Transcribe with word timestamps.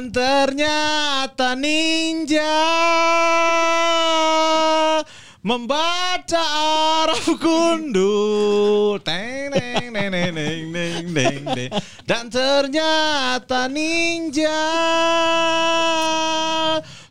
Dan 0.00 0.16
ternyata 0.16 1.52
ninja 1.52 2.56
membaca 5.44 6.40
araf 7.04 7.28
gundul. 7.36 8.96
Teng 9.04 9.52
neng 9.52 9.92
neng 9.92 10.08
neng 10.08 10.32
neng 10.32 10.64
neng 10.72 11.04
neng 11.12 11.42
neng. 11.52 11.70
Dan 12.08 12.32
ternyata 12.32 13.68
ninja 13.68 14.64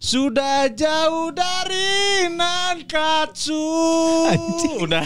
sudah 0.09 0.66
jauh 0.73 1.30
dari 1.30 2.26
Nankatsu. 2.34 3.62
Udah. 4.82 5.05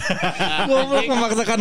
Goblok 0.64 1.04
memaksakan. 1.12 1.60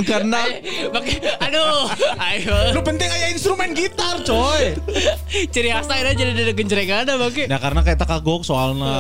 Pakai 0.95 1.17
aduh, 1.43 1.91
ayo. 2.23 2.55
Lu 2.71 2.87
penting 2.87 3.11
aja 3.11 3.35
instrumen 3.35 3.75
gitar, 3.75 4.23
coy. 4.23 4.79
Ciri 5.51 5.75
khasnya 5.75 5.95
akhirnya 5.99 6.15
jadi 6.15 6.31
ada 6.39 6.55
genjreng 6.55 6.91
ada 6.95 7.13
pakai. 7.19 7.51
Nah 7.51 7.59
karena 7.59 7.81
kayak 7.83 7.99
kagok 8.07 8.47
soalnya 8.47 8.95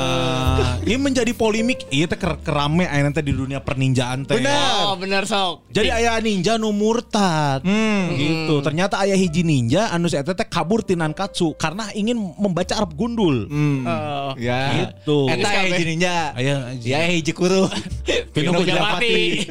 ini 0.82 0.96
menjadi 0.98 1.30
polemik 1.36 1.86
iya 1.92 2.08
teh 2.08 2.16
ker- 2.16 2.40
kerame 2.42 2.88
aya 2.88 3.06
teh 3.12 3.22
di 3.22 3.36
dunia 3.36 3.62
perninjaan 3.62 4.26
teh. 4.26 4.42
Oh, 4.42 4.98
bener 4.98 5.22
sok. 5.22 5.70
Jadi 5.70 5.92
ayah 5.92 6.18
ninja 6.18 6.58
nu 6.58 6.74
murtad. 6.74 7.62
Gitu. 8.10 8.58
Ternyata 8.58 8.98
ayah 9.06 9.14
hiji 9.14 9.46
ninja 9.46 9.92
anu 9.94 10.10
si 10.10 10.18
eta 10.18 10.34
teh 10.34 10.48
kabur 10.48 10.82
ti 10.82 10.98
Nankatsu 10.98 11.54
karena 11.54 11.92
ingin 11.94 12.18
membaca 12.40 12.74
Arab 12.74 12.98
gundul. 12.98 13.46
Oh. 13.86 14.31
Ya. 14.38 14.60
Gitu. 14.72 15.28
Eta 15.28 15.48
ya 15.48 15.62
hiji 15.68 15.84
ninja. 15.84 16.16
Aya 16.36 16.74
Ya 16.80 17.00
hiji 17.08 17.32
kuru. 17.32 17.68
Pino 18.34 18.52
Kujapati. 18.56 19.48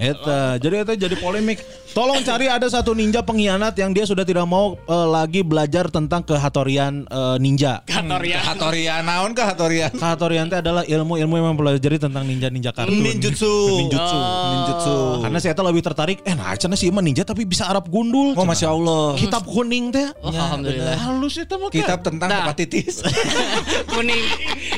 Eta, 0.00 0.56
jadi 0.56 0.80
eta 0.80 0.96
jadi 0.96 1.16
polemik. 1.20 1.60
Tolong 1.90 2.22
cari 2.22 2.46
ada 2.46 2.70
satu 2.70 2.94
ninja 2.94 3.18
pengkhianat 3.18 3.74
yang 3.74 3.90
dia 3.90 4.06
sudah 4.06 4.22
tidak 4.22 4.46
mau 4.46 4.78
eh, 4.78 5.06
lagi 5.10 5.42
belajar 5.42 5.90
tentang 5.90 6.22
kehatorian 6.22 7.02
eh, 7.02 7.36
ninja. 7.42 7.82
Kantor 7.82 8.22
ya. 8.22 8.38
Hatoria 8.46 8.94
naon 9.02 9.34
ka 9.34 9.50
Hatoria? 9.50 9.90
Katorian 9.90 10.46
itu 10.46 10.54
adalah 10.54 10.86
ilmu-ilmu 10.86 11.34
yang 11.34 11.46
mempelajari 11.50 11.98
tentang 11.98 12.22
ninja-ninja 12.30 12.70
kartun. 12.70 12.94
Ninjutsu. 12.94 13.54
Ninjutsu. 13.82 14.18
Ninjutsu. 14.54 14.96
Karena 15.26 15.38
saya 15.42 15.52
tuh 15.52 15.66
lebih 15.66 15.82
tertarik, 15.82 16.22
eh 16.22 16.34
nah 16.38 16.54
cenah 16.54 16.78
sih 16.78 16.94
emang 16.94 17.02
ninja 17.02 17.26
tapi 17.26 17.42
bisa 17.42 17.66
Arab 17.66 17.90
gundul. 17.90 18.38
Oh 18.38 18.46
masya 18.46 18.70
Allah. 18.70 19.18
Kitab 19.18 19.42
kuning 19.50 19.90
teh. 19.90 20.06
Oh, 20.22 20.30
alhamdulillah. 20.30 20.94
Halus 20.94 21.42
itu 21.42 21.54
mah. 21.58 21.74
Kitab 21.74 22.06
tentang 22.06 22.30
Nah. 22.30 22.46
hepatitis. 22.46 23.02
kuning, 23.92 24.22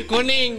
kuning. 0.09 0.51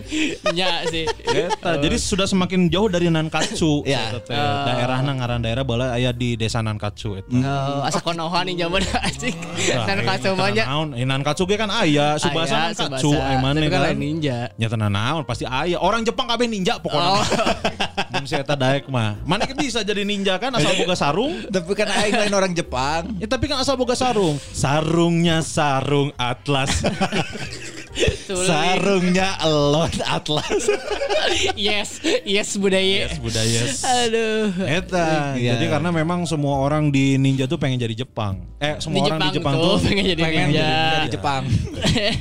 Ya 0.54 0.86
sih. 0.86 1.10
Eta, 1.34 1.82
jadi 1.82 1.98
sudah 1.98 2.30
semakin 2.30 2.70
jauh 2.70 2.86
dari 2.94 3.10
Nankatsu. 3.10 3.82
Ya. 3.90 4.14
Eta 4.14 4.20
teh. 4.22 4.38
Daerahna 4.38 5.18
ngaran 5.18 5.42
daerah 5.42 5.66
bala 5.66 5.98
aya 5.98 6.14
di 6.14 6.38
desa 6.44 6.60
Nankatsu 6.60 7.24
eta. 7.24 7.32
Oh, 7.32 7.88
asa 7.88 8.04
konoha 8.04 8.44
nih 8.44 8.68
zaman 8.68 8.84
asik. 9.08 9.36
Tenan 9.88 10.36
banyak. 10.36 10.66
naon. 10.68 10.90
Eh, 11.00 11.08
Nankatsu 11.08 11.48
ge 11.48 11.56
kan 11.56 11.72
aya, 11.72 12.20
Subasa 12.20 12.76
Nankatsu, 12.76 13.16
mana 13.40 13.64
Tapi 13.64 13.72
kan 13.72 13.80
kan. 13.80 13.88
lain 13.92 14.00
ninja. 14.04 14.38
Ya 14.60 14.68
tenan 14.68 14.92
naon 14.92 15.24
pasti 15.24 15.48
aya. 15.48 15.80
Orang 15.80 16.04
Jepang 16.04 16.28
kabeh 16.28 16.52
ninja 16.52 16.78
pokoknya. 16.84 17.12
Oh. 17.16 17.26
Mun 18.14 18.26
si 18.28 18.36
eta 18.38 18.54
daek 18.54 18.92
mah. 18.92 19.18
Mana 19.24 19.48
ke 19.48 19.56
bisa 19.56 19.82
jadi 19.82 20.04
ninja 20.04 20.38
kan 20.38 20.54
asal 20.54 20.76
boga 20.76 20.94
sarung. 20.94 21.34
Tapi 21.54 21.74
kan 21.74 21.90
aing 21.90 22.16
lain 22.20 22.34
orang 22.36 22.52
Jepang. 22.54 23.16
Ya 23.18 23.26
tapi 23.26 23.48
kan 23.50 23.58
asal 23.64 23.80
boga 23.80 23.96
sarung. 23.98 24.38
Sarungnya 24.52 25.42
sarung 25.42 26.14
atlas. 26.20 26.84
Sarungnya 28.28 29.38
elon 29.40 29.94
atlas. 30.04 30.66
Yes, 31.56 31.98
yes 32.28 32.60
budaya. 32.60 33.08
yes, 33.08 33.16
budaya. 33.18 33.62
Aduh. 34.04 34.52
Eta. 34.68 35.34
Iya. 35.34 35.56
Jadi 35.56 35.66
karena 35.72 35.90
memang 35.90 36.28
semua 36.28 36.60
orang 36.60 36.92
di 36.92 37.16
ninja 37.16 37.48
tuh 37.48 37.56
pengen 37.56 37.80
jadi 37.80 38.04
Jepang. 38.04 38.44
Eh 38.60 38.76
semua 38.78 39.08
orang 39.08 39.24
di 39.24 39.40
Jepang 39.40 39.56
tuh 39.56 39.80
pengen 39.80 40.04
jadi 40.14 40.20
Pengen 40.22 40.48
ninja. 40.52 40.68
jadi 41.00 41.10
Jepang. 41.16 41.44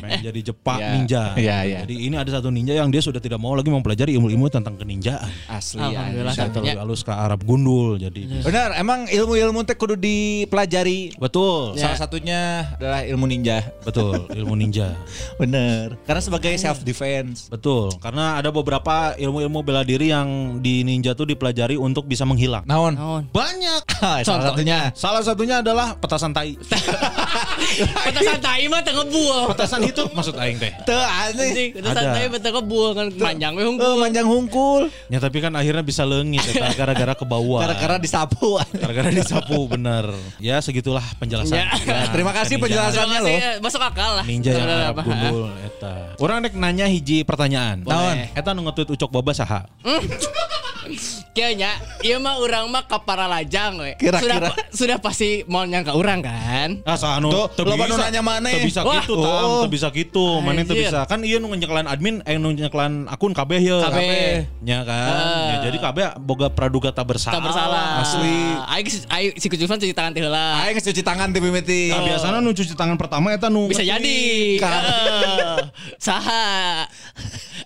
pengen 0.00 0.20
jadi 0.22 0.40
Jepang 0.46 0.78
Iya. 0.78 0.90
ninja. 0.94 1.22
Iya, 1.34 1.56
iya. 1.66 1.78
Jadi 1.82 1.94
ini 1.98 2.14
ada 2.14 2.30
satu 2.30 2.48
ninja 2.48 2.72
yang 2.72 2.88
dia 2.88 3.02
sudah 3.02 3.18
tidak 3.18 3.42
mau 3.42 3.52
lagi 3.52 3.68
mempelajari 3.68 4.14
ilmu-ilmu 4.16 4.46
tentang 4.48 4.78
keninjaan. 4.78 5.28
Asli 5.50 5.82
Alhamdulillah. 5.82 6.34
ya. 6.34 6.46
Terlalu 6.48 6.78
halus 6.78 7.02
ke 7.02 7.12
Arab 7.12 7.40
gundul 7.42 7.98
jadi. 7.98 8.22
Benar, 8.40 8.78
emang 8.78 9.10
ilmu-ilmu 9.10 9.66
teh 9.66 9.74
kudu 9.74 9.98
dipelajari. 9.98 11.18
Betul. 11.18 11.74
Salah 11.74 11.98
satunya 11.98 12.70
adalah 12.78 13.02
ilmu 13.02 13.26
ninja. 13.26 13.66
Betul, 13.82 14.30
ilmu 14.30 14.54
ninja. 14.54 14.94
Bener. 15.62 15.88
Karena 16.02 16.22
sebagai 16.22 16.52
self 16.58 16.82
defense. 16.82 17.46
Betul, 17.46 17.94
karena 18.02 18.42
ada 18.42 18.50
beberapa 18.50 19.14
ilmu-ilmu 19.14 19.62
bela 19.62 19.86
diri 19.86 20.10
yang 20.10 20.58
di 20.58 20.82
ninja 20.82 21.14
tuh 21.14 21.30
dipelajari 21.30 21.78
untuk 21.78 22.10
bisa 22.10 22.26
menghilang. 22.26 22.66
Naon? 22.66 22.98
Naon? 22.98 23.22
Banyak. 23.30 23.82
Salah 24.26 24.50
satunya. 24.50 24.90
Salah 24.98 25.22
satunya 25.22 25.56
adalah 25.62 25.94
petasan 25.94 26.34
tai. 26.34 26.58
Petasan 28.06 28.38
tai 28.38 28.64
mah 28.66 28.80
tengah 28.80 29.04
buah. 29.04 29.44
Petasan 29.50 29.80
itu 29.82 30.02
maksud 30.08 30.34
aing 30.34 30.56
teh. 30.56 30.72
Teu 30.82 30.96
aneh. 30.96 31.48
Anjing, 31.48 31.68
petasan 31.74 32.04
tai 32.06 32.24
mah 32.26 32.40
tengah 32.40 32.62
buah 32.62 32.90
kan 32.92 33.06
panjang 33.12 33.52
we 33.52 33.62
Oh, 33.62 33.68
hungkul. 33.68 33.94
manjang 33.98 34.26
hungkul. 34.26 34.82
Ya 35.06 35.18
tapi 35.18 35.38
kan 35.38 35.52
akhirnya 35.52 35.80
bisa 35.80 36.02
leungit 36.02 36.42
eta 36.42 36.68
gara-gara 36.80 37.12
ke 37.12 37.24
bawah. 37.24 37.62
Gara-gara 37.62 37.96
disapu. 37.96 38.58
Gara-gara 38.72 39.08
disapu 39.08 39.66
bener. 39.66 40.10
Ya 40.38 40.58
segitulah 40.58 41.04
penjelasan. 41.16 41.56
Ya. 41.58 41.66
Nah, 41.82 42.08
Terima 42.10 42.32
kasih 42.32 42.56
penjelasannya 42.56 43.18
loh. 43.18 43.30
kasih, 43.30 43.52
Masuk 43.60 43.80
akal 43.80 44.10
lah. 44.16 44.24
Ninja 44.24 44.50
yang 44.50 44.66
Arab 44.66 45.00
gundul 45.00 45.48
eta. 45.60 45.94
Orang 46.18 46.42
rek 46.42 46.54
nanya 46.54 46.86
hiji 46.86 47.22
pertanyaan. 47.22 47.82
Boleh. 47.82 48.30
Eta 48.32 48.52
nu 48.52 48.64
nge-tweet 48.64 48.88
Ucok 48.90 49.10
Baba 49.10 49.32
saha? 49.32 49.66
Kayaknya 51.32 51.72
iya 52.04 52.20
mah 52.20 52.36
orang 52.36 52.68
mah 52.68 52.84
kapara 52.84 53.24
lajang 53.24 53.80
we. 53.80 53.96
Kira-kira. 53.96 54.36
Sudah 54.36 54.52
sudah 54.68 54.96
pasti 55.00 55.40
mau 55.46 55.64
nyangka 55.64 55.96
orang 55.96 56.20
kan. 56.20 56.84
Ah 56.84 57.00
anu 57.16 57.32
Tuh, 57.32 57.64
nu 57.64 57.72
bisa. 57.74 57.96
nanya 57.98 58.20
maneh. 58.20 58.52
Teu 58.52 58.68
bisa 58.68 58.80
Wah. 58.82 59.00
gitu 59.00 59.16
tam, 59.16 59.32
Oh. 59.42 59.60
teu 59.64 59.70
bisa 59.70 59.88
gitu. 59.88 60.26
Mana 60.38 60.60
teu 60.60 60.76
Anjir. 60.76 60.92
bisa. 60.92 61.08
Kan 61.08 61.24
ieu 61.24 61.40
nu 61.40 61.48
nyeklan 61.48 61.88
admin 61.88 62.20
eh 62.22 62.36
nu 62.36 62.52
nyeklan 62.52 63.08
akun 63.08 63.32
kabeh 63.32 63.58
ye. 63.58 63.72
Kabeh. 63.74 64.44
Nya 64.60 64.84
kan. 64.84 65.08
Ah. 65.08 65.48
Ya, 65.48 65.56
jadi 65.66 65.78
kabeh 65.80 66.04
boga 66.18 66.46
praduga 66.46 66.90
tak 66.90 67.08
bersalah. 67.08 67.32
Tak 67.32 67.42
bersalah. 67.42 67.84
asli. 68.02 68.36
Aing 68.68 68.86
aing 69.08 69.32
si 69.34 69.46
kucusan 69.48 69.76
cuci 69.78 69.92
tangan 69.92 70.12
teh 70.12 70.20
heula. 70.20 70.60
Aing 70.60 70.76
cuci 70.76 71.00
tangan 71.00 71.32
di 71.32 71.40
mimiti. 71.40 71.88
Nah, 71.88 72.04
biasanya 72.04 72.38
nu 72.38 72.52
cuci 72.52 72.76
tangan 72.76 73.00
pertama 73.00 73.32
eta 73.32 73.48
nu 73.48 73.72
Bisa 73.72 73.80
jadi. 73.80 74.20
Ka- 74.60 74.80
Eh, 74.84 75.58
Saha. 76.06 76.84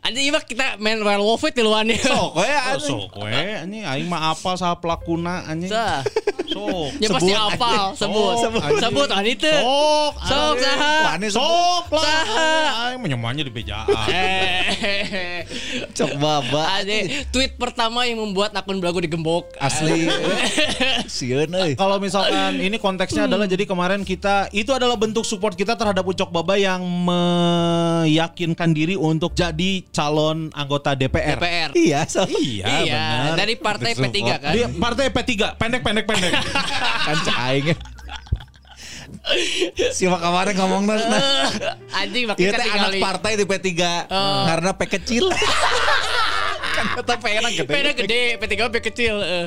Anjing 0.06 0.22
ieu 0.22 0.30
mah 0.30 0.44
kita 0.46 0.78
main 0.78 1.02
werewolf 1.02 1.42
di 1.50 1.62
luar 1.62 1.82
nih. 1.82 1.98
Sok 1.98 2.38
we 2.38 2.46
Oh, 2.46 2.62
anjing. 2.70 2.86
sok 2.86 3.14
we 3.18 3.34
anjing 3.34 3.82
aing 3.82 4.06
mah 4.06 4.30
apal 4.30 4.54
saha 4.54 4.78
pelakuna 4.78 5.42
anjing. 5.44 5.66
Sah. 5.66 6.06
Sok. 6.46 6.94
Ya 7.02 7.10
pasti 7.10 7.34
Sebut, 7.34 7.42
apal, 7.52 7.84
sebut. 7.98 8.34
Sok, 8.38 8.54
Sebut, 8.54 8.78
sebut 8.78 9.08
wanita. 9.10 9.50
Sok. 9.50 10.12
Sok 10.22 10.54
anjing. 10.54 10.62
saha. 10.62 10.94
Wani 11.10 11.28
Sok 11.28 11.86
lah. 11.90 12.06
Saha. 12.06 12.50
Aing 12.86 13.00
menyemanya 13.02 13.42
di 13.42 13.50
bejaan. 13.50 13.90
Eh. 14.06 15.42
Cok 15.98 16.12
baba. 16.16 16.78
Ade, 16.78 17.26
tweet 17.34 17.58
pertama 17.58 18.06
yang 18.06 18.22
membuat 18.22 18.54
akun 18.54 18.78
belagu 18.78 19.02
digembok. 19.02 19.58
Asli. 19.58 20.06
Sieun 21.10 21.50
euy. 21.50 21.74
Kalau 21.74 21.98
misalkan 21.98 22.62
ini 22.62 22.78
konteksnya 22.78 23.26
adalah 23.26 23.50
jadi 23.50 23.66
kemarin 23.66 24.06
kita 24.06 24.46
itu 24.54 24.70
adalah 24.70 24.94
bentuk 24.94 25.26
support 25.26 25.58
kita 25.58 25.74
terhadap 25.74 26.06
Ucok 26.06 26.30
Baba 26.30 26.54
yang 26.54 26.86
meyakinkan 26.86 28.70
diri 28.70 28.94
untuk 28.94 29.34
jadi 29.34 29.82
calon 29.96 30.52
anggota 30.52 30.92
DPR. 30.92 31.40
DPR. 31.40 31.70
Iya, 31.72 32.00
so. 32.04 32.28
Iya, 32.28 32.84
Iya, 32.84 33.00
benar. 33.00 33.36
dari 33.40 33.54
partai 33.56 33.96
Bentuk 33.96 34.12
P3 34.12 34.16
support. 34.20 34.40
kan. 34.44 34.52
Dia 34.52 34.66
partai 34.68 35.04
P3, 35.08 35.30
pendek 35.56 35.80
pendek 35.80 36.04
pendek. 36.04 36.32
kan 37.08 37.16
aing. 37.48 37.72
Siapa 39.90 40.18
kemarin 40.20 40.54
ngomong 40.54 40.82
nah. 40.86 41.00
Anjing 41.96 42.28
makin 42.28 42.42
Iya 42.42 42.50
teh 42.52 42.66
anak 42.68 42.92
partai 43.00 43.32
di 43.34 43.44
P3 43.44 43.66
karena 44.46 44.70
P 44.70 44.80
kecil. 44.86 45.24
Kata 46.76 47.14
pena 47.16 47.48
gede. 47.48 47.64
Pena 47.64 47.90
gede, 47.92 48.20
P3 48.36 48.54
P 48.68 48.76
kecil. 48.84 49.14
eh. 49.18 49.44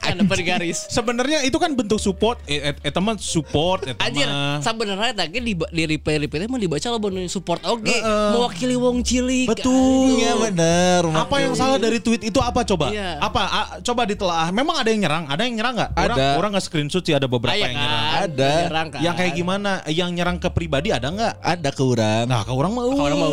Kan 0.00 0.16
depan 0.16 0.38
garis. 0.40 0.88
Sebenarnya 0.88 1.44
itu 1.44 1.56
kan 1.60 1.76
bentuk 1.76 2.00
support, 2.00 2.40
eh, 2.48 2.72
eh, 2.72 2.74
eh, 2.80 2.92
teman 2.92 3.20
support, 3.20 3.84
eh, 3.84 3.94
Anjir, 4.00 4.26
sebenarnya 4.60 5.12
tadi 5.12 5.38
di 5.40 5.54
di 5.54 5.82
replay 5.86 6.16
replay 6.24 6.48
mah 6.48 6.56
dibaca 6.56 6.86
lo 6.88 6.98
bener 6.98 7.28
support 7.28 7.60
oke, 7.62 7.96
mewakili 8.32 8.76
wong 8.76 9.04
cilik. 9.04 9.46
Betul. 9.52 10.16
Iya 10.16 10.32
bener. 10.40 11.02
Apa 11.12 11.36
yang 11.40 11.52
salah 11.52 11.76
dari 11.76 12.00
tweet 12.00 12.24
itu 12.24 12.40
apa 12.40 12.64
coba? 12.64 12.88
Iya. 12.90 13.20
Apa? 13.20 13.42
Coba 13.84 14.08
ditelaah. 14.08 14.48
Memang 14.50 14.80
ada 14.80 14.88
yang 14.88 15.00
nyerang, 15.04 15.24
ada 15.28 15.42
yang 15.44 15.54
nyerang 15.60 15.74
nggak? 15.76 15.90
Orang, 15.94 16.16
Ada. 16.16 16.28
orang 16.40 16.50
nggak 16.56 16.64
screenshot 16.64 17.02
sih 17.04 17.14
ada 17.14 17.28
beberapa 17.28 17.56
yang 17.56 17.76
nyerang. 17.76 18.02
kan? 18.02 18.20
Ada. 18.24 18.50
Nyerang 18.64 18.86
kan? 18.88 19.00
Yang 19.04 19.14
kayak 19.20 19.32
gimana? 19.36 19.70
Yang 19.86 20.10
nyerang 20.16 20.36
ke 20.40 20.48
pribadi 20.48 20.88
ada 20.90 21.08
nggak? 21.12 21.34
Ada 21.44 21.68
ke 21.70 21.82
urang. 21.84 22.24
Nah, 22.26 22.40
ke 22.42 22.52
orang 22.52 22.72
mau. 22.72 22.88
Kalau 22.90 23.06
orang 23.06 23.20
mau 23.20 23.32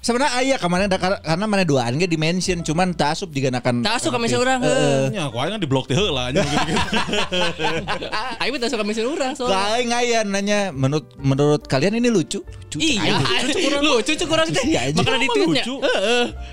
Sebenarnya 0.00 0.32
ayah 0.38 0.58
ada 0.86 0.96
kar- 1.02 1.22
karena 1.22 1.46
mana 1.50 1.64
duaan 1.66 1.98
ge 1.98 2.06
dimention 2.06 2.62
cuman 2.62 2.94
tasub 2.96 3.30
diganakan. 3.30 3.84
Tak 3.84 4.00
suka 4.00 4.16
misalnya 4.16 4.56
orang. 4.56 4.60
Ya, 5.12 5.28
kau 5.28 5.38
kan 5.38 5.60
di 5.60 5.68
blok 5.68 5.86
teh 5.86 5.94
lah. 5.94 6.32
nya. 6.32 6.42
Ayo 8.40 8.56
tak 8.56 8.70
suka 8.72 8.82
misalnya 8.82 9.10
orang 9.12 9.32
soalnya. 9.36 9.56
Lain 9.76 9.88
ayah 9.92 10.22
nanya 10.24 10.58
menurut 10.72 11.06
menurut 11.16 11.62
kalian 11.64 11.96
ini 11.96 12.08
lucu? 12.08 12.40
Lucu. 12.42 12.78
Iya, 12.80 13.20
lucu 13.84 14.12
cukup 14.16 14.40
orang 14.40 14.48
teh. 14.50 14.64
Iya, 14.64 14.90
anjing. 14.90 14.98
Makanya 14.98 15.20
di 15.20 15.28
tweetnya. 15.28 15.64
lucu. 15.64 15.74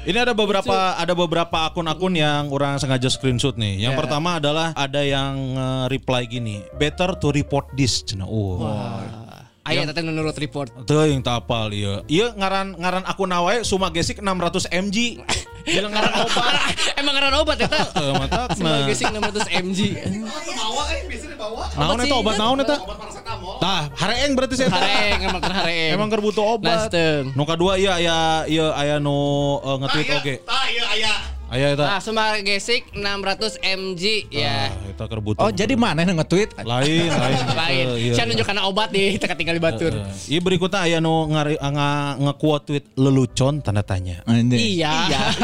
Ini 0.05 0.17
ada 0.19 0.33
beberapa 0.35 0.75
ada 0.93 1.13
beberapa 1.13 1.57
akun-akun 1.67 2.13
yang 2.13 2.51
orang 2.51 2.77
sengaja 2.77 3.07
screenshot 3.07 3.55
nih. 3.55 3.79
Yang 3.81 3.93
Ya. 3.93 3.99
pertama 3.99 4.29
adalah 4.41 4.67
ada 4.73 5.01
yang 5.01 5.33
eh, 5.53 5.85
reply 5.87 6.25
gini, 6.25 6.59
better 6.75 7.15
to 7.15 7.31
report 7.31 7.71
this. 7.73 8.03
Cenah. 8.03 8.27
Oh. 8.27 8.59
Ayo 9.63 9.88
teteh 9.88 10.04
menurut 10.04 10.36
report. 10.36 10.75
Tuh 10.83 11.07
yang 11.07 11.24
tak 11.24 11.48
apal 11.48 11.71
iya. 11.71 12.04
Iya 12.12 12.36
ngaran 12.36 12.75
ngaran 12.75 13.07
akun 13.07 13.31
awae 13.31 13.63
Suma 13.63 13.88
Gesik 13.95 14.19
600 14.19 14.68
mg. 14.68 15.24
Bilang 15.63 15.92
ngaran 15.95 16.13
obat. 16.27 16.54
Emang 17.00 17.13
karena 17.15 17.38
obat 17.39 17.56
ya 17.56 17.68
tak? 17.71 17.88
Eh, 17.95 18.12
mata 18.19 18.51
Sebagai 18.51 18.92
gesing 18.92 19.15
600 19.15 19.63
mg. 19.63 19.80
Naon 21.80 22.00
eta 22.04 22.15
obat 22.19 22.36
naon 22.36 22.60
eta? 22.60 22.77
Tah, 23.63 23.88
hareeng 23.95 24.36
berarti 24.36 24.60
saya 24.60 24.68
tah. 24.68 24.83
Hareng 24.83 25.19
emang 25.31 25.39
kan 25.39 25.54
hareng. 25.63 25.92
Emang 25.95 26.07
keur 26.12 26.19
butuh 26.19 26.60
obat. 26.60 26.92
Nu 27.31 27.48
kadua 27.48 27.80
iya 27.80 27.95
aya 27.95 28.18
iya 28.51 28.65
aya 28.75 28.95
nu 29.00 29.15
eh, 29.63 29.75
nge-tweet 29.80 30.07
oge. 30.19 30.36
Aya 30.92 31.13
eta. 31.53 31.85
Nah, 31.85 32.00
semua 32.01 32.38
gesik 32.41 32.89
600 32.95 33.61
mg 33.61 34.03
ya. 34.33 34.73
Ah, 34.73 34.89
eta 34.89 35.03
keur 35.05 35.21
butuh. 35.21 35.41
Oh 35.44 35.51
jadi 35.53 35.73
mana 35.77 36.01
yang 36.01 36.17
nge-tweet? 36.17 36.55
lain 36.63 37.09
lain. 37.23 37.38
Lain. 37.53 37.85
Iya, 38.00 38.13
Saya 38.15 38.25
iya. 38.25 38.31
nunjuk 38.33 38.45
karena 38.45 38.63
obat 38.65 38.89
nih, 38.89 39.17
kita 39.21 39.35
tinggal 39.38 39.55
di 39.57 39.63
batur. 39.63 39.94
Iya 40.29 40.39
berikutnya 40.41 40.79
aya 40.85 40.97
nu 41.03 41.29
nge-quote 41.29 42.63
tweet 42.65 42.85
lelucon 42.97 43.61
tanda 43.61 43.83
tanya. 43.85 44.23
Anjing. 44.25 44.57
Iya. 44.57 44.94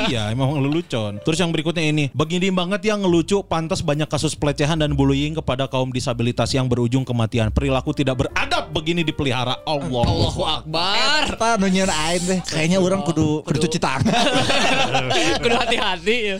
iya 0.09 0.21
emang 0.31 0.57
lelucon. 0.57 1.21
Terus 1.21 1.37
yang 1.37 1.51
berikutnya 1.53 1.83
ini, 1.85 2.09
begini 2.15 2.49
banget 2.49 2.85
yang 2.89 3.03
ngelucu 3.03 3.43
pantas 3.45 3.83
banyak 3.85 4.07
kasus 4.09 4.33
pelecehan 4.33 4.79
dan 4.79 4.95
bullying 4.95 5.37
kepada 5.37 5.69
kaum 5.69 5.91
disabilitas 5.93 6.49
yang 6.55 6.65
berujung 6.65 7.03
kematian. 7.03 7.51
Perilaku 7.51 7.91
tidak 7.93 8.25
beradab 8.25 8.71
begini 8.71 9.03
dipelihara 9.03 9.59
Allah. 9.67 10.05
Allahu 10.05 10.41
Akbar. 10.45 11.25
Apa 11.35 11.55
nu 11.59 11.67
aing 11.67 12.23
teh? 12.23 12.39
Kayaknya 12.45 12.77
orang 12.79 13.01
kudu 13.03 13.41
kudu 13.43 13.57
cuci 13.67 13.79
tangan. 13.79 14.13
Kudu 15.43 15.55
hati-hati. 15.55 15.98
Ya. 16.01 16.37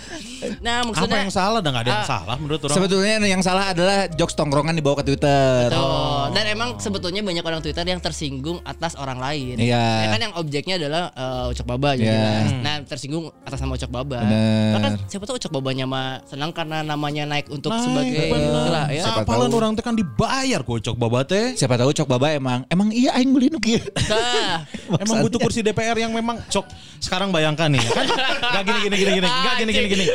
Nah, 0.60 0.76
Apa 0.80 0.88
maksudnya 0.88 1.20
yang 1.22 1.34
salah? 1.34 1.60
Dan 1.60 1.70
nggak 1.72 1.84
ada 1.84 1.92
yang 1.92 2.02
Ah. 2.02 2.10
salah 2.10 2.36
menurut 2.36 2.60
orang. 2.62 2.76
Sebetulnya 2.76 3.14
yang 3.22 3.42
salah 3.42 3.66
adalah 3.70 3.98
jokes 4.10 4.34
tongkrongan 4.34 4.74
dibawa 4.74 4.96
ke 4.98 5.06
Twitter. 5.06 5.68
Tuh. 5.68 6.32
Dan 6.32 6.46
emang 6.48 6.70
sebetulnya 6.78 7.20
banyak 7.20 7.42
orang 7.42 7.60
Twitter 7.60 7.84
yang 7.84 8.00
tersinggung 8.00 8.60
atas 8.62 8.94
orang 8.94 9.18
lain. 9.18 9.56
Iya. 9.56 9.84
Ya 10.00 10.08
kan 10.10 10.22
yang 10.22 10.34
objeknya 10.34 10.76
adalah 10.78 11.04
eh, 11.12 11.52
Ucok 11.52 11.66
Baba 11.68 11.90
gitu 11.94 12.06
Iya. 12.06 12.20
kan. 12.20 12.44
Nah, 12.60 12.76
tersinggung 12.84 13.26
atas 13.42 13.60
nama 13.60 13.74
Ucok 13.74 13.92
Baba. 13.92 14.18
Bener. 14.20 14.72
Bahkan 14.74 14.92
siapa 15.08 15.24
tahu 15.24 15.36
Ucok 15.38 15.52
Babanya 15.52 15.86
mah 15.86 16.08
senang 16.24 16.52
karena 16.52 16.78
namanya 16.80 17.24
naik 17.26 17.50
untuk 17.50 17.70
Naik, 17.70 17.84
sebagai 17.84 18.28
bener. 18.30 18.88
ya. 18.90 19.04
Siapa 19.04 19.22
Apalan 19.22 19.48
tahu. 19.48 19.58
orang 19.58 19.72
teh 19.74 19.82
kan 19.82 19.94
dibayar 19.94 20.62
kocok 20.62 20.96
baba 20.96 21.22
teh. 21.22 21.54
Siapa 21.54 21.76
tahu 21.76 21.92
Cok 21.92 22.08
Baba 22.08 22.28
emang 22.30 22.64
emang 22.68 22.90
iya 22.90 23.12
aing 23.14 23.30
beli 23.30 23.48
nu 23.48 23.58
kieu. 23.58 23.82
Nah, 24.08 24.64
Emang 25.04 25.22
butuh 25.22 25.38
kursi 25.38 25.60
DPR 25.60 25.98
yang 25.98 26.12
memang 26.12 26.40
cok. 26.44 26.66
Sekarang 27.00 27.30
bayangkan 27.30 27.70
nih, 27.70 27.80
kan 27.82 28.06
nggak 28.52 28.64
gini 28.66 28.80
gini 28.82 28.96
gini 28.98 29.12
gini, 29.18 29.30
nggak 29.40 29.56
gini 29.58 29.72
gini 29.72 29.88
gini. 29.90 30.06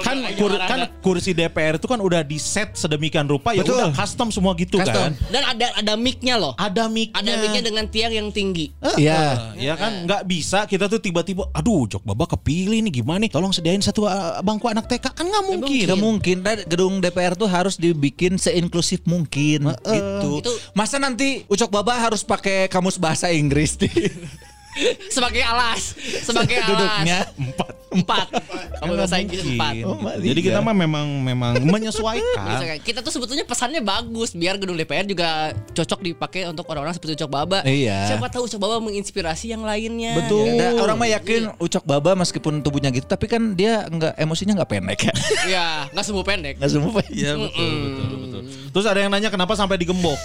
Kan 0.00 0.16
kur- 0.34 0.56
kan 0.56 0.78
kursi 0.98 1.30
DPR 1.30 1.76
itu 1.76 1.84
kan 1.84 1.98
udah 1.98 2.20
di 2.20 2.36
set 2.36 2.74
sedemikian 2.74 3.24
rupa 3.24 3.52
ya 3.52 3.62
udah 3.62 3.90
custom 3.92 4.28
semua 4.28 4.52
gitu 4.54 4.76
Custom. 4.76 5.10
kan. 5.10 5.12
dan 5.28 5.42
ada 5.46 5.66
ada 5.74 5.92
mic-nya 5.94 6.34
loh. 6.34 6.52
Ada 6.54 6.86
mic 6.86 7.10
Ada 7.12 7.32
mic-nya 7.36 7.62
dengan 7.62 7.84
tiang 7.86 8.10
yang 8.10 8.28
tinggi. 8.28 8.70
Iya. 8.94 9.54
Ya 9.54 9.74
kan 9.74 10.04
nggak 10.04 10.22
bisa 10.24 10.64
kita 10.64 10.86
tuh 10.86 10.98
tiba-tiba 10.98 11.46
aduh 11.50 11.86
Jok 11.86 12.02
Baba 12.02 12.26
kepilih 12.26 12.80
nih 12.80 13.02
gimana 13.02 13.18
nih 13.18 13.30
tolong 13.30 13.50
sediain 13.50 13.78
satu 13.78 14.04
uh, 14.04 14.38
bangku 14.40 14.66
anak 14.66 14.86
TK 14.86 15.06
kan 15.12 15.24
nggak 15.24 15.44
mungkin. 15.46 15.84
Gak 15.84 15.98
mungkin 15.98 16.36
Dan 16.40 16.58
gedung 16.64 16.94
DPR 16.98 17.34
tuh 17.34 17.46
harus 17.46 17.74
dibikin 17.74 18.36
seinklusif 18.36 19.02
mungkin 19.04 19.68
gitu. 19.74 20.30
Itu- 20.40 20.56
Masa 20.72 20.96
nanti 20.96 21.42
Ucok 21.46 21.70
Baba 21.70 21.98
harus 21.98 22.20
pakai 22.20 22.68
kamus 22.68 22.96
bahasa 22.96 23.28
Inggris 23.28 23.74
di 23.74 23.88
Sebagai 25.08 25.42
alas, 25.42 25.94
sebagai 26.22 26.56
alas. 26.58 26.68
duduknya. 26.68 27.18
Empat. 27.34 27.72
Empat. 27.88 28.26
Kamu 28.78 28.84
Nggak 28.86 28.98
bahasa 29.00 29.16
Inggris 29.16 29.42
empat. 29.42 29.72
Oh. 29.82 29.96
Jadi 30.14 30.40
kita 30.40 30.58
Iya. 30.58 30.66
mah 30.66 30.76
memang 30.76 31.06
memang 31.18 31.52
menyesuaikan. 31.72 32.78
Kita 32.78 33.00
tuh 33.00 33.10
sebetulnya 33.10 33.42
pesannya 33.42 33.80
bagus 33.80 34.32
biar 34.32 34.54
gedung 34.54 34.76
DPR 34.76 35.02
juga 35.02 35.28
cocok 35.72 35.98
dipakai 36.04 36.46
untuk 36.46 36.68
orang-orang 36.68 36.92
seperti 36.92 37.16
Ucok 37.16 37.30
Baba. 37.30 37.58
Iya. 37.64 38.12
Siapa 38.12 38.28
tahu 38.28 38.44
Ucok 38.44 38.60
Baba 38.60 38.76
menginspirasi 38.78 39.50
yang 39.50 39.64
lainnya. 39.64 40.14
Betul. 40.16 40.52
Nah, 40.54 40.78
orang 40.78 40.96
mah 40.96 41.10
yakin 41.10 41.50
Ucok 41.56 41.82
Baba 41.82 42.12
meskipun 42.14 42.60
tubuhnya 42.60 42.90
gitu 42.90 43.04
tapi 43.04 43.24
kan 43.24 43.54
dia 43.54 43.82
nggak 43.84 44.14
emosinya 44.16 44.52
nggak 44.54 44.70
pendek 44.70 44.98
ya. 45.02 45.14
Ya, 45.48 45.66
nggak 45.90 46.04
sembuh 46.04 46.24
pendek. 46.24 46.54
Nggak 46.60 46.70
semua. 46.70 47.00
Iya 47.08 47.32
betul, 47.34 47.70
betul 47.72 48.16
betul. 48.20 48.40
Terus 48.68 48.86
ada 48.86 49.00
yang 49.00 49.08
nanya 49.08 49.28
kenapa 49.28 49.56
sampai 49.56 49.74
digembok. 49.74 50.18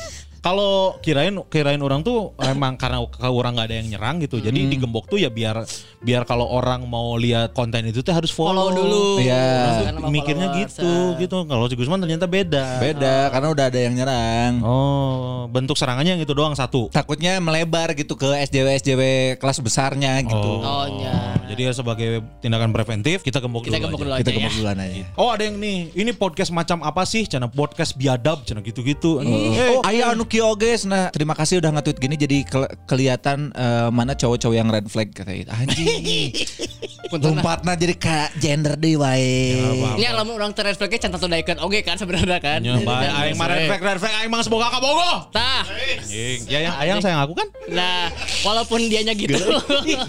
Kalau 0.44 1.00
kirain 1.00 1.32
kirain 1.48 1.80
orang 1.80 2.04
tuh 2.04 2.36
emang 2.44 2.76
karena 2.76 3.00
ke 3.08 3.24
orang 3.24 3.56
nggak 3.56 3.68
ada 3.72 3.76
yang 3.80 3.88
nyerang 3.96 4.20
gitu. 4.20 4.44
Jadi 4.44 4.68
digembok 4.68 5.08
tuh 5.08 5.16
ya 5.16 5.32
biar 5.32 5.64
biar 6.04 6.28
kalau 6.28 6.52
orang 6.52 6.84
mau 6.84 7.16
lihat 7.16 7.56
konten 7.56 7.88
itu 7.88 8.04
tuh 8.04 8.12
harus 8.12 8.28
follow, 8.28 8.68
Follow 8.68 8.76
dulu. 8.76 9.24
Iya. 9.24 9.40
Tuh 9.40 9.86
Karena 9.88 10.00
sama 10.04 10.12
mikirnya 10.12 10.48
gitu 10.60 11.16
gitu. 11.16 11.48
Kalau 11.48 11.72
si 11.72 11.80
Gusman 11.80 12.04
ternyata 12.04 12.28
beda. 12.28 12.84
Beda 12.84 13.32
karena 13.32 13.48
udah 13.56 13.66
ada 13.72 13.80
yang 13.80 13.96
nyerang. 13.96 14.60
Oh, 14.60 15.48
bentuk 15.48 15.80
serangannya 15.80 16.20
yang 16.20 16.24
itu 16.28 16.36
doang 16.36 16.60
satu. 16.60 16.92
Takutnya 16.92 17.40
melebar 17.40 17.96
gitu 17.96 18.20
ke 18.20 18.28
SJW 18.28 18.68
SJW 18.84 19.02
kelas 19.40 19.64
besarnya 19.64 20.20
gitu. 20.28 20.60
Oh, 20.60 20.92
nya. 21.00 21.40
Jadi 21.48 21.62
ya 21.64 21.72
sebagai 21.72 22.20
tindakan 22.44 22.76
preventif 22.76 23.24
kita 23.24 23.40
gembok 23.40 23.72
Kita 23.72 23.80
dulu 23.80 23.96
gembok 23.96 24.00
aja. 24.04 24.04
dulu 24.04 24.20
Kita 24.20 24.28
aja 24.28 24.36
ya. 24.36 24.44
gembok 24.44 24.56
duluan 24.60 24.80
aja. 24.84 25.04
Oh 25.16 25.32
ada 25.32 25.48
yang 25.48 25.56
nih, 25.56 25.96
ini 25.96 26.12
podcast 26.12 26.52
macam 26.52 26.84
apa 26.84 27.08
sih? 27.08 27.24
Cina 27.32 27.48
podcast 27.48 27.96
biadab, 27.96 28.44
cina 28.44 28.60
gitu-gitu. 28.60 29.24
Oh, 29.24 29.88
ayah 29.88 30.12
anu 30.12 30.28
kieu 30.34 30.50
oge 30.50 30.74
nah 30.90 31.14
terima 31.14 31.38
kasih 31.38 31.62
udah 31.62 31.70
nge-tweet 31.78 31.98
gini 32.02 32.16
jadi 32.18 32.38
ke- 32.42 32.74
kelihatan 32.90 33.54
eh, 33.54 33.94
mana 33.94 34.18
cowok-cowok 34.18 34.56
yang 34.58 34.66
red 34.68 34.90
flag 34.90 35.14
kata 35.14 35.30
itu. 35.30 35.52
Anjing. 35.54 36.34
Lompatna 37.14 37.78
jadi 37.78 37.94
ka 37.94 38.34
gender 38.42 38.74
deui 38.74 38.98
wae. 38.98 39.62
Ini 39.94 40.10
alamun 40.10 40.34
orang 40.34 40.50
ter 40.52 40.66
refleksnya 40.66 40.98
can 41.00 41.12
tatu 41.14 41.30
daekeun 41.30 41.62
oge 41.62 41.86
kan 41.86 41.94
sebenarnya 41.94 42.42
kan. 42.42 42.66
Ya, 42.66 42.82
bae, 42.82 43.06
aing 43.06 43.38
mah 43.38 43.46
red 43.46 43.70
flag, 43.70 43.82
red 43.86 44.00
flag, 44.02 44.14
aing 44.18 44.34
mah 44.34 44.42
semoga 44.42 44.74
kabogoh. 44.74 45.30
Tah. 45.30 45.62
Anjing. 45.62 46.50
Ya 46.50 46.66
yang 46.66 46.74
ayang 46.82 46.98
sayang 46.98 47.22
aku 47.22 47.38
kan. 47.38 47.46
Nah, 47.70 48.10
walaupun 48.42 48.90
dianya 48.90 49.14
gitu. 49.14 49.38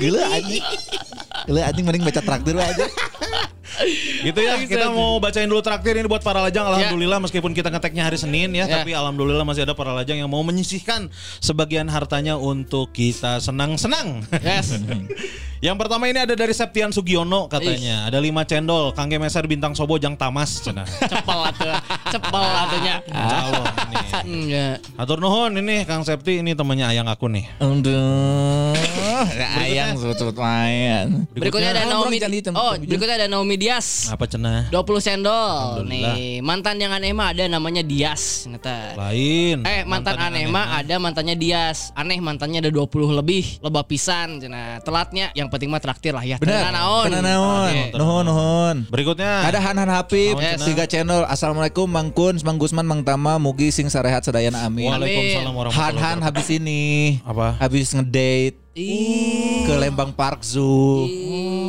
Gila 0.00 0.24
anjing. 0.40 0.64
Gila 1.44 1.60
anjing 1.64 1.84
mending 1.84 2.04
baca 2.04 2.20
traktir 2.20 2.56
aja. 2.56 2.86
Gitu 4.22 4.38
ya, 4.38 4.54
kita 4.64 4.86
mau 4.88 5.18
bacain 5.18 5.44
dulu 5.44 5.58
traktir 5.58 5.98
ini 5.98 6.06
buat 6.06 6.22
para 6.22 6.38
lajang. 6.40 6.62
Alhamdulillah 6.64 7.18
meskipun 7.18 7.50
kita 7.50 7.68
ngeteknya 7.68 8.06
hari 8.06 8.14
Senin 8.14 8.54
ya, 8.54 8.64
Ya. 8.64 8.80
tapi 8.80 8.94
alhamdulillah 8.94 9.42
masih 9.42 9.66
ada 9.66 9.74
para 9.74 9.90
lajang 9.90 10.16
yang 10.16 10.30
mau 10.30 10.40
menyisihkan 10.40 11.10
sebagian 11.42 11.90
hartanya 11.90 12.38
untuk 12.38 12.94
kita 12.94 13.42
senang-senang. 13.42 14.22
Yes. 14.40 14.78
yang 15.66 15.74
pertama 15.74 16.06
ini 16.06 16.22
ada 16.22 16.38
dari 16.38 16.54
Septian 16.54 16.94
Sugiono 16.94 17.50
katanya. 17.50 18.06
Ada 18.06 18.22
lima 18.22 18.46
cendol, 18.46 18.94
Kangge 18.94 19.18
Meser 19.18 19.42
Bintang 19.44 19.74
Sobo 19.74 19.98
Jang 19.98 20.14
Tamas 20.14 20.62
cenah. 20.62 20.86
Cepel 21.10 21.38
atuh. 21.42 21.74
Cepel 22.14 22.44
atunya. 22.46 22.94
Calon 23.10 23.64
ini. 23.66 23.96
Hmm, 24.14 24.44
ya. 24.46 24.68
Atur 24.94 25.18
nuhun 25.18 25.50
ini 25.58 25.82
Kang 25.82 26.06
Septi 26.06 26.40
ini 26.40 26.54
temannya 26.54 26.94
ayang 26.94 27.10
aku 27.10 27.26
nih. 27.26 27.50
Aduh. 27.58 28.78
Ayang 29.58 29.96
sebut-sebut 29.98 30.36
main. 30.36 31.26
Berikutnya 31.32 31.72
ada 31.74 31.82
Naomi. 31.88 32.18
Oh, 32.54 32.72
berikutnya 32.78 33.16
ada 33.24 33.28
Naomi 33.28 33.56
Dias. 33.58 34.08
Apa 34.12 34.28
cenah? 34.28 34.68
20 34.70 35.00
sendol 35.00 35.84
nih. 35.86 36.40
Mantan 36.44 36.80
yang 36.80 36.92
aneh 36.92 37.12
mah 37.16 37.32
ada 37.32 37.44
namanya 37.48 37.82
Dias 37.84 38.44
ternyata. 38.44 38.96
Lain. 38.96 39.64
Eh 39.64 39.82
mantan, 39.84 40.16
yang 40.16 40.28
aneh 40.32 40.44
mah 40.48 40.66
ada 40.80 40.94
mantannya 41.00 41.36
Dias. 41.36 41.92
Aneh 41.96 42.18
mantannya 42.20 42.64
ada 42.64 42.70
20 42.70 43.14
lebih. 43.14 43.60
Loba 43.60 43.84
pisan 43.84 44.40
cenah. 44.40 44.80
Telatnya 44.82 45.30
yang 45.36 45.48
penting 45.52 45.68
mah 45.68 45.80
traktir 45.80 46.16
lah 46.16 46.24
ya. 46.24 46.36
Benar. 46.40 46.72
Naon. 46.74 47.06
Benar 47.12 47.22
naon. 47.22 47.72
Nuhun 47.94 48.24
nuhun. 48.26 48.76
Berikutnya 48.90 49.46
Ada 49.46 49.58
Hanan 49.60 49.90
Habib, 49.90 50.36
Yes. 50.40 50.64
tiga 50.64 50.88
channel. 50.88 51.26
Assalamualaikum 51.28 51.86
Mang 51.86 52.10
Kun, 52.10 52.40
Mang 52.42 52.58
Gusman, 52.58 52.86
Mang 52.88 53.04
Tama, 53.04 53.38
Mugi 53.38 53.70
sing 53.70 53.86
sarehat 53.92 54.24
sedayana 54.24 54.66
amin. 54.66 54.90
Waalaikumsalam 54.90 55.52
warahmatullahi 55.52 56.00
Han 56.00 56.18
Han 56.18 56.18
habis 56.24 56.48
ini. 56.50 56.82
Apa? 57.22 57.58
Habis 57.60 57.92
ngedate 57.94 58.63
Ih. 58.74 59.62
ke 59.64 59.74
Lembang 59.78 60.10
Park 60.10 60.42
Zoo. 60.42 61.06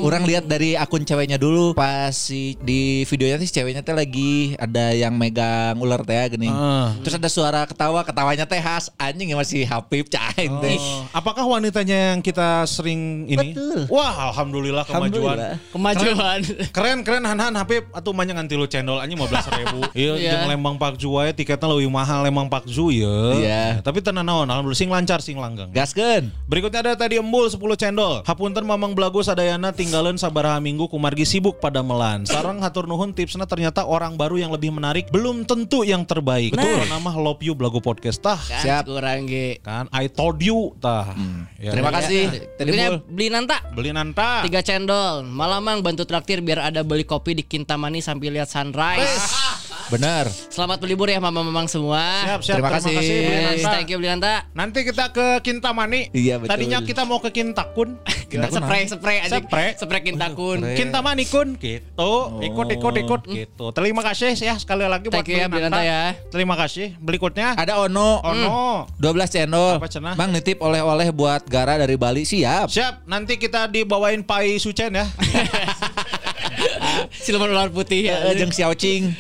Orang 0.02 0.26
lihat 0.26 0.50
dari 0.50 0.74
akun 0.74 1.06
ceweknya 1.06 1.38
dulu 1.38 1.78
pas 1.78 2.10
si 2.14 2.58
di 2.62 3.06
videonya 3.06 3.38
sih 3.42 3.50
ceweknya 3.50 3.86
teh 3.86 3.94
lagi 3.94 4.58
ada 4.58 4.90
yang 4.90 5.14
megang 5.14 5.78
ular 5.78 6.02
teh 6.02 6.34
gini. 6.34 6.50
Ah. 6.50 6.98
Terus 7.06 7.22
ada 7.22 7.30
suara 7.30 7.62
ketawa, 7.70 8.02
ketawanya 8.02 8.50
teh 8.50 8.58
khas 8.58 8.90
anjing 8.98 9.30
yang 9.30 9.38
masih 9.38 9.70
Habib 9.70 10.10
cain 10.10 10.50
teh. 10.62 10.78
Oh, 10.82 11.06
apakah 11.14 11.46
wanitanya 11.46 12.14
yang 12.14 12.26
kita 12.26 12.66
sering 12.66 13.30
ini? 13.30 13.54
Betul. 13.54 13.86
Wah, 13.90 14.34
alhamdulillah 14.34 14.84
kemajuan. 14.90 15.38
Alhamdulillah. 15.38 15.54
Kemajuan. 15.74 16.40
Keren 16.74 16.98
keren 17.06 17.24
Han 17.26 17.38
Han 17.38 17.54
Habib 17.54 17.86
atau 17.94 18.18
banyak 18.18 18.34
nganti 18.34 18.58
lu 18.58 18.66
channel 18.66 18.98
anjing 18.98 19.18
15 19.22 19.62
ribu. 19.62 19.80
Iya, 19.96 20.14
Iya. 20.18 20.32
jeung 20.42 20.50
Lembang 20.58 20.78
Park 20.82 20.98
Zoo 20.98 21.22
wae 21.22 21.32
tiketnya 21.32 21.70
lebih 21.70 21.88
mahal 21.88 22.26
Lembang 22.26 22.50
Park 22.50 22.66
Zoo 22.66 22.90
ya. 22.90 23.18
Iya. 23.38 23.64
Tapi 23.86 24.02
tenan 24.02 24.26
naon, 24.26 24.50
alhamdulillah 24.50 24.78
sing 24.82 24.90
lancar 24.90 25.22
sing 25.22 25.38
langgeng. 25.38 25.70
Gaskeun. 25.70 26.34
Berikutnya 26.50 26.82
ada 26.82 26.94
tadi 26.96 27.20
embul 27.20 27.52
10 27.52 27.60
cendol. 27.76 28.24
Hapunten 28.24 28.64
Mamang 28.64 28.96
Belagu 28.96 29.22
sadayana 29.22 29.76
tinggalin 29.76 30.16
sabaraha 30.16 30.58
minggu 30.58 30.88
kumargi 30.88 31.28
sibuk 31.28 31.60
pada 31.60 31.84
melan. 31.84 32.24
Sarang 32.26 32.64
hatur 32.64 32.88
nuhun 32.88 33.12
tipsnya 33.12 33.46
ternyata 33.46 33.84
orang 33.84 34.16
baru 34.16 34.40
yang 34.40 34.52
lebih 34.56 34.72
menarik 34.72 35.12
belum 35.12 35.44
tentu 35.44 35.84
yang 35.84 36.08
terbaik. 36.08 36.56
Betul. 36.56 36.88
Nama 36.88 37.12
Love 37.14 37.44
You 37.44 37.54
Belagu 37.54 37.84
Podcast 37.84 38.24
tah. 38.24 38.40
Kan 38.40 38.64
Siap. 38.64 38.84
kurang 38.88 39.28
ge. 39.28 39.60
Kan 39.62 39.92
I 39.92 40.08
told 40.08 40.40
you 40.40 40.74
tah. 40.80 41.12
Ya. 41.60 41.76
Terima 41.76 41.92
kasih. 41.92 42.32
Tadi 42.56 42.72
Berikutnya 42.72 42.90
Mul. 42.96 43.00
beli 43.12 43.28
nanta. 43.28 43.58
Beli 43.76 43.92
nanta. 43.92 44.30
Tiga 44.48 44.64
cendol. 44.64 45.28
Malamang 45.28 45.84
bantu 45.84 46.08
traktir 46.08 46.40
biar 46.40 46.72
ada 46.72 46.82
beli 46.82 47.04
kopi 47.04 47.36
di 47.36 47.44
Kintamani 47.44 48.00
sambil 48.00 48.32
lihat 48.32 48.48
sunrise. 48.48 49.36
Bener. 49.94 50.26
Selamat 50.50 50.82
berlibur 50.82 51.06
ya 51.06 51.22
mama-mamang 51.22 51.70
semua. 51.70 52.02
Siap, 52.26 52.42
siap. 52.42 52.56
Terima 52.58 52.72
kasih. 52.74 52.96
Beli 52.96 53.06
Yes, 53.06 53.62
Nanta. 53.62 53.72
thank 53.78 53.90
you 53.94 53.98
beli 54.02 54.10
nanta. 54.10 54.34
Nanti 54.58 54.80
kita 54.82 55.06
ke 55.14 55.26
Kintamani. 55.46 56.10
Iya, 56.10 56.42
betul. 56.42 56.50
Tadinya 56.50 56.80
kita 56.82 57.02
mau 57.06 57.22
ke 57.22 57.30
Kintakun. 57.30 58.02
Kintakun 58.32 58.62
Spray, 58.66 58.82
spray 58.90 59.18
aja. 59.22 59.38
Spray. 59.38 59.70
Spray 59.78 60.02
kintakun. 60.02 60.58
Spray. 60.66 60.76
Kintamani 60.82 61.24
kun 61.30 61.48
gitu. 61.62 62.14
Ikut 62.42 62.68
ikut 62.74 62.94
ikut 62.98 63.22
gitu. 63.30 63.66
Terima 63.70 64.02
kasih 64.02 64.34
ya 64.34 64.58
sekali 64.58 64.90
lagi 64.90 65.14
buat 65.14 65.22
Thank 65.22 65.30
you 65.30 65.38
ya, 65.38 65.46
Beli 65.46 65.62
Beli 65.62 65.70
Nanta 65.70 65.82
ya. 65.86 66.18
Terima 66.34 66.58
kasih. 66.58 66.98
Berikutnya 66.98 67.54
Ada 67.54 67.78
Ono. 67.86 68.26
Oh 68.26 68.34
no. 68.34 68.90
12 68.98 69.30
channel. 69.30 69.78
Apa 69.78 69.86
cenah? 69.86 70.18
Bang 70.18 70.34
nitip 70.34 70.58
oleh-oleh 70.66 71.14
buat 71.14 71.46
Gara 71.46 71.78
dari 71.78 71.94
Bali. 71.94 72.26
Siap. 72.26 72.74
Siap, 72.74 73.06
nanti 73.06 73.38
kita 73.38 73.70
dibawain 73.70 74.26
pai 74.26 74.58
sucen 74.58 74.98
ya. 74.98 75.06
Siluman 77.24 77.50
ular 77.52 77.70
putih 77.72 78.10
ya. 78.10 78.32
Eh, 78.32 78.38
Jeung 78.40 78.52
Xiao 78.52 78.74
Ching. 78.76 79.14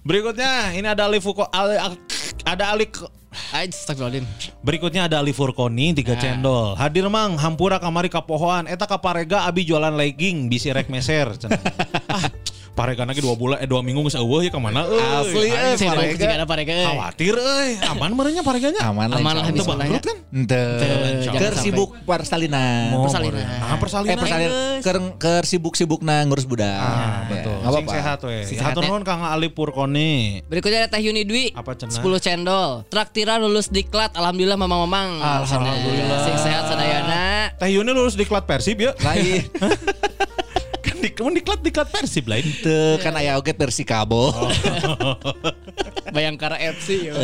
Berikutnya 0.00 0.72
ini 0.76 0.86
ada 0.88 1.06
Ali 1.08 1.20
Fuko 1.20 1.48
Ali, 1.52 1.76
ada 2.44 2.64
Ali 2.72 2.88
Astagfirullahaladzim. 3.50 4.26
Berikutnya 4.60 5.06
ada 5.06 5.22
Ali 5.22 5.30
Furkoni 5.30 5.94
tiga 5.94 6.18
cendol. 6.18 6.74
Hadir 6.74 7.06
mang 7.06 7.38
hampura 7.38 7.78
kamari 7.78 8.10
kapohoan 8.10 8.66
eta 8.66 8.90
kaparega 8.90 9.46
abi 9.46 9.62
jualan 9.62 9.94
legging 9.94 10.50
bisi 10.50 10.74
rek 10.74 10.90
meser. 10.90 11.30
ah, 12.10 12.26
parega 12.70 13.04
lagi 13.04 13.20
dua 13.20 13.34
bulan 13.34 13.58
eh 13.58 13.66
dua 13.66 13.80
minggu 13.80 14.00
geus 14.04 14.16
eueuh 14.16 14.40
ya 14.40 14.48
ke 14.48 14.56
mana 14.56 14.84
euy. 14.84 15.00
Asli, 15.00 15.48
eh, 15.48 15.74
Saya 15.74 15.90
mau 15.90 16.00
Parega. 16.00 16.26
ada 16.32 16.46
parega. 16.46 16.72
euy. 16.72 16.86
Khawatir 16.86 17.34
euy, 17.34 17.70
aman 17.84 18.10
merenya 18.14 18.42
pareganya. 18.42 18.80
Aman 18.82 19.06
lah. 19.06 19.18
Aman 19.18 19.32
lah 19.34 19.44
habis 19.44 19.62
mulanya. 19.62 20.00
kan? 20.00 20.16
Ker 20.30 21.52
sampai. 21.52 21.60
sibuk 21.60 21.90
persalinan. 22.02 22.96
Persalinan. 22.96 23.44
Ah, 23.60 23.76
persalinan. 23.76 24.10
Eh 24.10 24.18
persalinan. 24.18 24.50
Ker, 24.80 24.96
ker 25.16 25.42
sibuk-sibuk 25.44 26.00
na 26.00 26.24
ngurus 26.24 26.44
budak. 26.44 26.70
Ah, 26.70 27.28
Ya, 27.28 27.28
betul. 27.28 27.56
nggak 27.58 27.72
Sing 27.72 27.86
sehat 27.90 28.18
we. 28.22 28.36
Sing 28.44 28.56
sehat, 28.56 28.72
Hatur 28.72 28.82
ya. 28.82 28.88
nuhun 28.88 29.04
Kang 29.04 29.20
Ali 29.22 29.48
Purkoni. 29.48 30.40
Berikutnya 30.46 30.84
ada 30.84 30.88
Teh 30.88 31.02
Yuni 31.02 31.22
Dwi. 31.22 31.52
Apa 31.52 31.74
cenah? 31.74 31.92
10 31.92 32.16
cendol. 32.18 32.86
Traktiran 32.88 33.38
lulus 33.40 33.68
diklat. 33.68 34.14
Alhamdulillah 34.14 34.56
mamang-mamang. 34.56 35.20
Alhamdulillah. 35.20 36.18
Sing 36.24 36.36
sehat 36.38 36.64
sadayana. 36.66 37.52
Teh 37.54 37.70
Yuni 37.70 37.90
lulus 37.90 38.14
diklat 38.14 38.48
Persib 38.48 38.80
ya. 38.80 38.96
Lain. 39.00 39.44
kan 41.08 41.32
diklat 41.32 41.60
diklat 41.64 41.88
Persib 41.88 42.28
lain. 42.28 42.44
Teu 42.60 43.00
kan 43.00 43.16
aya 43.16 43.40
oge 43.40 43.56
Persikabo. 43.56 44.32
Bayangkara 46.14 46.58
FC. 46.58 47.06
ya. 47.06 47.14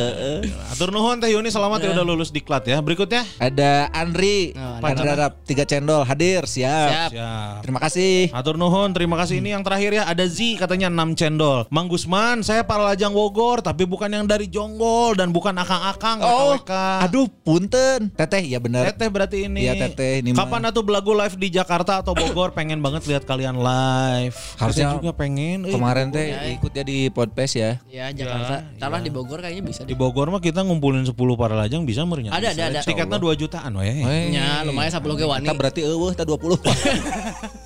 Atur 0.70 0.94
nuhun 0.94 1.18
Teh 1.18 1.30
Yuni 1.32 1.50
selamat 1.50 1.82
ya 1.82 1.90
udah 1.96 2.04
lulus 2.06 2.30
diklat 2.30 2.62
ya. 2.66 2.78
Berikutnya 2.78 3.26
Ada 3.42 3.90
Andri. 3.90 4.54
Oh, 4.54 4.78
Andri 4.82 5.08
Arab 5.10 5.42
tiga 5.42 5.66
cendol 5.66 6.06
hadir 6.06 6.46
siap. 6.46 6.88
Siap. 6.90 7.10
Siap. 7.12 7.56
Terima 7.66 7.80
kasih. 7.82 8.30
Atur 8.30 8.54
nuhun, 8.56 8.94
terima 8.94 9.16
kasih 9.18 9.42
ini 9.42 9.52
yang 9.54 9.66
terakhir 9.66 9.90
ya 9.96 10.04
ada 10.06 10.24
Z 10.26 10.38
katanya 10.56 10.86
6 10.92 11.18
cendol. 11.18 11.66
Mang 11.72 11.90
Gusman, 11.90 12.44
saya 12.46 12.62
para 12.62 12.84
lajang 12.86 13.10
Bogor 13.10 13.64
tapi 13.64 13.88
bukan 13.88 14.12
yang 14.12 14.24
dari 14.28 14.46
Jonggol 14.46 15.16
dan 15.16 15.32
bukan 15.32 15.56
akang-akang 15.56 16.18
Oh, 16.22 16.58
aduh 17.00 17.28
punten. 17.44 18.12
Teteh 18.12 18.42
ya 18.44 18.58
bener. 18.60 18.92
Teteh 18.92 19.08
berarti 19.08 19.46
ini. 19.48 19.66
Iya, 19.66 19.88
Teteh, 19.88 20.20
ini. 20.20 20.34
Kapan 20.36 20.68
atuh 20.68 20.82
belagu 20.84 21.14
live 21.14 21.36
di 21.38 21.48
Jakarta 21.50 22.02
atau 22.04 22.12
Bogor? 22.12 22.52
pengen 22.56 22.80
banget 22.80 23.04
lihat 23.04 23.28
kalian 23.28 23.60
live. 23.60 24.36
Harusnya 24.56 24.96
juga 24.96 25.12
pengen. 25.12 25.64
Kemarin 25.68 26.08
teh 26.08 26.56
ikut 26.56 26.72
ya 26.72 26.84
di 26.84 27.08
podcast 27.12 27.52
ya. 27.56 27.70
Ya 27.88 28.06
Jakarta. 28.12 28.35
Taruh 28.76 29.00
di 29.00 29.10
Bogor 29.10 29.38
kayaknya 29.40 29.64
bisa. 29.64 29.80
Di 29.84 29.92
deh. 29.92 29.98
Bogor 29.98 30.28
mah 30.28 30.42
kita 30.42 30.62
ngumpulin 30.62 31.06
10 31.06 31.14
para 31.14 31.54
lajang 31.56 31.82
bisa 31.88 32.04
meureun 32.04 32.32
Ada, 32.32 32.52
ada, 32.52 32.62
ada. 32.70 32.80
Tiketnya 32.84 33.18
2 33.18 33.40
jutaan 33.40 33.72
we. 33.76 34.04
Weh. 34.04 34.36
Ya 34.36 34.62
lumayan 34.66 34.92
10 34.92 35.02
ge 35.02 35.24
wani. 35.24 35.46
Kita 35.48 35.54
berarti 35.56 35.80
eueuh 35.84 36.12
ta 36.12 36.24
20. 36.28 37.65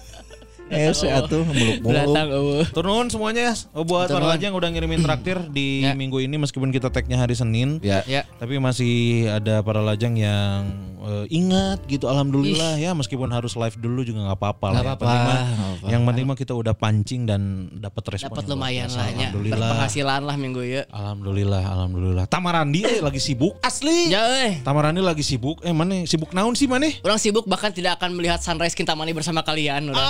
Eh, 0.70 0.90
saya 0.92 1.20
tuh 1.24 1.42
muluk-muluk. 1.44 2.14
Eueuh. 2.16 2.64
Turun 2.70 3.06
semuanya 3.06 3.50
ya 3.50 3.54
buat 3.76 4.06
Turun. 4.06 4.22
para 4.22 4.26
lajang 4.30 4.52
udah 4.52 4.68
ngirimin 4.68 5.00
traktir 5.00 5.38
di 5.48 5.82
Ya. 5.82 5.92
minggu 5.92 6.18
ini 6.18 6.36
meskipun 6.36 6.70
kita 6.70 6.88
tagnya 6.88 7.18
hari 7.18 7.34
Senin. 7.34 7.78
Ya. 7.80 8.06
Ya. 8.06 8.22
Tapi 8.38 8.56
masih 8.56 8.94
ada 9.28 9.60
para 9.60 9.80
lajang 9.80 10.14
yang 10.14 10.70
eh, 11.00 11.26
ingat 11.28 11.82
gitu 11.86 12.06
alhamdulillah 12.06 12.76
ya 12.76 12.92
meskipun 12.92 13.26
harus 13.28 13.52
live 13.52 13.74
dulu 13.74 14.00
juga 14.00 14.22
nggak 14.22 14.38
apa-apa 14.38 14.66
lah. 14.68 14.72
Nggak 14.72 14.80
Yang 14.80 14.86
apa-apa, 14.86 15.04
penting 15.04 15.26
mah- 15.26 15.40
apa-apa. 15.40 15.86
Yang 15.88 16.02
penting 16.04 16.24
mah 16.24 16.38
kita 16.38 16.52
udah 16.54 16.74
pancing 16.76 17.20
dan 17.24 17.40
dapat 17.74 18.02
respon. 18.10 18.28
Dapat 18.30 18.44
yang 18.44 18.52
lumayan 18.52 18.88
lah 18.88 19.06
ya. 19.06 19.10
Alhamdulillah. 19.26 19.58
Berpenghasilan 19.66 20.20
lah 20.22 20.36
minggu 20.36 20.62
ya. 20.62 20.82
Alhamdulillah, 20.88 21.62
alhamdulillah. 21.66 22.24
Tamarandi 22.26 22.80
eh, 22.84 23.00
lagi 23.00 23.18
sibuk. 23.18 23.58
Asli. 23.60 24.06
Ya 24.08 24.22
euy. 24.22 24.60
Tamarandi 24.60 25.00
lagi 25.00 25.24
sibuk. 25.24 25.58
Eh 25.60 25.72
mana 25.72 26.04
sibuk 26.04 26.30
naon 26.30 26.52
sih 26.52 26.68
mana? 26.68 26.86
Orang 27.00 27.16
sibuk 27.16 27.42
bahkan 27.44 27.72
tidak 27.72 27.96
akan 27.96 28.14
melihat 28.14 28.38
sunrise 28.38 28.72
Kintamani 28.72 29.10
bersama 29.10 29.40
kalian. 29.40 29.90
Orang. 29.90 30.04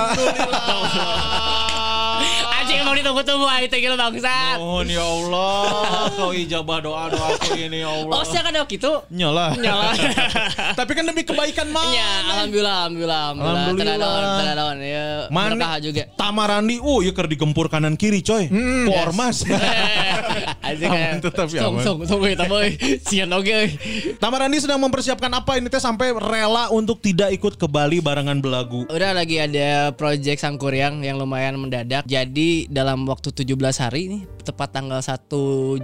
Alhamdulillah. 0.00 2.46
Anjing 2.70 2.86
mau 2.86 2.94
ditunggu-tunggu 2.94 3.46
aja 3.50 3.66
teh 3.66 3.82
bangsat. 3.82 4.56
Mohon 4.62 4.86
ya 4.94 5.02
Allah, 5.02 5.58
kau 6.14 6.30
ijabah 6.30 6.78
doa 6.78 7.10
doaku 7.10 7.58
ini 7.58 7.82
ya 7.82 7.90
Allah. 7.90 8.14
Oh, 8.14 8.22
saya 8.22 8.46
kan 8.46 8.54
gitu. 8.70 8.92
Nyala. 9.10 9.58
Nyala. 9.58 9.90
Tapi 10.78 10.90
kan 10.94 11.02
demi 11.02 11.26
kebaikan 11.26 11.66
mah. 11.74 11.90
Ya, 11.90 12.10
alhamdulillah, 12.30 12.78
alhamdulillah, 12.86 13.24
alhamdulillah. 13.34 14.14
Teradawan. 14.38 14.76
Ya, 14.86 15.06
Mana 15.34 15.58
berkah 15.58 15.82
juga. 15.82 16.02
Tamarandi, 16.14 16.78
oh 16.78 17.02
ya 17.02 17.10
ker 17.10 17.26
digempur 17.26 17.66
kanan 17.66 17.98
kiri 17.98 18.22
coy. 18.22 18.46
Ku 18.46 18.92
ormas. 18.94 19.42
Anjing 20.70 20.86
kayak 20.94 21.26
tetap 21.26 21.50
ya, 21.50 21.66
Song, 21.66 21.82
song, 21.82 21.98
song, 22.06 22.22
kita 22.22 22.46
boy. 22.46 22.70
Sian 23.02 23.34
oke. 23.34 23.50
euy. 23.50 23.66
Tamarandi 24.22 24.62
sedang 24.62 24.78
mempersiapkan 24.78 25.32
apa 25.34 25.58
ini 25.58 25.66
teh 25.66 25.82
sampai 25.82 26.14
rela 26.14 26.70
untuk 26.70 27.02
tidak 27.02 27.34
ikut 27.34 27.58
ke 27.58 27.66
Bali 27.66 27.98
barengan 27.98 28.38
belagu. 28.38 28.86
Udah 28.86 29.10
lagi 29.10 29.42
ada 29.42 29.90
project 29.98 30.38
Sangkuriang 30.38 31.02
yang 31.02 31.18
lumayan 31.18 31.58
mendadak. 31.58 32.06
Jadi 32.06 32.59
dalam 32.68 33.08
waktu 33.08 33.32
17 33.32 33.56
hari 33.80 34.10
nih, 34.10 34.22
tepat 34.50 34.68
tanggal 34.72 34.98
1 34.98 35.30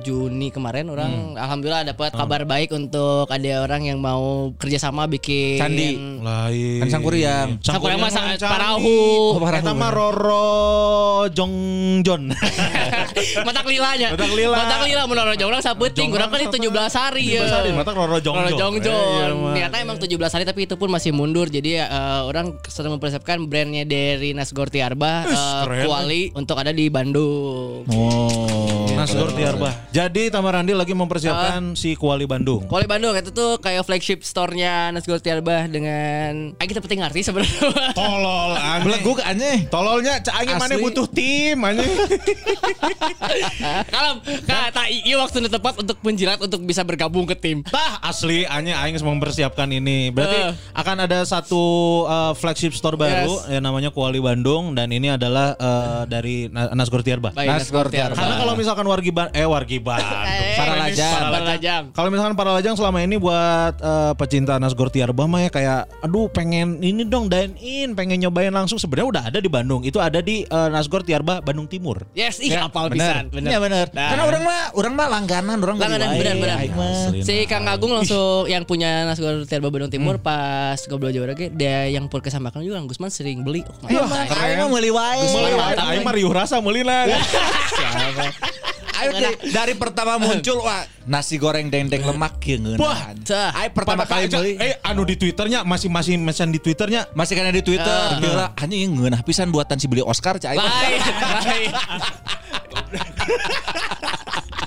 Juni 0.00 0.50
kemarin 0.50 0.86
orang 0.88 1.34
alhamdulillah 1.34 1.86
dapat 1.86 2.10
kabar 2.10 2.42
baik 2.42 2.70
untuk 2.70 3.26
ada 3.26 3.62
orang 3.62 3.86
yang 3.86 3.98
mau 3.98 4.50
kerjasama 4.54 5.06
bikin 5.06 5.56
Candi. 5.56 5.90
Lain. 6.18 6.82
Kan 6.82 6.88
Sangkuriang. 6.90 7.48
Sangkuriang 7.62 7.96
mah 7.96 8.08
mah 8.08 8.12
sa- 8.12 8.34
candi. 8.34 8.42
parahu. 8.44 8.98
Oh, 9.28 9.38
parahu, 9.38 9.62
Eta 9.62 9.72
mah 9.72 9.90
Roro 9.90 10.50
Jongjon. 11.30 12.22
Matak 13.46 13.64
lilanya. 13.64 14.08
Matak 14.12 14.32
lila. 14.32 14.56
Matak 14.56 14.80
lila 14.84 15.02
menurut 15.06 15.38
orang 15.38 15.62
saputing. 15.62 16.08
Kurang 16.10 16.28
kan 16.28 16.40
itu 16.42 16.58
17 16.58 16.72
hari 16.92 17.24
ya. 17.30 17.46
17 17.46 17.56
hari, 17.56 17.70
matak 17.72 17.94
Roro 17.94 18.18
Jongjon. 18.18 18.42
Roro 18.42 18.46
Eh, 18.46 18.50
iya, 18.50 18.58
Jongjon. 18.58 19.30
mah. 19.36 19.52
Ternyata 19.54 19.76
emang 19.78 19.96
17 19.96 20.32
hari 20.32 20.44
tapi 20.44 20.60
itu 20.64 20.74
pun 20.74 20.88
masih 20.88 21.10
mundur. 21.12 21.46
Jadi 21.46 21.78
eh, 21.78 22.20
orang 22.22 22.58
sedang 22.66 22.96
mempersiapkan 22.96 23.38
brandnya 23.46 23.84
dari 23.84 24.34
Nasgorti 24.34 24.80
Arba 24.80 25.24
eh. 25.24 25.84
Kuali 25.86 26.32
untuk 26.32 26.58
ada 26.58 26.70
di 26.70 26.90
Bandung. 26.90 27.86
Oh. 27.86 28.55
Nasgor 29.06 29.30
Tiarba. 29.32 29.70
Jadi 29.88 30.28
Tamarandi 30.28 30.74
lagi 30.74 30.90
mempersiapkan 30.90 31.72
si 31.72 31.94
Kuali 31.94 32.26
Bandung. 32.26 32.66
Kuali 32.66 32.84
Bandung 32.84 33.14
itu 33.14 33.30
tuh 33.30 33.56
kayak 33.56 33.86
flagship 33.86 34.20
store-nya 34.20 34.90
Nasgorti 34.90 35.30
Arba 35.30 35.64
dengan 35.66 36.50
Ayo 36.52 36.66
kita 36.66 36.82
penting 36.82 37.00
ngerti 37.00 37.22
sebenarnya. 37.22 37.94
Tolol 37.94 38.52
aneh. 38.52 38.82
Beleguk 38.82 39.22
aneh. 39.22 39.70
Tololnya 39.70 40.18
cak 40.18 40.34
aneh 40.36 40.54
mana 40.56 40.74
butuh 40.76 41.06
tim 41.06 41.54
aneh. 41.62 41.86
Kalau 43.88 44.12
kata 44.42 44.82
iya 44.90 45.16
waktu 45.16 45.38
yang 45.38 45.52
tepat 45.52 45.74
untuk 45.78 45.96
menjilat 46.02 46.38
untuk 46.38 46.60
bisa 46.62 46.82
bergabung 46.82 47.24
ke 47.24 47.36
tim. 47.36 47.62
Tah 47.62 48.02
asli 48.02 48.42
aneh 48.44 48.74
aing 48.74 48.96
semua 48.96 49.14
mempersiapkan 49.14 49.70
ini. 49.70 50.10
Berarti 50.10 50.34
Eh. 50.36 50.52
akan 50.74 50.96
ada 51.06 51.22
satu 51.22 51.62
uh, 52.04 52.32
flagship 52.34 52.72
store 52.72 52.94
baru 52.94 53.14
Yes. 53.38 53.48
yang 53.48 53.64
namanya 53.64 53.88
Kuali 53.88 54.18
Bandung 54.18 54.74
dan 54.74 54.90
ini 54.90 55.08
adalah 55.08 55.54
uh, 55.54 56.02
dari 56.04 56.50
Na- 56.50 56.74
Nasgor 56.74 57.00
Tiarba. 57.00 57.30
Nasgor 57.30 57.86
Nasgorti 57.86 57.96
Arba. 57.96 58.16
Karena 58.16 58.36
kalau 58.36 58.54
misalkan 58.54 58.84
wargi 58.96 59.12
Ban- 59.12 59.32
eh 59.36 59.44
wargi 59.44 59.78
Bandung. 59.78 60.24
Eh, 60.36 60.56
Para 60.56 60.74
lajang. 60.80 61.20
Para 61.20 61.40
lajang. 61.44 61.82
Kalau 61.92 62.08
misalkan 62.08 62.34
para 62.34 62.50
lajang 62.56 62.74
selama 62.74 62.98
ini 63.04 63.20
buat 63.20 63.76
eh, 63.76 64.12
pecinta 64.16 64.56
Nasgor 64.56 64.88
Tiarba 64.88 65.28
mah 65.28 65.44
ya 65.44 65.50
kayak 65.52 65.80
aduh 66.00 66.32
pengen 66.32 66.80
ini 66.80 67.04
dong 67.04 67.28
dine 67.28 67.52
in, 67.60 67.92
pengen 67.92 68.24
nyobain 68.24 68.50
langsung 68.50 68.80
sebenarnya 68.80 69.08
udah 69.12 69.22
ada 69.28 69.38
di 69.38 69.50
Bandung. 69.52 69.84
Itu 69.84 70.00
ada 70.00 70.24
di 70.24 70.48
eh, 70.48 70.68
Nasgor 70.72 71.04
Tiarba 71.04 71.44
Bandung 71.44 71.68
Timur. 71.68 72.08
Yes, 72.16 72.40
ih 72.40 72.56
apal 72.56 72.88
bener. 72.88 73.28
pisan. 73.28 73.44
Iya 73.44 73.58
bener. 73.60 73.86
Nah. 73.92 74.08
Karena 74.12 74.24
orang 74.24 74.42
mah 74.42 74.60
orang 74.72 74.92
mah 74.96 75.06
langganan, 75.12 75.56
orang 75.60 75.76
mah 75.76 75.84
Langganan. 75.86 76.08
Aing 76.56 76.74
mah. 76.74 76.92
Asli. 77.06 77.20
Si 77.22 77.36
Kang 77.44 77.68
Agung 77.68 77.92
langsung 77.92 78.48
yang 78.48 78.64
punya 78.64 79.04
Nasgor 79.04 79.44
Tirba 79.44 79.68
Bandung 79.68 79.92
Timur 79.92 80.16
pas 80.22 80.80
goblok 80.88 81.12
Jawa 81.12 81.36
Rage 81.36 81.52
dia 81.52 81.86
yang 81.92 82.08
podcast 82.08 82.40
sama 82.40 82.48
Kang 82.48 82.64
juga 82.64 82.80
Kang 82.80 82.88
Gusman 82.88 83.12
sering 83.12 83.44
beli. 83.44 83.60
Oh 83.66 84.06
my 84.08 84.24
Iya, 84.26 84.64
mah 84.64 84.68
meuli 84.72 84.90
wae. 84.90 85.26
Aing 85.76 86.02
mah 86.02 86.14
riuh 86.16 86.32
rasa 86.32 86.58
meulina. 86.64 87.04
Ayo 88.96 89.10
dari, 89.12 89.34
dari 89.50 89.72
pertama 89.74 90.16
muncul 90.16 90.60
wah 90.60 90.84
nasi 91.04 91.36
goreng 91.36 91.68
dendeng 91.68 92.00
lemak 92.00 92.40
ya 92.40 92.56
ngeunah. 92.56 92.80
Wah, 92.80 92.98
tah. 93.20 93.50
Ayo 93.54 93.68
pertama 93.70 94.02
kali 94.04 94.26
beli 94.26 94.52
Eh 94.56 94.74
anu 94.80 95.02
di 95.02 95.14
Twitternya 95.14 95.62
masih 95.62 95.86
masih 95.86 96.16
mesan 96.16 96.48
di 96.48 96.58
Twitternya 96.58 97.10
masih 97.12 97.32
karena 97.36 97.50
di 97.50 97.60
Twitter 97.60 97.86
Ah. 97.86 98.18
kira 98.18 98.46
anjing 98.56 98.92
ngeunah 98.92 99.20
pisan 99.22 99.48
buatan 99.48 99.76
si 99.76 99.86
beli 99.86 100.00
Oscar 100.00 100.36
cai. 100.36 100.56
Lain, 100.56 101.00
lain. 101.44 101.70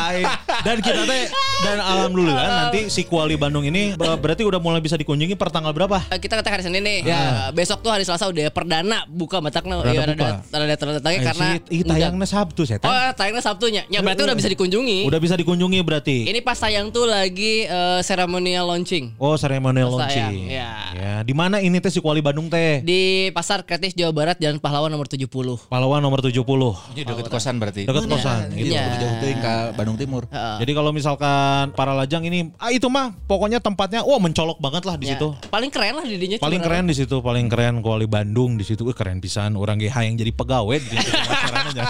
lain 0.00 0.24
dan 0.60 0.76
kita 0.78 1.02
teh 1.04 1.24
dan 1.58 1.76
alhamdulillah 1.80 2.46
nanti 2.46 2.86
si 2.88 3.02
Kuali 3.02 3.34
Bandung 3.34 3.62
ini 3.62 3.92
ber- 3.92 4.14
berarti 4.16 4.42
udah 4.42 4.58
mulai 4.58 4.78
bisa 4.78 4.94
dikunjungi 4.94 5.34
per 5.34 5.50
tanggal 5.50 5.70
berapa? 5.70 5.98
Eh, 6.08 6.18
Kita 6.18 6.36
kata 6.36 6.48
hari 6.48 6.62
Senin 6.62 6.80
nih. 6.80 7.02
Ya. 7.02 7.18
Eh, 7.18 7.48
besok 7.52 7.80
tuh 7.80 7.90
hari 7.90 8.02
Selasa 8.02 8.26
udah 8.26 8.46
perdana 8.48 9.02
buka 9.06 9.38
batakna 9.38 9.82
ya 9.82 10.04
ada 10.04 10.14
ada 10.44 10.76
terletaknya 10.76 11.18
Eh, 11.18 11.24
karena 11.24 11.46
si- 11.58 11.62
ih, 11.72 11.82
tayangnya 11.82 12.26
Sabtu 12.26 12.62
udah- 12.62 12.78
Oh, 12.80 13.10
tayangnya 13.12 13.42
Sabtunya. 13.42 13.82
Ya 13.88 13.98
berarti 14.00 14.22
udah 14.22 14.34
bisa 14.34 14.48
dikunjungi. 14.48 14.98
Udah 15.04 15.18
bisa 15.18 15.34
dikunjungi 15.34 15.78
berarti. 15.80 16.18
Ini 16.26 16.40
pas 16.40 16.56
tayang 16.56 16.88
tuh 16.88 17.04
lagi 17.04 17.64
eh, 17.64 18.00
ceremonial 18.02 18.66
launching 18.66 19.14
Oh, 19.18 19.34
tayang, 19.34 19.62
launching. 19.66 20.48
ya. 20.48 20.70
Ya, 20.94 21.14
di 21.20 21.32
mana 21.32 21.58
ini 21.58 21.78
teh 21.78 21.88
si 21.88 21.98
Kuali 21.98 22.20
Bandung 22.20 22.46
teh? 22.46 22.80
di 22.80 23.00
Pasar 23.30 23.62
Kreatif 23.62 23.92
Jawa 23.92 24.12
Barat 24.12 24.36
Jalan 24.36 24.58
Pahlawan 24.58 24.88
nomor 24.88 25.06
70. 25.06 25.26
Pahlawan 25.66 25.98
nomor 25.98 26.20
70. 26.20 26.74
Ini 26.92 27.02
deket 27.04 27.26
kosan 27.28 27.58
berarti. 27.58 27.82
Deket 27.82 28.06
kosan 28.06 28.50
gitu. 28.52 28.72
Iya. 28.72 28.84
Jauh 28.96 29.14
teuing 29.18 29.38
ke 29.38 29.54
Bandung 29.88 29.98
Timur. 29.98 30.22
Heeh. 30.28 30.56
Jadi 30.60 30.72
kalau 30.72 30.90
misalkan 30.92 31.72
para 31.72 31.92
lajang 31.92 32.22
ini 32.22 32.52
ah 32.56 32.68
itu 32.68 32.86
mah 32.86 33.16
pokoknya 33.24 33.58
tempatnya 33.58 34.04
wah 34.04 34.20
mencolok 34.20 34.58
banget 34.58 34.84
lah 34.84 34.94
di 34.94 35.08
Ya, 35.08 35.16
situ. 35.16 35.32
Paling 35.48 35.72
keren 35.72 35.96
lah 35.96 36.04
didinya. 36.04 36.36
Paling 36.36 36.60
keren 36.60 36.84
di 36.84 36.94
situ, 36.94 37.16
paling 37.18 37.48
keren 37.48 37.80
Kuali 37.80 38.04
Bandung 38.04 38.54
di 38.54 38.64
situ. 38.64 38.84
Wih, 38.84 38.92
keren 38.92 39.18
pisan 39.18 39.56
orang 39.56 39.80
GH 39.80 39.96
yang 40.04 40.14
jadi 40.14 40.30
pegawai 40.30 40.76
di 40.76 40.96
situ 40.96 41.12
aja. 41.70 41.82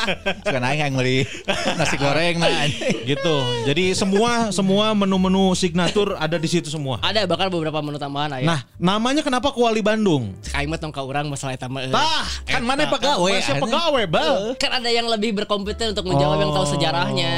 Suka 0.44 0.58
aing 0.58 0.80
yang 0.82 0.96
beli 0.96 1.24
nasi 1.74 1.96
goreng 1.96 2.36
nah. 2.42 2.66
gitu. 3.06 3.34
Jadi 3.64 3.94
semua 3.94 4.50
semua 4.50 4.92
menu-menu 4.92 5.54
signatur 5.54 6.18
ada 6.18 6.36
di 6.36 6.48
situ 6.50 6.68
semua. 6.68 6.98
Ada 7.00 7.24
bakal 7.24 7.48
beberapa 7.48 7.78
menu 7.80 7.96
tambahan 7.96 8.38
aya. 8.38 8.46
Nah, 8.46 8.60
namanya 8.76 9.22
kenapa 9.22 9.54
Kuali 9.54 9.80
Bandung? 9.80 10.34
kaimat 10.48 10.82
tong 10.82 10.90
ka 10.90 11.04
urang 11.04 11.30
masalah 11.30 11.54
eta 11.54 11.70
mah. 11.70 11.86
eh. 11.86 11.92
Tah, 11.92 12.26
Kan 12.48 12.66
mana 12.66 12.90
pegawai? 12.90 13.38
Masih 13.38 13.60
pegawai, 13.62 14.04
Bal. 14.10 14.58
Kan 14.58 14.70
ada 14.74 14.90
yang 14.90 15.06
lebih 15.06 15.36
berkompeten 15.38 15.94
untuk 15.94 16.08
menjawab 16.08 16.38
yang 16.42 16.50
tahu 16.50 16.66
sejarahnya. 16.74 17.34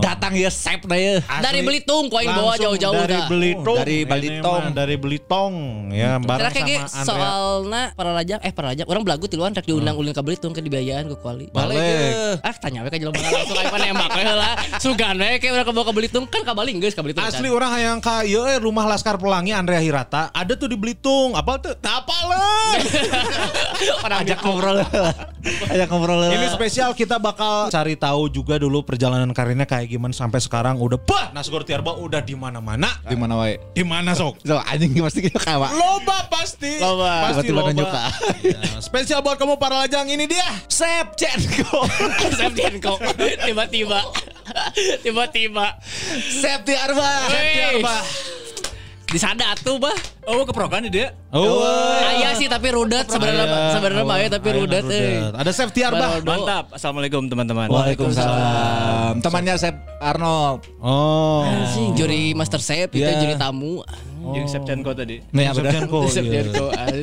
Datang 0.00 0.32
ya 0.36 0.50
sep 0.50 0.84
dah 0.84 0.98
ya. 0.98 1.20
Dari 1.22 1.60
Belitung 1.62 2.08
ku 2.08 2.16
aing 2.16 2.32
bawa 2.32 2.54
jauh-jauh 2.56 2.94
dari. 2.94 3.18
Belitung. 3.26 3.76
Dari 3.76 3.98
mah 4.06 4.70
Dari 4.72 4.96
Belitung 4.96 5.52
ya 5.92 6.18
bareng 6.20 6.52
kayak 6.52 6.86
sama 6.88 7.02
Andrea. 7.02 7.06
soalna 7.06 7.82
para 7.94 8.10
lajang 8.12 8.40
eh 8.42 8.52
para 8.52 8.66
lajang 8.72 8.86
orang 8.88 9.02
belagu 9.02 9.24
tiluan 9.26 9.52
rek 9.52 9.66
diundang 9.66 9.96
ulin 9.96 10.12
ka 10.12 10.22
Belitung 10.22 10.52
ke 10.52 10.60
dibayaan 10.60 11.08
ke 11.10 11.16
kuali. 11.18 11.46
Balik. 11.50 12.40
Ah 12.42 12.54
tanya 12.56 12.82
we 12.84 12.90
ka 12.90 12.98
jelema 13.00 13.16
langsung 13.16 13.58
aya 13.58 13.70
nembak 13.72 14.10
we 14.14 14.22
heula. 14.22 14.50
Sugan 14.78 15.16
we 15.18 15.38
ke 15.40 15.46
urang 15.50 15.66
ke 15.66 15.72
bawa 15.72 15.84
ke 15.88 15.94
Belitung 15.94 16.24
kan 16.28 16.42
ka 16.44 16.52
Bali 16.52 16.76
geus 16.76 16.94
ka 16.94 17.02
Belitung. 17.02 17.24
Asli 17.24 17.48
orang 17.48 17.70
hayang 17.72 17.98
ka 18.02 18.22
ieu 18.22 18.44
eh, 18.46 18.58
rumah 18.60 18.84
Laskar 18.86 19.16
Pelangi 19.16 19.52
Andrea 19.54 19.80
Hirata 19.80 20.28
ada 20.30 20.52
tuh 20.54 20.68
di 20.68 20.76
Belitung. 20.76 21.32
Apa 21.34 21.58
tuh? 21.58 21.74
Apa 21.80 22.16
lah. 22.28 22.70
Orang 24.06 24.18
Ajak 24.26 24.38
ngobrol. 24.42 24.78
Ajak 25.70 25.88
ngobrol. 25.88 26.18
Ini 26.28 26.48
spesial 26.50 26.90
kita 26.92 27.16
bakal 27.22 27.70
cari 27.70 27.94
tahu 27.94 28.26
juga 28.26 28.58
dulu 28.58 28.82
perjalanan 28.82 29.30
karirnya 29.30 29.64
kayak 29.64 29.85
gimana 29.86 30.12
sampai 30.12 30.42
sekarang 30.42 30.76
udah 30.76 30.98
bah 30.98 31.30
Nasgor 31.32 31.62
Tiarba 31.62 31.96
udah 31.96 32.20
di 32.20 32.34
mana-mana. 32.34 32.90
di 33.06 33.16
mana 33.16 33.38
wae? 33.38 33.56
Di 33.72 33.82
mana 33.86 34.12
sok? 34.12 34.38
So, 34.46 34.58
anjing 34.58 34.94
pasti 35.02 35.20
kita 35.24 35.38
kawa. 35.42 35.70
Loba 35.72 36.26
pasti. 36.30 36.78
Loba. 36.78 37.32
Pasti 37.32 37.50
loba. 37.50 37.70
nunjuk 37.72 37.88
ka. 37.90 38.04
Nah, 38.46 38.78
spesial 38.78 39.20
buat 39.22 39.38
kamu 39.38 39.58
para 39.58 39.82
lajang 39.86 40.06
ini 40.06 40.26
dia. 40.26 40.46
Sep 40.70 41.18
Cenko. 41.18 41.86
Septian 42.38 42.78
kok 42.78 42.98
tiba-tiba 43.42 44.00
tiba-tiba 45.02 45.78
Sep 46.30 46.62
Tiarba. 46.62 47.10
Wih. 49.16 49.24
disadat 49.24 49.56
tuh 49.64 49.80
bah 49.80 49.96
Oh, 50.26 50.42
keprokan 50.42 50.82
dia. 50.90 51.14
Oh. 51.30 51.62
Ayah 52.02 52.34
sih 52.34 52.50
tapi 52.50 52.74
rudet 52.74 53.06
sebenarnya 53.06 53.46
sebenarnya 53.72 54.02
mah 54.02 54.18
ya 54.18 54.28
tapi 54.28 54.48
rudet 54.52 54.82
euy. 54.82 55.22
Ada 55.30 55.50
Chef 55.54 55.70
Tiarba. 55.70 56.18
Baldo. 56.18 56.26
Mantap. 56.26 56.64
Assalamualaikum 56.74 57.30
teman-teman. 57.30 57.70
Waalaikumsalam. 57.70 59.22
Temannya 59.22 59.54
Sep 59.54 59.78
Arnold. 60.02 60.66
Oh. 60.82 61.46
Anjing 61.46 61.94
juri 61.94 62.34
master 62.34 62.58
chef 62.58 62.90
itu 62.90 63.06
Iya. 63.06 63.22
juri 63.22 63.34
tamu. 63.38 63.86
Jadi 64.34 64.46
Sepchenko 64.50 64.90
tadi. 64.96 65.16
Benar. 65.30 65.54
Septianko, 65.54 65.98
iya. 66.10 66.42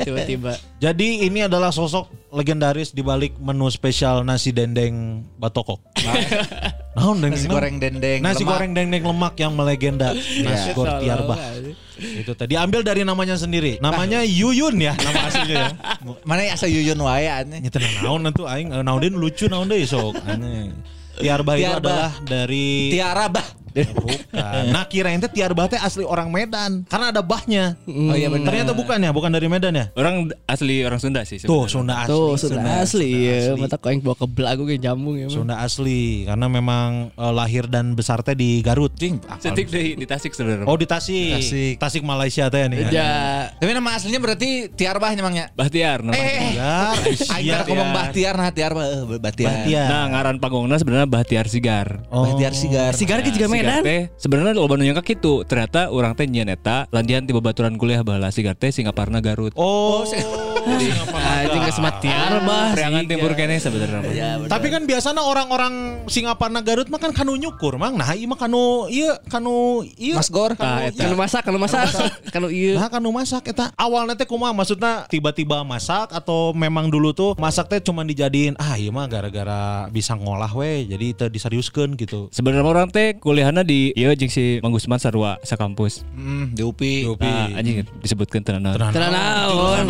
Tiba-tiba. 0.03 0.53
Jadi 0.81 1.07
ini 1.23 1.39
adalah 1.47 1.71
sosok 1.71 2.11
legendaris 2.33 2.91
di 2.91 3.05
balik 3.05 3.37
menu 3.39 3.69
spesial 3.71 4.25
nasi 4.27 4.51
dendeng 4.51 5.23
batokok. 5.39 5.79
Naon 6.97 7.23
dendeng 7.23 7.39
Nasi 7.39 7.47
goreng 7.49 7.75
dendeng. 7.81 8.19
Nasi 8.21 8.43
lemak. 8.43 8.51
goreng 8.53 8.71
dendeng 8.75 9.03
lemak 9.07 9.33
yang 9.39 9.53
melegenda. 9.55 10.13
Nasi 10.15 10.69
gor 10.75 10.99
Tiarba. 10.99 11.35
Itu 11.97 12.33
tadi 12.35 12.53
ambil 12.59 12.83
dari 12.83 13.01
namanya 13.07 13.39
sendiri. 13.39 13.79
Namanya 13.79 14.25
Yuyun 14.25 14.77
ya 14.81 14.93
nama 14.97 15.19
aslinya 15.29 15.55
ya. 15.55 15.69
Mana 16.27 16.41
asa 16.51 16.67
Yuyun 16.67 16.99
wae 17.01 17.29
aneh. 17.29 17.63
Ini 17.63 17.69
tenang 17.71 17.93
naon 18.03 18.21
nanti 18.25 18.41
aing 18.43 18.69
eh, 18.73 18.83
naon 18.83 19.01
lucu 19.15 19.47
naon 19.47 19.69
deui 19.69 19.87
sok. 19.87 20.17
Aneh. 20.27 20.73
Tiarba 21.13 21.53
itu 21.57 21.69
adalah 21.69 22.11
dari 22.25 22.89
Tiara 22.89 23.29
bah. 23.29 23.62
Bukan. 23.73 24.63
Nah 24.69 24.85
kirain 24.85 25.17
teh 25.17 25.31
Tiarba 25.31 25.65
teh 25.65 25.81
asli 25.81 26.05
orang 26.05 26.29
Medan 26.29 26.85
karena 26.85 27.09
ada 27.09 27.21
bahnya. 27.25 27.73
Oh 27.89 28.13
iya 28.13 28.29
benar. 28.29 28.53
Ternyata 28.53 28.71
bukan 28.77 28.97
ya, 29.01 29.09
bukan 29.09 29.29
dari 29.33 29.47
Medan 29.49 29.73
ya. 29.73 29.85
Orang 29.97 30.29
asli 30.45 30.85
orang 30.85 31.01
Sunda 31.01 31.25
sih. 31.25 31.41
Tuh 31.41 31.65
sebenarnya. 31.65 31.73
Sunda 31.73 31.93
asli. 32.05 32.13
Tuh 32.13 32.31
sudah 32.37 32.61
asli 32.85 33.09
ya. 33.09 33.37
asli. 33.53 33.61
Mata 33.61 33.75
kau 33.81 33.89
yang 33.89 34.01
bawa 34.05 34.15
ke 34.15 34.27
belagu 34.29 34.63
kayak 34.69 34.81
jambung 34.81 35.15
ya. 35.17 35.27
Sunda 35.27 35.55
asli 35.59 36.29
karena 36.29 36.45
memang 36.47 37.09
eh, 37.13 37.33
lahir 37.33 37.65
dan 37.65 37.97
besar 37.97 38.21
teh 38.21 38.37
di 38.37 38.61
Garut. 38.61 38.93
Cing. 38.93 39.17
Setik 39.41 39.67
di, 39.73 39.97
di 39.97 40.05
Tasik 40.05 40.37
sebenarnya. 40.37 40.69
Oh 40.69 40.77
di 40.77 40.85
Tasik. 40.85 41.41
Tasik. 41.41 41.75
Tasik 41.81 42.03
Malaysia 42.05 42.47
teh 42.53 42.69
nih. 42.69 42.93
Ya. 42.93 43.49
Tapi 43.57 43.71
nama 43.73 43.97
aslinya 43.97 44.21
berarti 44.21 44.69
Tiarbah 44.69 45.09
emangnya. 45.13 45.49
Bahtiar 45.57 46.05
namanya. 46.05 46.21
Eh, 46.21 46.51
Ya, 46.53 46.93
Aing 47.33 47.49
siap 47.49 47.65
ngomong 47.65 47.89
ya. 47.89 47.95
Bahtiar 47.97 48.33
nah 48.37 48.49
Tiarbah 48.53 48.85
eh 48.85 49.01
Bahtiar. 49.17 49.51
Bahtiar. 49.65 49.87
Nah, 49.89 50.03
ngaran 50.13 50.37
panggungna 50.37 50.75
sebenarnya 50.77 51.07
Bahtiar 51.09 51.45
Sigar. 51.49 52.05
Oh. 52.13 52.27
Bahtiar 52.27 52.53
Sigar. 52.53 52.93
Sigar 52.93 53.25
ke 53.25 53.33
juga 53.33 53.47
Sigar 53.49 53.62
Medan. 53.69 53.83
teh 53.83 54.01
sebenarnya 54.19 54.53
loba 54.57 54.75
nu 54.75 54.83
nyangka 54.83 55.05
kitu. 55.05 55.47
Ternyata 55.47 55.91
orang 55.93 56.17
teh 56.17 56.27
nyeun 56.27 56.51
eta 56.51 56.89
landian 56.91 57.23
tiba 57.23 57.39
baturan 57.39 57.77
kuliah 57.79 58.03
baheula 58.03 58.33
Sigar 58.33 58.57
teh 58.57 58.73
Singaparna 58.73 59.23
Garut. 59.23 59.53
Oh. 59.55 60.03
Anjing 60.63 61.61
geus 61.67 61.79
matiar 61.79 62.39
bah. 62.43 62.71
Priangan 62.71 63.03
timur 63.05 63.31
kene 63.35 63.59
sebenarnya. 63.59 64.47
Tapi 64.47 64.67
kan 64.71 64.83
biasanya 64.87 65.21
orang-orang 65.23 66.05
Singaparna 66.07 66.63
Garut 66.63 66.87
mah 66.87 66.99
kan 66.99 67.11
kanu 67.11 67.35
nyukur, 67.35 67.75
Mang. 67.75 67.99
Nah, 67.99 68.15
ieu 68.15 68.27
mah 68.27 68.39
kanu 68.39 68.87
ieu 68.87 69.11
kanu 69.27 69.83
ieu. 69.99 70.15
Mas 70.15 70.31
Gor. 70.31 70.55
Ah, 70.59 70.87
eta. 70.87 71.03
Kalau 71.03 71.17
masak, 71.19 71.41
kalau 71.43 71.59
masak, 71.59 71.85
kalau 72.31 72.49
iya. 72.49 72.79
Nah, 72.79 72.89
kanu 72.89 73.09
masak 73.11 73.43
eta. 73.51 73.75
Awalnya 73.75 74.15
teh 74.15 74.27
kumaha 74.27 74.55
maksudnya 74.55 75.05
tiba-tiba 75.11 75.61
masak 75.67 76.11
atau 76.15 76.55
memang 76.55 76.87
dulu 76.87 77.11
tuh 77.11 77.31
masak 77.35 77.67
teh 77.67 77.79
cuma 77.83 78.07
dijadiin 78.07 78.55
ah 78.55 78.79
ieu 78.79 78.91
mah 78.95 79.07
gara-gara 79.11 79.87
bisa 79.91 80.15
ngolah 80.15 80.51
we, 80.55 80.87
jadi 80.87 81.11
teu 81.15 81.27
diseriuskeun 81.27 81.99
gitu. 81.99 82.31
Sebenarnya 82.31 82.63
orang 82.63 82.87
teh 82.87 83.19
kuliahna 83.19 83.67
di 83.67 83.91
ieu 83.93 84.11
jeung 84.15 84.31
si 84.31 84.63
Mang 84.63 84.71
Gusman 84.71 84.99
sarua 85.01 85.39
sakampus. 85.43 86.07
Hmm, 86.15 86.55
di 86.55 86.63
UPI. 86.63 86.95
Di 87.03 87.09
UPI. 87.11 87.27
Nah, 87.27 87.59
anjing 87.59 87.75
disebutkan 87.99 88.41
tenan. 88.45 88.75
Tenan. 88.75 88.91
Tenang 88.93 89.11
naon. 89.11 89.85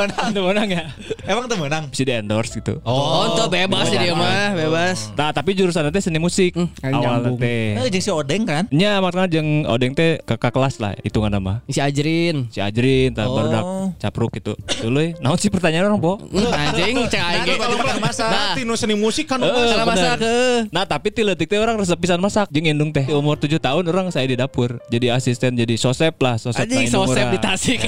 Oh, 0.00 0.06
emang 0.06 0.16
temenang. 0.16 0.30
Itu 0.30 0.40
menang 0.42 0.68
ya. 0.70 0.84
Emang 1.22 1.46
temenang. 1.46 1.84
Bisa 1.86 2.02
di 2.02 2.12
endorse 2.12 2.52
gitu. 2.54 2.80
Oh, 2.82 3.28
untuk 3.28 3.48
bebas 3.48 3.84
sih 3.86 3.96
dia 3.96 4.12
mah, 4.12 4.54
bebas. 4.54 5.12
Nah, 5.12 5.28
tapi 5.30 5.52
jurusan 5.52 5.84
teh 5.86 6.00
seni 6.00 6.16
musik. 6.16 6.54
Hmm, 6.54 6.68
nyambung. 6.80 7.36
teh. 7.36 7.76
Eh, 7.76 7.88
jeung 7.90 8.00
si 8.00 8.10
Odeng 8.10 8.42
kan? 8.42 8.64
Nya 8.70 8.98
makanya 8.98 9.28
jeung 9.30 9.48
Odeng 9.64 9.92
teh 9.92 10.16
kakak 10.20 10.50
kelas 10.50 10.78
lah 10.78 10.96
hitungan 11.00 11.28
nama. 11.28 11.60
Si 11.66 11.78
Ajrin. 11.78 12.48
Si 12.48 12.58
Ajrin, 12.58 13.12
tak 13.12 13.24
Oh. 13.24 13.36
barudak 13.36 13.64
capruk 13.98 14.30
gitu. 14.32 14.56
Dulu 14.80 14.98
ya. 14.98 15.10
Naon 15.18 15.36
sih 15.36 15.46
pertanyaan 15.46 15.86
orang, 15.86 16.00
Po? 16.00 16.16
Hmm, 16.18 16.48
Anjing, 16.50 16.96
cek 17.06 17.20
aing. 17.20 17.42
Nah, 17.44 17.56
kalau 17.58 17.76
pernah 17.76 17.98
masak. 18.00 18.26
Nah, 18.26 18.52
Tinu 18.52 18.74
seni 18.74 18.94
musik 18.94 19.26
kan 19.26 19.38
Eh, 19.38 19.46
salah 19.46 19.84
bener. 19.84 19.86
masak 19.86 20.14
heuh. 20.20 20.58
Nah 20.70 20.84
tapi 20.84 21.08
tiletik 21.10 21.46
teh 21.46 21.56
orang 21.56 21.76
resep 21.76 21.96
pisan 21.96 22.18
masak 22.18 22.46
Jeung 22.48 22.66
indung 22.66 22.90
teh 22.90 23.02
Umur 23.08 23.34
7 23.34 23.56
tahun 23.56 23.84
orang 23.84 24.08
saya 24.08 24.24
di 24.24 24.34
dapur 24.34 24.78
Jadi 24.86 25.08
asisten 25.08 25.52
jadi 25.52 25.74
sosep 25.74 26.14
lah 26.16 26.36
Sosep 26.36 26.62
Anjing 26.62 26.86
sosep 26.86 27.26
di 27.26 27.38
Tasik. 27.38 27.78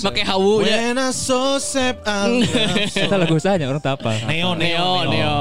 Make 0.00 0.22
hawunya. 0.22 0.76
When 0.86 0.98
I 0.98 1.08
saw 1.10 1.39
Joseph. 1.40 1.96
Kita 2.92 3.16
lagu 3.16 3.32
usahanya 3.32 3.64
orang 3.64 3.80
tak 3.80 3.96
apa. 3.96 4.12
Neo, 4.28 4.52
Neo, 4.52 5.08
Neo. 5.08 5.38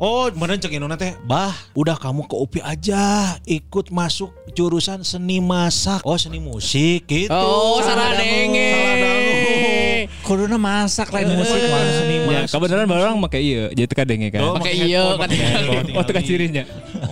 Oh, 0.00 0.24
beneran 0.32 0.56
cek 0.56 0.72
Inona 0.72 0.96
teh. 0.96 1.12
Bah, 1.20 1.52
udah 1.76 2.00
kamu 2.00 2.24
ke 2.24 2.32
UPI 2.34 2.60
aja, 2.64 3.04
ikut 3.44 3.92
masuk 3.92 4.32
jurusan 4.56 5.04
seni 5.04 5.44
masak. 5.44 6.00
Oh, 6.00 6.16
seni 6.16 6.40
musik 6.40 7.04
gitu. 7.04 7.28
Oh, 7.28 7.76
salah 7.84 8.16
denge. 8.16 8.72
Kuduna 10.24 10.56
masak 10.56 11.12
lain 11.12 11.36
musik 11.36 11.60
mah. 11.68 11.80
seni 11.92 12.16
Ya, 12.24 12.48
masak. 12.48 12.56
kebenaran 12.56 12.88
orang 12.88 13.20
pakai 13.28 13.40
iya, 13.44 13.62
jadi 13.68 13.84
teka 13.84 14.04
denge 14.08 14.32
kan. 14.32 14.40
Oh, 14.40 14.56
Pakai 14.56 14.72
iya, 14.80 15.04
kan 15.12 15.28
pakai 15.28 15.36
tinggal. 15.36 15.52
handphone, 15.52 15.92
Oh, 15.92 16.04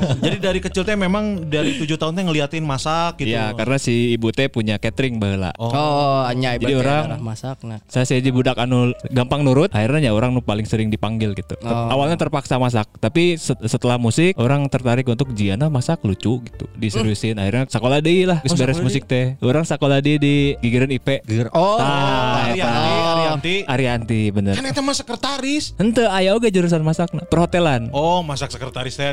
Oh, 0.03 0.19
Jadi 0.19 0.37
dari 0.38 0.59
kecil 0.59 0.83
teh 0.83 0.99
memang 0.99 1.47
dari 1.47 1.79
tujuh 1.79 1.95
tahun 1.95 2.19
teh 2.19 2.25
ngeliatin 2.27 2.62
masak 2.62 3.23
gitu. 3.23 3.33
Iya, 3.33 3.55
karena 3.55 3.79
si 3.79 4.12
ibu 4.12 4.35
teh 4.35 4.51
punya 4.51 4.77
catering 4.77 5.17
baheula. 5.17 5.55
Oh, 5.57 6.27
hanya 6.27 6.59
Jadi 6.59 6.75
orang- 6.75 7.23
masak 7.23 7.62
nah. 7.62 7.79
Saya 7.87 8.19
jadi 8.19 8.29
budak 8.29 8.59
anu 8.59 8.91
gampang 9.09 9.47
nurut, 9.47 9.71
akhirnya 9.71 10.11
ya 10.11 10.12
orang 10.12 10.35
nu 10.35 10.43
paling 10.43 10.67
sering 10.67 10.91
dipanggil 10.91 11.33
gitu. 11.33 11.55
Oh. 11.62 11.71
Awalnya 11.88 12.19
terpaksa 12.19 12.59
masak, 12.59 12.91
tapi 12.99 13.38
set- 13.38 13.62
setelah 13.62 13.97
musik 13.97 14.35
orang 14.37 14.67
tertarik 14.67 15.07
untuk 15.07 15.31
Jiana 15.33 15.71
masak 15.71 16.03
lucu 16.03 16.43
gitu, 16.43 16.65
diseriusin. 16.75 17.38
Akhirnya 17.38 17.71
sekolah 17.71 18.03
deui 18.03 18.27
lah, 18.27 18.43
geus 18.43 18.59
beres 18.59 18.83
musik 18.83 19.07
teh. 19.07 19.38
Orang 19.38 19.62
sekolah 19.62 20.03
deui 20.03 20.19
di 20.19 20.35
Gigireun 20.59 20.91
IP. 20.91 21.23
Oh, 21.55 21.79
Tah, 21.79 22.51
eta. 22.51 22.67
Arianti, 22.67 22.93
Arianti. 23.35 23.55
Arianti 23.64 24.21
bener. 24.29 24.55
Kan 24.55 24.64
eta 24.64 24.81
mah 24.81 24.92
sekretaris. 24.92 25.73
Henteu 25.77 26.07
aya 26.07 26.37
oge 26.37 26.49
jurusan 26.49 26.81
masak 26.81 27.09
perhotelan. 27.27 27.88
Oh, 27.90 28.21
masak 28.21 28.53
sekretaris 28.53 28.95
teh. 28.95 29.12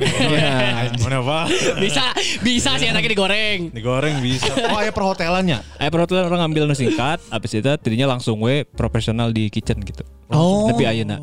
Mana 1.00 1.20
Pak? 1.22 1.46
Bisa, 1.80 2.12
bisa 2.40 2.76
sih 2.76 2.88
anaknya 2.88 3.12
digoreng. 3.12 3.72
Digoreng 3.72 4.20
bisa. 4.20 4.52
Oh, 4.70 4.78
aya 4.78 4.94
perhotelannya. 4.94 5.66
Aya 5.82 5.90
perhotelan 5.90 6.30
orang 6.30 6.46
ngambil 6.46 6.70
nu 6.70 6.76
singkat, 6.78 7.18
habis 7.34 7.58
itu 7.58 7.66
tadinya 7.66 8.06
langsung 8.06 8.38
we 8.38 8.68
profesional 8.68 9.34
di 9.34 9.50
kitchen 9.50 9.82
gitu. 9.82 10.06
Oh. 10.30 10.70
Tapi 10.70 10.86
ayeuna 10.86 11.18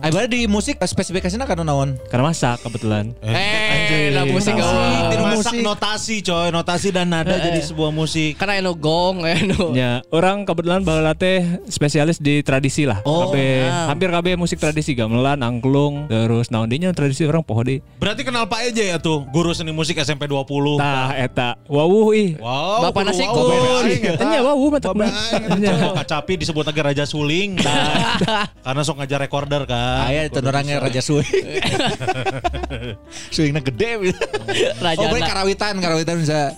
Ay, 0.00 0.08
berarti 0.08 0.32
di 0.32 0.40
musik 0.48 0.80
spesifikasinya 0.80 1.44
kan 1.44 1.60
naon? 1.60 2.00
karena 2.08 2.32
masak 2.32 2.64
kebetulan. 2.64 3.12
Eh, 3.20 4.08
nah 4.16 4.24
musik 4.24 4.56
Musik, 4.56 4.56
oh. 4.56 5.12
tiru 5.12 5.24
Masak 5.28 5.52
musik. 5.52 5.60
notasi 5.60 6.16
coy, 6.24 6.48
notasi 6.48 6.88
dan 6.88 7.12
nada 7.12 7.36
jadi 7.36 7.60
sebuah 7.60 7.92
musik. 7.92 8.40
Karena 8.40 8.56
eno 8.56 8.72
gong, 8.72 9.28
eno. 9.28 9.76
Ya, 9.76 10.00
orang 10.08 10.48
kebetulan 10.48 10.80
baheula 10.80 11.12
teh 11.12 11.44
spesialis 11.68 12.16
di 12.20 12.44
tradisi 12.44 12.84
lah. 12.84 13.00
Oh, 13.02 13.26
Kabe- 13.26 13.64
wow. 13.64 13.88
hampir 13.88 14.08
kabeh 14.12 14.36
musik 14.36 14.60
tradisi 14.60 14.92
gamelan, 14.92 15.40
angklung, 15.40 16.04
terus 16.04 16.52
naon 16.52 16.68
dinya 16.68 16.92
tradisi 16.92 17.24
orang 17.24 17.40
poho 17.40 17.64
deui. 17.64 17.80
Berarti 17.96 18.22
kenal 18.22 18.44
Pak 18.44 18.60
Eja 18.68 18.84
ya 18.84 18.96
tuh, 19.00 19.24
guru 19.26 19.50
seni 19.50 19.72
musik 19.72 19.96
SMP 19.96 20.28
20. 20.28 20.76
Tah 20.76 21.16
eta 21.16 21.56
wawuh 21.64 22.12
ih. 22.12 22.36
Wow, 22.36 22.84
Bapak 22.84 23.08
nasi 23.08 23.24
kun. 23.24 23.88
Nya 24.20 24.40
wawuh 24.44 24.76
eta. 24.76 24.92
Oh, 24.92 25.92
Kacapi 25.96 26.36
disebut 26.36 26.62
lagi 26.62 26.80
Raja 26.84 27.04
Suling. 27.08 27.56
Karena 28.64 28.80
sok 28.84 29.00
ngajar 29.00 29.18
recorder 29.18 29.64
kan. 29.64 30.04
Aya 30.04 30.28
itu 30.28 30.38
orangnya 30.38 30.76
Raja 30.76 31.00
Suing. 31.00 31.24
Suingnya 33.34 33.62
gede. 33.62 34.12
Raja 34.78 34.98
Oh, 35.00 35.16
karawitan, 35.16 35.74
karawitan 35.80 36.16
bisa. 36.20 36.52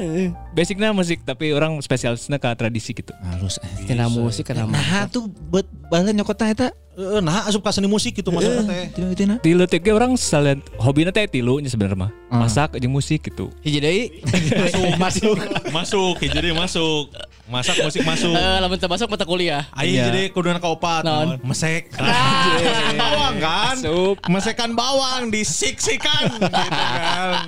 Basicnya 0.52 0.92
musik 0.92 1.22
tapi 1.22 1.52
orang 1.52 1.78
spesialisnya 1.80 2.36
ke 2.36 2.48
tradisi 2.52 2.92
gitu. 2.92 3.12
Halus. 3.22 3.60
Kena 3.86 4.08
musik, 4.08 4.44
kena 4.44 4.66
musik. 4.66 4.82
Nah, 4.82 5.04
tuh 5.08 5.30
buat 5.52 5.68
bahasa 5.92 6.16
nyokotna 6.16 6.48
eta. 6.48 6.68
Eh, 6.92 7.20
Nah, 7.24 7.48
asup 7.48 7.64
ka 7.64 7.72
seni 7.72 7.88
musik 7.88 8.12
gitu 8.12 8.28
maksudnya 8.28 8.68
teh. 8.68 8.84
Tina 8.92 9.06
tina. 9.16 9.34
Tilu 9.40 9.64
teh 9.64 9.80
orang 9.88 10.12
salian 10.20 10.60
hobina 10.76 11.08
teh 11.08 11.24
tilu 11.24 11.56
nya 11.64 11.72
sebenarnya 11.72 12.08
mah. 12.08 12.10
Ah. 12.28 12.44
Masak 12.44 12.76
jeung 12.76 12.92
musik 12.92 13.24
gitu. 13.24 13.48
Hiji 13.64 13.80
deui. 13.80 14.04
Masuk, 14.28 14.92
masuk. 15.04 15.36
masuk, 15.72 16.14
jadi 16.20 16.52
masuk. 16.52 17.08
Masak 17.52 17.74
musik 17.84 18.00
masuk. 18.04 18.32
Eh, 18.32 18.58
lamun 18.64 18.76
teu 18.76 18.88
masuk 18.88 19.08
mata 19.12 19.24
kuliah. 19.28 19.68
Ayo 19.76 19.92
Iya. 19.92 20.04
jadi 20.08 20.22
kuduna 20.32 20.56
ka 20.60 20.72
opat. 20.72 21.04
Naon? 21.04 21.36
Mesek. 21.44 21.92
Mesekan 22.00 22.94
bawang 22.96 23.36
kan? 23.40 23.74
Sup. 23.76 24.16
Mesekan 24.28 24.70
bawang 24.72 25.22
disik-sikan 25.28 26.22
gitu 26.32 26.48
kan. 26.48 27.44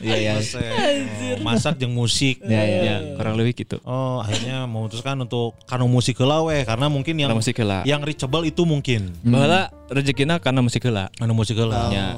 Iya, 0.00 0.16
iya. 0.16 0.32
Mesek. 0.36 0.68
Oh, 0.68 1.44
masak 1.44 1.74
jeung 1.80 1.94
musik. 1.96 2.40
Ya, 2.44 2.60
ya. 2.60 2.80
Ya, 2.82 2.96
kurang 3.16 3.36
lebih 3.40 3.52
gitu. 3.56 3.80
Oh, 3.88 4.20
akhirnya 4.20 4.68
memutuskan 4.68 5.16
untuk 5.20 5.56
kanu 5.64 5.88
musik 5.88 6.18
heula 6.20 6.44
we 6.44 6.64
karena 6.64 6.88
mungkin 6.92 7.14
yang 7.16 7.32
musik 7.32 7.56
yang 7.84 8.00
reachable 8.04 8.44
itu 8.44 8.64
mungkin. 8.68 8.77
Baheula 9.24 9.70
rezekina 9.88 10.38
karena 10.38 10.60
musik 10.60 10.84
heula. 10.84 11.08
Anu 11.18 11.32
musik 11.34 11.56
heula. 11.56 11.88
Ya. 11.90 12.16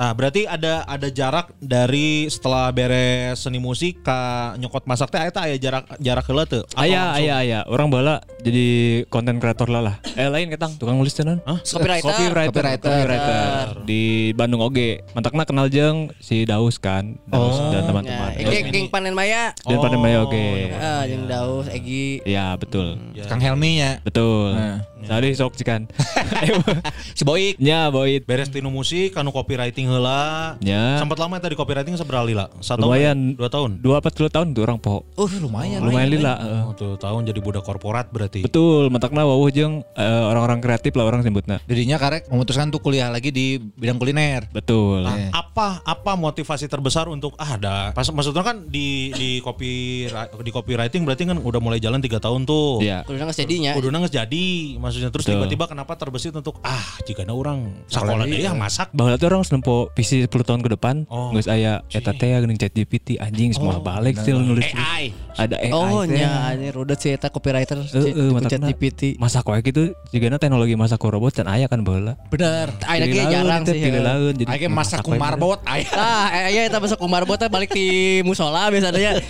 Nah, 0.00 0.16
berarti 0.16 0.48
ada 0.48 0.80
ada 0.88 1.12
jarak 1.12 1.52
dari 1.60 2.24
setelah 2.32 2.72
beres 2.72 3.44
seni 3.44 3.60
musik 3.60 4.00
ke 4.00 4.20
nyokot 4.56 4.88
masak 4.88 5.12
teh 5.12 5.20
eta 5.20 5.44
aya 5.44 5.60
jarak 5.60 5.84
jarak 6.00 6.24
heula 6.24 6.48
teu? 6.48 6.64
Atau 6.72 6.80
Aya 6.80 7.12
langsung? 7.12 7.20
aya 7.20 7.34
aya. 7.36 7.58
Orang 7.68 7.92
bala 7.92 8.24
jadi 8.40 8.68
konten 9.12 9.36
kreator 9.36 9.68
lah 9.68 9.84
lah. 9.84 9.96
Eh 10.16 10.24
lain 10.32 10.48
ketang 10.48 10.72
tukang 10.80 10.96
nulis 10.96 11.12
tenan. 11.12 11.44
Hah? 11.44 11.60
Copywriter. 11.60 12.00
Copywriter, 12.00 12.48
Copywriter. 12.48 12.88
copywriter. 12.88 13.64
di 13.84 14.32
Bandung 14.32 14.64
oge. 14.64 15.04
Mantakna 15.12 15.44
kenal 15.44 15.68
jeung 15.68 16.08
si 16.16 16.48
Daus 16.48 16.80
kan, 16.80 17.20
Daus 17.28 17.60
dan 17.68 17.84
teman-teman. 17.84 18.40
Ya, 18.40 18.48
geng 18.48 18.72
geng 18.72 18.86
panen 18.88 19.12
maya. 19.12 19.52
Dan 19.68 19.84
pada 19.84 20.00
Maya 20.00 20.24
oge. 20.24 20.72
Ah, 20.80 21.04
jeung 21.04 21.28
Daus, 21.28 21.68
Egi. 21.68 22.24
Ya 22.24 22.56
betul, 22.56 22.96
Kang 23.28 23.36
Helmi 23.44 23.84
nya. 23.84 24.00
betul. 24.00 24.56
Nah. 24.56 24.80
Tadi 25.04 25.28
sok 25.36 25.56
cikan. 25.56 25.88
Si 27.18 27.22
Boik. 27.26 27.60
Nya 27.60 27.92
boit. 27.92 28.24
beres 28.24 28.48
tinu 28.48 28.72
musik 28.72 29.12
kanu 29.12 29.32
copywriting 29.32 29.88
heula. 29.88 30.56
Ya. 30.64 30.96
Sempat 31.00 31.20
lama 31.20 31.36
tadi 31.36 31.56
copywriting 31.56 31.96
seberapa 31.96 32.24
lila? 32.24 32.48
Satu 32.60 32.88
Lumayan. 32.88 33.36
tahun? 33.36 33.38
Dua 33.38 33.48
tahun. 33.48 33.70
Dua 33.80 33.94
apa 34.00 34.08
tiga 34.08 34.30
tahun 34.32 34.56
tuh 34.56 34.62
orang 34.64 34.78
poho. 34.80 35.04
Oh, 35.16 35.28
lumayan. 35.28 35.84
Lumayan 35.84 36.08
lila. 36.08 36.34
heeh. 36.40 36.62
Oh, 36.64 36.74
tuh 36.76 36.94
tahun 36.96 37.28
jadi 37.28 37.40
budak 37.40 37.64
korporat 37.64 38.08
berarti. 38.08 38.44
Betul, 38.44 38.88
mantakna 38.88 39.24
wawuh 39.24 39.50
jeung 39.52 39.84
eh, 39.96 40.22
orang-orang 40.24 40.64
kreatif 40.64 40.96
lah 40.96 41.04
orang 41.08 41.20
sebutna. 41.20 41.60
Jadinya 41.68 41.96
karek 42.00 42.28
memutuskan 42.32 42.72
tuh 42.72 42.80
kuliah 42.80 43.12
lagi 43.12 43.28
di 43.28 43.58
bidang 43.58 44.00
kuliner. 44.00 44.48
Betul. 44.52 45.04
Nah, 45.04 45.32
apa 45.34 45.84
apa 45.84 46.12
motivasi 46.16 46.70
terbesar 46.70 47.10
untuk 47.10 47.36
ah 47.36 47.56
ada 47.56 47.92
pas 47.92 48.06
maksudnya 48.08 48.44
kan 48.46 48.64
di 48.70 49.12
di 49.12 49.42
copy 49.42 50.06
di 50.40 50.50
copywriting 50.50 51.02
berarti 51.04 51.28
kan 51.28 51.38
udah 51.40 51.60
mulai 51.60 51.82
jalan 51.82 52.00
tiga 52.00 52.22
tahun 52.22 52.46
tuh. 52.48 52.80
Iya. 52.80 53.04
Kudu 53.04 53.16
geus 53.20 53.38
jadinya. 53.38 53.72
Udah 53.76 53.88
nggak 53.90 54.14
jadi 54.14 54.46
maksudnya 54.90 55.10
terus 55.14 55.24
tiba-tiba 55.30 55.70
kenapa 55.70 55.94
terbesit 55.94 56.34
untuk 56.34 56.58
ah 56.66 56.98
jika 57.06 57.22
ada 57.22 57.32
orang 57.32 57.70
sekolah 57.86 58.26
deh 58.26 58.42
ya 58.42 58.52
masak 58.52 58.90
Bahwa 58.90 59.14
tuh 59.14 59.30
orang 59.30 59.46
senempo 59.46 59.88
visi 59.94 60.26
10 60.26 60.30
tahun 60.42 60.60
ke 60.66 60.70
depan 60.74 61.06
Oh. 61.06 61.30
Nggak 61.30 61.46
aya 61.50 61.72
Eta 61.90 62.10
teh 62.14 62.30
geuning 62.30 62.58
chat 62.58 62.72
GPT 62.74 63.18
Anjing 63.22 63.54
semua 63.54 63.78
balik 63.78 64.18
sih 64.18 64.34
nulis 64.34 64.66
AI. 64.74 65.14
Ada 65.38 65.56
AI 65.58 65.72
Oh 65.72 66.02
nya, 66.04 66.52
ini 66.58 66.68
rudet 66.74 66.98
sih 66.98 67.14
eta 67.14 67.30
copywriter 67.30 67.82
chat 67.86 68.62
GPT. 68.62 69.16
Masak 69.16 69.46
wae 69.46 69.62
gitu 69.62 69.94
Jigana 70.10 70.38
teknologi 70.38 70.74
masak 70.74 70.98
ku 70.98 71.08
robot 71.08 71.32
dan 71.34 71.46
aya 71.46 71.70
kan 71.70 71.82
baheula. 71.86 72.18
Bener. 72.28 72.72
Ayeuna 72.86 73.06
ge 73.06 73.22
jarang 73.30 73.62
sih. 73.66 73.78
Ya. 73.78 74.14
jadi 74.34 74.44
Ayo 74.50 74.68
masak 74.70 75.06
ku 75.06 75.14
marbot. 75.14 75.62
Ayo. 75.66 75.86
Ah, 75.94 76.50
iya 76.50 76.66
kita 76.66 76.82
masuk 76.82 76.98
umar 77.02 77.22
bot 77.24 77.38
balik 77.38 77.70
di 77.70 78.20
musola 78.26 78.68
biasanya. 78.68 79.22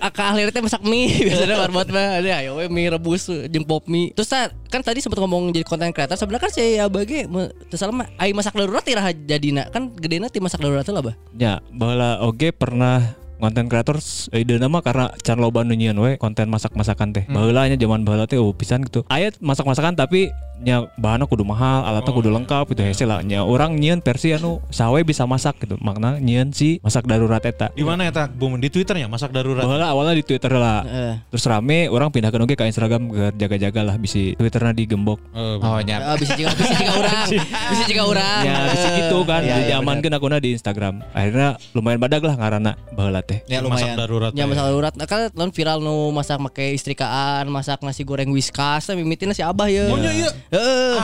Kakak 0.00 0.32
teh 0.54 0.62
masak 0.64 0.82
mie 0.86 1.12
biasanya 1.26 1.56
marbot 1.60 1.88
mah. 1.90 2.22
Ada 2.22 2.30
ayo 2.46 2.60
we 2.62 2.66
mie 2.70 2.88
rebus 2.88 3.26
jeung 3.50 3.66
pop 3.66 3.84
mie. 3.90 4.14
Terus 4.14 4.30
kan 4.70 4.80
tadi 4.80 4.99
sempat 5.00 5.18
ngomong 5.20 5.50
jadi 5.50 5.64
konten 5.66 5.90
creator 5.90 6.16
sebenarnya 6.16 6.44
kan 6.46 6.52
saya 6.52 6.84
bagi 6.86 7.26
tersalah 7.68 7.92
mah 7.92 8.08
ai 8.20 8.30
masak 8.32 8.56
darurat 8.56 8.84
iraha 8.86 9.10
jadina 9.12 9.66
kan 9.68 9.92
gedena 9.96 10.28
ti 10.28 10.38
masak 10.38 10.60
darurat 10.62 10.86
lah 10.86 11.02
bah. 11.02 11.16
Ya, 11.34 11.64
baheula 11.72 12.20
oge 12.22 12.52
pernah 12.52 13.19
konten 13.40 13.66
kreator 13.66 13.96
ide 14.36 14.60
nama 14.60 14.84
karena 14.84 15.10
can 15.24 15.40
loba 15.40 15.64
nu 15.64 15.72
nyieun 15.72 15.96
we 15.98 16.20
konten 16.20 16.52
masak-masakan 16.52 17.16
teh. 17.16 17.24
Baheula 17.26 17.66
nya 17.66 17.80
zaman 17.80 18.04
baheula 18.04 18.28
teh 18.28 18.36
oh 18.36 18.52
pisan 18.52 18.84
gitu. 18.84 19.02
Aya 19.08 19.32
masak-masakan 19.40 19.96
tapi 19.96 20.28
nya 20.60 20.92
bahanna 21.00 21.24
kudu 21.24 21.40
mahal, 21.40 21.88
alatnya 21.88 22.12
kudu 22.12 22.28
lengkap 22.28 22.68
gitu 22.76 22.84
hese 22.84 23.08
lah. 23.08 23.24
Nya 23.24 23.48
orang 23.48 23.80
nyieun 23.80 24.04
versi 24.04 24.36
anu 24.36 24.60
sawe 24.68 25.00
bisa 25.00 25.24
masak 25.24 25.56
gitu. 25.64 25.80
Makna 25.80 26.20
nyieun 26.20 26.52
si 26.52 26.78
masak 26.84 27.08
darurat 27.08 27.40
eta. 27.40 27.72
Di 27.72 27.80
mana 27.80 28.04
ya 28.04 28.12
tak? 28.12 28.36
Bum 28.36 28.60
di 28.60 28.68
Twitternya 28.68 29.08
masak 29.08 29.32
darurat. 29.32 29.64
Baheula 29.64 29.88
awalnya 29.88 30.20
di 30.20 30.24
Twitter 30.24 30.52
lah. 30.52 30.84
Heeh. 30.84 31.14
Terus 31.32 31.44
rame 31.48 31.88
orang 31.88 32.12
pindahkan 32.12 32.44
oge 32.44 32.60
ke 32.60 32.68
Instagram 32.68 33.08
ke 33.08 33.24
jaga-jaga 33.40 33.80
lah 33.88 33.96
bisi 33.96 34.36
Twitterna 34.36 34.76
digembok. 34.76 35.16
Oh, 35.32 35.80
nya. 35.80 36.12
Ah, 36.12 36.16
bisa 36.20 36.36
juga 36.36 36.52
bisa 36.52 36.76
juga 36.76 36.92
orang. 37.00 37.26
Bisa 37.72 37.84
juga 37.96 38.02
orang. 38.04 38.40
Ya 38.44 38.56
bisa 38.68 38.88
gitu 39.00 39.18
kan. 39.24 39.40
Iya, 39.40 39.54
Jadi 39.56 39.72
iya, 39.72 39.76
amankeun 39.80 40.12
akuna 40.12 40.36
di 40.44 40.52
Instagram. 40.52 41.00
Akhirnya 41.16 41.56
lumayan 41.72 41.96
badag 41.96 42.20
lah 42.20 42.36
ngaranna 42.36 42.76
baheula 42.92 43.24
teh. 43.30 43.38
Ya 43.46 43.62
masak 43.62 43.94
lumayan. 43.94 43.96
darurat. 44.02 44.30
Ya 44.34 44.44
masak 44.50 44.64
darurat 44.66 44.94
nah, 44.98 45.06
kan 45.06 45.30
non 45.38 45.54
viral 45.54 45.78
nu 45.78 46.10
masak 46.10 46.42
make 46.42 46.74
istrikaan, 46.74 47.46
masak 47.46 47.78
nasi 47.86 48.02
goreng 48.02 48.34
whiskas, 48.34 48.90
tapi 48.90 49.06
mimitin 49.06 49.30
nasi 49.30 49.46
abah 49.46 49.70
ya. 49.70 49.86
Oh, 49.86 49.98
iya. 50.02 50.30
Heeh. 50.50 50.94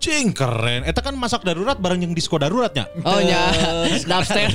Anjing 0.00 0.32
keren. 0.32 0.80
Eta 0.88 1.04
kan 1.04 1.12
masak 1.12 1.44
darurat 1.44 1.76
bareng 1.76 2.00
yang 2.00 2.16
disko 2.16 2.40
daruratnya. 2.40 2.88
Oh 3.04 3.20
nya, 3.20 3.52
dubster. 4.08 4.48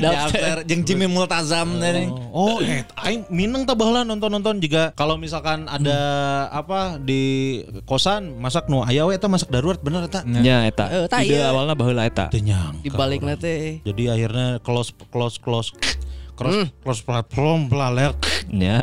Daftar 0.00 0.64
jeung 0.64 0.80
Jimmy 0.88 1.04
Multazam 1.12 1.76
teh. 1.76 2.08
Oh, 2.32 2.56
eh, 2.64 2.80
aing 3.04 3.28
mineng 3.28 3.68
tah 3.68 3.76
baheula 3.76 4.00
nonton-nonton 4.00 4.64
juga 4.64 4.96
kalau 4.96 5.20
misalkan 5.20 5.68
ada 5.68 6.00
apa 6.48 6.96
di 6.96 7.60
kosan 7.84 8.40
masak 8.40 8.72
nu 8.72 8.80
aya 8.80 9.04
we 9.04 9.12
eta 9.12 9.28
masak 9.28 9.52
darurat 9.52 9.76
bener 9.84 10.08
eta. 10.08 10.24
Ya 10.40 10.64
eta. 10.64 10.88
Ide 11.20 11.36
iya. 11.36 11.52
awalnya 11.52 11.76
baheula 11.76 12.08
eta. 12.08 12.32
Teu 12.32 12.40
nyangka. 12.40 12.80
Di 12.80 12.88
balik 12.96 13.20
teh. 13.44 13.84
Jadi 13.84 14.08
akhirnya 14.08 14.56
close 14.64 14.96
close 15.12 15.36
close 15.36 15.76
cross 16.42 16.58
cross 16.80 17.00
platform 17.00 17.66
belaler. 17.66 18.12
Ya. 18.48 18.82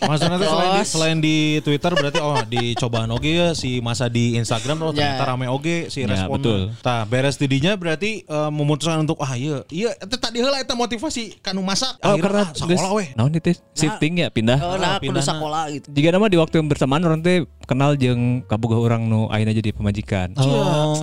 Maksudnya 0.00 0.36
tuh 0.36 0.48
selain 0.48 0.70
di, 0.72 0.82
selain 0.84 1.18
di 1.18 1.36
Twitter 1.60 1.90
berarti 1.90 2.18
oh 2.18 2.40
dicobaan 2.42 3.10
oge 3.10 3.32
ya 3.32 3.48
si 3.52 3.78
masa 3.78 4.06
di 4.06 4.34
Instagram 4.34 4.76
oh 4.80 4.90
ternyata 4.90 5.02
Ya. 5.16 5.26
rame 5.26 5.46
oge 5.46 5.88
si 5.88 6.02
Ya, 6.02 6.10
respon. 6.10 6.36
betul. 6.36 6.60
Tah 6.80 7.04
beres 7.04 7.36
tidinya 7.36 7.74
berarti 7.74 8.22
eh, 8.22 8.50
memutuskan 8.50 9.00
untuk 9.00 9.18
ah 9.18 9.32
iya 9.32 9.62
iya 9.68 9.94
itu 9.94 10.16
tadi 10.16 10.38
heula 10.38 10.58
eta 10.58 10.74
motivasi 10.74 11.38
kanu 11.40 11.60
masak 11.60 11.96
Oh 11.96 12.12
Akhirnya, 12.12 12.22
karena 12.22 12.42
ah, 12.42 12.48
sakola 12.52 12.90
weh. 12.92 13.08
Naon 13.14 13.32
itu 13.32 13.52
shifting 13.72 14.12
ya 14.18 14.28
pindah. 14.28 14.58
Oh, 14.58 14.74
nah, 14.74 14.98
kudu 14.98 15.12
pindahna. 15.12 15.24
sekolah 15.26 15.62
gitu. 15.70 15.86
Jika 15.90 16.08
nama 16.10 16.26
di 16.26 16.36
waktu 16.36 16.54
yang 16.56 16.66
bersamaan 16.66 17.02
orang 17.02 17.20
teh 17.20 17.46
kenal 17.64 17.96
jeung 17.96 18.44
kaboga 18.44 18.76
orang 18.76 19.08
nu 19.08 19.26
ayeuna 19.32 19.52
jadi 19.56 19.72
pemajikan. 19.72 20.36
Oh. 20.36 20.94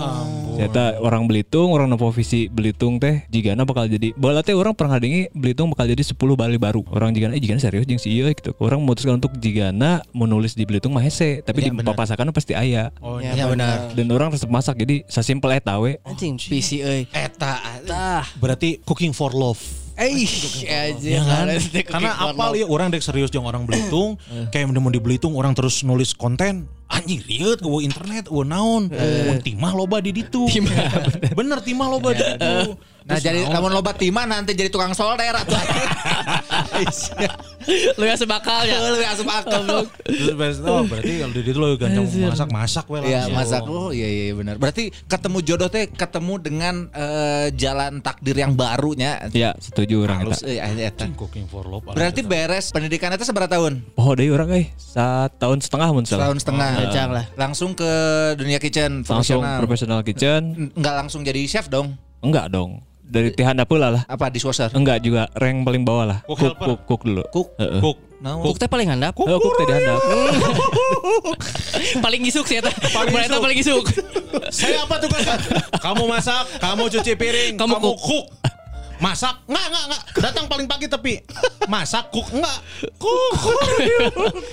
Ternyata 0.56 1.02
orang 1.02 1.26
Belitung, 1.26 1.74
orang 1.74 1.90
nopo 1.90 2.14
visi 2.14 2.46
Belitung 2.46 3.02
teh 3.02 3.26
jigana 3.34 3.66
bakal 3.66 3.90
jadi 3.90 4.14
bola 4.14 4.46
teh 4.46 4.54
orang 4.54 4.78
pernah 4.78 5.02
dengi 5.02 5.28
Belitung 5.34 5.74
bakal 5.74 5.90
jadi 5.90 6.04
10 6.06 6.14
Bali 6.38 6.58
baru. 6.62 6.86
Orang 6.94 7.18
jigana 7.18 7.34
eh 7.34 7.42
jigana 7.42 7.58
serius 7.58 7.90
jeung 7.90 7.98
si 7.98 8.14
gitu. 8.14 8.54
Orang 8.62 8.86
memutuskan 8.86 9.18
untuk 9.18 9.34
jigana 9.42 10.06
menulis 10.14 10.54
di 10.54 10.64
Belitung 10.70 10.94
mah 10.94 11.02
hese, 11.02 11.42
tapi 11.42 11.66
di 11.66 11.70
papasakan 11.74 12.30
pasti 12.30 12.54
aya. 12.54 12.94
Oh, 13.02 13.18
Ya, 13.18 13.34
Ya 13.38 13.46
benar. 13.50 13.94
Dan 13.98 14.10
orang 14.14 14.34
resep 14.34 14.50
masak 14.50 14.78
jadi 14.82 15.06
sasimpel 15.10 15.58
eta 15.58 15.78
we. 15.82 15.98
Anjing 16.06 16.38
PC 16.38 16.86
euy. 16.86 17.02
Eta. 17.10 17.58
Berarti 18.38 18.82
cooking 18.86 19.14
for 19.18 19.34
love. 19.34 19.81
Eh, 19.98 20.12
anjing. 20.68 21.16
Ya 21.16 21.22
kan? 21.24 21.46
Karena 21.88 22.12
apal 22.18 22.56
ya 22.56 22.66
orang 22.68 22.92
dek 22.92 23.04
serius 23.04 23.30
jeung 23.30 23.46
orang 23.46 23.68
Belitung, 23.68 24.16
kayak 24.50 24.72
mau 24.72 24.92
di 24.92 25.02
Belitung 25.02 25.36
orang 25.36 25.52
terus 25.52 25.84
nulis 25.84 26.16
konten. 26.16 26.68
Anjing 26.92 27.24
riet 27.24 27.64
eueuh 27.64 27.88
internet, 27.88 28.28
eueuh 28.28 28.44
naon, 28.44 28.92
eueuh 28.92 29.40
timah 29.40 29.72
loba 29.72 30.04
di 30.04 30.12
ditu. 30.12 30.48
Bener 31.32 31.64
timah 31.64 31.88
loba 31.88 32.12
di 32.12 32.24
ditu. 32.24 32.76
Nah 33.02 33.18
jadi 33.18 33.50
namun 33.50 33.74
lobat 33.74 33.98
timah 33.98 34.30
nanti 34.30 34.54
jadi 34.54 34.70
tukang 34.70 34.94
solder 34.94 35.34
atuh. 35.34 35.58
Lu 37.96 38.04
ya 38.04 38.16
sebakal 38.16 38.64
ya. 38.64 38.78
Lu 38.84 38.98
asup 39.02 39.28
akal. 39.28 39.62
Terus 40.04 40.34
beres, 40.34 40.58
oh 40.60 40.84
berarti 40.84 41.12
kalau 41.20 41.32
di 41.32 41.42
ditu 41.42 41.58
lo 41.58 41.68
gancang 41.76 42.06
masak 42.08 42.50
masak 42.50 42.86
we 42.88 42.98
Iya 43.02 43.26
langsung. 43.26 43.36
masak 43.36 43.62
oh 43.66 43.90
iya 43.90 44.08
iya 44.08 44.34
benar. 44.34 44.56
Berarti 44.56 44.90
ketemu 45.06 45.38
jodoh 45.42 45.68
teh 45.68 45.86
ketemu 45.88 46.34
dengan 46.38 46.76
eh, 46.92 47.48
jalan 47.54 48.00
takdir 48.00 48.36
yang 48.36 48.54
barunya. 48.54 49.28
Ya, 49.32 49.54
setuju 49.56 50.04
orang 50.04 50.26
Halus 50.26 50.42
eta. 50.42 50.48
euy 50.48 50.58
aya 50.58 50.82
eta. 50.88 51.06
Cooking 51.14 51.46
for 51.46 51.64
love. 51.64 51.86
Berarti 51.88 52.22
beres 52.22 52.70
pendidikan 52.70 53.12
itu 53.12 53.24
seberapa 53.24 53.48
tahun? 53.48 53.84
Oh, 53.96 54.14
deui 54.14 54.30
orang 54.30 54.50
euy, 54.50 54.66
setahun 54.76 55.60
setengah 55.62 55.88
mun. 55.90 56.04
Setahun 56.04 56.38
setengah. 56.38 56.70
Jajang 56.84 57.10
lah. 57.12 57.26
Langsung 57.36 57.72
ke 57.72 57.92
dunia 58.36 58.58
kitchen 58.58 59.02
Langsung 59.02 59.42
profesional. 59.42 59.58
professional 59.60 60.00
kitchen. 60.02 60.42
Enggak 60.74 60.96
langsung 60.98 61.22
jadi 61.22 61.42
chef 61.46 61.68
dong. 61.68 61.96
Enggak 62.20 62.50
dong. 62.50 62.82
Dari 63.12 63.36
pihak 63.36 63.52
dapur 63.54 63.76
lah 63.76 63.92
lah. 63.92 64.04
Apa 64.08 64.32
dishwasher? 64.32 64.72
Enggak 64.72 65.04
juga 65.04 65.28
rank 65.36 65.68
paling 65.68 65.84
bawah 65.84 66.06
lah. 66.08 66.20
Cook 66.24 66.40
Cook 66.40 66.56
cook, 66.56 66.80
cook 66.88 67.02
dulu. 67.04 67.24
Cook. 67.28 67.48
Heeh. 67.60 67.82
Cook. 67.84 67.98
Nah, 68.22 68.38
Cook 68.40 68.56
teh 68.56 68.70
paling 68.70 68.88
handap. 68.88 69.12
Oh, 69.20 69.28
cook 69.28 69.54
teh 69.60 69.66
dihandap. 69.68 70.00
paling 72.06 72.22
isuk 72.24 72.46
sih 72.48 72.64
eta. 72.64 72.72
Paling 72.72 73.12
Paling 73.12 73.28
isuk. 73.28 73.42
paling 73.44 73.60
isuk. 73.60 73.84
Saya 74.48 74.88
apa 74.88 74.96
tugasnya? 74.96 75.36
kamu 75.76 76.04
masak, 76.08 76.44
kamu 76.56 76.84
cuci 76.88 77.12
piring, 77.20 77.54
Kamu 77.60 77.76
kamu, 77.76 77.92
cook. 78.00 78.26
Masak? 79.02 79.34
Enggak, 79.50 79.66
enggak, 79.66 79.84
enggak. 79.90 80.02
Datang 80.22 80.46
paling 80.46 80.68
pagi 80.70 80.86
tapi 80.86 81.18
masak, 81.66 82.14
cook 82.14 82.30
enggak. 82.32 82.60
Cook. 83.02 83.34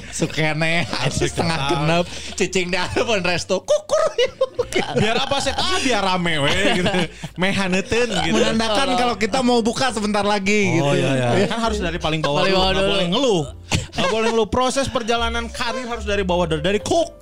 Sukene 0.08 0.88
setengah 1.12 1.58
genep 1.68 2.04
cicing 2.32 2.72
dah 2.72 2.88
pun 2.96 3.20
resto 3.20 3.60
kukur 3.60 4.00
biar 4.96 5.20
apa 5.20 5.36
sih? 5.38 5.52
Ah, 5.52 5.76
biar 5.80 6.00
rame 6.00 6.40
we 6.40 6.52
gitu. 6.80 6.96
Mehaneuten 7.36 8.08
gitu. 8.24 8.34
menandakan 8.34 8.96
kalau 8.96 9.14
kita 9.14 9.44
mau 9.44 9.60
buka 9.60 9.92
sebentar 9.92 10.24
lagi 10.24 10.80
Oh 10.80 10.96
gitu. 10.96 11.04
iya 11.04 11.28
iya. 11.36 11.46
Kan 11.46 11.60
harus 11.60 11.78
dari 11.78 12.00
paling 12.00 12.24
bawah 12.24 12.40
Paling 12.40 12.54
bawah 12.56 12.70
Nggak 12.72 12.80
dulu. 12.80 12.92
boleh 12.92 13.06
ngeluh. 13.12 13.44
Gak 13.68 14.08
boleh 14.10 14.28
ngeluh. 14.32 14.48
Proses 14.48 14.86
perjalanan 14.88 15.46
karir 15.50 15.84
harus 15.86 16.06
dari 16.06 16.22
bawah 16.22 16.46
dari, 16.48 16.62
dari 16.62 16.80
cook. 16.82 17.12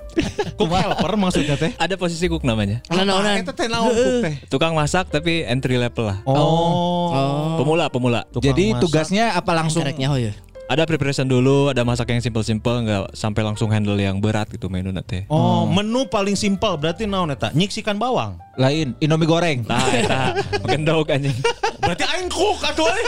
Cook 0.57 0.71
helper 0.73 1.13
maksudnya 1.13 1.55
teh. 1.59 1.71
Ada 1.77 1.93
posisi 1.99 2.25
cook 2.25 2.41
namanya. 2.41 2.81
Nah, 2.89 3.05
nah, 3.05 3.21
nah. 3.21 3.35
Eta 3.37 3.53
teh 3.53 3.69
naon 3.69 3.93
cook 3.93 4.17
teh? 4.25 4.33
Tukang 4.49 4.73
masak 4.73 5.13
tapi 5.13 5.45
entry 5.45 5.77
level 5.77 6.09
lah. 6.09 6.17
Oh. 6.25 7.57
Pemula, 7.61 7.89
pemula. 7.93 8.25
Tukang 8.33 8.53
Jadi 8.53 8.73
masak. 8.73 8.81
tugasnya 8.81 9.25
apa 9.37 9.51
langsung 9.53 9.85
Kareknya 9.85 10.09
oh 10.09 10.17
ya. 10.17 10.33
Ada 10.67 10.83
preparation 10.83 11.23
dulu, 11.23 11.71
ada 11.71 11.87
masak 11.87 12.11
yang 12.11 12.19
simple-simple, 12.19 12.83
nggak 12.83 13.15
sampai 13.15 13.39
langsung 13.39 13.71
handle 13.71 13.95
yang 13.95 14.19
berat 14.19 14.51
gitu 14.51 14.67
menu 14.67 14.91
nanti. 14.91 15.23
Oh, 15.31 15.63
menu 15.63 16.03
paling 16.11 16.35
simpel 16.35 16.75
berarti 16.75 17.07
naon 17.07 17.31
eta? 17.31 17.55
Nyiksikan 17.55 17.95
bawang. 17.95 18.35
lain 18.59 18.91
Indomie 18.99 19.29
goreng. 19.29 19.63
Nah, 19.63 19.79
eta 19.95 20.35
makin 20.59 20.83
daug 20.83 21.07
anjing. 21.07 21.31
Berarti 21.79 22.03
aing 22.03 22.27
cook 22.27 22.59
atuh 22.67 22.83
euy. 22.83 23.03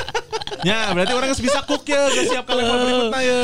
Ya, 0.63 0.88
berarti 0.95 1.12
orang 1.12 1.36
geus 1.36 1.43
bisa 1.43 1.60
cook 1.67 1.84
ya, 1.84 2.08
geus 2.15 2.32
siap 2.32 2.48
ke 2.48 2.54
level 2.56 2.76
berikutnya 2.80 3.22
ya. 3.28 3.41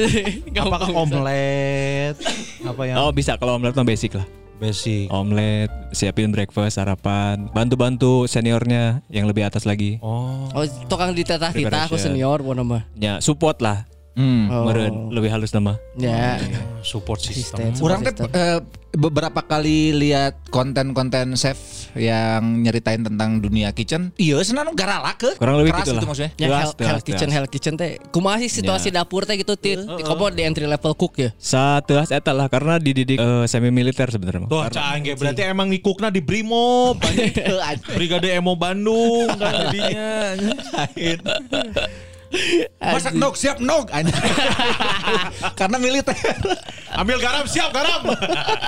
Apakah 0.64 0.88
omelet? 0.96 2.16
Apa 2.64 2.82
yang 2.88 2.96
Oh 3.04 3.12
bisa 3.12 3.36
kalau 3.36 3.60
omelet 3.60 3.76
mah 3.76 3.84
basic 3.84 4.16
lah. 4.16 4.24
Basic? 4.58 5.06
Omelet, 5.08 5.70
siapin 5.94 6.34
breakfast, 6.34 6.76
sarapan, 6.76 7.48
bantu-bantu 7.50 8.26
seniornya 8.26 9.00
yang 9.08 9.30
lebih 9.30 9.46
atas 9.46 9.64
lagi. 9.64 10.02
Oh. 10.02 10.50
Oh, 10.52 10.66
tukang 10.90 11.14
ditetah 11.14 11.54
kita 11.54 11.86
aku 11.86 11.96
senior 11.96 12.42
mau 12.42 12.52
nama. 12.52 12.84
Ya 12.98 13.22
support 13.22 13.62
lah, 13.62 13.86
Hmm. 14.18 14.50
Oh. 14.50 14.66
meren 14.66 15.14
lebih 15.14 15.30
halus 15.30 15.54
nama. 15.54 15.78
Ya. 15.94 16.42
Support 16.82 17.22
system. 17.22 17.70
Orang 17.78 18.02
teh 18.02 18.10
eh, 18.18 18.58
beberapa 18.98 19.46
kali 19.46 19.94
lihat 19.94 20.50
konten-konten 20.50 21.38
chef 21.38 21.77
yang 21.96 22.42
nyeritain 22.64 23.00
tentang 23.00 23.40
dunia 23.40 23.72
kitchen. 23.72 24.12
Iya, 24.20 24.42
senan 24.44 24.72
garala 24.76 25.14
ke. 25.16 25.36
Kurang 25.38 25.62
lebih 25.62 25.72
gitu 25.80 25.94
lah. 25.94 26.02
itu 26.02 26.08
maksudnya. 26.08 26.32
Ya, 26.36 26.46
hell, 26.64 26.72
hell 26.74 27.00
kitchen, 27.00 27.28
hell 27.32 27.46
kitchen 27.48 27.74
teh. 27.78 27.96
Kumaha 28.10 28.42
sih 28.44 28.50
situasi 28.60 28.92
dapur 28.92 29.24
teh 29.24 29.38
gitu, 29.40 29.54
Tit? 29.56 29.80
Kamu 29.84 30.34
di 30.34 30.42
entry 30.44 30.66
level 30.68 30.92
cook 30.98 31.16
ya? 31.16 31.30
Satelas 31.38 32.10
eta 32.12 32.34
lah 32.34 32.50
karena 32.50 32.76
dididik 32.76 33.16
eh, 33.20 33.44
semi 33.48 33.72
militer 33.72 34.10
sebenarnya. 34.10 34.50
Tuh, 34.50 34.68
cang 34.72 35.00
ge 35.00 35.16
berarti 35.16 35.42
emang 35.46 35.72
ngikukna 35.72 36.12
di 36.12 36.20
Brimob. 36.20 37.00
Brigade 37.96 38.28
Emo 38.34 38.58
Bandung 38.58 39.28
kan 39.38 39.70
jadinya. 39.70 40.34
Masak 42.78 43.14
nog 43.14 43.34
siap. 43.34 43.56
Anjing. 43.88 44.14
Karena 45.54 45.76
militer. 45.76 46.14
Ambil 46.92 47.18
garam 47.18 47.44
siap 47.44 47.70
garam. 47.70 48.04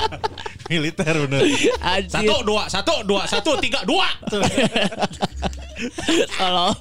Militer 0.70 1.26
bener. 1.26 1.42
Anjir. 1.80 2.08
Satu 2.08 2.36
dua 2.42 2.64
satu 2.66 2.94
dua 3.02 3.22
satu 3.26 3.58
tiga 3.58 3.82
dua. 3.82 4.06
Halo. 6.36 6.72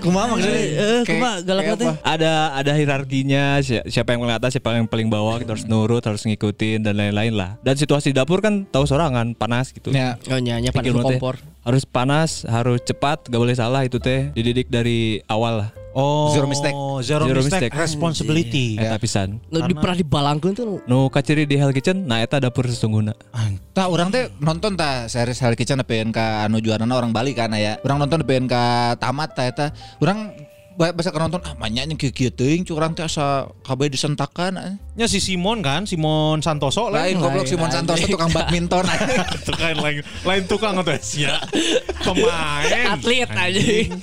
Kumaha 0.00 0.24
maksudnya? 0.30 0.60
Eh, 0.60 0.68
Kayak- 1.02 1.06
kumaha 1.08 1.34
galak 1.42 1.64
teh? 1.66 1.86
apa? 1.86 1.92
Ada 2.02 2.32
ada 2.54 2.72
hierarkinya 2.72 3.44
si- 3.60 3.84
siapa 3.86 4.14
yang 4.14 4.22
paling 4.22 4.36
atas 4.36 4.50
siapa 4.54 4.68
yang 4.72 4.86
paling 4.86 5.08
bawah 5.08 5.36
kita 5.36 5.52
harus 5.52 5.66
nurut 5.66 6.00
harus 6.00 6.22
ngikutin 6.24 6.84
dan 6.84 6.94
lain-lain 6.94 7.34
lah. 7.34 7.50
Dan 7.60 7.74
situasi 7.74 8.12
dapur 8.12 8.38
kan 8.38 8.64
tahu 8.64 8.86
sorangan 8.86 9.34
panas 9.34 9.72
gitu. 9.72 9.90
Ya. 9.90 10.16
Oh 10.30 10.38
nyanyi 10.38 10.70
panas 10.70 10.92
kompor. 10.94 11.36
Harus 11.66 11.82
panas, 11.82 12.46
harus 12.46 12.78
cepat, 12.86 13.26
gak 13.26 13.42
boleh 13.42 13.58
salah 13.58 13.82
itu 13.82 13.98
teh. 13.98 14.30
Dididik 14.30 14.70
dari 14.70 15.18
awal 15.26 15.66
lah. 15.66 15.70
Oh, 15.96 16.30
Zero 16.30 16.46
mistake. 16.46 16.76
Zero, 17.02 17.24
Zero 17.26 17.40
mistake, 17.42 17.72
mistake. 17.72 17.74
responsibility. 17.74 18.78
Eta 18.78 19.00
pisan. 19.00 19.42
Lu 19.50 19.64
di 19.66 19.74
pernah 19.74 19.96
dibalangkeun 19.96 20.52
tuh. 20.54 20.78
Nu 20.86 21.10
kaciri 21.10 21.42
di 21.42 21.56
Hell 21.56 21.72
Kitchen, 21.72 22.06
nah 22.06 22.20
eta 22.20 22.36
dapur 22.36 22.68
sesungguhnya. 22.68 23.16
Tah 23.74 23.90
orang 23.90 24.12
teh 24.12 24.28
nonton 24.38 24.76
tah 24.76 25.08
series 25.10 25.40
Hell 25.40 25.56
Kitchen 25.56 25.80
PNK 25.80 26.46
anu 26.46 26.60
juarana 26.62 26.94
orang 26.94 27.10
Bali 27.16 27.32
kan 27.32 27.50
ya. 27.56 27.80
Orang 27.82 27.98
nonton 27.98 28.22
PNK 28.22 28.54
tamat 29.00 29.34
tah 29.34 29.48
eta. 29.48 29.66
Orang 29.98 30.36
ba- 30.76 30.92
basa 30.92 31.08
ka 31.08 31.18
nonton 31.18 31.40
ah 31.42 31.56
manyanya 31.56 31.96
kieu 31.96 32.12
kieu 32.12 32.28
teuing 32.28 32.62
cu 32.62 32.76
urang 32.76 32.92
teh 32.92 33.02
asa 33.02 33.48
kabeh 33.64 33.88
disentakan. 33.88 34.76
Ah. 34.96 35.00
Ya 35.00 35.06
si 35.06 35.20
Simon 35.20 35.60
kan, 35.60 35.84
Simon 35.84 36.40
Santoso 36.40 36.88
Lain 36.88 37.20
lain. 37.20 37.20
goblok 37.20 37.44
Simon 37.44 37.68
Santoso 37.68 38.08
tukang 38.16 38.32
badminton. 38.32 38.84
Tukang 39.46 39.76
lain, 39.76 40.00
lain 40.24 40.42
tukang 40.48 40.74
atau 40.80 40.96
ya. 41.12 41.36
Pemain. 42.00 42.96
Atlet 42.96 43.28
anjing. 43.28 44.00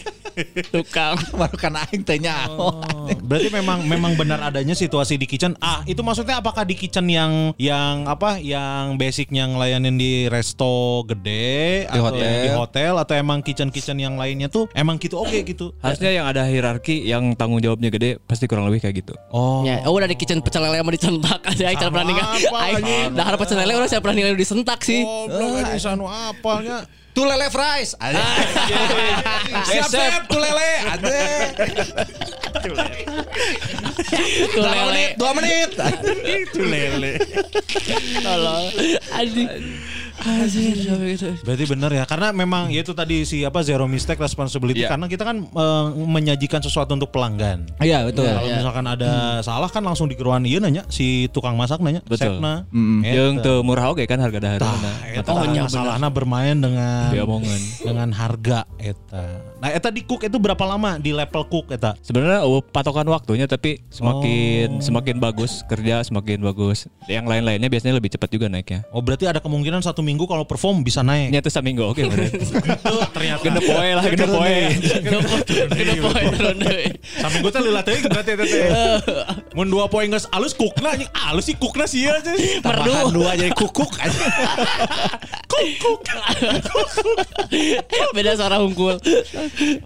Tukang. 0.69 1.17
Baru 1.39 1.55
kan 1.57 1.73
aing 1.77 2.05
teh 2.05 2.17
nyaho. 2.17 2.81
Oh, 2.81 3.09
berarti 3.25 3.49
memang 3.53 3.85
memang 3.85 4.13
benar 4.17 4.41
adanya 4.41 4.73
situasi 4.73 5.17
di 5.17 5.25
kitchen. 5.29 5.53
Ah, 5.61 5.81
itu 5.85 6.01
maksudnya 6.01 6.41
apakah 6.41 6.65
di 6.65 6.73
kitchen 6.77 7.09
yang 7.09 7.53
yang 7.57 8.05
apa? 8.09 8.41
Yang 8.41 8.97
basicnya 8.97 9.49
ngelayanin 9.49 9.97
di 9.97 10.25
resto 10.29 11.05
gede 11.05 11.85
Di 11.85 11.89
atau 11.89 12.03
hotel. 12.09 12.21
yang 12.21 12.37
di 12.41 12.51
hotel 12.53 12.93
atau 12.97 13.13
emang 13.13 13.39
kitchen-kitchen 13.45 13.97
yang 14.01 14.17
lainnya 14.17 14.49
tuh 14.49 14.69
emang 14.73 14.97
gitu 14.97 15.21
oke 15.21 15.37
gitu. 15.45 15.73
Harusnya 15.81 16.11
yang 16.13 16.25
ada 16.25 16.45
hierarki 16.45 17.05
yang 17.05 17.33
tanggung 17.37 17.61
jawabnya 17.61 17.93
gede 17.93 18.17
pasti 18.25 18.49
kurang 18.49 18.65
lebih 18.69 18.81
kayak 18.81 19.05
gitu. 19.05 19.13
Oh. 19.29 19.61
Ya, 19.63 19.85
oh 19.85 19.93
udah 19.93 20.09
di 20.09 20.17
kitchen 20.17 20.41
pecel 20.41 20.65
lele 20.65 20.82
mau 20.83 20.91
disentak 20.91 21.39
aja 21.51 21.65
cara 21.73 21.89
pernah 21.89 22.07
ninggal. 22.07 22.27
anjing? 22.53 23.15
dahar 23.15 23.33
pecel 23.39 23.57
lele 23.57 23.73
orang 23.73 23.89
saya 23.89 24.03
pernah 24.03 24.15
ninggal 24.19 24.35
disentak 24.35 24.79
sih. 24.83 25.01
Oh, 25.01 25.25
belum 25.25 25.63
ini 25.63 25.79
sanu 25.79 26.05
apalnya. 26.05 26.83
Tuh 27.13 27.23
lele 27.23 27.45
fries. 27.47 27.93
Siap 29.69 29.85
siap 29.85 30.25
tuh 30.25 30.41
lele. 30.41 30.71
Ade. 30.89 31.21
Tuh 32.57 32.73
Berapa 34.57 34.73
lele. 34.73 34.89
menit? 34.89 35.11
Dua 35.17 35.31
menit. 35.37 35.69
Itu 36.25 36.61
lele. 36.65 37.13
Halo. 38.25 38.57
Anjing. 39.13 39.49
Anjir, 40.21 40.77
gitu. 40.77 41.33
Berarti 41.41 41.65
bener 41.65 41.91
ya 41.91 42.03
karena 42.05 42.29
memang 42.29 42.69
ya 42.69 42.85
itu 42.85 42.93
tadi 42.93 43.25
si 43.25 43.41
apa 43.41 43.65
zero 43.65 43.89
mistake 43.89 44.21
responsibility 44.21 44.85
Iya. 44.85 44.93
karena 44.93 45.09
kita 45.09 45.25
kan 45.25 45.41
eh, 45.41 45.85
menyajikan 45.97 46.61
sesuatu 46.61 46.93
untuk 46.93 47.09
pelanggan. 47.09 47.65
Iya 47.81 48.05
betul. 48.05 48.29
Kalau 48.29 48.45
misalkan 48.45 48.85
ada 48.85 49.41
salah 49.41 49.67
kan 49.67 49.81
langsung 49.81 50.05
dikeruan 50.05 50.45
iya 50.45 50.61
nanya 50.61 50.85
si 50.87 51.25
tukang 51.33 51.57
masak 51.57 51.81
nanya 51.81 52.05
Betul. 52.05 52.37
chefna. 52.37 52.69
Yang 53.01 53.41
teu 53.41 53.57
murah 53.65 53.89
oke 53.89 54.05
kan 54.05 54.21
harga 54.21 54.37
dahar 54.37 54.59
Tah, 54.61 54.77
eta 55.09 55.31
Oh, 55.33 55.41
masalahna 55.49 56.07
bermain 56.13 56.53
dengan 56.55 57.09
dengan 57.81 58.09
harga 58.13 58.69
eta. 58.77 59.25
Nah, 59.57 59.71
eta 59.71 59.89
di 59.89 60.03
cook 60.05 60.27
itu 60.27 60.37
berapa 60.37 60.61
lama 60.61 61.01
di 61.01 61.09
level 61.09 61.49
cook 61.49 61.73
eta? 61.73 61.97
Sebenarnya 62.05 62.45
oh, 62.45 62.61
patokan 62.61 63.07
waktunya 63.09 63.49
tapi 63.49 63.81
semakin 63.89 64.77
semakin 64.77 65.17
bagus 65.17 65.65
kerja 65.65 66.05
semakin 66.05 66.37
bagus. 66.43 66.85
Yang 67.09 67.25
lain-lainnya 67.25 67.65
biasanya 67.67 67.97
lebih 67.97 68.13
cepat 68.13 68.29
juga 68.29 68.45
naiknya. 68.45 68.85
Oh, 68.93 69.01
berarti 69.01 69.25
ada 69.25 69.41
kemungkinan 69.41 69.81
satu 69.81 70.05
minggu 70.05 70.12
kalau 70.19 70.45
perform 70.45 70.81
bisa 70.81 71.01
naik. 71.01 71.33
Nyata 71.33 71.49
saminggu 71.49 71.81
oke 71.83 72.01
berarti. 72.09 72.37
ternyata. 73.09 73.41
Genep 73.41 73.63
poe 73.63 73.89
lah, 73.91 74.03
genep 74.05 74.29
poe. 74.29 74.57
Kenapa 75.73 76.05
poin 76.05 76.25
turun 76.31 76.57
deui? 76.57 76.85
Saminggu 77.17 77.47
teh 77.49 77.61
lila 77.61 77.81
teuing 77.81 78.03
berarti 78.03 78.29
eta 78.31 78.45
teh. 78.51 78.63
Mun 79.53 79.67
dua 79.67 79.85
poin 79.85 80.05
geus 80.05 80.29
alus 80.29 80.53
cookna 80.53 80.93
anjing 80.93 81.09
alus 81.11 81.45
sih 81.45 81.55
cookna 81.55 81.85
sih 81.85 82.05
ya. 82.05 82.17
Tambahan 82.59 83.09
dua 83.09 83.33
jadi 83.33 83.51
kukuk 83.51 83.89
aja. 83.97 84.25
Beda 88.15 88.33
suara 88.33 88.57
hungkul. 88.57 88.97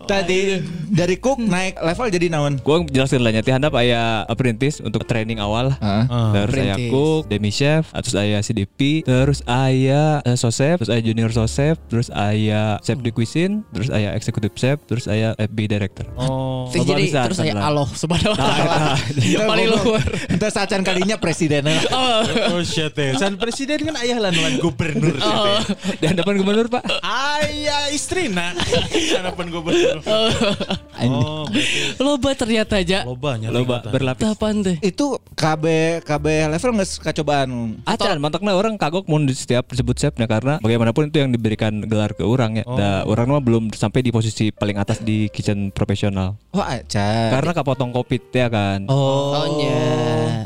Tadi 0.05 0.63
dari 0.87 1.15
cook 1.17 1.39
naik 1.39 1.77
level 1.77 2.07
jadi 2.09 2.27
naon? 2.29 2.59
Gua 2.59 2.83
jelasin 2.83 3.19
lah 3.19 3.31
nyati 3.31 3.51
handap 3.51 3.73
aya 3.73 4.23
apprentice 4.25 4.79
untuk 4.79 5.03
training 5.03 5.37
awal. 5.37 5.73
Heeh. 5.73 6.03
Terus 6.07 6.55
aya 6.55 6.73
Apprentice. 6.73 6.91
cook, 6.91 7.21
demi 7.27 7.51
chef, 7.51 7.83
terus 7.91 8.15
aya 8.15 8.37
CDP, 8.39 9.03
terus 9.03 9.43
aya 9.43 10.06
eh, 10.21 10.35
sosef, 10.35 10.79
terus 10.79 10.89
aya 10.89 11.01
junior 11.01 11.29
sosef, 11.29 11.75
terus 11.87 12.07
aya 12.09 12.77
chef 12.81 12.99
de 12.99 13.09
cuisine, 13.09 13.61
terus 13.69 13.89
aya 13.89 14.13
executive 14.13 14.53
chef, 14.53 14.77
terus 14.85 15.05
aya 15.05 15.33
FB 15.37 15.57
director. 15.65 16.05
Oh. 16.15 16.67
Terus 16.67 16.83
jadi 16.85 17.03
bisa, 17.03 17.19
terus 17.25 17.37
saya 17.39 17.53
lah. 17.53 17.69
Allah 17.69 17.87
subhanahu 17.89 18.33
wa 18.33 18.37
Nah, 18.37 18.57
taala. 18.97 19.45
Paling 19.47 19.67
luar. 19.69 20.03
Itu 20.27 20.45
sacan 20.47 20.81
kalinya 20.81 21.15
presidennya. 21.15 21.79
Oh 22.47 22.61
shit 22.61 22.95
eh. 22.97 23.13
San 23.15 23.35
presiden 23.35 23.83
kan 23.83 23.95
ayah 24.01 24.17
lan 24.19 24.33
lan 24.33 24.57
gubernur 24.57 25.13
shit, 25.13 25.27
eh. 25.27 25.61
Dan 25.99 26.15
depan 26.15 26.35
gubernur 26.35 26.67
Pak. 26.67 26.83
Ayah 27.01 27.91
istri 27.91 28.27
nak. 28.27 28.55
Harapan 29.17 29.47
gubernur. 29.49 29.99
Oh, 30.97 31.45
berarti 31.45 32.01
Loba 32.01 32.29
ternyata 32.33 32.79
aja. 32.79 33.05
loba 33.05 33.37
nya 33.37 33.49
Loba 33.49 33.83
berlapis. 33.85 34.23
Tapan 34.23 34.63
teh. 34.63 34.77
Itu 34.81 35.21
KB 35.33 35.65
KB 36.01 36.25
level 36.49 36.71
nggak 36.73 36.89
kacobaan. 37.03 37.49
Acan, 37.83 38.17
mantaknya 38.17 38.53
orang 38.53 38.75
kagok 38.75 39.05
mau 39.05 39.19
di 39.19 39.33
setiap 39.33 39.69
disebut 39.69 39.96
chefnya 39.97 40.25
karena 40.25 40.57
bagaimanapun 40.57 41.09
itu 41.09 41.17
yang 41.17 41.29
diberikan 41.29 41.81
gelar 41.81 42.13
ke 42.13 42.21
orang 42.21 42.55
ya. 42.55 42.63
Da, 42.65 43.03
orang 43.03 43.27
mah 43.29 43.41
belum 43.41 43.69
sampai 43.69 43.99
di 43.99 44.09
posisi 44.09 44.49
paling 44.49 44.77
atas 44.77 45.01
di 45.01 45.27
kitchen 45.27 45.69
profesional. 45.69 46.37
Oh 46.51 46.61
acan. 46.61 47.29
Karena 47.29 47.51
kapotong 47.51 47.91
covid 47.91 48.21
ya 48.29 48.47
kan. 48.47 48.85
Oh. 48.87 49.33
Tahunnya. 49.33 49.81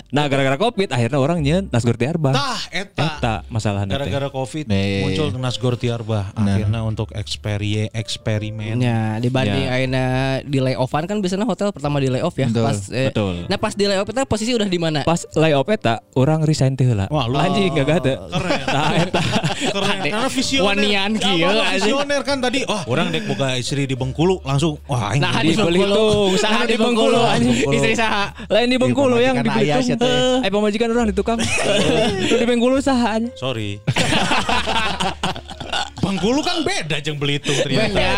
Nah 0.09 0.25
gara-gara 0.25 0.57
covid 0.57 0.87
akhirnya 0.87 1.17
orang 1.17 1.39
nyen 1.39 1.67
nasgor 1.67 1.95
tiarba. 1.95 2.31
Tah 2.31 2.61
eta. 2.69 3.03
Eta 3.11 3.35
masalahnya 3.47 3.91
teh. 3.91 3.99
Gara-gara 4.01 4.27
covid 4.27 4.65
Nih. 4.65 5.03
muncul 5.03 5.27
Nasgor 5.33 5.75
Tiarbah 5.75 6.31
akhirnya 6.33 6.81
untuk 6.81 7.11
eksperie 7.11 7.91
eksperimen. 7.91 8.77
Ya, 8.77 9.17
dibanding 9.17 9.49
Ya. 9.61 9.73
ayeuna 9.73 10.05
di 10.41 10.59
layoffan 10.59 11.03
kan 11.03 11.17
biasanya 11.17 11.43
hotel 11.43 11.71
pertama 11.71 11.97
di 11.97 12.07
layoff 12.07 12.33
ya. 12.33 12.47
Betul, 12.47 12.63
Pas 12.63 12.79
eh, 12.89 13.09
betul. 13.09 13.33
Nah, 13.45 13.57
pas 13.57 13.73
di 13.73 13.83
layoff 13.83 14.05
itu 14.05 14.21
posisi 14.23 14.51
udah 14.53 14.65
di 14.65 14.77
mana? 14.77 15.01
Pas 15.01 15.25
layoff 15.33 15.67
eta 15.67 15.99
orang 16.13 16.39
resign 16.41 16.73
teh 16.73 16.85
heula. 16.85 17.09
Wah, 17.09 17.25
lu- 17.25 17.35
Anjing 17.35 17.73
gak 17.73 17.99
ada. 17.99 18.13
Keren. 18.29 18.61
Nah 18.67 18.91
eta. 18.95 19.21
Keren. 19.41 19.99
Karena 20.03 20.27
visioner. 20.27 20.67
Wanian 20.67 21.11
kieu, 21.15 21.37
Ya, 21.37 21.49
anjing. 21.49 21.73
visioner 21.81 22.21
kan 22.21 22.37
tadi. 22.39 22.59
Wah, 22.63 22.83
orang 22.85 23.09
dek 23.09 23.23
boga 23.25 23.55
istri 23.55 23.83
di 23.83 23.93
Bengkulu 23.93 24.39
langsung 24.41 24.77
wah 24.85 25.11
aing 25.11 25.21
Nah, 25.21 25.41
Di 25.41 25.53
Belitung, 25.53 26.33
saha 26.35 26.63
di 26.63 26.75
Bengkulu 26.75 27.19
anjing. 27.19 27.67
Istri 27.67 27.93
saha? 27.93 28.25
Lain 28.47 28.67
di 28.67 28.77
Bengkulu 28.77 29.15
Iya, 29.15 29.25
yang 29.27 29.35
di 29.37 29.49
Belitung. 29.49 29.97
teh. 29.97 30.41
Eh, 30.41 30.49
pemajikan 30.49 30.87
orang 30.89 31.07
di 31.07 31.15
tukang. 31.15 31.39
Itu 32.23 32.35
di 32.35 32.45
Bengkulu 32.45 32.77
saha. 32.79 33.17
Sorry. 33.35 33.77
Bengkulu 36.11 36.43
kan 36.43 36.59
beda 36.67 36.99
jeung 36.99 37.15
Belitung 37.15 37.55
ternyata. 37.55 37.87
Beda. 37.87 38.11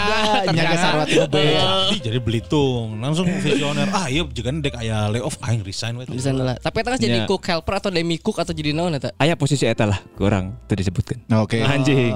Nyaga 0.50 0.76
sarwat 0.82 1.08
itu 1.14 1.28
beda. 1.30 1.64
Ih, 1.94 2.00
jadi 2.02 2.18
Belitung 2.18 2.98
langsung 2.98 3.30
visioner. 3.30 3.86
Ah 3.94 4.10
iya 4.10 4.26
juga 4.26 4.50
dek 4.50 4.82
aya 4.82 5.14
layoff 5.14 5.38
aing 5.46 5.62
resign 5.62 5.94
we. 6.02 6.10
Bisa 6.10 6.34
lah. 6.34 6.58
Tapi 6.58 6.82
eta 6.82 6.90
kan 6.90 7.00
jadi 7.00 7.12
Ya. 7.14 7.30
cook 7.30 7.46
helper 7.46 7.78
atau 7.78 7.94
demi 7.94 8.18
cook 8.18 8.42
atau 8.42 8.50
jadi 8.50 8.74
naon 8.74 8.98
eta? 8.98 9.14
Aya 9.22 9.38
posisi 9.38 9.70
eta 9.70 9.86
lah 9.86 10.02
kurang 10.18 10.58
teu 10.66 10.74
disebutkan. 10.74 11.22
Oke. 11.38 11.62
Anjing. 11.62 12.10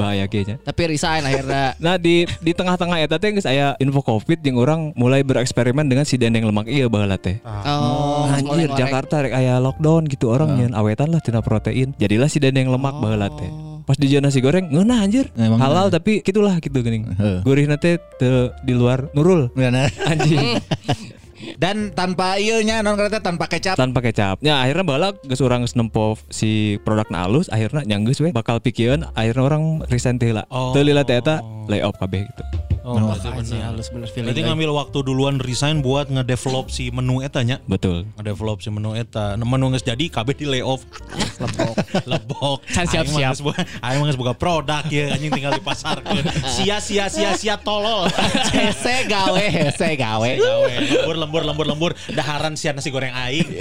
Bahaya 0.00 0.24
kayaknya. 0.24 0.56
Tapi 0.64 0.80
resign 0.88 1.22
akhirnya. 1.28 1.76
Nah 1.84 2.00
di 2.00 2.24
di 2.40 2.52
tengah-tengah 2.56 2.96
eta 3.04 3.20
teh 3.20 3.28
geus 3.28 3.44
aya 3.44 3.76
info 3.76 4.00
Covid 4.00 4.40
yang 4.40 4.56
orang 4.56 4.80
mulai 4.96 5.20
bereksperimen 5.20 5.84
dengan 5.84 6.08
si 6.08 6.16
dendeng 6.16 6.48
lemak 6.48 6.64
ieu 6.72 6.88
baheula 6.88 7.20
teh. 7.20 7.44
Oh, 7.44 8.24
Anjir 8.24 8.48
ngorek-ngorek. 8.48 8.78
Jakarta 8.80 9.14
rek 9.28 9.34
aya 9.36 9.60
lockdown 9.60 10.08
gitu 10.08 10.32
orang 10.32 10.56
nyeun 10.56 10.72
awetan 10.72 11.12
lah 11.12 11.20
tina 11.20 11.44
protein. 11.44 11.92
Jadilah 12.00 12.32
si 12.32 12.40
dendeng 12.40 12.72
lemak 12.72 12.96
baheula 12.96 13.28
teh. 13.28 13.67
Pas 13.88 13.96
di 13.96 14.12
nasi 14.20 14.44
goreng 14.44 14.68
ngeunah 14.68 15.00
anjir. 15.00 15.32
Emang 15.32 15.56
Halal 15.64 15.88
tapi 15.88 16.20
gitulah 16.20 16.60
gitu 16.60 16.84
geuning. 16.84 17.08
Heeh. 17.08 17.40
Gurihna 17.40 17.80
teh 17.80 17.96
teu 18.20 18.52
di 18.60 18.76
luar 18.76 19.08
nurul. 19.16 19.48
Benar. 19.56 19.88
Anjing. 20.04 20.60
Dan 21.56 21.96
tanpa 21.96 22.36
iya 22.36 22.60
nya 22.60 22.84
non 22.84 22.98
kereta 22.98 23.24
tanpa 23.24 23.48
kecap. 23.48 23.80
tanpa 23.80 24.04
kecap. 24.04 24.42
Ya 24.44 24.60
akhirnya 24.60 24.84
bala 24.84 25.08
geus 25.24 25.40
urang 25.40 25.64
geus 25.64 25.72
nempo 25.72 26.20
si 26.28 26.76
produkna 26.84 27.24
alus 27.24 27.48
akhirnya 27.48 27.86
nyanggeus 27.88 28.20
we 28.20 28.34
bakal 28.34 28.60
pikieun 28.60 29.08
akhirnya 29.16 29.42
orang 29.46 29.80
resign 29.88 30.20
teh 30.20 30.36
lah. 30.36 30.44
Oh. 30.52 30.76
Teu 30.76 30.84
lila 30.84 31.06
teh 31.08 31.16
eta 31.16 31.40
layoff 31.70 31.96
kabeh 31.96 32.28
gitu. 32.28 32.67
Oh, 32.88 32.96
berarti 32.96 33.28
Anjing, 33.28 33.60
benar. 33.60 33.76
halus 33.76 33.88
bener 33.92 34.08
feeling. 34.08 34.32
Berarti 34.32 34.42
ngambil 34.48 34.70
waktu 34.72 34.98
duluan 35.04 35.36
resign 35.36 35.84
buat 35.84 36.08
ngedevelop 36.08 36.72
si 36.72 36.88
menu 36.88 37.20
eta 37.20 37.44
nya. 37.44 37.60
Betul. 37.68 38.08
Ngedevelop 38.16 38.64
si 38.64 38.72
menu 38.72 38.96
eta. 38.96 39.36
Nah, 39.36 39.44
Menu 39.44 39.68
geus 39.76 39.84
jadi 39.84 40.08
kabeh 40.08 40.32
di 40.32 40.48
layoff. 40.48 40.88
Lebok. 41.36 41.74
Lebok. 42.16 42.58
Can 42.72 42.88
siap-siap. 42.88 43.36
Aing 43.84 44.00
mah 44.00 44.16
boga 44.16 44.32
produk 44.32 44.88
ya 44.88 45.12
anjing 45.12 45.28
tinggal 45.28 45.52
di 45.52 45.60
pasar. 45.60 46.00
Sia 46.56 46.80
sia 46.80 47.12
sia 47.12 47.36
sia 47.36 47.60
tolol. 47.60 48.08
Hese 48.56 49.04
gawe, 49.04 49.44
hese 49.52 49.92
gawe. 50.00 50.30
Gawe. 50.40 50.72
Lembur 50.80 51.16
lembur 51.20 51.42
lembur 51.44 51.66
lembur 51.68 51.90
daharan 52.08 52.56
sia 52.56 52.72
nasi 52.72 52.88
goreng 52.88 53.12
aing. 53.12 53.60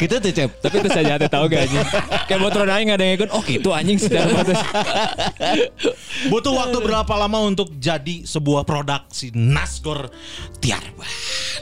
Gitu 0.00 0.14
tuh 0.16 0.32
cep. 0.32 0.50
Tapi 0.64 0.80
itu 0.80 0.88
saja 0.88 1.20
teh 1.20 1.28
tahu 1.28 1.44
gak 1.52 1.68
anjing. 1.68 1.84
Kayak 2.24 2.40
motor 2.40 2.64
aing 2.64 2.88
ada 2.88 3.04
yang 3.04 3.20
ikut 3.20 3.30
oh 3.36 3.42
gitu 3.44 3.70
anjing 3.76 4.00
batas. 4.00 4.60
Butuh 6.32 6.52
waktu 6.56 6.78
berapa 6.80 7.12
lama 7.18 7.38
untuk 7.44 7.74
jadi 7.82 8.22
sebuah 8.22 8.62
produk 8.62 9.10
si 9.10 9.34
Nasgor 9.34 10.06
Tiarba. 10.62 11.02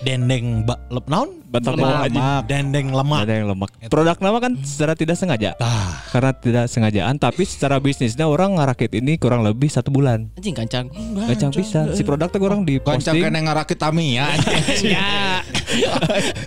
Dendeng 0.04 0.68
ba, 0.68 0.76
lep 0.92 1.08
naon? 1.08 1.40
Batal 1.50 1.74
Lemak. 1.74 2.06
lemak. 2.06 2.42
Dendeng 2.46 2.94
lemak. 2.94 3.20
Ada 3.26 3.32
yang 3.42 3.46
lemak. 3.50 3.70
Produk 3.90 4.16
nama 4.22 4.38
kan 4.38 4.54
secara 4.62 4.94
tidak 4.94 5.18
sengaja. 5.18 5.58
Ah. 5.58 5.98
Karena 6.14 6.30
tidak 6.30 6.70
sengajaan 6.70 7.18
tapi 7.18 7.42
secara 7.42 7.82
bisnisnya 7.82 8.30
orang 8.30 8.54
ngarakit 8.54 8.94
ini 8.94 9.18
kurang 9.18 9.42
lebih 9.42 9.66
satu 9.66 9.90
bulan. 9.90 10.30
Anjing 10.38 10.54
kancang. 10.54 10.86
Gacang 11.26 11.50
bisa. 11.50 11.90
Si 11.92 12.06
produk 12.06 12.30
teh 12.30 12.38
orang 12.38 12.62
di 12.62 12.78
Kancang 12.78 13.18
kena 13.18 13.42
ngarakit 13.42 13.74
Tamiya. 13.74 14.30
Ya. 14.80 15.42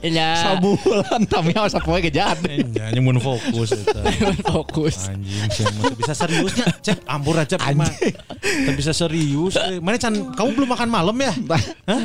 Ya. 0.04 0.30
Sabulan 0.40 1.22
Tamiya 1.28 1.68
sapoe 1.68 2.00
gejat. 2.00 2.40
Ya, 2.72 2.88
hanya 2.88 3.02
mun 3.04 3.20
fokus. 3.20 3.76
Fokus. 4.48 5.12
Anjing, 5.12 5.68
bisa 6.00 6.16
seriusnya. 6.16 6.66
Cep, 6.80 7.04
ampun 7.04 7.36
aja 7.36 7.60
mah. 7.76 7.92
Teu 8.40 8.72
bisa 8.72 8.96
serius. 8.96 9.60
eh. 9.60 9.84
Mana 9.84 10.00
Chan, 10.00 10.16
kamu 10.16 10.50
belum 10.56 10.70
makan 10.72 10.88
malam 10.88 11.16
ya? 11.20 11.34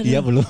Iya 0.02 0.18
belum. 0.18 0.42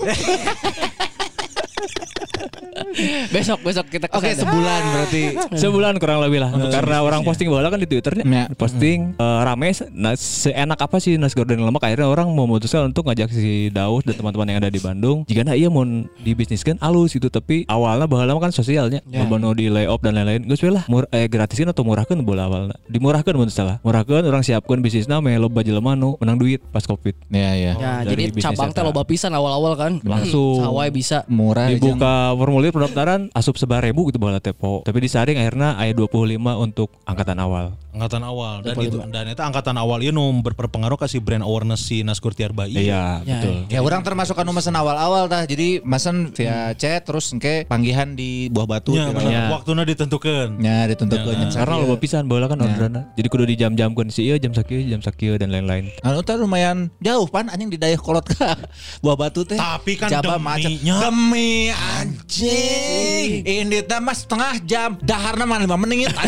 Besok 3.29 3.59
besok 3.65 3.87
kita 3.91 4.07
Oke 4.13 4.33
ke 4.33 4.39
sana. 4.39 4.43
sebulan 4.49 4.81
berarti. 4.95 5.23
Sebulan 5.55 5.95
kurang 6.01 6.19
lebih 6.25 6.39
lah. 6.43 6.51
Karena 6.55 7.03
orang 7.05 7.23
posting 7.27 7.49
bola 7.51 7.69
kan 7.69 7.81
di 7.81 7.89
Twitternya. 7.89 8.25
Ya. 8.25 8.45
Posting 8.55 9.19
eh, 9.19 9.41
rame. 9.45 9.71
Nah, 9.93 10.15
seenak 10.17 10.81
apa 10.81 10.97
sih 11.03 11.21
nasi 11.21 11.37
goreng 11.37 11.61
lemak 11.61 11.83
akhirnya 11.85 12.09
orang 12.09 12.31
memutuskan 12.33 12.89
untuk 12.91 13.09
ngajak 13.09 13.31
si 13.33 13.69
Daus 13.71 14.03
dan 14.07 14.17
teman-teman 14.17 14.47
yang 14.49 14.59
ada 14.65 14.71
di 14.73 14.81
Bandung. 14.81 15.27
Jika 15.29 15.45
nah 15.45 15.55
iya 15.55 15.69
mau 15.69 15.85
dibisniskan 16.23 16.81
alus 16.81 17.15
gitu 17.15 17.29
tapi 17.29 17.69
awalnya 17.69 18.09
bahala 18.09 18.37
kan 18.41 18.53
sosialnya. 18.55 19.05
Ya. 19.09 19.25
Yeah. 19.25 19.53
di 19.55 19.67
layoff 19.73 20.01
dan 20.05 20.17
lain-lain. 20.17 20.45
Gus 20.49 20.61
lah 20.65 20.85
mur 20.91 21.09
eh 21.11 21.27
gratisin 21.27 21.71
atau 21.71 21.83
murahkan 21.85 22.19
bola 22.23 22.47
awalnya. 22.47 22.77
Dimurahkan 22.89 23.35
mun 23.35 23.51
salah. 23.51 23.81
Murahkan 23.83 24.25
orang 24.25 24.45
siapkan 24.45 24.81
bisnisnya 24.81 25.21
melo 25.21 25.49
bajelema 25.49 25.97
nu 25.97 26.17
menang 26.21 26.39
duit 26.41 26.61
pas 26.73 26.85
Covid. 26.85 27.15
Iya 27.33 27.53
iya. 27.55 27.73
Ya, 27.79 27.93
Dari 28.05 28.33
jadi 28.33 28.41
cabang 28.43 28.71
teh 28.73 28.83
loba 28.85 29.03
pisan 29.05 29.33
awal-awal 29.33 29.75
kan. 29.77 29.93
Langsung. 30.05 30.65
Sawai 30.65 30.89
bisa. 30.93 31.25
Murah 31.29 31.68
dibuka 31.77 32.33
formulir 32.33 32.73
pendaftaran 32.73 33.29
asup 33.37 33.61
sebar 33.61 33.85
ribu 33.85 34.09
gitu 34.09 34.17
bola 34.17 34.41
tepo. 34.41 34.81
Tapi 34.89 34.99
disaring 35.05 35.37
akhirnya 35.37 35.77
ayat 35.77 35.95
25 35.97 36.39
untuk 36.57 36.89
angkatan 37.05 37.39
awal 37.41 37.77
Angkatan 37.99 38.23
awal 38.23 38.63
dan 38.63 38.79
itu 38.79 38.99
dan 39.11 39.25
itu 39.27 39.43
angkatan 39.43 39.75
awal 39.75 39.99
ieu 40.07 40.15
nu 40.15 40.31
berpengaruh 40.39 40.95
kasih 40.95 41.19
brand 41.19 41.43
awareness 41.43 41.83
si 41.83 42.07
Naskur 42.07 42.31
Tiarba. 42.31 42.71
Iya, 42.71 43.27
Ya, 43.27 43.43
betul. 43.43 43.55
Ya 43.67 43.83
orang 43.83 44.07
termasuk 44.07 44.39
anu 44.39 44.55
mesen 44.55 44.79
awal-awal 44.79 45.27
tah. 45.27 45.43
Jadi 45.43 45.83
mesen 45.83 46.31
via 46.31 46.71
chat 46.79 47.03
terus 47.03 47.35
engke 47.35 47.67
panggihan 47.67 48.15
di 48.15 48.47
buah 48.55 48.71
batu. 48.71 48.95
Ya, 48.95 49.11
gitu. 49.11 49.27
Ya. 49.27 49.51
Waktuna 49.51 49.83
ditentukan. 49.83 50.63
Ya 50.63 50.87
dituntut 50.87 51.27
ke 51.27 51.31
jam 51.35 51.51
Karena 51.51 51.75
lo 51.83 51.99
pisan 51.99 52.31
bola 52.31 52.47
kan 52.47 52.63
orderan. 52.63 53.11
Jadi 53.19 53.27
kudu 53.27 53.45
di 53.51 53.59
jam-jam 53.59 53.91
kondisi 53.99 54.31
iya 54.31 54.39
jam 54.39 54.55
sakieu, 54.55 54.79
jam 54.87 55.03
sakieu 55.03 55.35
dan 55.35 55.51
lain-lain. 55.51 55.91
Anu 56.07 56.23
teh 56.23 56.39
lumayan 56.39 56.95
jauh 57.03 57.27
pan 57.27 57.51
anjing 57.51 57.67
di 57.67 57.83
daerah 57.83 57.99
kolot 57.99 58.31
ka 58.31 58.55
buah 59.03 59.19
batu 59.19 59.43
teh. 59.43 59.59
Tapi 59.59 59.99
kan 59.99 60.07
Jaba 60.07 60.39
macet. 60.39 60.79
Demi 60.87 61.75
anjing. 61.75 63.43
Ini 63.43 63.83
teh 63.83 63.99
mas 63.99 64.23
setengah 64.23 64.55
jam. 64.63 64.95
Daharna 65.03 65.43
mah 65.43 65.59
5 65.67 65.83
menit. 65.83 66.15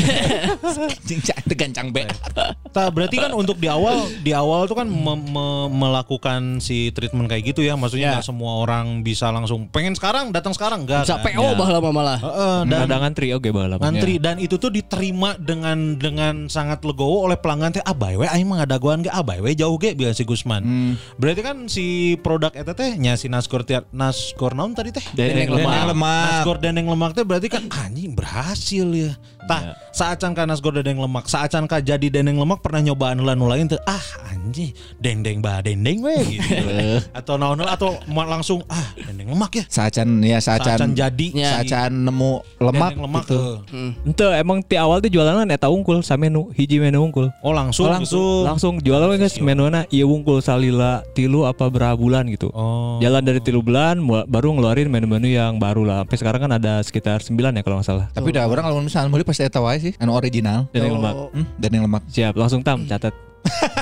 Anjing 0.91 1.21
gancang 1.61 1.89
be. 1.91 2.09
Tah, 2.71 2.89
berarti 2.89 3.19
kan 3.19 3.33
untuk 3.33 3.57
di 3.57 3.67
awal 3.67 4.09
di 4.17 4.33
awal 4.33 4.65
tuh 4.65 4.75
kan 4.75 4.87
me- 4.87 4.97
me- 5.21 5.69
melakukan 5.69 6.57
si 6.59 6.89
treatment 6.89 7.27
kayak 7.27 7.45
gitu 7.47 7.61
ya. 7.61 7.75
Maksudnya 7.75 8.01
Ya. 8.03 8.13
nggak 8.15 8.27
semua 8.27 8.57
orang 8.57 9.03
bisa 9.03 9.29
langsung 9.29 9.69
pengen 9.69 9.93
sekarang 9.93 10.31
datang 10.31 10.51
sekarang 10.51 10.83
enggak. 10.83 11.05
Bisa 11.05 11.19
kan? 11.19 11.29
PO 11.29 11.47
baheula 11.55 11.81
mah 11.81 11.93
malah. 11.93 12.19
Heeh, 12.19 12.59
dan 12.67 12.79
Ada 12.83 12.97
ngantri 12.99 13.29
oke 13.31 13.49
baheula. 13.49 13.77
mah. 13.77 13.85
ngantri 13.85 14.17
dan 14.17 14.37
itu 14.37 14.55
tuh 14.55 14.71
diterima 14.71 15.37
dengan 15.37 15.95
dengan 15.95 16.47
sangat 16.47 16.81
legowo 16.81 17.23
oleh 17.23 17.37
pelanggan 17.37 17.73
teh 17.73 17.83
abai 17.83 18.15
we 18.15 18.25
aing 18.25 18.47
mah 18.47 18.63
ngadaguan 18.63 19.01
ge 19.01 19.11
abai 19.11 19.39
we 19.39 19.53
jauh 19.53 19.77
ge 19.77 19.93
biasa 19.93 20.15
si 20.15 20.25
Gusman. 20.25 20.63
Berarti 21.17 21.41
kan 21.41 21.57
si 21.67 21.87
produk 22.17 22.51
eta 22.51 22.73
teh 22.73 22.95
nya 22.95 23.15
si 23.15 23.27
Naskor 23.27 23.63
tiar 23.63 23.85
Naskor 23.91 24.53
naon 24.53 24.73
tadi 24.73 24.91
teh? 24.91 25.03
Dendeng 25.11 25.51
Dendeng 25.51 25.61
lemak. 25.61 25.85
lemak. 25.89 26.27
Naskor 26.31 26.57
dendeng 26.59 26.87
lemak 26.87 27.11
teh 27.13 27.23
berarti 27.23 27.49
kan 27.49 27.67
anjing 27.69 28.13
berhasil 28.13 28.87
ya. 28.87 29.13
Tah, 29.51 29.63
saat 29.91 30.17
can 30.17 30.31
ka 30.31 30.47
Naskor 30.47 30.71
dendeng 30.73 30.97
lemak, 30.97 31.27
saat 31.27 31.51
can 31.51 31.67
ka 31.67 31.83
jadi 31.83 32.07
dendeng 32.07 32.39
lemak 32.39 32.63
pernah 32.63 32.79
nyoba 32.81 33.11
anu 33.11 33.27
lain 33.27 33.67
teh 33.67 33.83
ah 33.83 33.99
anjing 34.31 34.71
dendeng 34.97 35.43
bah 35.43 35.59
dendeng 35.59 35.99
we 36.01 36.15
gitu. 36.31 36.55
atau 37.19 37.35
naon 37.35 37.59
atau 37.61 37.99
langsung 38.07 38.63
ah 38.67 38.95
dendeng 38.97 39.27
lemak 39.29 39.59
ya. 39.59 39.65
Saacan 39.67 40.23
ya 40.23 40.39
Saat 40.39 40.63
can 40.63 40.79
saacan 40.79 40.91
jadi 40.95 41.27
Ya. 41.35 41.51
saacan 41.59 42.07
nemu 42.07 42.33
lemak, 42.59 42.93
lemak 42.95 43.25
gitu. 43.27 43.39
eh. 43.67 44.07
Ente 44.07 44.27
emang 44.35 44.63
ti 44.63 44.79
awal 44.79 45.01
tuh 45.01 45.11
jualan 45.11 45.43
eta 45.47 45.67
unggul 45.67 45.99
sa 46.01 46.15
menu 46.15 46.55
hiji 46.55 46.79
menu 46.79 47.03
unggul. 47.03 47.27
Oh 47.41 47.51
langsung 47.51 47.87
Oh, 47.87 47.91
gitu. 47.91 47.97
langsung. 47.99 48.43
Langsung 48.47 48.75
jualan 48.79 49.19
guys 49.19 49.35
menunya 49.37 49.83
iya 49.89 50.07
unggul 50.07 50.39
salila 50.39 51.03
tilu 51.13 51.43
apa 51.43 51.67
berapa 51.67 51.99
bulan 51.99 52.29
gitu. 52.29 52.53
Oh. 52.53 53.01
Jalan 53.01 53.25
dari 53.25 53.41
tilu 53.41 53.61
bulan 53.61 53.99
baru 54.27 54.53
ngeluarin 54.53 54.87
menu-menu 54.87 55.27
yang 55.27 55.57
baru 55.57 55.83
lah. 55.83 55.99
Sampai 56.05 56.17
sekarang 56.17 56.41
kan 56.45 56.53
ada 56.55 56.79
sekitar 56.81 57.19
9 57.21 57.35
ya 57.35 57.63
kalau 57.65 57.81
nggak 57.81 57.89
salah. 57.89 58.07
Tapi 58.13 58.29
dah 58.31 58.45
orang 58.45 58.63
kalau 58.63 58.79
misalnya 58.79 59.09
mulai 59.09 59.25
pasti 59.25 59.40
eta 59.47 59.61
wae 59.65 59.79
sih, 59.81 59.93
anu 59.97 60.13
original. 60.13 60.69
Dan 60.75 60.91
yang 60.91 61.01
lemak. 61.01 61.15
Hmm, 61.33 61.47
dan 61.57 61.71
yang 61.73 61.85
lemak. 61.89 62.03
Siap, 62.11 62.35
langsung 62.37 62.61
tam 62.61 62.85
catat. 62.85 63.15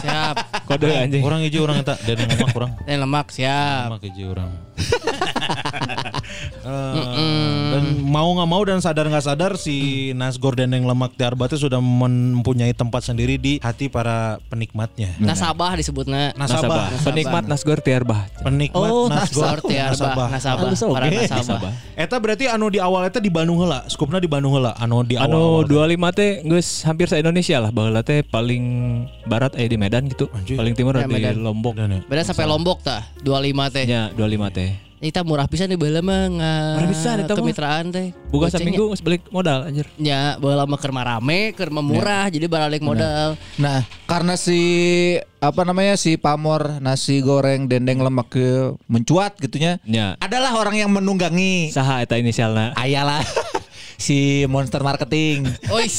Siap. 0.03 0.37
Kode 0.69 0.87
anjing. 0.87 1.23
Orang 1.27 1.43
hiji 1.43 1.59
orang 1.59 1.83
eta 1.83 1.99
dendeng 2.07 2.31
lemak 2.31 2.55
orang. 2.55 2.71
Dan 2.87 2.99
lemak 3.03 3.27
siap. 3.35 3.91
Lemak 3.91 4.03
hiji 4.07 4.23
orang. 4.29 4.51
Eh, 6.63 7.71
dan 7.73 7.85
mau 8.03 8.29
nggak 8.35 8.49
mau 8.49 8.63
dan 8.65 8.79
sadar 8.83 9.07
nggak 9.07 9.25
sadar 9.25 9.53
si 9.55 10.11
Nasgor 10.13 10.59
dendeng 10.59 10.85
lemak 10.85 11.15
Tiarba 11.15 11.47
itu 11.47 11.57
sudah 11.61 11.79
mempunyai 11.79 12.75
tempat 12.75 13.07
sendiri 13.07 13.39
di 13.39 13.63
hati 13.63 13.87
para 13.87 14.43
penikmatnya. 14.49 15.15
Nasabah 15.19 15.79
disebutnya. 15.79 16.35
Nasabah. 16.35 16.91
Penikmat 17.05 17.45
Nasgor 17.47 17.79
Tiarbah. 17.81 18.27
Penikmat 18.43 18.91
Oh, 18.91 19.07
Nasgor 19.07 19.59
Nasgor 19.59 19.71
Tiarba, 19.71 20.29
Nasabah, 20.31 20.69
para 20.95 21.07
nasabah. 21.11 21.73
Eta 21.99 22.17
berarti 22.19 22.47
anu 22.47 22.71
di 22.71 22.79
awal 22.79 23.07
eta 23.07 23.19
di 23.19 23.31
Bandung 23.31 23.59
heula, 23.61 23.85
skupna 23.91 24.19
di 24.19 24.31
Bandung 24.31 24.55
heula, 24.55 24.75
anu 24.79 25.03
di 25.03 25.19
Anu 25.19 25.67
awal. 25.67 25.95
25 25.95 26.19
teh 26.19 26.31
geus 26.47 26.83
hampir 26.87 27.11
se 27.11 27.19
Indonesia 27.19 27.59
lah 27.59 27.71
baheula 27.75 28.03
teh 28.07 28.23
paling 28.23 28.63
barat 29.27 29.55
eh 29.59 29.67
di 29.69 29.77
Medan 29.77 30.07
gitu. 30.09 30.31
Anjir. 30.33 30.57
Paling 30.57 30.75
timur 30.75 30.95
Ya, 30.97 31.07
di 31.07 31.13
Medan. 31.13 31.43
Lombok. 31.43 31.79
Beda 32.09 32.23
sampai 32.25 32.47
Lombok 32.49 32.83
tah, 32.83 33.07
25 33.23 33.75
teh. 33.75 33.85
Ya 33.87 34.11
25 34.15 34.51
teh. 34.55 34.88
Kita 34.99 35.23
murah 35.23 35.47
pisan 35.47 35.71
di 35.71 35.79
baheula 35.79 36.03
mah 36.03 36.27
Murah 36.75 36.91
pisan 36.91 37.23
eta 37.23 37.39
kemitraan 37.39 37.95
teh. 37.95 38.11
Buka 38.35 38.51
seminggu 38.51 38.91
geus 38.91 38.99
balik 38.99 39.23
modal 39.31 39.71
anjir. 39.71 39.87
Ya, 39.95 40.35
baheula 40.43 40.67
mah 40.67 40.79
keur 40.79 40.91
mah 40.91 41.07
rame, 41.07 41.55
keur 41.55 41.71
mah 41.71 41.87
murah, 41.87 42.27
jadi 42.27 42.51
balik 42.51 42.83
modal. 42.83 43.39
Nah, 43.63 43.87
karena 44.11 44.35
si 44.35 44.59
apa 45.39 45.63
namanya 45.63 45.95
si 45.95 46.19
pamor 46.19 46.83
nasi 46.83 47.23
goreng 47.23 47.71
dendeng 47.71 48.03
lemak 48.03 48.27
ke 48.35 48.75
mencuat 48.91 49.39
gitunya. 49.39 49.79
Ya. 49.87 50.19
Adalah 50.19 50.59
orang 50.59 50.75
yang 50.75 50.91
menunggangi. 50.91 51.71
Saha 51.71 52.03
eta 52.03 52.19
inisialna? 52.19 52.75
Ayalah 52.75 53.23
si 53.99 54.19
monster 54.47 54.81
marketing. 54.81 55.45
Ois. 55.69 55.99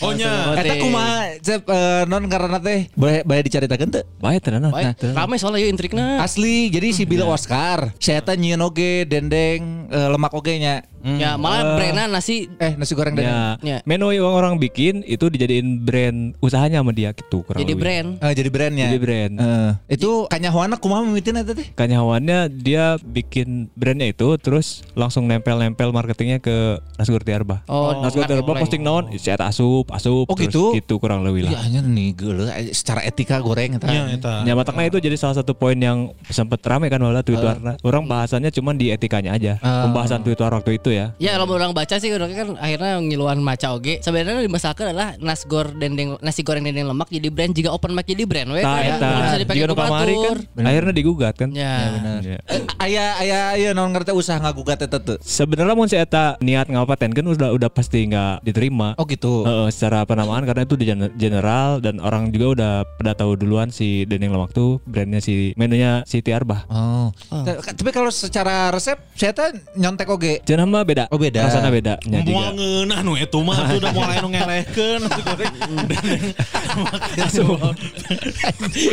Oh 0.00 0.10
nya. 0.10 0.56
Eta 0.56 0.74
kumaha 0.76 1.36
cep 1.38 1.62
eh, 1.62 2.02
non 2.04 2.24
karena 2.26 2.58
teh 2.58 2.88
boleh 2.92 3.20
boleh 3.22 3.42
dicaritakeun 3.44 3.90
teu? 3.90 4.02
Bae 4.16 4.40
tenan. 4.40 4.68
Baik, 4.68 4.96
rame 5.12 5.36
soalnya 5.36 5.60
yuk 5.62 5.70
intrikna. 5.70 6.18
Asli, 6.18 6.68
jadi 6.68 6.90
si 6.90 7.04
Bill 7.04 7.22
Oscar, 7.22 7.92
saya 7.96 8.20
teh 8.20 8.34
nyieun 8.34 8.60
oge 8.60 9.04
dendeng 9.04 9.86
eh, 9.88 10.08
lemak 10.08 10.32
oge 10.32 10.56
nya. 10.56 10.82
Ya, 11.00 11.40
malah 11.40 11.80
brandnya 11.80 12.12
nasi 12.12 12.44
Eh, 12.56 12.76
nasi 12.76 12.92
goreng 12.92 13.16
dendeng. 13.16 13.32
Ya, 13.32 13.56
Ya. 13.64 13.78
menu 13.88 14.12
yang 14.12 14.28
orang 14.28 14.56
bikin 14.56 15.00
itu 15.02 15.28
dijadiin 15.28 15.80
brand 15.80 16.36
usahanya 16.40 16.84
sama 16.84 16.92
dia 16.92 17.12
gitu 17.12 17.40
kurang 17.40 17.56
jadi 17.56 17.72
lebih. 17.72 17.80
brand. 17.80 18.08
Eh, 18.20 18.32
jadi 18.36 18.48
brandnya. 18.48 18.86
Jadi 18.88 19.00
brand. 19.00 19.32
Eh, 19.36 19.70
itu 19.96 20.28
kanyahoana 20.28 20.76
kumaha 20.76 21.04
mimitin 21.04 21.40
eta 21.40 21.56
teh? 21.56 21.72
Kanyawannya 21.72 22.52
dia 22.52 23.00
bikin 23.00 23.72
brandnya 23.72 24.12
itu 24.12 24.28
terus 24.36 24.84
langsung 24.92 25.24
nempel-nempel 25.24 25.88
marketingnya 25.88 26.39
ke 26.40 26.80
Nasgor 26.96 27.20
Tiarba. 27.20 27.62
Oh, 27.68 28.00
Nasgor 28.00 28.24
Tiarba 28.24 28.52
posting 28.56 28.80
naon, 28.80 29.12
saya 29.16 29.36
asup, 29.40 29.88
asup, 29.88 30.26
Oh, 30.26 30.34
terus 30.34 30.48
gitu? 30.50 30.64
gitu 30.74 30.94
kurang 30.96 31.22
lebih 31.22 31.46
Iya 31.46 31.52
lah. 31.54 31.60
hanya 31.64 31.80
nih 31.80 32.08
geuleuh 32.12 32.48
eh, 32.48 32.72
secara 32.72 33.04
etika 33.04 33.38
goreng 33.38 33.76
eta. 33.76 33.86
Nya 33.86 34.10
eta. 34.10 34.34
Ya 34.42 34.52
matakna 34.52 34.84
itu 34.84 34.98
jadi 34.98 35.14
salah 35.14 35.36
satu 35.36 35.52
poin 35.52 35.76
yang 35.76 36.10
sempat 36.26 36.60
rame 36.62 36.88
kan 36.88 36.98
malah 36.98 37.20
Twitter. 37.20 37.56
Orang 37.80 38.04
bahasannya 38.04 38.50
cuman 38.50 38.74
di 38.74 38.88
etikanya 38.88 39.32
aja. 39.32 39.52
Ah. 39.60 39.84
Pembahasan 39.84 40.20
Twitter 40.20 40.46
waktu 40.46 40.76
itu 40.76 40.90
ya. 40.90 41.12
Ya 41.16 41.36
kalau 41.36 41.52
orang 41.52 41.72
baca 41.72 41.96
sih 41.96 42.10
orang 42.10 42.30
kan 42.30 42.48
akhirnya 42.56 42.98
ngiluan 42.98 43.40
maca 43.40 43.70
oge. 43.70 44.00
Sebenarnya 44.00 44.40
dimasakan 44.40 44.92
adalah 44.92 45.14
nasgor 45.18 45.72
dendeng 45.72 46.16
nasi 46.20 46.40
goreng 46.40 46.62
dendeng 46.62 46.86
lemak 46.86 47.08
jadi 47.08 47.28
brand 47.28 47.52
jika 47.52 47.70
open 47.70 47.92
mic 47.92 48.04
jadi 48.04 48.24
brand 48.24 48.48
we. 48.50 48.60
Nah, 48.60 48.76
Kayak 48.76 48.96
eta. 48.96 49.10
Jika 49.50 49.64
nu 49.66 49.74
kamari 49.74 50.14
kan 50.16 50.38
akhirnya 50.62 50.92
digugat 50.92 51.34
kan. 51.34 51.50
Ya. 51.50 51.74
Ya. 52.20 52.38
Eh, 52.46 52.60
Aya 52.78 53.04
aya 53.16 53.38
aya 53.52 53.68
non 53.72 53.90
ngerti 53.90 54.10
usaha 54.10 54.38
ngagugat 54.38 54.78
eta 54.80 54.98
teu. 54.98 55.16
Sebenarnya 55.20 55.74
mun 55.74 55.86
si 55.86 55.96
eta 55.96 56.29
niat 56.38 56.70
ngapaten 56.70 57.10
kan 57.10 57.24
udah 57.26 57.50
udah 57.50 57.66
pasti 57.66 58.06
nggak 58.06 58.46
diterima. 58.46 58.94
Oh 58.94 59.04
gitu. 59.04 59.42
Heeh, 59.42 59.68
secara 59.74 60.06
penamaan 60.06 60.46
karena 60.46 60.62
itu 60.62 60.78
di 60.78 60.86
gener- 60.86 61.14
general 61.14 61.82
dan 61.82 61.98
orang 61.98 62.30
juga 62.30 62.46
udah 62.54 62.72
pada 62.98 63.18
tahu 63.18 63.34
duluan 63.34 63.74
si 63.74 64.06
dendeng 64.06 64.30
lemak 64.30 64.54
tuh 64.54 64.78
brandnya 64.86 65.18
si 65.18 65.50
menunya 65.56 66.06
si 66.06 66.22
Tiarbah. 66.22 66.68
Oh. 66.70 67.10
Ta- 67.28 67.58
Tapi 67.74 67.90
kalau 67.90 68.12
secara 68.12 68.70
resep 68.70 69.00
saya 69.16 69.34
teh 69.34 69.50
nyontek 69.74 70.06
oge. 70.06 70.44
Jangan 70.46 70.68
mah 70.68 70.84
beda. 70.86 71.04
Oh, 71.10 71.18
beda. 71.18 71.48
Rasanya 71.48 71.70
beda. 71.72 71.94
Ya, 72.06 72.20
Mau 72.22 72.46
juga. 72.46 72.48
ngeunah 72.54 72.98
nu 73.02 73.12
eta 73.16 73.38
mah 73.40 73.56
tuh 73.66 73.76
udah 73.80 73.92
mulai 73.92 74.16
nu 74.20 74.28
ngelehkeun. 74.30 75.00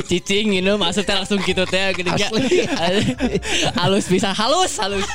Cicing 0.07 0.47
ini 0.57 0.71
teh 0.97 1.15
langsung 1.15 1.39
gitu 1.43 1.63
teh 1.67 1.93
gini 1.93 2.09
ya. 2.17 2.29
halus 3.77 4.07
bisa 4.07 4.31
halus 4.33 4.75
halus. 4.79 5.05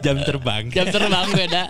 Jam 0.00 0.20
terbang. 0.24 0.67
Jam 0.76 0.86
terbang 0.88 1.28
beda. 1.32 1.62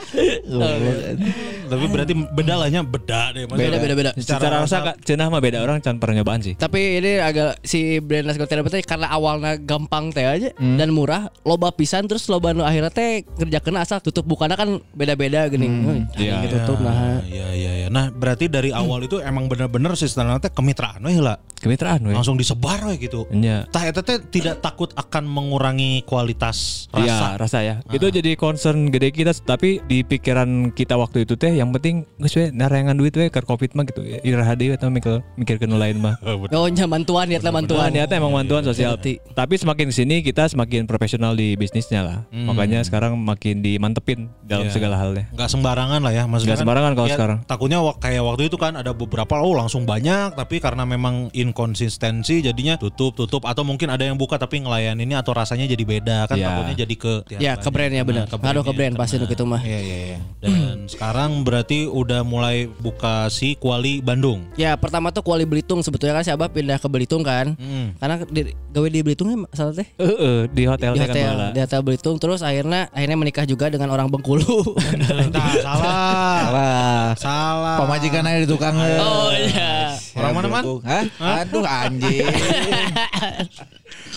Tapi 1.69 1.85
berarti 1.89 2.13
beda 2.17 2.55
lahnya 2.57 2.81
beda 2.81 3.37
deh 3.37 3.45
Beda 3.45 3.77
beda 3.77 3.95
beda. 3.95 4.11
Secara 4.17 4.65
rasa 4.65 4.77
kak 4.93 4.97
cenah 5.05 5.29
mah 5.29 5.41
beda 5.43 5.61
orang 5.61 5.85
can 5.85 6.01
pernah 6.01 6.21
nyobaan 6.23 6.41
sih. 6.41 6.55
Tapi 6.57 7.01
ini 7.03 7.21
agak 7.21 7.61
si 7.63 8.01
brand 8.01 8.29
goreng 8.29 8.65
teh 8.69 8.83
karena 8.85 9.09
awalnya 9.13 9.59
gampang 9.61 10.11
teh 10.15 10.25
aja 10.25 10.51
dan 10.57 10.89
murah, 10.95 11.29
loba 11.45 11.75
pisan 11.75 12.09
terus 12.09 12.27
loba 12.31 12.55
nu 12.55 12.65
akhirnya 12.65 12.93
teh 12.93 13.25
kerjakeun 13.25 13.77
asal 13.77 14.01
tutup 14.01 14.25
bukana 14.25 14.57
kan 14.57 14.81
beda-beda 14.95 15.49
gini. 15.53 15.69
Hmm. 15.69 16.01
Iya. 16.17 16.47
Gitu 16.47 16.57
tutup 16.65 16.81
nah. 16.85 17.21
Iya 17.27 17.49
iya 17.55 17.73
iya. 17.85 17.89
Nah, 17.89 18.13
berarti 18.13 18.49
dari 18.49 18.71
awal 18.73 19.05
itu 19.05 19.21
emang 19.21 19.49
bener-bener 19.49 19.93
sistemnya 19.97 20.41
teh 20.41 20.53
kemitraan 20.53 21.01
we 21.05 21.19
lah. 21.21 21.41
Kemitraan 21.59 22.05
we. 22.05 22.13
Langsung 22.15 22.37
disebar 22.39 22.85
we 22.89 22.97
gitu. 23.01 23.29
Iya. 23.33 23.69
Tah 23.69 23.85
eta 23.85 24.01
teh 24.01 24.21
tidak 24.29 24.65
takut 24.65 24.93
akan 24.97 25.25
mengurangi 25.29 26.03
kualitas 26.05 26.89
Iya 26.97 27.13
rasa. 27.13 27.29
rasa 27.37 27.59
ya. 27.65 27.75
Itu 27.93 28.09
jadi 28.09 28.35
concern 28.39 28.88
gede 28.89 29.09
kita 29.11 29.33
tapi 29.37 29.81
di 29.85 30.03
pikiran 30.03 30.49
kita 30.71 30.95
waktu 30.95 31.23
itu 31.23 31.35
teh 31.35 31.51
yang 31.51 31.71
penting 31.71 32.07
geus 32.17 32.35
we 32.35 32.49
narangan 32.49 32.93
duit 32.93 33.13
we 33.13 33.27
ke 33.27 33.41
covid 33.41 33.73
mah 33.73 33.85
gitu. 33.85 34.03
Iraha 34.21 34.53
deui 34.53 34.73
eta 34.73 34.89
mikir 34.89 35.21
mikirkeun 35.35 35.69
nu 35.69 35.77
lain 35.77 35.99
mah. 35.99 36.17
Oh, 36.51 36.67
nya 36.67 36.87
bantuan 36.87 37.27
niatnya 37.27 37.51
Tuhan 37.51 37.59
bantuan. 37.61 37.89
niatnya 37.91 38.17
emang 38.17 38.33
bantuan 38.33 38.63
sosial. 38.63 38.95
Ngerti. 38.95 39.21
Tapi 39.33 39.55
semakin 39.55 39.87
ke 39.87 39.95
sini 39.95 40.17
kita 40.21 40.49
semakin 40.49 40.85
profesional 40.85 41.33
di 41.33 41.55
bisnisnya 41.55 42.01
lah. 42.01 42.19
Makanya 42.31 42.83
sekarang 42.83 43.15
makin 43.15 43.61
dimantepin 43.61 44.27
dalam 44.43 44.67
Iya. 44.67 44.75
segala 44.75 44.97
halnya. 44.97 45.29
Nggak 45.31 45.49
sembarangan 45.49 46.01
lah 46.01 46.13
ya 46.13 46.25
maksudnya. 46.25 46.55
Nggak 46.55 46.61
sembarangan 46.65 46.93
kalau 46.95 47.09
ya, 47.09 47.15
sekarang. 47.15 47.39
Takutnya 47.45 47.79
kayak 47.97 48.23
waktu 48.25 48.43
itu 48.49 48.57
kan 48.57 48.73
ada 48.75 48.91
beberapa 48.91 49.35
oh 49.39 49.55
langsung 49.55 49.85
banyak 49.85 50.35
tapi 50.35 50.59
karena 50.59 50.83
memang 50.83 51.29
inkonsistensi 51.69 52.41
jadinya 52.41 52.75
tutup 52.75 53.13
tutup 53.13 53.45
atau 53.45 53.63
mungkin 53.63 53.87
ada 53.89 54.03
yang 54.03 54.17
buka 54.17 54.35
tapi 54.35 54.65
ngelayaninnya 54.65 55.21
atau 55.21 55.37
rasanya 55.37 55.69
jadi 55.69 55.85
beda 55.85 56.19
kan 56.27 56.37
Iya. 56.39 56.47
takutnya 56.49 56.75
jadi 56.79 56.95
ke 56.95 57.13
Ya, 57.39 57.53
ke 57.55 57.69
brandnya 57.69 58.03
benar. 58.03 58.27
Nah, 58.27 58.39
Ngaruh 58.41 58.63
ke 58.65 58.73
brand 58.79 58.95
pasti 58.95 59.19
nu 59.19 59.27
kena. 59.27 59.33
kitu 59.35 59.43
mah. 59.43 59.59
Iya 59.61 59.81
iya 59.83 59.99
iya. 60.15 60.19
Dan 60.39 60.87
sekarang 60.87 61.43
berarti 61.43 61.91
udah 61.91 62.23
mulai 62.23 62.71
buka 62.71 63.27
si 63.27 63.59
Kuali 63.59 63.99
Bandung. 63.99 64.47
Ya 64.55 64.79
pertama 64.79 65.11
tuh 65.11 65.27
Kuali 65.27 65.43
Belitung 65.43 65.83
sebetulnya 65.83 66.15
kan 66.15 66.23
si 66.23 66.31
Abah 66.31 66.47
pindah 66.47 66.79
ke 66.79 66.87
Belitung 66.87 67.27
kan. 67.27 67.59
Hmm. 67.59 67.99
Karena 67.99 68.23
di, 68.23 68.55
gawe 68.71 68.87
di 68.87 69.01
Belitung 69.03 69.35
ya 69.35 69.39
salah 69.51 69.75
teh. 69.75 69.91
Heeh, 69.99 70.47
di 70.49 70.63
hotel 70.63 70.95
Di 70.95 71.01
kan 71.03 71.11
hotel, 71.11 71.31
bala. 71.35 71.47
di 71.51 71.59
hotel 71.59 71.81
Belitung 71.83 72.15
terus 72.17 72.41
akhirnya 72.41 72.87
akhirnya 72.95 73.19
menikah 73.19 73.43
juga 73.43 73.67
dengan 73.67 73.91
orang 73.91 74.07
Bengkulu. 74.07 74.47
Nah, 74.99 75.55
salah. 75.59 76.39
Salah. 76.39 77.07
salah. 77.19 77.77
Pemajikan 77.83 78.23
aja 78.23 78.39
di 78.43 78.49
tukang. 78.49 78.75
oh 78.79 79.31
iya. 79.35 79.91
Orang 80.15 80.33
mana, 80.35 80.47
Man? 80.51 80.63
Hah? 80.87 81.05
Aduh 81.43 81.65
anjing. 81.67 82.23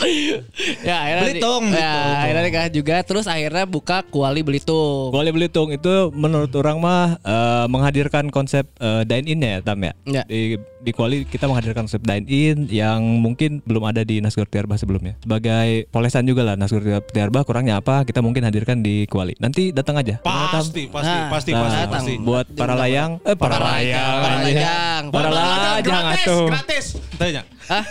ya 0.88 0.95
akhirnya 0.99 1.22
di- 1.24 1.32
Belitung, 1.38 1.64
ya, 1.68 1.72
Belitung. 1.72 2.18
akhirnya 2.18 2.43
nikah 2.43 2.68
juga 2.70 2.95
terus 3.02 3.26
akhirnya 3.26 3.66
buka 3.66 4.02
Kuali 4.04 4.41
Belitung. 4.41 5.10
Kuali 5.10 5.30
Belitung 5.30 5.70
itu 5.70 5.93
menurut 6.12 6.52
orang 6.54 6.78
mah 6.78 7.04
eh, 7.18 7.66
menghadirkan 7.68 8.30
konsep 8.30 8.66
eh, 8.76 9.04
dine 9.04 9.26
in 9.28 9.39
ya 9.39 9.62
Tam 9.62 9.80
ya. 9.80 9.93
Ya. 10.04 10.24
Di 10.24 10.56
di 10.82 10.91
Kuali 10.91 11.24
kita 11.24 11.45
menghadirkan 11.45 11.86
konsep 11.86 12.02
dine 12.02 12.26
in 12.26 12.66
yang 12.68 12.99
mungkin 12.99 13.62
belum 13.62 13.86
ada 13.86 14.02
di 14.02 14.18
Nasgor 14.18 14.45
Tiarba 14.45 14.76
sebelumnya. 14.76 15.14
Sebagai 15.20 15.86
polesan 15.88 16.26
juga 16.26 16.41
lah 16.43 16.56
Nasgor 16.56 16.82
Tiarba 17.06 17.43
kurangnya 17.43 17.78
apa 17.78 18.02
kita 18.02 18.20
mungkin 18.20 18.41
hadirkan 18.41 18.82
di 18.82 19.06
Kuali. 19.06 19.38
Nanti 19.38 19.70
datang 19.70 19.95
aja. 19.95 20.18
Pasti, 20.22 20.89
pasti, 20.89 21.08
Nah, 21.08 21.30
pasti, 21.30 21.52
Nah, 21.52 21.62
pasti, 21.62 21.78
datang. 21.80 22.04
pasti. 22.04 22.14
buat 22.18 22.45
para 22.52 22.74
layang 22.76 23.12
eh 23.22 23.36
para, 23.36 23.58
layang. 23.58 24.18
Para 24.20 24.36
lajang. 24.41 25.02
Para 25.10 25.30
lajang 25.30 26.06
atuh. 26.12 26.45
gratis. 26.49 26.86
Tanya. 27.16 27.41
Hah? 27.72 27.88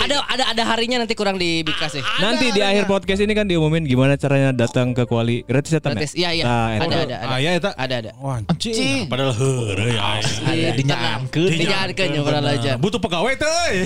ada 0.00 0.16
ada 0.32 0.44
ada 0.56 0.62
harinya 0.64 1.04
nanti 1.04 1.12
kurang 1.12 1.36
dikasih. 1.36 2.00
Nanti 2.24 2.48
di 2.56 2.64
akhir 2.64 2.88
podcast 2.88 3.20
ini 3.20 3.36
kan 3.36 3.44
diumumin 3.44 3.84
gimana 3.84 4.16
caranya 4.16 4.56
datang 4.56 4.96
ke 4.96 5.04
Kuali 5.04 5.44
gratis 5.44 5.76
ya 5.76 5.80
ya? 5.84 5.92
Gratis. 5.92 6.12
Iya 6.16 6.30
iya. 6.32 6.44
Nah, 6.48 6.68
ada, 6.80 6.96
ada 7.04 7.16
ada. 7.20 7.28
Ah, 7.28 7.38
ya 7.38 7.50
eta. 7.52 7.70
Ada 7.76 7.94
ada. 8.00 8.10
Wah, 8.16 8.40
anjing. 8.40 9.04
Padahal 9.12 9.36
heureuy 9.36 9.92
ya. 9.92 10.02
Ada 10.48 10.68
dinyangkeun. 10.72 11.50
Dinyangkeun 11.52 12.08
ya 12.16 12.20
Bener. 12.24 12.42
lajang. 12.42 12.78
Butuh 12.80 13.00
pegawai 13.02 13.34
teuy. 13.36 13.76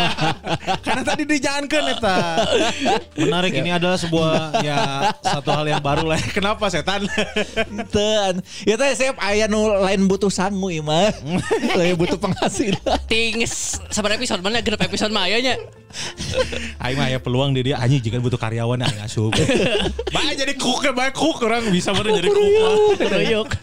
Karena 0.86 1.02
tadi 1.06 1.22
dijalankan 1.30 1.82
eta. 1.94 2.18
Menarik 3.14 3.52
ini 3.54 3.70
adalah 3.70 3.94
sebuah 3.94 4.58
ya 4.66 4.78
satu 5.22 5.54
hal 5.54 5.70
yang 5.70 5.82
baru 5.82 6.10
lah. 6.10 6.18
Kenapa 6.36 6.66
setan? 6.66 7.06
Ten. 7.94 8.42
Ya 8.66 8.74
teh 8.74 8.90
saya 8.98 9.14
aya 9.22 9.46
nu 9.46 9.70
lain 9.70 10.10
butuh 10.10 10.32
sangu 10.32 10.74
ieu 10.74 10.82
mah. 10.82 11.14
Lain 11.78 11.94
butuh 11.94 12.18
penghasilan. 12.18 12.98
Tingis 13.06 13.78
sabar 14.00 14.16
episode 14.16 14.40
mana 14.40 14.58
genep 14.58 14.80
episode 14.80 15.12
mah 15.12 15.28
aya 15.28 15.38
nya. 15.38 15.54
Aing 16.82 16.96
mah 16.96 17.06
aya 17.06 17.18
peluang 17.18 17.52
di 17.52 17.60
dia 17.62 17.76
anjing 17.76 18.00
jika 18.00 18.16
butuh 18.16 18.38
karyawan 18.38 18.80
aing 18.80 19.00
asup. 19.02 19.34
Bae 20.14 20.32
jadi 20.32 20.56
cook 20.56 20.80
ya, 20.80 20.92
bae 20.92 21.10
cook 21.10 21.42
orang 21.42 21.68
bisa 21.68 21.92
bener 21.92 22.16
jadi 22.16 22.28
cook. 22.30 23.50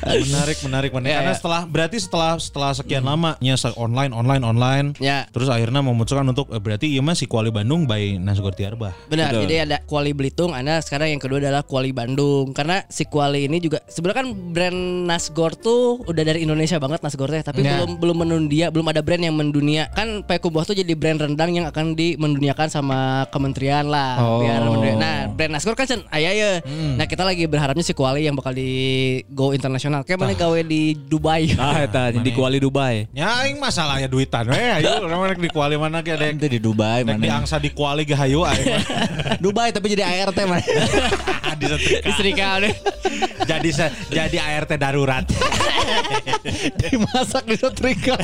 menarik 0.00 0.56
menarik 0.64 0.90
menarik 0.90 1.12
Ya, 1.12 1.20
karena 1.20 1.32
ya. 1.32 1.36
setelah 1.36 1.60
berarti 1.62 1.96
setelah 2.00 2.32
setelah 2.36 2.72
sekian 2.72 3.04
lama 3.04 3.36
nya 3.38 3.52
se- 3.54 3.76
online 3.76 4.08
online 4.10 4.40
online 4.40 4.86
Ya. 4.96 5.28
terus 5.28 5.46
akhirnya 5.46 5.84
memutuskan 5.84 6.24
untuk 6.24 6.48
eh, 6.48 6.56
berarti 6.56 6.88
iya 6.88 7.04
mah 7.04 7.12
si 7.12 7.28
Kuali 7.28 7.52
Bandung 7.52 7.84
by 7.84 8.16
Nasgor 8.16 8.56
Tiarba 8.56 8.96
Benar, 9.06 9.28
Betul. 9.30 9.42
jadi 9.44 9.54
ada 9.62 9.76
Kuali 9.84 10.16
Belitung, 10.16 10.56
ada 10.56 10.80
sekarang 10.80 11.12
yang 11.12 11.20
kedua 11.20 11.38
adalah 11.38 11.60
Kuali 11.60 11.92
Bandung. 11.92 12.50
Karena 12.50 12.80
si 12.86 13.04
Kuali 13.04 13.44
ini 13.44 13.60
juga 13.60 13.84
sebenarnya 13.84 14.18
kan 14.18 14.28
brand 14.32 14.80
Nasgor 15.04 15.52
tuh 15.54 16.00
udah 16.02 16.24
dari 16.24 16.40
Indonesia 16.40 16.80
banget 16.80 17.00
Nasgor 17.00 17.28
teh, 17.28 17.44
tapi 17.44 17.60
Ya. 17.60 17.76
belum 17.76 18.00
belum 18.00 18.16
mendunia, 18.18 18.66
belum 18.68 18.86
ada 18.86 19.00
brand 19.00 19.20
yang 19.20 19.36
mendunia. 19.36 19.69
Kan 19.90 20.22
Payakumbuh 20.22 20.62
tuh 20.62 20.72
jadi 20.72 20.92
brand 20.92 21.18
rendang 21.18 21.50
yang 21.50 21.66
akan 21.66 21.92
dimenduniakan 21.92 22.66
sama 22.66 22.98
kementerian 23.28 23.84
lah, 23.84 24.18
Oh. 24.18 24.40
biar 24.40 24.60
mendunia. 24.60 24.94
Nah, 24.94 25.18
brand 25.28 25.50
Nasgor 25.50 25.72
kan 25.72 25.84
cen 25.84 26.02
aya 26.08 26.30
ya. 26.30 26.50
Nah, 26.94 27.04
kita 27.04 27.22
lagi 27.22 27.44
berharapnya 27.44 27.80
si 27.80 27.92
Kuali 27.92 28.22
yang 28.22 28.34
bakal 28.34 28.52
di 28.52 28.70
go 29.28 29.50
internasional. 29.50 30.02
Kayak 30.02 30.18
mana 30.20 30.34
gawe 30.34 30.60
di 30.60 30.94
Dubai. 30.94 31.54
Ah, 31.54 31.80
eta 31.80 32.10
di 32.16 32.30
Kuali 32.30 32.58
Dubai. 32.58 33.06
Ya 33.10 33.30
aing 33.40 33.56
masalah 33.56 33.96
ya 33.96 34.06
duitan 34.06 34.46
we 34.46 34.56
ayo 34.56 34.98
orang 35.04 35.30
rek 35.30 35.40
di 35.40 35.48
Kuali 35.48 35.74
mana 35.74 36.00
ge 36.00 36.14
dek 36.14 36.30
Nanti 36.32 36.48
di 36.48 36.58
Dubai 36.58 37.02
Dek 37.02 37.16
di 37.16 37.26
mana. 37.26 37.38
angsa 37.38 37.56
di 37.56 37.70
Kuali 37.70 38.02
ge 38.02 38.14
hayu 38.14 38.42
aing 38.42 38.66
mah. 38.72 38.82
Dubai 39.36 39.70
tapi 39.70 39.86
jadi 39.88 40.02
ART 40.02 40.38
mah. 40.42 40.60
di 41.52 41.66
setrika. 41.66 42.08
Istrika 42.08 42.48
deh. 42.58 42.74
jadi 43.42 43.68
se- 43.68 43.92
jadi 44.08 44.36
ART 44.38 44.72
darurat 44.74 45.24
Dimasak 46.80 47.44
di 47.44 47.54
setrika. 47.54 48.16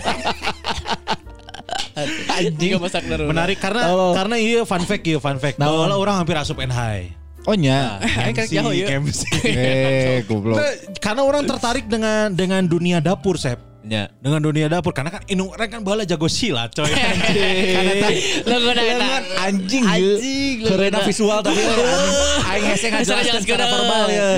Anjing 1.97 2.77
masak 2.77 3.03
darurat. 3.05 3.29
menarik 3.29 3.59
karena 3.59 3.83
Oh. 3.89 4.13
karena 4.13 4.37
iya 4.37 4.63
fun 4.63 4.85
fact 4.85 5.05
iya 5.05 5.17
fun 5.17 5.41
fact 5.41 5.57
Naon? 5.57 5.89
bahwa 5.89 5.97
orang 5.97 6.17
hampir 6.21 6.37
asup 6.37 6.61
NHI 6.61 7.17
Oh 7.47 7.55
nya. 7.55 8.03
Aing 8.19 8.35
kerek 8.35 8.51
jauh 8.51 8.75
ya. 8.75 8.99
MC. 8.99 9.23
Eh, 9.47 10.27
goblok. 10.27 10.59
Nah, 10.59 10.67
karena 10.99 11.23
orang 11.23 11.47
tertarik 11.47 11.87
dengan 11.87 12.35
dengan 12.35 12.67
dunia 12.67 12.99
dapur 12.99 13.39
Sep 13.39 13.63
Ya. 13.87 14.11
dengan 14.19 14.43
dunia 14.43 14.67
dapur 14.67 14.91
karena 14.91 15.15
kan 15.15 15.23
Inung 15.31 15.55
Rek 15.55 15.71
kan 15.71 15.87
bala 15.87 16.03
jago 16.03 16.27
silat 16.27 16.75
coy 16.75 16.91
Karena 16.91 17.95
Lo 18.43 18.57
gue 18.59 18.75
anjing. 19.39 19.83
Anjing, 19.87 20.55
lu 20.59 20.69
Karena 20.69 21.07
visual 21.07 21.39
tapi 21.39 21.63
aing 22.47 22.67
hese 22.67 22.87
ngajelaskeun 22.91 23.31
jelaskeun, 23.31 23.43
secara 23.47 23.65
verbal 23.67 24.05
ya. 24.09 24.29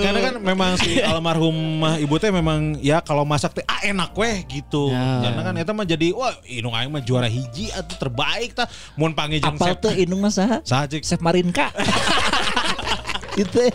karena, 0.00 0.18
kan 0.22 0.34
memang 0.40 0.70
si 0.80 0.96
almarhumah 1.10 2.00
ibu 2.00 2.16
teh 2.16 2.32
memang 2.32 2.80
ya 2.80 3.04
kalau 3.04 3.28
masak 3.28 3.52
teh 3.52 3.64
ah 3.64 3.84
enak 3.84 4.16
weh 4.16 4.40
gitu 4.46 4.88
Ya. 4.88 5.20
karena 5.28 5.40
kan 5.42 5.54
eta 5.54 5.72
mah 5.72 5.84
jadi 5.84 6.08
wah 6.16 6.32
Inung 6.48 6.72
aing 6.72 6.88
mah 6.88 7.04
juara 7.04 7.28
hiji 7.28 7.68
atau 7.68 7.92
terbaik 7.98 8.56
tah 8.56 8.64
mun 8.96 9.12
panggil 9.12 9.44
jeung 9.44 9.52
Apal 9.54 9.76
tuh 9.76 9.92
inung 9.92 10.24
mah 10.24 10.32
saha? 10.32 10.64
saha 10.64 10.88
Chef 10.88 11.20
Marinka. 11.20 11.68
Itu. 13.42 13.68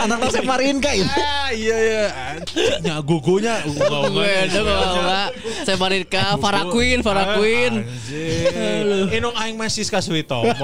Anaknya 0.00 0.28
Chef 0.30 0.44
Marinka 0.44 0.90
itu. 0.92 1.08
ah 1.10 1.50
iya 1.50 1.76
iya. 1.76 2.06
Nya 2.80 3.00
gugunya. 3.00 3.62
Saya 5.62 5.76
Marika, 5.76 6.36
Farah 6.36 6.68
Queen, 6.68 7.00
Farah 7.00 7.36
Queen. 7.36 7.84
Inung 9.10 9.34
aing 9.34 9.56
mah 9.56 9.68
Siska 9.68 9.98
Suitomo 9.98 10.52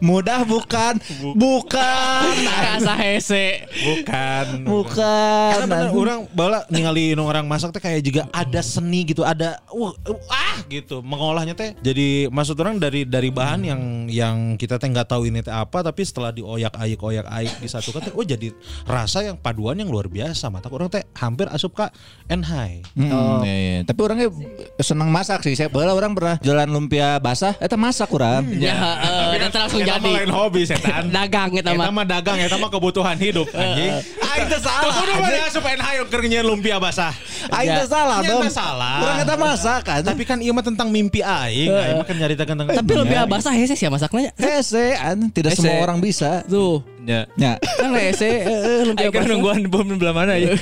Mudah 0.00 0.42
bukan? 0.46 0.98
Bukan. 1.34 2.34
Rasa 2.74 2.94
hese. 2.98 3.66
bukan 3.72 4.64
Bukan. 4.64 5.52
Karena 5.60 5.66
bener 5.66 5.90
orang 5.94 6.20
bala 6.30 6.58
ningali 6.70 7.14
orang 7.14 7.46
masak 7.46 7.74
teh 7.74 7.82
kayak 7.82 8.02
juga 8.04 8.22
ada 8.30 8.60
seni 8.60 9.06
gitu, 9.06 9.22
ada 9.22 9.60
wah 9.70 9.94
ah 10.30 10.58
gitu 10.66 11.00
mengolahnya 11.04 11.54
teh. 11.54 11.74
Jadi 11.80 12.28
maksud 12.30 12.56
orang 12.60 12.78
dari 12.78 13.06
dari 13.06 13.28
bahan 13.30 13.60
yang 13.64 13.82
yang 14.10 14.36
kita 14.58 14.78
teh 14.80 14.88
nggak 14.88 15.08
tahu 15.08 15.28
ini 15.28 15.44
teh 15.44 15.52
apa 15.52 15.82
tapi 15.84 16.02
setelah 16.02 16.30
dioyak-ayik 16.34 17.00
oyak-ayik 17.00 17.52
disatukan 17.62 18.00
teh 18.10 18.12
oh 18.14 18.24
jadi 18.24 18.50
rasa 18.86 19.26
yang 19.26 19.36
paduan 19.38 19.78
yang 19.78 19.90
luar 19.90 20.06
biasa. 20.10 20.50
Mata 20.50 20.70
orang 20.70 20.90
teh 20.90 21.04
hampir 21.18 21.46
asup 21.50 21.74
ka 21.76 21.90
enhai. 22.30 22.82
Hmm, 22.94 23.42
iya, 23.44 23.54
iya. 23.54 23.78
Tapi 23.86 24.00
orangnya 24.00 24.28
senang 24.80 25.10
masak 25.10 25.44
sih. 25.46 25.54
Saya 25.54 25.68
bala 25.70 25.94
orang 25.94 26.12
pernah 26.16 26.36
jalan 26.42 26.68
lumpia 26.70 27.18
basah, 27.18 27.54
eta 27.58 27.78
masak 27.78 28.10
orang. 28.10 28.46
Ya, 28.54 28.74
heeh, 28.74 29.40
dan 29.40 29.50
langsung 29.64 29.80
Eta 29.80 29.96
mah 29.96 30.04
lain 30.06 30.20
jadi. 30.22 30.32
hobi 30.32 30.62
setan. 30.62 31.02
Dagang 31.08 31.50
eta 31.54 31.70
Eta 31.70 31.80
mah. 31.80 31.88
mah 31.90 32.04
dagang, 32.04 32.38
eta 32.38 32.56
mah 32.56 32.68
kebutuhan 32.68 33.16
hidup 33.16 33.48
anjing. 33.56 33.90
Aing 34.22 34.46
teh 34.46 34.60
salah. 34.60 34.82
Tuh 34.82 34.92
kudu 34.94 35.12
mah 35.14 35.30
asup 35.44 35.64
keur 36.06 36.22
nyeun 36.22 36.44
lumpia 36.46 36.76
basah. 36.76 37.12
Aing 37.50 37.72
teh 37.74 37.88
salah 37.88 38.18
Nya 38.20 38.28
dong. 38.30 38.42
salah. 38.48 38.96
Orang 39.00 39.18
eta 39.20 39.34
masak 39.34 39.80
kan. 39.82 40.00
Tapi 40.00 40.22
kan 40.22 40.38
iya 40.38 40.52
mah 40.52 40.62
tentang 40.62 40.88
mimpi 40.88 41.20
aing, 41.20 41.68
aing 41.68 41.96
mah 41.96 42.04
kan 42.04 42.14
nyaritakeun 42.14 42.56
tentang 42.56 42.76
Tapi 42.76 42.92
lebih 42.94 43.16
basah 43.26 43.52
hese 43.52 43.74
sih 43.74 43.88
masaknya. 43.88 44.30
hese 44.34 44.94
tidak 45.30 45.56
semua 45.56 45.82
orang 45.82 45.98
bisa. 45.98 46.44
Tuh. 46.44 46.93
Ya. 47.04 47.28
Ya. 47.36 47.52
Kan 47.60 47.92
hese 47.92 48.44
heeh, 48.44 48.96
kan 48.96 49.12
basah. 49.12 49.28
nungguan 49.28 49.68
bom 49.68 49.88
belah 50.00 50.14
mana 50.16 50.40
ya. 50.40 50.56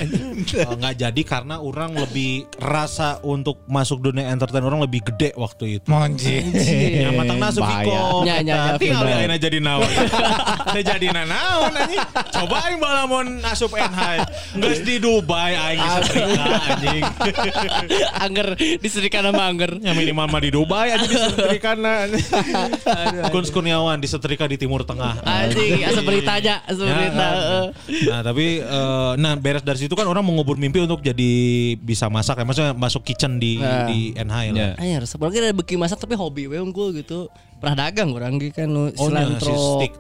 Oh, 0.67 0.75
nggak 0.81 0.95
jadi 0.99 1.23
karena 1.23 1.63
orang 1.63 1.95
lebih 1.95 2.51
rasa 2.59 3.23
untuk 3.23 3.63
masuk 3.71 4.03
dunia 4.03 4.29
entertain 4.31 4.63
orang 4.67 4.83
lebih 4.83 5.07
gede 5.07 5.31
waktu 5.39 5.79
itu. 5.81 5.87
Monji. 5.87 6.43
Ya 6.99 7.15
matang 7.15 7.39
nasu 7.39 7.63
Viko. 7.63 8.27
Nya, 8.27 8.43
nya, 8.43 8.75
nya, 8.75 8.75
Tinggal 8.77 9.07
ayeuna 9.07 9.37
jadi 9.47 9.59
naon. 9.63 9.91
Teh 10.75 10.83
jadi 10.83 11.07
naon 11.15 11.73
anjing. 11.73 12.01
Coba 12.33 12.57
aing 12.67 12.79
bala 12.83 13.05
mun 13.07 13.27
asup 13.47 13.73
NH. 13.73 14.01
Geus 14.59 14.81
di 14.83 14.97
Dubai 14.99 15.55
aing 15.55 15.79
di 15.79 15.89
setrika 15.95 16.45
anjing. 16.59 17.03
Angger 18.25 18.49
disetrika 18.83 19.19
nama 19.23 19.43
angger. 19.47 19.79
Ya 19.81 19.93
minimal 19.95 20.27
mah 20.27 20.41
di 20.43 20.51
Dubai 20.51 20.91
aja 20.95 21.07
di 21.07 21.17
setrika 21.17 21.73
Kun 23.31 23.45
Kurniawan 23.47 23.99
di 24.01 24.09
setrika 24.09 24.45
di 24.49 24.57
Timur 24.59 24.83
Tengah. 24.83 25.23
Anjing, 25.23 25.87
asa 25.87 26.01
beritanya, 26.35 26.57
asa 26.63 26.83
Ya, 26.83 26.93
kan. 26.93 27.13
heeh. 27.13 27.65
Nah 28.05 28.21
tapi 28.23 28.47
eh, 28.59 29.13
nah 29.17 29.33
beres 29.35 29.61
dari 29.61 29.79
situ 29.79 29.93
kan 29.93 30.05
orang 30.05 30.21
mengubur 30.21 30.55
mimpi 30.55 30.79
untuk 30.79 31.01
jadi 31.01 31.33
bisa 31.77 32.07
masak 32.07 32.37
ya 32.37 32.45
maksudnya 32.45 32.73
masuk 32.73 33.03
kitchen 33.03 33.37
di 33.37 33.57
Nah. 33.57 33.85
di 33.85 34.15
NH 34.15 34.37
ya. 34.43 34.53
Ya. 34.53 34.69
Anjir, 34.77 35.03
apalagi 35.07 35.37
ada 35.39 35.53
beki 35.53 35.75
masak 35.77 35.97
tapi 35.97 36.15
hobi 36.15 36.47
we 36.47 36.57
unggul 36.57 36.91
gitu. 36.91 37.29
Pernah 37.57 37.87
dagang 37.87 38.11
orang 38.11 38.37
gitu 38.37 38.57
kan 38.57 38.67
nu 38.67 38.91
Oh, 38.93 39.07
nya, 39.07 39.23
si 39.23 39.39
cilantro. 39.39 39.55
stick 39.79 39.93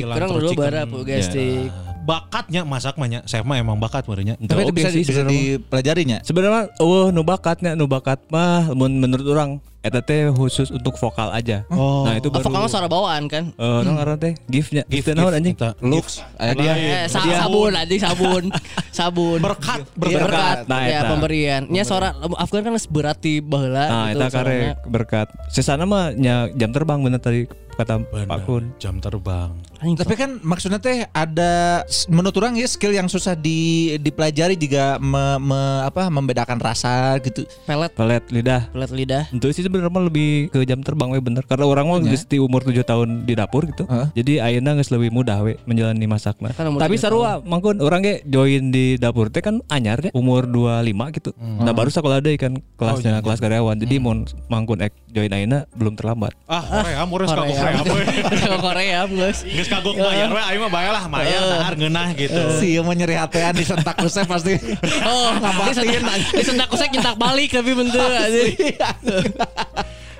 cilantro 0.00 0.16
orang 0.16 0.30
dulu 0.34 0.50
bara 0.54 0.82
puga 0.84 1.14
Ya. 1.14 1.22
stick. 1.22 1.68
bakatnya 2.02 2.62
masak 2.62 2.94
mah 2.94 3.06
nya. 3.06 3.20
Chef 3.22 3.40
mah 3.42 3.56
emang 3.56 3.76
bakat 3.76 4.04
merenya. 4.04 4.36
Ente 4.36 4.48
Tapi 4.48 4.62
itu 4.62 4.72
bisa, 4.74 4.88
sih 4.88 5.00
bisa 5.00 5.12
sebenarnya 5.14 5.24
mah. 5.26 5.40
dipelajarinya. 5.56 6.18
Sebenarnya 6.20 6.62
oh 6.78 7.08
nu 7.08 7.20
bakatnya 7.20 7.72
nu 7.72 7.84
bakat 7.84 8.20
mah 8.28 8.68
mun 8.70 8.92
menurut 8.94 9.24
orang 9.26 9.56
eta 9.84 10.00
teh 10.00 10.32
khusus 10.32 10.72
untuk 10.72 10.96
vokal 10.96 11.28
aja. 11.28 11.68
Oh. 11.68 12.08
Nah, 12.08 12.16
itu 12.16 12.26
Oh, 12.26 12.32
baru 12.32 12.44
vokalnya 12.48 12.70
suara 12.72 12.88
bawaan 12.88 13.28
kan? 13.28 13.52
Eh, 13.52 13.80
naon 13.84 13.94
ngaran 13.94 14.16
teh? 14.16 14.32
Gift-nya. 14.48 14.82
Gift, 14.88 15.12
naon 15.12 15.30
anjing? 15.30 15.52
Lux, 15.78 16.24
aya 16.34 16.52
dia. 16.56 16.72
Eh, 16.72 17.04
sa- 17.04 17.20
sabun 17.20 17.70
anjing 17.70 18.00
sabun. 18.00 18.44
sabun. 18.96 19.38
Berkat, 19.38 19.84
berkat. 19.92 20.24
berkat. 20.24 20.56
Nah, 20.64 20.80
ya 20.82 20.98
eta. 20.98 21.10
pemberian. 21.12 21.62
Nya 21.68 21.84
suara 21.84 22.16
Afgan 22.34 22.64
kan 22.64 22.74
berarti 22.88 23.38
baheula 23.38 23.84
Nah, 23.84 24.04
gitu 24.08 24.16
eta 24.16 24.26
kare 24.26 24.32
suaranya. 24.32 24.72
berkat. 24.88 25.26
Sisana 25.52 25.84
mah 25.84 26.10
nya 26.10 26.48
jam 26.50 26.72
terbang 26.72 26.98
bener 26.98 27.20
tadi 27.20 27.44
kata 27.76 28.00
Pak 28.24 28.38
Kun. 28.48 28.72
Jam 28.78 28.96
terbang. 28.98 29.52
Tapi 29.92 30.14
kan 30.16 30.40
maksudnya 30.40 30.80
teh 30.80 31.04
ada 31.06 31.84
menurut 32.08 32.32
orang 32.36 32.56
ya 32.56 32.64
skill 32.64 32.90
yang 32.90 33.06
susah 33.06 33.36
di 33.36 33.92
dipelajari 34.00 34.56
juga 34.56 34.96
me- 34.96 35.36
me- 35.36 35.84
apa 35.84 36.08
membedakan 36.08 36.56
rasa 36.56 37.20
gitu. 37.20 37.44
pelet 37.64 37.92
Pelet 37.92 38.24
lidah. 38.32 38.62
pelet 38.72 38.90
lidah. 38.90 39.24
Itu 39.28 39.52
sih 39.52 39.60
sebenarnya 39.60 39.92
lebih 39.92 40.48
ke 40.48 40.64
jam 40.64 40.80
terbang 40.80 41.12
we 41.12 41.20
bener 41.20 41.44
karena 41.44 41.68
orang 41.68 41.86
mah 41.86 42.00
geus 42.00 42.24
di 42.24 42.40
umur 42.40 42.64
7 42.64 42.80
tahun 42.82 43.08
di 43.28 43.36
dapur 43.36 43.68
gitu. 43.68 43.84
Heeh. 43.84 44.06
Jadi 44.16 44.32
ayeuna 44.40 44.72
geus 44.74 44.88
lebih 44.88 45.12
mudah 45.12 45.44
we 45.44 45.60
menjalani 45.64 46.08
masakna. 46.08 46.56
Kan 46.56 46.72
Tapi 46.74 46.96
7 46.96 47.04
sarua 47.04 47.44
mangkun 47.44 47.78
orang 47.78 48.00
ge 48.00 48.14
join 48.24 48.72
di 48.72 48.96
dapur 48.96 49.28
teh 49.28 49.44
kan 49.44 49.60
anyar 49.68 50.00
deh 50.00 50.10
umur 50.16 50.48
25 50.48 51.16
gitu. 51.16 51.30
Nah 51.36 51.76
baru 51.76 51.92
sekolah 51.92 52.24
deui 52.24 52.40
kan 52.40 52.56
kelasnya 52.74 53.20
kelas 53.20 53.38
karyawan. 53.38 53.76
Jadi 53.76 54.00
mau 54.00 54.16
mangkun 54.48 54.80
ek 54.80 54.94
join 55.10 55.30
ayeuna 55.30 55.68
belum 55.74 55.94
terlambat. 55.94 56.32
Ah, 56.46 56.62
Korea, 56.62 57.02
ka 57.02 57.04
Korea. 57.06 57.82
Korea. 57.82 58.56
Korea. 58.66 59.00
Geus 59.06 59.68
kagok 59.74 59.94
bayar 59.98 60.28
we, 60.30 60.40
aing 60.40 60.60
mah 60.62 60.70
bayar 60.70 60.92
lah, 60.94 61.04
bayar 61.10 61.40
dahar 61.42 61.74
ngeunah 61.74 62.08
gitu. 62.14 62.42
Si 62.62 62.78
mau 62.78 62.94
nyeri 62.94 63.18
hatean 63.18 63.54
di 63.58 63.64
sentak 63.66 63.98
kusep 63.98 64.26
pasti. 64.26 64.54
Oh, 65.02 65.34
ngabatin. 65.42 66.02
Disentak 66.34 66.68
kusek 66.70 66.90
nyentak 66.94 67.18
balik 67.18 67.50
tapi 67.50 67.74
bentuk 67.74 67.98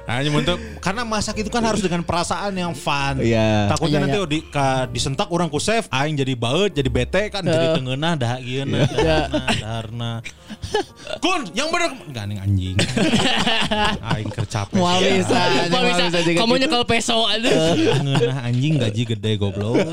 hanya 0.04 0.30
untuk 0.30 0.60
karena 0.84 1.02
masak 1.02 1.40
itu 1.40 1.48
kan 1.48 1.64
harus 1.64 1.80
dengan 1.80 2.04
perasaan 2.04 2.52
yang 2.52 2.76
fun. 2.76 3.24
Iya. 3.24 3.72
Takutnya 3.72 3.98
Iya, 3.98 4.04
nanti 4.04 4.18
iya. 4.20 4.26
di 4.28 4.40
ka, 4.44 4.84
disentak 4.92 5.32
orang 5.32 5.48
ku 5.48 5.56
save, 5.56 5.88
aing 5.88 6.12
jadi 6.12 6.36
baut, 6.36 6.76
jadi 6.76 6.90
bete 6.92 7.32
kan, 7.32 7.40
jadi 7.40 7.72
tengenah 7.72 8.12
dah 8.12 8.36
gieuna, 8.36 8.84
Iya. 8.84 8.88
daharna, 9.32 9.40
daharna. 9.56 10.12
Kun, 11.24 11.40
yang 11.56 11.72
bener 11.72 11.96
enggak 12.04 12.24
ning 12.28 12.38
anjing. 12.40 12.76
aing 14.12 14.28
kercapek. 14.28 14.76
Mual 14.76 15.00
bisa. 15.00 15.40
Mau 15.72 15.82
bisa 15.88 16.04
kamu 16.12 16.52
gitu. 16.52 16.62
nyekel 16.68 16.84
peso 16.84 17.24
aja. 17.24 17.50
Tengenah 17.72 18.38
anjing 18.44 18.74
gaji 18.76 19.02
gede 19.08 19.32
goblok. 19.40 19.88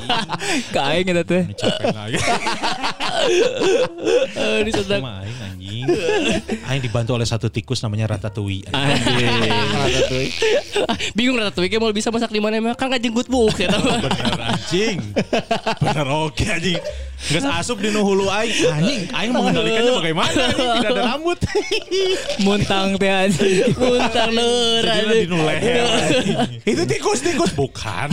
Ka 0.74 0.96
aing 0.96 1.12
eta 1.12 1.22
teh. 1.28 1.42
Ini 1.44 1.54
capek 1.56 1.86
lagi. 1.92 2.16
Disentak. 4.64 5.00
Sama 5.02 5.12
aing 5.26 5.38
anjing. 5.44 5.84
Aing 6.68 6.82
dibantu 6.82 7.10
oleh 7.18 7.28
satu 7.28 7.52
tikus 7.52 7.82
namanya 7.84 8.16
Ratatouille. 8.16 8.64
Anjing. 8.72 9.41
Bingung 11.16 11.38
rata 11.38 11.52
tuh 11.54 11.64
mau 11.80 11.92
bisa 11.94 12.10
masak 12.12 12.30
di 12.30 12.40
mana 12.40 12.58
emang 12.60 12.76
kan 12.76 12.90
gak 12.90 13.02
jenggut 13.02 13.26
buk 13.26 13.54
ya 13.56 13.68
tahu. 13.70 13.86
Bener 14.02 14.40
anjing. 14.52 14.98
Bener 15.80 16.06
oke 16.08 16.44
anjing. 16.46 16.80
Geus 17.22 17.46
asup 17.46 17.78
di 17.78 17.94
nu 17.94 18.02
hulu 18.02 18.26
aing. 18.26 18.50
Anjing, 18.66 19.00
aing 19.14 19.30
mengendalikannya 19.30 19.92
bagaimana 19.94 20.38
anjing? 20.50 20.68
Tidak 20.74 20.90
ada 20.90 21.02
rambut. 21.14 21.38
Muntang 22.44 22.98
teh 22.98 23.06
anjing. 23.06 23.70
Ler 24.34 24.82
Jadi 24.82 25.06
anjing. 25.06 25.20
di 25.22 25.26
nu 25.30 25.38
leher. 25.46 25.86
Itu 26.66 26.82
tikus-tikus 26.82 27.54
bukan. 27.54 28.10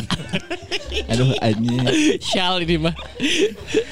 Aduh 1.10 1.34
anjing. 1.41 1.82
Syal 2.22 2.62
ini 2.62 2.78
mah. 2.78 2.93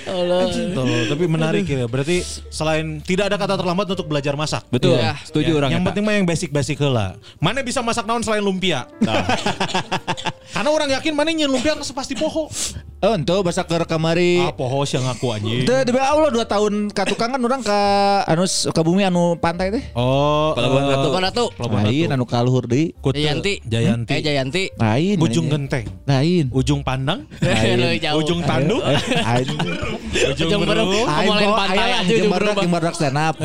Allah. 0.05 0.53
Tuh, 0.53 1.09
tapi 1.09 1.25
menarik 1.25 1.65
ya. 1.65 1.89
Berarti 1.89 2.21
selain 2.53 3.01
tidak 3.01 3.33
ada 3.33 3.41
kata 3.41 3.57
terlambat 3.57 3.89
untuk 3.89 4.05
belajar 4.05 4.37
masak. 4.37 4.69
Betul. 4.69 5.01
Iya. 5.01 5.17
Setuju 5.25 5.57
orang 5.57 5.73
Yang 5.73 5.83
penting 5.89 6.03
mah 6.05 6.13
yang 6.13 6.27
basic-basic 6.29 6.77
heula. 6.77 7.17
Mana 7.41 7.65
bisa 7.65 7.81
masak 7.81 8.05
naon 8.05 8.21
selain 8.21 8.45
lumpia? 8.45 8.85
Karena 10.55 10.69
orang 10.69 10.89
yakin 10.93 11.13
mana 11.17 11.33
nyen 11.33 11.49
lumpia 11.49 11.73
pasti 11.93 12.13
poho. 12.13 12.47
Oh, 12.97 13.13
ento 13.13 13.45
bahasa 13.45 13.61
ke 13.61 13.77
kamari. 13.85 14.41
Ah, 14.41 14.49
poho 14.49 14.81
sih 14.81 14.97
ngaku 14.97 15.29
anjing. 15.29 15.69
Teu 15.69 15.85
demi 15.85 16.01
Allah 16.01 16.33
2 16.33 16.41
tahun 16.49 16.73
katukangan 16.89 17.37
orang 17.37 17.61
ke 17.61 17.79
anu 18.25 18.41
ke 18.49 18.81
bumi 18.81 19.05
anu 19.05 19.37
pantai 19.37 19.69
teh. 19.69 19.85
Oh, 19.93 20.57
Pelabuhan 20.57 20.81
eh, 20.81 20.89
Ratu. 20.97 21.07
Bukan 21.13 21.21
ratu. 21.21 21.45
Pelabuhan 21.53 21.85
Lain 21.93 22.09
anu 22.17 22.25
kaluhur 22.25 22.65
deui. 22.65 22.97
Kute 22.97 23.21
Jayanti. 23.21 23.61
Jayanti. 23.69 24.11
Eh 24.17 24.21
Jayanti. 24.25 24.63
Lain. 24.81 25.15
Ujung 25.21 25.45
genteng. 25.45 25.85
Lain. 26.09 26.49
Ujung 26.49 26.81
pandang. 26.81 27.29
Jauh. 28.01 28.17
Ujung 28.17 28.41
tanduk. 28.41 28.81
Anjing. 28.81 29.59
Ujung 30.33 30.49
beruk. 30.65 30.65
beruk. 30.65 31.05
Kamu 31.05 31.31
lain 31.37 31.51
pantai 31.53 31.77
aja 31.77 32.01
ujung 32.01 32.31
baru 32.33 32.45
berubah. 32.57 32.71
baru 32.81 32.87
stand 32.97 33.19
up. 33.21 33.35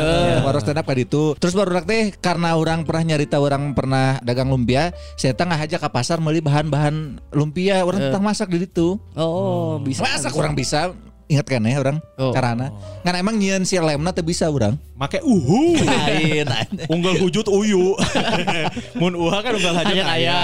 Baru 0.41 0.59
stand 0.65 0.81
up 0.81 0.87
kali 0.89 1.05
itu. 1.05 1.37
Terus 1.37 1.53
baru 1.53 1.85
teh 1.85 2.17
karena 2.25 2.57
orang 2.57 2.89
pernah 2.89 3.05
nyarita 3.13 3.37
orang 3.37 3.77
pernah 3.77 4.17
dagang 4.25 4.49
lumpia, 4.49 4.97
saya 5.21 5.37
tengah 5.37 5.61
aja 5.61 5.77
ke 5.77 5.89
pasar 5.93 6.25
beli 6.25 6.41
bahan-bahan 6.41 7.21
lumpia, 7.37 7.85
orang 7.85 8.09
tentang 8.09 8.25
masak 8.25 8.49
di 8.49 8.65
situ. 8.65 8.97
Oh, 9.13 9.42
bisa. 9.83 10.01
Masak 10.05 10.33
orang 10.35 10.55
bisa. 10.55 10.93
Ingat 11.31 11.47
kan 11.49 11.65
ya 11.65 11.81
orang 11.81 11.97
Oh. 12.21 12.35
carana. 12.35 12.69
Ngan 13.07 13.15
emang 13.17 13.35
nyian 13.41 13.63
si 13.65 13.81
lemna 13.81 14.13
teu 14.13 14.21
bisa 14.21 14.53
orang. 14.53 14.77
Make 14.99 15.25
uhu. 15.25 15.81
Lain. 15.81 16.47
Unggal 16.93 17.17
hujut 17.17 17.47
uyu. 17.49 17.97
Mun 19.01 19.17
uha 19.17 19.39
kan 19.41 19.57
unggal 19.57 19.75
hajat 19.81 19.97
Hanya 19.97 20.05
kaya. 20.05 20.39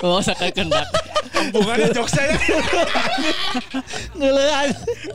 Oh, 0.00 0.22
sakai 0.26 0.48
kendak. 0.54 0.88
Kampungannya 1.38 1.88
jok 1.90 2.08
saya. 2.08 2.34
Ngeulean. 4.14 4.68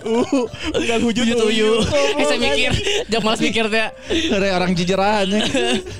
Uh, 0.03 0.45
unggal 0.73 0.99
hujut 1.01 1.23
Jujut 1.23 1.39
uyu. 1.45 1.79
uyu. 1.79 2.19
Eh 2.19 2.25
saya 2.25 2.39
mikir, 2.41 2.71
jangan 3.07 3.23
malas 3.23 3.39
mikir 3.39 3.65
teh. 3.67 3.87
Ada 4.29 4.47
orang 4.53 4.71
jijerahannya. 4.73 5.41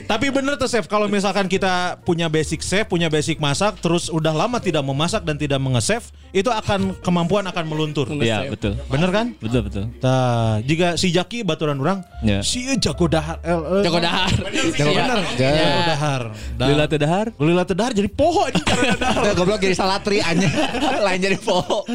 Tapi 0.04 0.26
bener 0.30 0.54
tuh 0.56 0.68
Chef 0.68 0.86
kalau 0.86 1.08
misalkan 1.08 1.48
kita 1.48 1.96
punya 2.02 2.28
basic 2.28 2.60
chef, 2.60 2.84
punya 2.86 3.08
basic 3.08 3.38
masak, 3.38 3.80
terus 3.80 4.10
udah 4.10 4.32
lama 4.32 4.58
tidak 4.58 4.82
memasak 4.82 5.22
dan 5.22 5.36
tidak 5.36 5.58
mengesef, 5.58 6.12
itu 6.32 6.48
akan 6.48 6.98
kemampuan 7.00 7.46
akan 7.46 7.64
meluntur. 7.64 8.08
Iya, 8.14 8.50
betul. 8.50 8.76
Bener 8.88 9.10
kan? 9.10 9.26
Betul 9.38 9.62
betul. 9.64 9.84
Nah, 10.00 10.60
jika 10.62 10.96
si 10.96 11.10
Jaki 11.10 11.42
baturan 11.42 11.78
orang, 11.78 12.04
Ya. 12.20 12.40
si 12.42 12.64
jago 12.78 13.06
dahar. 13.06 13.40
eh, 13.40 13.52
eh, 13.52 13.82
Jago 13.84 14.00
dahar. 14.00 14.32
Jago 14.74 14.92
Iya. 14.92 15.04
bener. 15.04 15.20
Iya. 15.34 15.52
Jago 15.54 15.82
dahar. 15.86 16.22
Dah- 16.56 16.68
Lila 16.68 16.86
teh 16.86 17.00
dahar. 17.00 17.26
Lila 17.38 17.64
teh 17.64 17.76
dahar 17.76 17.92
jadi 17.94 18.10
poho 18.10 18.44
ini 18.48 18.60
cara 18.60 18.82
dahar. 19.04 19.22
Udah 19.24 19.34
goblok 19.36 19.60
jadi 19.60 19.76
salatri 19.76 20.13
aja. 20.20 20.48
Lain 21.06 21.20
jadi 21.22 21.38
poho. 21.40 21.88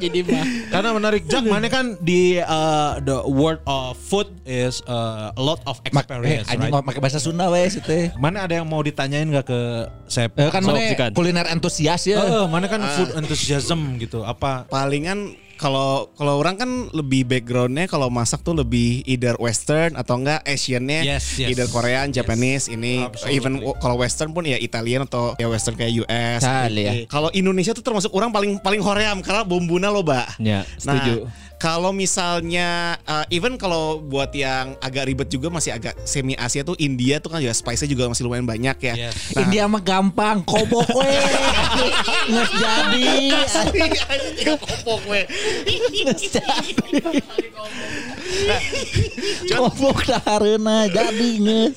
Jadi 0.00 0.18
mah. 0.24 0.44
Karena 0.72 0.88
menarik 0.96 1.22
Jak, 1.28 1.44
mana 1.44 1.68
kan 1.68 1.96
di 2.00 2.40
uh, 2.40 2.98
the 3.02 3.22
world 3.28 3.60
of 3.68 3.94
food 3.98 4.28
is 4.48 4.80
uh, 4.88 5.34
a 5.34 5.42
lot 5.42 5.60
of 5.68 5.78
Mak 5.92 6.08
eh, 6.08 6.16
experience, 6.16 6.46
anjing 6.48 6.68
right? 6.68 6.72
ngomong 6.72 6.88
pakai 6.88 7.00
bahasa 7.00 7.18
Sunda 7.20 7.46
we 7.52 7.62
situ 7.68 7.84
teh. 7.84 8.04
Mana 8.16 8.44
ada 8.48 8.54
yang 8.60 8.66
mau 8.66 8.80
ditanyain 8.80 9.28
gak 9.28 9.46
ke 9.52 9.60
Chef? 10.08 10.32
Eh, 10.36 10.48
kan 10.48 10.64
mana 10.64 10.80
kuliner 11.12 11.46
entusias 11.52 12.08
ya. 12.08 12.18
Eh, 12.20 12.46
mana 12.48 12.66
kan 12.66 12.80
food 12.96 13.10
enthusiasm 13.18 14.00
gitu. 14.00 14.24
Apa? 14.24 14.66
Palingan 14.72 15.36
kalau 15.62 16.10
kalau 16.18 16.42
orang 16.42 16.58
kan 16.58 16.70
lebih 16.90 17.22
backgroundnya 17.22 17.86
kalau 17.86 18.10
masak 18.10 18.42
tuh 18.42 18.58
lebih 18.58 19.06
either 19.06 19.38
Western 19.38 19.94
atau 19.94 20.18
enggak 20.18 20.42
Asiannya 20.42 21.06
Yes, 21.06 21.38
yes. 21.38 21.54
either 21.54 21.70
Korean, 21.70 22.10
Japanese 22.10 22.66
ini 22.66 23.06
Absolutely. 23.06 23.38
even 23.38 23.52
kalau 23.78 23.94
Western 24.02 24.34
pun 24.34 24.42
ya 24.42 24.58
Italian 24.58 25.06
atau 25.06 25.38
ya 25.38 25.46
Western 25.46 25.78
kayak 25.78 26.02
US. 26.02 26.42
Kali 26.42 26.82
ya. 26.82 26.92
Kalau 27.06 27.30
Indonesia 27.30 27.70
tuh 27.70 27.86
termasuk 27.86 28.10
orang 28.10 28.34
paling 28.34 28.58
paling 28.58 28.82
hoream 28.82 29.22
karena 29.22 29.46
bumbunya 29.46 29.94
loba. 29.94 30.26
Ya, 30.42 30.66
setuju. 30.74 31.30
Nah, 31.30 31.51
kalau 31.62 31.94
misalnya 31.94 32.98
uh, 33.06 33.22
even 33.30 33.54
kalau 33.54 34.02
buat 34.02 34.34
yang 34.34 34.74
agak 34.82 35.06
ribet 35.06 35.30
juga 35.30 35.46
masih 35.46 35.70
agak 35.70 35.94
semi 36.02 36.34
Asia 36.34 36.66
tuh 36.66 36.74
India 36.82 37.22
tuh 37.22 37.30
kan 37.30 37.38
ya 37.38 37.54
spice-nya 37.54 37.86
juga 37.86 38.10
masih 38.10 38.26
lumayan 38.26 38.42
banyak 38.42 38.74
ya. 38.82 38.94
Yes. 39.06 39.38
Nah, 39.38 39.46
India 39.46 39.70
mah 39.70 39.78
gampang, 39.78 40.42
kobok 40.42 40.90
we. 40.90 41.06
Nges 42.34 42.50
jadi. 42.50 43.06
kopok 44.58 45.06
we. 45.06 45.22
Nges 46.02 46.34
jadi. 46.34 46.98
Kobok 49.52 50.08
dahareuna 50.08 50.88
jadi 50.88 51.28
nges. 51.38 51.74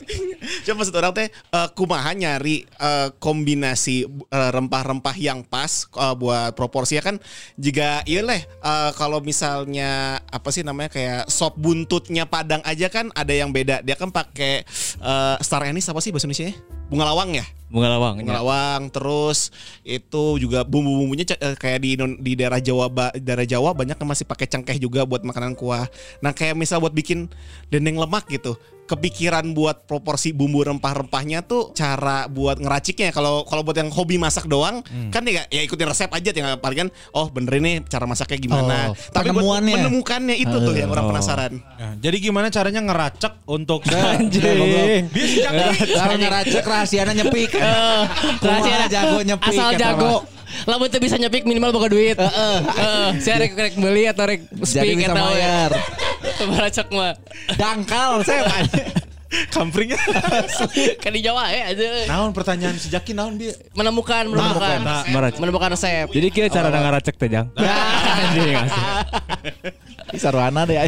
Cuma 0.65 0.81
maksud 0.81 0.93
orang 0.93 1.13
teh 1.13 1.27
eh, 1.29 1.69
kumaha 1.73 2.11
nyari 2.13 2.65
eh, 2.65 3.09
kombinasi 3.17 4.05
eh, 4.07 4.49
rempah-rempah 4.53 5.15
yang 5.17 5.41
pas 5.45 5.89
eh, 5.89 6.15
buat 6.15 6.53
proporsinya 6.53 7.13
kan 7.13 7.15
jika 7.57 8.05
iya 8.05 8.21
leh 8.21 8.41
eh, 8.45 8.91
kalau 8.95 9.19
misalnya 9.21 10.21
apa 10.29 10.49
sih 10.53 10.61
namanya 10.61 10.93
kayak 10.93 11.23
sop 11.29 11.57
buntutnya 11.57 12.27
Padang 12.29 12.61
aja 12.65 12.89
kan 12.89 13.09
ada 13.13 13.33
yang 13.33 13.49
beda. 13.53 13.81
Dia 13.81 13.95
kan 13.97 14.09
pakai 14.13 14.65
eh, 15.01 15.35
star 15.41 15.65
anise 15.65 15.89
apa 15.89 16.01
sih 16.01 16.13
bahasa 16.13 16.29
Indonesia 16.29 16.53
Bunga 16.85 17.05
lawang 17.09 17.33
ya? 17.33 17.45
Bunga 17.65 17.89
lawang. 17.91 18.21
Bunga 18.21 18.33
ya. 18.33 18.37
lawang 18.39 18.81
terus 18.93 19.49
itu 19.81 20.23
juga 20.37 20.61
bumbu-bumbunya 20.61 21.25
ca- 21.25 21.41
eh, 21.41 21.57
kayak 21.57 21.79
di 21.81 21.97
di 22.21 22.31
daerah 22.37 22.61
Jawa 22.61 22.87
daerah 23.17 23.43
Jawa 23.43 23.73
banyak 23.73 23.97
yang 23.97 24.09
masih 24.09 24.23
pakai 24.23 24.45
cengkeh 24.45 24.77
juga 24.77 25.01
buat 25.03 25.25
makanan 25.25 25.57
kuah. 25.57 25.89
Nah, 26.21 26.31
kayak 26.31 26.53
misal 26.53 26.77
buat 26.77 26.93
bikin 26.93 27.25
dendeng 27.73 27.97
lemak 27.97 28.29
gitu. 28.29 28.53
Kepikiran 28.85 29.57
buat 29.57 29.89
proporsi 29.89 30.29
bumbu 30.29 30.61
rempah-rempahnya 30.61 31.41
tuh 31.41 31.73
cara 31.73 32.29
buat 32.29 32.61
ngeraciknya. 32.61 33.09
Kalau 33.09 33.41
kalau 33.49 33.65
buat 33.65 33.73
yang 33.73 33.89
hobi 33.89 34.21
masak 34.21 34.45
doang 34.45 34.85
kan 35.09 35.25
ya, 35.25 35.49
ya 35.49 35.65
ikutin 35.65 35.89
resep 35.89 36.09
aja 36.13 36.29
tinggal 36.29 36.61
paling 36.61 36.85
kan 36.85 36.89
oh 37.17 37.27
bener 37.33 37.57
ini 37.57 37.81
cara 37.89 38.05
masaknya 38.05 38.37
gimana. 38.37 38.93
Oh, 38.93 38.95
Tapi 39.09 39.33
buat 39.33 39.41
penemuannya. 39.41 39.75
menemukannya 39.81 40.35
itu 40.37 40.53
tuh 40.53 40.73
yang 40.77 40.93
orang 40.93 41.09
penasaran. 41.09 41.53
Nah, 41.57 41.93
jadi 41.97 42.17
gimana 42.21 42.47
caranya 42.53 42.81
ngeracek 42.85 43.33
untuk 43.49 43.81
Anjing. 43.95 45.09
Dia 45.09 45.25
sejak 45.25 45.51
Kalau 45.97 46.17
ngeracek 46.21 46.63
rahasianya 46.63 47.13
nyepik. 47.17 47.51
Rahasia 47.57 48.75
Kumaha 48.75 48.87
jago 48.91 49.17
nyepik. 49.23 49.49
Asal 49.49 49.69
jago. 49.79 50.15
Lamun 50.63 50.87
teu 50.87 51.03
bisa 51.03 51.19
nyepik 51.19 51.43
minimal 51.43 51.75
boga 51.75 51.91
duit. 51.91 52.15
Heeh. 52.15 52.57
Saya 53.19 53.35
rek 53.43 53.53
rek 53.59 53.75
beli 53.75 54.07
atau 54.07 54.23
rek 54.23 54.47
speak 54.63 55.03
atau 55.03 55.15
bayar. 55.19 55.71
Baracok 56.55 56.87
mah. 56.95 57.13
Dangkal 57.59 58.23
saya 58.23 58.47
kampringnya. 59.53 59.99
Kan 61.03 61.11
di 61.13 61.21
Jawa 61.23 61.49
ya 61.51 61.73
aja. 61.73 61.85
Naon 62.09 62.31
pertanyaan 62.31 62.75
sejaki 62.77 63.11
naon 63.15 63.39
dia? 63.39 63.53
Menemukan 63.73 64.27
menemukan 64.29 64.79
Nah, 64.85 65.03
menemukan 65.39 65.69
resep. 65.73 66.07
Jadi 66.11 66.27
kira 66.29 66.47
cara 66.51 66.69
ngaracek 66.69 67.15
teh 67.17 67.29
jang. 67.29 67.47
Anjing 67.55 68.55
asli. 68.55 68.83
Sarwana 70.21 70.63
deh. 70.63 70.79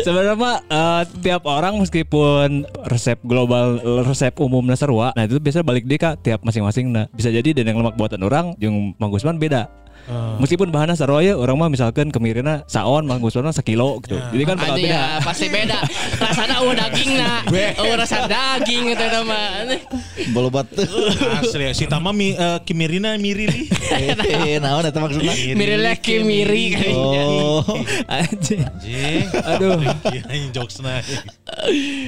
Sebenarnya 0.00 0.34
mah 0.38 0.56
eh, 0.64 1.02
tiap 1.20 1.44
orang 1.44 1.76
meskipun 1.82 2.64
resep 2.88 3.20
global 3.20 3.80
resep 4.06 4.32
umumnya 4.40 4.78
sarua, 4.78 5.12
nah 5.12 5.28
itu 5.28 5.36
biasanya 5.36 5.66
balik 5.66 5.84
deh 5.84 5.98
kak 6.00 6.24
tiap 6.24 6.40
masing-masing 6.40 6.88
nah 6.88 7.04
bisa 7.12 7.28
jadi 7.28 7.52
dan 7.52 7.68
yang 7.68 7.84
lemak 7.84 7.98
buatan 7.98 8.22
orang 8.24 8.56
yang 8.62 8.96
Mang 8.96 9.12
Gusman 9.12 9.36
beda. 9.36 9.68
Meskipun 10.38 10.70
bahannya 10.70 10.94
ya 11.24 11.34
orang 11.34 11.56
mah 11.58 11.68
misalkan 11.72 12.14
kemirina 12.14 12.62
saon 12.70 13.06
Mang 13.10 13.18
Gusman 13.18 13.50
mah 13.50 13.54
sekilo 13.54 13.98
gitu. 14.06 14.14
Jadi 14.18 14.42
kan 14.46 14.54
bakal 14.54 14.78
Anjing 14.78 14.90
beda. 14.90 14.98
ya, 14.98 15.04
pasti 15.24 15.46
beda. 15.50 15.78
Rasanya 16.22 16.54
eueuh 16.62 16.74
daging 16.78 17.10
na. 17.18 17.32
Eueuh 17.50 17.96
rasa 17.98 18.18
daging 18.30 18.94
gitu 18.94 19.02
eta 19.02 19.20
mah. 19.26 19.66
Bolobat 20.30 20.66
tuh. 20.70 20.86
Asli 21.42 21.66
si 21.74 21.90
Tama 21.90 22.14
mi, 22.14 22.38
eh, 22.38 22.58
Kimirina 22.62 23.18
Mirili. 23.18 23.66
Eh, 23.90 24.58
naon 24.62 24.86
eta 24.86 24.98
maksudnya? 25.02 25.34
Miri 25.54 25.76
leki 25.78 26.22
miri 26.22 26.64
kayaknya. 26.74 27.22
Oh. 27.26 27.62
Anjing. 28.06 28.62
Anjing. 28.62 29.26
Aduh. 29.42 29.78
Kirain 30.06 30.50
jokesna. 30.54 31.02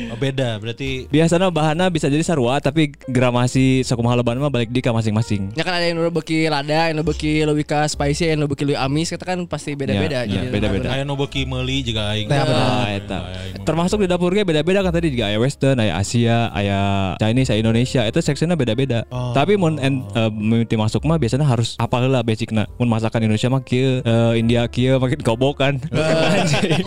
Oh, 0.08 0.18
beda 0.18 0.58
berarti 0.58 1.06
Biasanya 1.08 1.48
bahannya 1.54 1.86
bisa 1.94 2.10
jadi 2.10 2.20
sarua 2.26 2.58
tapi 2.58 2.90
gramasi 3.06 3.86
sakumaha 3.86 4.18
leban 4.18 4.42
mah 4.42 4.50
balik 4.50 4.74
di 4.74 4.82
ka 4.82 4.90
masing-masing. 4.90 5.54
Ya 5.54 5.62
kan 5.62 5.78
ada 5.78 5.86
yang 5.86 5.98
nu 6.02 6.10
beki 6.10 6.50
lada, 6.50 6.90
yang 6.90 6.98
nu 6.98 7.04
beki 7.06 7.46
lebih 7.46 7.64
ke 7.64 7.78
spicy, 7.86 8.34
yang 8.34 8.42
nu 8.42 8.50
beki 8.50 8.66
lebih 8.66 8.80
amis, 8.82 9.14
kita 9.14 9.22
kan 9.22 9.38
pasti 9.46 9.78
beda-beda. 9.78 10.26
Ya, 10.26 10.28
ya, 10.28 10.42
Jadi 10.42 10.46
beda-beda. 10.50 10.88
aya 10.90 11.02
nu 11.06 11.14
beuki 11.14 11.46
meuli 11.46 11.86
juga 11.86 12.12
aing. 12.12 12.26
Nah. 12.26 12.44
Nah, 12.48 12.88
eta. 12.90 13.18
Termasuk 13.62 14.02
di 14.02 14.08
dapur 14.10 14.34
ge 14.34 14.42
beda-beda 14.42 14.82
kan 14.82 14.90
tadi 14.90 15.14
juga 15.14 15.30
aya 15.30 15.38
western, 15.38 15.78
aya 15.78 15.94
Asia, 16.00 16.50
aya 16.50 16.78
Chinese, 17.22 17.54
aya 17.54 17.60
Indonesia. 17.62 18.02
Itu 18.08 18.18
seksinya 18.18 18.58
beda-beda. 18.58 19.06
Tapi 19.10 19.54
mun 19.54 19.78
eh, 19.78 19.92
mimiti 20.34 20.74
masuk 20.74 21.06
mah 21.06 21.20
biasanya 21.20 21.46
harus 21.46 21.78
apal 21.78 22.04
lah 22.10 22.26
basicna. 22.26 22.66
Mun 22.80 22.90
masakan 22.90 23.22
Indonesia 23.22 23.48
mah 23.52 23.62
kieu, 23.62 24.02
eh, 24.02 24.32
India 24.34 24.66
kieu 24.66 24.98
makin 24.98 25.20
gobokan. 25.22 25.78
Anjing. 26.34 26.84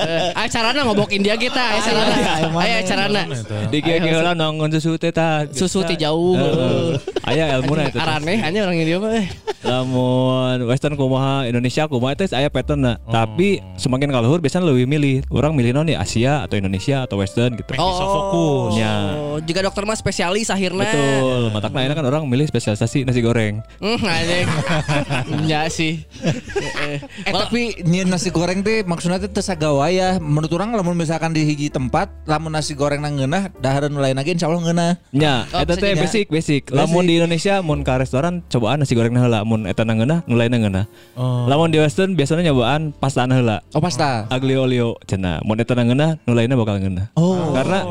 Eh, 0.00 0.30
acarana 0.36 0.84
ngobok 0.84 1.14
India 1.14 1.38
kita. 1.38 1.83
Aya 2.54 2.76
acarana. 2.80 3.22
Di 3.68 3.78
lah 4.10 4.34
nonggon 4.36 4.70
susu 4.78 4.96
teh 4.96 5.12
tah. 5.12 5.44
Susu 5.50 5.84
ti 5.84 5.94
jauh. 5.98 6.36
Heeh. 6.36 6.96
Aya 7.24 7.56
ilmuna 7.60 7.88
eta. 7.88 7.98
teh. 7.98 8.00
Araneh 8.00 8.38
hanya 8.40 8.68
orang 8.68 8.76
India 8.80 8.96
mah. 9.00 9.12
eh. 9.16 9.26
Lamun 9.64 10.68
western 10.68 10.92
kumaha 10.92 11.48
Indonesia 11.48 11.88
kumaha 11.88 12.12
itu 12.12 12.28
aya 12.36 12.52
pattern 12.52 13.00
Tapi 13.08 13.64
semakin 13.80 14.12
kaluhur 14.12 14.44
biasanya 14.44 14.68
lebih 14.68 14.84
milih. 14.84 15.16
Orang 15.32 15.56
milih 15.56 15.72
non 15.72 15.88
di 15.88 15.96
Asia 15.96 16.44
atau 16.44 16.60
Indonesia 16.60 17.08
atau 17.08 17.16
western 17.16 17.56
gitu. 17.56 17.72
Bisa 17.72 18.04
fokus. 18.04 18.76
Ya. 18.76 19.16
Oh, 19.16 19.40
jika 19.40 19.64
dokter 19.64 19.88
mah 19.88 19.96
spesialis 19.96 20.52
akhirnya. 20.52 20.84
Betul, 20.84 21.42
matakna 21.50 21.80
enak 21.88 21.96
kan 21.96 22.06
orang 22.06 22.22
milih 22.28 22.44
spesialisasi 22.44 23.08
nasi 23.08 23.24
goreng. 23.24 23.64
Hmm, 23.80 23.98
anjing. 24.04 24.46
Ya 25.48 25.64
sih. 25.72 26.04
Eh, 26.84 27.00
Eh 27.24 27.32
tapi 27.32 27.80
nyi 27.88 28.04
nasi 28.04 28.28
goreng 28.28 28.60
teh 28.60 28.84
maksudnya 28.84 29.16
teh 29.16 29.32
teu 29.32 29.40
sagawa 29.40 29.88
ya. 29.88 30.20
Menurut 30.20 30.52
orang 30.54 30.76
lamun 30.76 30.94
misalkan 30.94 31.32
di 31.32 31.42
hiji 31.42 31.72
tempat 31.74 32.06
lamun 32.30 32.54
nasi 32.54 32.78
goreng 32.78 33.02
nang 33.02 33.18
ngeunah 33.18 33.50
dahareun 33.58 33.90
nu 33.90 33.98
lain 33.98 34.14
lagi 34.14 34.30
insyaallah 34.38 34.62
ngeunah. 34.62 34.92
Ya, 35.10 35.42
Oh, 35.50 35.58
eta 35.58 35.74
teh 35.74 35.90
jadi. 35.90 35.98
basic, 35.98 36.26
basic. 36.30 36.62
Lamun 36.70 37.02
di 37.10 37.18
Indonesia 37.18 37.58
mun 37.66 37.82
ka 37.82 37.98
restoran 37.98 38.46
cobaan 38.46 38.78
nasi 38.78 38.94
goreng 38.94 39.18
heula, 39.18 39.42
mun 39.42 39.66
eta 39.66 39.82
nangeunah 39.82 40.22
nu 40.30 40.38
lain 40.38 40.54
nangeunah. 40.54 40.86
Lamun 41.50 41.74
di 41.74 41.82
western 41.82 42.14
biasanya 42.14 42.54
nyobaan 42.54 42.94
pasta 42.94 43.26
heula. 43.26 43.58
Oh 43.74 43.82
pasta. 43.82 44.30
Aglio 44.30 44.62
olio 44.70 44.94
cenah. 45.10 45.42
Mun 45.42 45.58
eta 45.58 45.74
nangeunah 45.74 46.22
nu 46.22 46.32
lainnya 46.38 46.54
bakal 46.54 46.78
ngeunah. 46.78 47.10
Oh. 47.18 47.50
Karena 47.50 47.82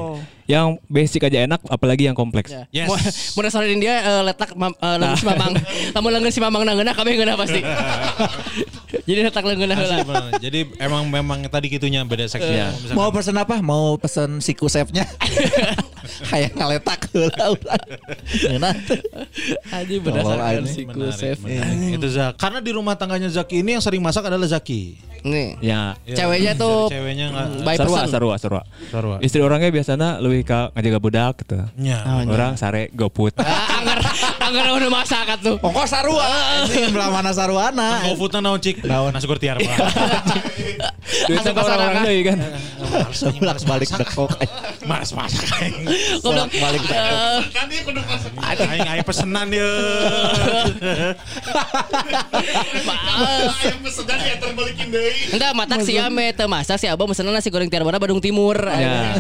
yang 0.44 0.76
basic 0.92 1.24
aja 1.24 1.48
enak 1.48 1.64
apalagi 1.72 2.08
yang 2.08 2.16
kompleks. 2.16 2.52
Ya. 2.52 2.68
Yes. 2.72 3.36
Mau 3.36 3.44
restoran 3.44 3.68
India 3.72 4.00
eh, 4.00 4.22
letak 4.28 4.56
mam, 4.56 4.76
eh, 4.76 4.96
leunggeun 5.00 5.20
si 5.20 5.28
Mamang. 5.28 5.54
Lamun 5.96 6.32
si 6.32 6.40
Mamang 6.44 6.64
nangeuna 6.68 6.92
kami 6.96 7.16
ngeuna 7.20 7.36
pasti. 7.40 7.60
Jadi 9.04 9.20
letak 9.20 9.43
Asli, 9.43 9.60
heula. 9.60 9.76
bener. 10.08 10.32
Jadi 10.39 10.60
emang 10.80 11.04
memang 11.08 11.39
tadi 11.51 11.68
gitunya 11.68 12.08
beda 12.08 12.24
seksi. 12.24 12.47
Misalkan- 12.47 12.95
Mau 12.95 13.12
pesen 13.12 13.36
apa? 13.36 13.56
Mau 13.60 13.99
pesen 13.99 14.39
siku 14.39 14.72
chefnya. 14.72 15.04
Kayak 16.32 16.51
ngaletak 16.56 16.99
heula 17.12 17.45
urang. 17.56 17.86
Ngeunah. 18.28 18.74
teh. 18.84 18.99
Anjing 19.72 19.99
Tolol 20.04 20.24
berdasarkan 20.36 20.64
chef. 21.16 21.38
menarik. 21.39 21.95
Itu 21.95 22.08
Zak. 22.12 22.34
Karena 22.38 22.60
di 22.60 22.72
rumah 22.72 22.95
tangganya 22.95 23.30
Zaki 23.32 23.64
ini 23.64 23.80
yang 23.80 23.84
sering 23.84 24.04
masak 24.04 24.28
adalah 24.28 24.45
Zaki. 24.45 24.99
Nih. 25.24 25.56
Ya. 25.64 25.95
Iya. 26.04 26.16
Ceweknya 26.20 26.51
tuh 26.60 26.91
ceweknya 26.91 27.32
nggak 27.32 27.47
by 27.64 27.76
Sarua, 27.80 27.95
person. 27.95 28.12
sarua, 28.12 28.36
sarua. 28.36 28.62
Sarua. 28.91 29.18
Istri 29.24 29.39
orangnya 29.39 29.72
biasanya 29.72 30.10
lebih 30.20 30.43
ka 30.43 30.76
ngajaga 30.76 30.99
budak 30.99 31.34
gitu. 31.47 31.56
Ya. 31.80 32.04
Orang 32.28 32.60
sare 32.60 32.91
goput. 32.91 33.32
Ah, 33.39 33.80
anggar 33.80 34.04
anggar 34.43 34.66
udah 34.76 34.91
masak 34.91 35.32
tuh. 35.39 35.56
Pokok 35.64 35.88
sarua. 35.88 36.28
Anjing 36.68 36.91
belah 36.91 37.08
mana 37.08 37.32
saruana. 37.32 38.04
Foodnya 38.20 38.43
naon 38.43 38.60
cik? 38.60 38.84
Nasi 38.84 39.24
goreng 39.24 39.39
tiar 39.39 39.58
mah. 39.64 39.78
Duitnya 41.24 41.51
Asup 41.51 41.56
pasar 41.56 41.76
orang-orang 41.80 41.95
kan? 41.95 42.06
deui 42.10 42.22
kan. 42.28 42.38
Sebelah 43.16 43.56
balik 43.64 43.89
dekok. 43.95 44.30
Mas 44.84 45.10
masak 45.18 45.48
aing. 45.60 45.88
Goblok. 46.20 46.50
Balik 46.52 46.82
Eh, 46.92 48.68
Aing 48.68 48.88
aing 48.88 49.06
pesenan 49.06 49.48
ya. 49.50 49.64
Ayam 53.64 53.80
pesenan 53.84 54.20
ya 54.20 54.36
terbalikin 54.40 54.88
deui. 54.92 55.14
Entah 55.34 55.52
matak 55.56 55.82
si 55.86 55.96
Ame 55.96 56.34
teu 56.36 56.48
masak 56.52 56.78
si 56.80 56.88
Abah 56.90 57.06
mesen 57.08 57.28
nasi 57.30 57.50
goreng 57.50 57.70
tiar 57.72 57.84
Badung 57.84 58.20
Timur. 58.20 58.58
Ya. 58.60 59.18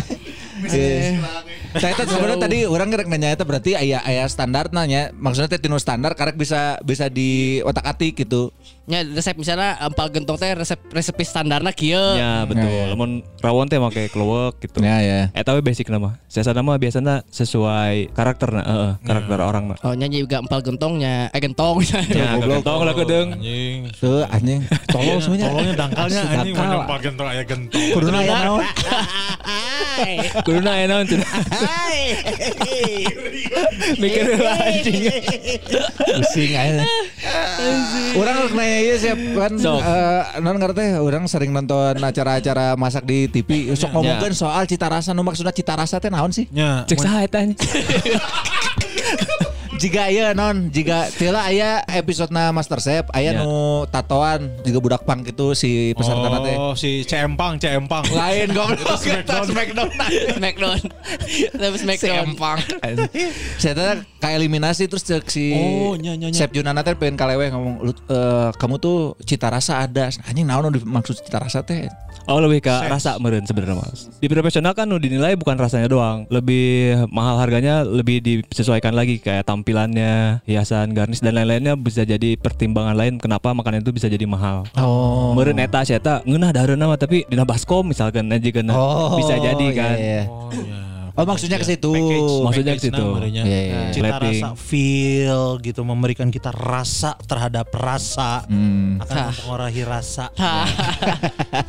Saya 1.73 1.93
teh 1.97 2.05
sebenarnya 2.05 2.39
tadi 2.39 2.57
orang 2.69 2.93
ngerek 2.93 3.07
nanya 3.09 3.33
itu 3.33 3.43
berarti 3.43 3.71
aya 3.73 3.99
aya 4.05 4.27
standar 4.29 4.69
nanya. 4.69 5.09
Maksudnya 5.15 5.49
teh 5.49 5.59
tinu 5.61 5.79
standar 5.81 6.13
karek 6.13 6.37
bisa 6.37 6.77
bisa 6.83 7.07
di 7.09 7.59
otak-atik 7.65 8.23
gitu. 8.25 8.53
Ya 8.83 8.99
resep 8.99 9.39
misalnya 9.39 9.79
empal 9.79 10.11
gentong 10.11 10.35
teh 10.35 10.51
resep 10.51 10.75
resepi 10.91 11.23
standarna 11.23 11.71
kieu. 11.71 11.95
Ya 11.95 12.43
betul. 12.43 12.67
Lamun 12.67 13.23
rawon 13.39 13.71
teh 13.71 13.79
make 13.79 14.11
kluwek 14.11 14.59
gitu. 14.59 14.83
Ya 14.83 14.99
ya. 14.99 15.31
Eh 15.31 15.39
tapi 15.39 15.63
basic 15.63 15.87
nama. 15.87 16.19
Saya 16.27 16.51
nama 16.51 16.75
biasanya 16.75 17.23
sesuai 17.31 18.11
karakter 18.11 18.51
nah, 18.51 18.65
heeh, 18.67 18.91
karakter 19.07 19.39
orang 19.39 19.71
mah. 19.71 19.77
Oh 19.87 19.95
nyanyi 19.95 20.27
juga 20.27 20.43
empal 20.43 20.59
gentongnya, 20.59 21.31
eh 21.31 21.39
gentong. 21.39 21.79
Ya, 22.11 22.35
gentong 22.35 22.83
lah 22.83 22.91
kedeng. 22.91 23.39
Anjing. 23.39 23.87
Tuh 24.03 24.27
anjing. 24.27 24.67
Tolong 24.91 25.19
semuanya. 25.23 25.47
Tolongnya 25.47 25.75
dangkalnya 25.79 26.21
anjing 26.27 26.53
mana 26.57 26.75
pakai 26.83 27.03
gentong 27.07 27.27
aya 27.31 27.43
gentong. 27.47 27.87
Kuduna 27.95 28.17
aya 28.19 28.35
naon? 28.35 28.65
Kuduna 30.43 30.69
aya 30.75 30.85
naon 30.91 31.05
cenah. 31.07 31.31
Mikir 33.95 34.27
anjing. 34.43 35.01
Pusing 36.19 36.51
aja. 36.51 36.83
Orang 38.19 38.35
rek 38.43 38.53
ieu 38.81 38.97
siap 38.97 39.19
kan 39.37 39.53
Sok. 39.59 39.79
eh, 39.81 40.23
non 40.41 40.57
ngerti 40.57 40.97
orang 40.97 41.29
sering 41.29 41.51
nonton 41.53 41.97
acara-acara 42.01 42.73
masak 42.73 43.05
di 43.05 43.29
TV. 43.29 43.69
Sok 43.77 43.93
ngomongkeun 43.93 44.33
soal 44.33 44.65
cita 44.65 44.89
rasa 44.89 45.13
nu 45.13 45.21
maksudna 45.21 45.53
cita 45.53 45.77
rasa 45.77 46.01
teh 46.01 46.09
naon 46.09 46.33
sih? 46.33 46.49
Ya. 46.49 46.81
Cek 46.89 46.97
saha 46.97 47.23
eta. 47.27 47.43
Jika 49.83 50.07
iya 50.07 50.31
non, 50.31 50.71
jika 50.71 51.11
tila 51.11 51.43
aya 51.43 51.83
episode 51.91 52.31
na 52.31 52.55
Master 52.55 52.79
Chef, 52.79 53.03
aya 53.11 53.35
Ya. 53.35 53.43
nu 53.43 53.83
tatoan 53.91 54.47
juga 54.63 54.79
budak 54.79 55.03
pang 55.03 55.19
gitu 55.27 55.51
si 55.51 55.91
peserta 55.91 56.39
teh. 56.39 56.55
Oh, 56.55 56.71
si 56.71 57.03
Cempang, 57.03 57.59
Cempang. 57.59 58.07
Lain 58.07 58.47
goblok 58.55 58.95
Smackdown. 58.95 59.43
Smackdown. 59.43 59.89
Smackdown. 60.39 60.79
Tapi 61.51 61.75
Smackdown. 61.75 62.27
Saya 63.59 63.73
teh 63.75 63.91
ka 64.23 64.31
eliminasi 64.31 64.87
terus 64.87 65.03
cek 65.03 65.27
si 65.27 65.51
Oh, 65.51 65.99
nya, 65.99 66.15
nya, 66.15 66.31
nya. 66.31 66.37
Chef 66.39 66.55
Junana 66.55 66.79
teh 66.79 66.95
pengen 66.95 67.19
kalewe 67.19 67.43
ngomong 67.51 67.83
lu 67.83 67.91
eh, 67.91 68.49
kamu 68.55 68.79
tuh 68.79 69.19
cita 69.27 69.51
rasa 69.51 69.83
ada. 69.83 70.07
Anjing 70.23 70.47
naon 70.47 70.71
dimaksud 70.71 71.19
cita 71.19 71.43
rasa 71.43 71.59
teh? 71.59 71.91
Oh 72.23 72.39
lebih 72.39 72.63
ke 72.63 72.71
rasa 72.71 73.19
meren 73.19 73.43
sebenarnya 73.43 73.75
mas. 73.75 74.07
Di 74.23 74.31
profesional 74.31 74.71
kan 74.71 74.87
nu 74.87 74.95
dinilai 74.95 75.35
bukan 75.35 75.59
rasanya 75.59 75.91
doang, 75.91 76.23
lebih 76.31 76.95
mahal 77.11 77.35
harganya 77.35 77.83
lebih 77.83 78.23
disesuaikan 78.47 78.95
lagi 78.95 79.19
kayak 79.19 79.43
tampilan 79.43 79.73
tampilannya, 79.73 80.39
hiasan, 80.45 80.93
garnish 80.93 81.19
dan 81.19 81.35
lain-lainnya 81.35 81.73
bisa 81.75 82.05
jadi 82.05 82.39
pertimbangan 82.39 82.95
lain 82.95 83.13
kenapa 83.19 83.51
makanan 83.51 83.81
itu 83.81 83.91
bisa 83.91 84.07
jadi 84.07 84.23
mahal. 84.23 84.63
Oh. 84.77 85.35
Meureun 85.35 85.59
eta 85.59 85.83
eta 85.83 86.21
ngeunah 86.23 86.51
dahareuna 86.53 86.85
mah 86.87 86.99
tapi 86.99 87.25
dina 87.27 87.43
baskom 87.43 87.89
misalkan 87.89 88.31
aja 88.31 88.49
Oh, 88.77 89.17
bisa 89.17 89.35
jadi 89.35 89.65
iya, 89.67 89.75
kan. 89.75 89.95
iya. 89.97 90.23
Oh, 90.29 90.47
ya. 90.53 90.92
Oh, 91.13 91.29
maksudnya 91.29 91.61
ke 91.61 91.67
situ. 91.67 91.93
Maksudnya 92.41 92.73
ke 92.73 92.89
situ. 92.89 92.97
namanya. 92.97 93.45
Iya, 93.45 93.59
iya. 93.61 93.79
Cita 93.93 94.17
rasa 94.17 94.47
feel 94.57 95.61
gitu 95.61 95.85
memberikan 95.85 96.33
kita 96.33 96.49
rasa 96.49 97.13
terhadap 97.23 97.69
rasa 97.69 98.45
Hmm. 98.49 98.97
akan 98.97 99.15
mempengaruhi 99.29 99.83
rasa. 99.85 100.33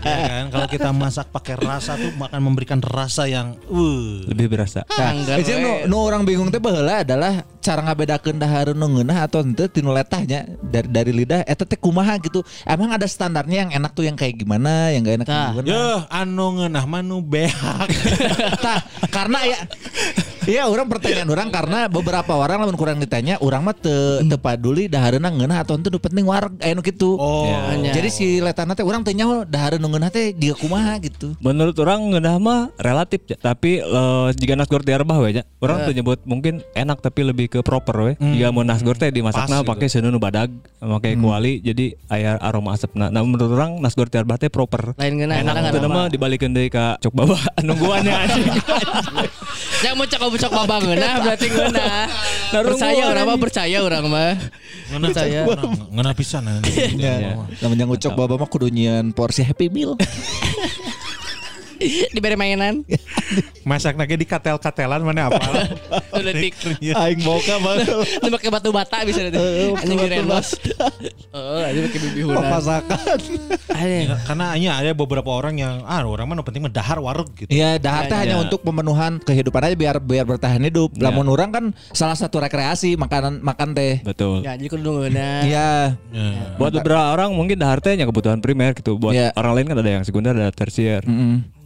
ya 0.04 0.24
kan 0.40 0.44
kalau 0.48 0.66
kita 0.68 0.90
masak 0.90 1.28
pakai 1.28 1.54
rasa 1.60 1.96
tuh 1.96 2.10
akan 2.16 2.40
memberikan 2.40 2.80
rasa 2.80 3.28
yang 3.28 3.56
uh 3.68 4.24
Lebih 4.24 4.48
berasa. 4.48 4.84
Nah, 4.88 5.12
itu 5.36 5.52
nu, 5.60 5.84
nu 5.88 5.96
orang 6.00 6.24
bingung 6.24 6.48
teh 6.48 6.58
baheula 6.58 7.04
adalah 7.04 7.44
cara 7.60 7.80
ngabedakeun 7.84 8.36
dahareun 8.36 8.76
nu 8.76 8.86
ngeunah 8.96 9.24
atau 9.24 9.40
henteu 9.40 9.68
tinu 9.68 9.92
letahnya 9.92 10.44
dari 10.60 10.88
dari 10.88 11.12
lidah 11.12 11.44
eta 11.44 11.64
teh 11.64 11.76
kumaha 11.76 12.16
gitu. 12.16 12.40
Emang 12.64 12.92
ada 12.92 13.04
standarnya 13.04 13.68
yang 13.68 13.70
enak 13.72 13.92
tuh 13.92 14.04
yang 14.04 14.16
kayak 14.16 14.36
gimana, 14.36 14.88
yang 14.92 15.04
gak 15.04 15.16
enak 15.20 15.28
gimana. 15.28 15.66
Ya, 15.68 15.88
anu 16.08 16.60
ngeunah 16.60 16.84
mah 16.84 17.00
nu 17.00 17.20
behak. 17.20 17.88
Tah, 18.64 18.80
karena 19.08 19.33
ya 19.42 19.58
Iya 20.44 20.68
orang 20.68 20.86
pertanyaan 20.86 21.24
orang 21.26 21.48
karena 21.48 21.88
beberapa 21.88 22.36
orang 22.36 22.60
lamun 22.60 22.76
kurang 22.76 23.00
ditanya 23.00 23.40
orang 23.40 23.64
mah 23.64 23.72
teu 23.72 24.20
teu 24.20 24.36
paduli 24.36 24.86
dahareuna 24.86 25.32
ngeunah 25.32 25.64
atau 25.64 25.80
nu 25.80 25.96
penting 25.96 26.24
wareg 26.24 26.52
aya 26.60 26.76
nu 26.76 26.84
kitu. 26.84 27.16
Oh. 27.16 27.48
Ya. 27.80 27.96
Jadi 27.96 28.08
si 28.12 28.26
letana 28.38 28.76
teh 28.76 28.84
orang 28.84 29.00
teh 29.00 29.16
nyaho 29.16 29.48
dahareun 29.48 29.80
nu 29.80 29.88
ngeunah 29.88 30.10
teh 30.10 30.36
jiga 30.36 30.52
kumaha 30.54 31.00
gitu. 31.00 31.32
Menurut 31.40 31.72
orang 31.80 32.12
ngeunah 32.12 32.36
mah 32.36 32.60
relatif 32.76 33.24
ya. 33.24 33.40
Tapi 33.40 33.80
eh, 33.80 34.26
jika 34.36 34.52
nasgor 34.54 34.84
diarbah 34.84 35.16
we 35.18 35.40
nya. 35.40 35.42
Orang 35.58 35.80
Eh. 35.80 35.84
tuh 35.88 35.94
nyebut 35.94 36.20
mungkin 36.24 36.60
enak 36.72 37.00
tapi 37.00 37.24
lebih 37.24 37.48
ke 37.48 37.58
proper 37.64 37.96
we. 38.00 38.12
Jika 38.20 38.52
mau 38.52 38.60
nasgor 38.62 39.00
teh 39.00 39.08
dimasakna 39.08 39.64
gitu. 39.64 39.68
pakai 39.68 39.86
seuneu 39.88 40.12
nu 40.12 40.20
badag, 40.20 40.52
pakai 40.76 41.16
kuali 41.16 41.64
jadi 41.64 41.96
aya 42.08 42.36
aroma 42.36 42.76
asapna. 42.76 43.08
Nah 43.08 43.24
menurut 43.24 43.48
orang 43.50 43.80
nasgor 43.80 44.12
diarbah 44.12 44.36
teh 44.36 44.52
proper. 44.52 44.92
Lain 45.00 45.16
geuna 45.16 45.40
Enak 45.40 45.72
itu 45.72 45.80
nama 45.80 46.00
dibalikin 46.06 46.52
deui 46.52 46.68
ka 46.68 47.00
cok 47.00 47.14
bawa 47.14 47.38
nungguannya 47.66 48.12
anjing. 48.12 48.44
Yang 49.84 49.94
mau 49.94 50.06
cakap 50.06 50.28
cok 50.38 50.52
babang 50.52 50.82
geuna 50.84 51.22
berarti. 51.22 51.46
Narung 51.50 52.74
Percaya 52.78 53.02
gua, 53.02 53.12
orang 53.12 53.24
mah 53.26 53.38
percaya 53.38 53.78
orang 53.82 54.04
mah. 54.06 54.32
Ngeunah 54.90 55.08
Percaya. 55.10 55.40
Ngeunah 55.90 56.14
pisan. 56.14 56.42
Lamun 57.60 57.76
yang 57.78 57.90
ucok 57.90 58.12
baba 58.14 58.34
mah 58.38 58.48
kudu 58.48 58.70
nyieun 58.70 59.10
porsi 59.10 59.42
happy 59.42 59.68
meal. 59.68 59.98
Diberi 62.14 62.34
mainan. 62.34 62.84
Masak 63.64 63.96
lagi 63.96 64.14
di 64.14 64.24
katel-katelan 64.24 65.00
mana 65.00 65.28
apa? 65.28 65.40
Detik. 66.26 66.54
Aing 66.84 67.20
boga 67.20 67.56
banget. 67.58 67.86
Lu 68.20 68.28
pakai 68.30 68.50
batu 68.50 68.70
bata 68.70 69.02
bisa 69.02 69.24
nanti. 69.24 69.38
Anjing 69.74 69.98
di 69.98 70.08
Rendos. 70.10 70.48
Oh, 71.32 71.60
anjing 71.60 71.84
pakai 71.88 72.00
bibi 72.02 72.20
huna. 72.22 72.48
Masakan. 72.50 72.98
Anjing. 73.70 74.06
Karena 74.24 74.44
hanya 74.52 74.70
ada 74.76 74.90
beberapa 74.92 75.30
orang 75.30 75.56
yang 75.56 75.82
ah 75.84 76.04
orang 76.04 76.26
mah 76.26 76.34
nu 76.34 76.44
penting 76.44 76.60
mah 76.60 76.72
dahar 76.72 77.00
wareg 77.00 77.28
gitu. 77.34 77.50
Iya, 77.50 77.76
dahar 77.78 78.06
teh 78.06 78.14
Ya, 78.14 78.20
hanya 78.22 78.36
ya. 78.38 78.44
untuk 78.44 78.60
pemenuhan 78.60 79.18
kehidupan 79.18 79.60
aja 79.62 79.74
biar 79.74 79.96
biar 79.98 80.24
bertahan 80.24 80.60
hidup. 80.62 80.92
Ya. 80.94 81.08
Lamun 81.08 81.26
orang 81.26 81.50
kan 81.50 81.64
salah 81.90 82.14
satu 82.14 82.38
rekreasi 82.38 82.94
makanan 82.94 83.40
makan 83.40 83.72
teh. 83.72 84.00
Betul. 84.04 84.44
Ya, 84.44 84.54
jadi 84.54 84.68
kudu. 84.70 85.08
Iya. 85.08 85.96
Ya. 86.12 86.32
Buat 86.56 86.78
beberapa 86.80 87.10
orang 87.10 87.32
mungkin 87.32 87.56
dahar 87.56 87.80
teh 87.80 87.96
nya 87.96 88.04
kebutuhan 88.04 88.38
primer 88.38 88.76
gitu. 88.76 88.96
Buat 88.96 89.12
Iya. 89.14 89.28
orang 89.34 89.52
lain 89.56 89.66
kan 89.68 89.76
ada 89.78 89.90
yang 89.90 90.04
sekunder, 90.04 90.32
ada 90.36 90.52
tersier. 90.52 91.02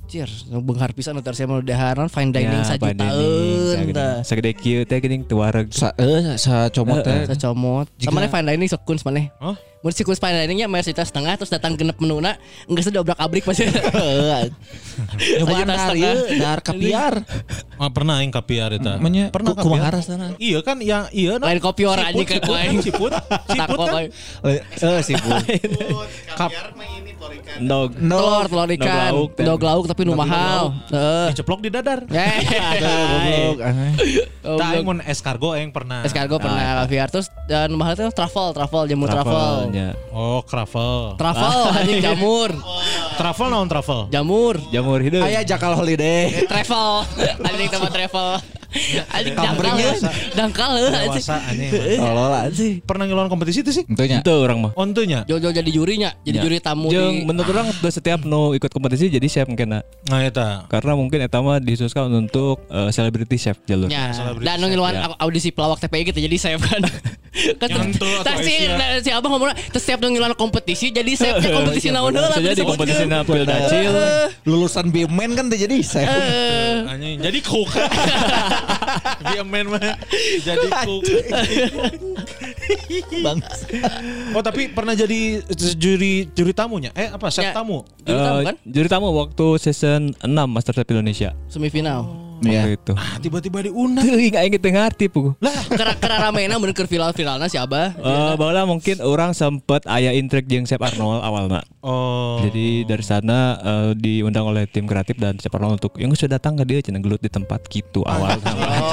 Cier, 0.08 0.24
nu 0.48 0.64
beunghar 0.64 0.88
pisan 0.96 1.12
nu 1.12 1.20
tersier 1.20 1.44
mah 1.44 1.60
daharan 1.60 2.08
fine 2.08 2.32
dining 2.32 2.48
Ya, 2.48 2.64
dining, 2.64 3.76
sajutaan 3.76 4.24
sagede- 4.24 4.56
kieu 4.56 4.80
teh 4.88 5.04
geuning 5.04 5.20
teu 5.20 5.36
wareg. 5.36 5.68
Sa 5.68 5.92
eh 6.00 6.32
sa 6.40 6.72
comot 6.72 7.04
teh. 7.04 7.28
Sacomot. 7.28 7.84
Jika- 8.00 8.08
Sama 8.08 8.24
fine 8.24 8.46
dining 8.48 8.68
sok 8.72 8.88
kun 8.88 8.96
maneh. 9.04 9.28
Hah? 9.36 9.52
Mun 9.78 9.90
si 9.90 10.02
kun 10.02 10.12
fine 10.12 10.36
diningnya 10.42 10.66
mayar 10.66 10.82
sejuta 10.82 11.02
setengah 11.02 11.34
terus 11.34 11.48
datang 11.48 11.72
genep 11.72 11.96
menuna 11.98 12.36
geus 12.66 12.86
dobrak 12.88 13.16
abrik 13.16 13.42
pasti. 13.42 13.62
Sejuta 13.62 14.50
dahar 15.64 15.94
setengah. 15.94 15.94
ieu, 15.94 16.18
dahar 16.36 16.60
kapiar. 16.60 17.12
Ah, 17.78 17.86
pernah 17.86 18.18
yang 18.18 18.28
kapiar 18.28 18.74
eta. 18.74 18.98
Namanya 18.98 19.30
pernah 19.30 19.54
ku- 19.54 19.70
kumaha 19.70 19.94
rasana? 19.94 20.34
Iya 20.36 20.58
kan 20.60 20.76
yang 20.82 21.06
iya. 21.10 21.38
Lain 21.38 21.58
kopi 21.58 21.86
orang 21.86 22.10
anjing 22.10 22.26
Siput, 22.26 22.42
ke 22.42 22.52
aing. 22.52 22.78
siput, 22.82 22.82
siput, 22.82 23.12
siput 23.14 23.54
Tako 23.54 23.78
kan. 23.78 23.94
kan. 23.94 24.04
Eh, 24.50 24.58
eh 24.82 25.00
sibuk. 25.00 25.38
Kaviar 26.34 26.66
mah 26.78 26.86
ini 26.90 27.10
torikan. 27.14 27.56
Dog. 27.62 27.90
Telur, 27.94 28.44
telur 28.50 28.68
ikan, 28.74 29.10
dog 29.38 29.60
lauk 29.62 29.84
tapi 29.86 30.00
nu 30.02 30.12
mahal. 30.12 30.74
Heeh. 30.90 31.26
Diceplok 31.30 31.62
di 31.62 31.70
dadar. 31.70 32.02
Eh, 32.10 32.42
Goblok. 32.82 33.58
aneh. 33.62 33.92
Tah 34.42 34.70
mun 34.82 34.98
escargot 35.02 35.54
aing 35.54 35.70
pernah. 35.70 36.02
Escargot 36.02 36.42
pernah 36.42 36.82
kaviar 36.82 37.06
terus 37.08 37.30
dan 37.46 37.70
mahal 37.74 37.94
itu 37.94 38.10
truffle, 38.10 38.50
truffle 38.50 38.84
jamu 38.86 39.06
truffle. 39.06 39.67
Travelnya. 39.68 39.92
Oh, 40.12 40.40
truffle. 40.48 41.14
Truffle 41.20 41.60
anjing 41.76 42.00
jamur. 42.06 42.50
Truffle 43.16 43.48
naon 43.52 43.68
truffle? 43.68 44.08
Jamur. 44.10 44.56
Jamur 44.72 45.00
hidup. 45.04 45.22
Aya 45.24 45.44
jakal 45.44 45.76
holiday. 45.76 46.32
Travel. 46.50 47.04
Anjing 47.44 47.68
tempat 47.68 47.90
travel. 47.92 48.40
Anjing 49.08 49.32
dangkal 49.32 49.72
biasa. 49.80 50.08
Dangkal 50.36 50.70
heuh 50.76 50.90
anjing. 50.92 51.24
Sih. 52.52 52.72
Pernah 52.84 53.04
ngeluarin 53.08 53.32
kompetisi 53.32 53.64
itu 53.64 53.72
sih? 53.72 53.84
Tentunya. 53.88 54.20
Itu 54.20 54.32
orang 54.44 54.58
mah. 54.60 54.72
Ontunya. 54.76 55.24
Jol-jol 55.24 55.52
jadi 55.56 55.70
jurinya, 55.72 56.10
jadi 56.20 56.36
Ya. 56.38 56.42
juri 56.44 56.58
tamu 56.62 56.86
Jeung 56.92 57.24
di 57.24 57.26
menurut 57.26 57.48
orang 57.50 57.66
udah 57.72 57.92
setiap 57.92 58.22
nu 58.22 58.54
ikut 58.54 58.70
kompetisi 58.70 59.10
jadi 59.10 59.24
chef 59.26 59.48
mungkin 59.48 59.80
Nah, 60.08 60.20
eta. 60.22 60.68
karena 60.70 60.92
mungkin 60.94 61.18
eta 61.24 61.40
mah 61.42 61.58
untuk 62.08 62.62
eh, 62.68 62.90
celebrity 62.92 63.36
chef 63.40 63.56
jalur. 63.64 63.88
Ya, 63.90 64.12
dan 64.12 64.60
chef, 64.60 64.68
ngiluan 64.68 64.94
ya. 64.94 65.10
audisi 65.18 65.50
pelawak 65.50 65.80
TPI 65.82 66.12
gitu 66.12 66.20
jadi 66.22 66.36
saya 66.38 66.56
kan. 66.60 66.84
kan 67.60 67.68
itu 67.88 68.08
si, 68.42 68.54
Asia. 68.56 68.74
nah, 68.74 68.88
si 68.98 69.10
abang 69.12 69.30
ngomong 69.36 69.52
setiap 69.70 69.98
ngiluan 70.02 70.34
kompetisi 70.34 70.90
jadi 70.90 71.12
saya 71.14 71.32
kompetisi 71.58 71.88
naon 71.92 72.12
heula 72.14 72.34
Bisa 72.34 72.54
jadi 72.54 72.62
kompetisi 72.64 73.04
napil 73.08 73.42
dacil. 73.44 73.92
Lulusan 74.48 74.88
BMN 74.92 75.30
kan 75.36 75.46
jadi 75.50 75.76
saya. 75.84 76.06
Eh, 76.08 77.16
jadi 77.20 77.38
cook. 77.42 77.68
Dia 79.20 79.42
main 79.42 79.66
mah 79.66 79.80
jadi 80.46 80.66
cook. 80.78 81.02
Bang. 83.20 83.38
Oh, 84.32 84.40
tapi 84.40 84.68
pernah 84.68 84.92
jadi 84.92 85.42
juri 85.74 86.28
juri 86.28 86.52
tamunya. 86.52 86.90
Eh, 86.92 87.08
apa? 87.08 87.28
Chef 87.28 87.44
Ya. 87.44 87.52
tamu. 87.52 87.84
Juri 88.00 88.18
tamu 88.18 88.38
Eh, 88.38 88.44
kan? 88.44 88.54
Juri 88.62 88.88
tamu 88.88 89.08
waktu 89.12 89.46
season 89.58 90.12
6 90.14 90.24
Master 90.46 90.72
Chef 90.72 90.88
Indonesia. 90.88 91.32
Semifinal. 91.46 92.27
Waktu 92.38 92.54
Iya. 92.54 92.62
itu. 92.78 92.92
Ah, 92.94 93.18
tiba-tiba 93.18 93.58
diundang. 93.66 94.06
Tuh 94.06 94.20
ingat 94.22 94.42
inget 94.46 94.62
ngerti 94.62 95.04
pugu. 95.10 95.34
Lah, 95.42 95.58
Kera 95.68 95.92
kera 95.98 96.16
ramena 96.22 96.54
bener 96.56 96.74
keur 96.74 96.86
final-finalna 96.86 97.50
si 97.50 97.58
Abah. 97.58 97.98
Eh, 97.98 98.32
bahwa 98.38 98.78
mungkin 98.78 99.02
orang 99.02 99.34
sempet 99.34 99.82
aya 99.84 100.14
intrik 100.14 100.46
jeung 100.46 100.64
Chef 100.64 100.78
Arnold 100.78 101.20
awalnya. 101.20 101.66
Oh. 101.82 102.38
Jadi 102.42 102.86
dari 102.86 103.02
sana 103.02 103.58
eh, 103.58 103.90
diundang 103.98 104.46
oleh 104.46 104.70
tim 104.70 104.86
kreatif 104.86 105.18
dan 105.18 105.34
Chef 105.36 105.50
Arnold 105.50 105.82
untuk 105.82 105.98
yang 105.98 106.14
sudah 106.14 106.38
datang 106.38 106.54
ke 106.54 106.64
dia 106.64 106.78
cenah 106.78 107.02
gelut 107.02 107.18
di 107.18 107.30
tempat 107.30 107.66
gitu 107.68 108.06
awal. 108.06 108.38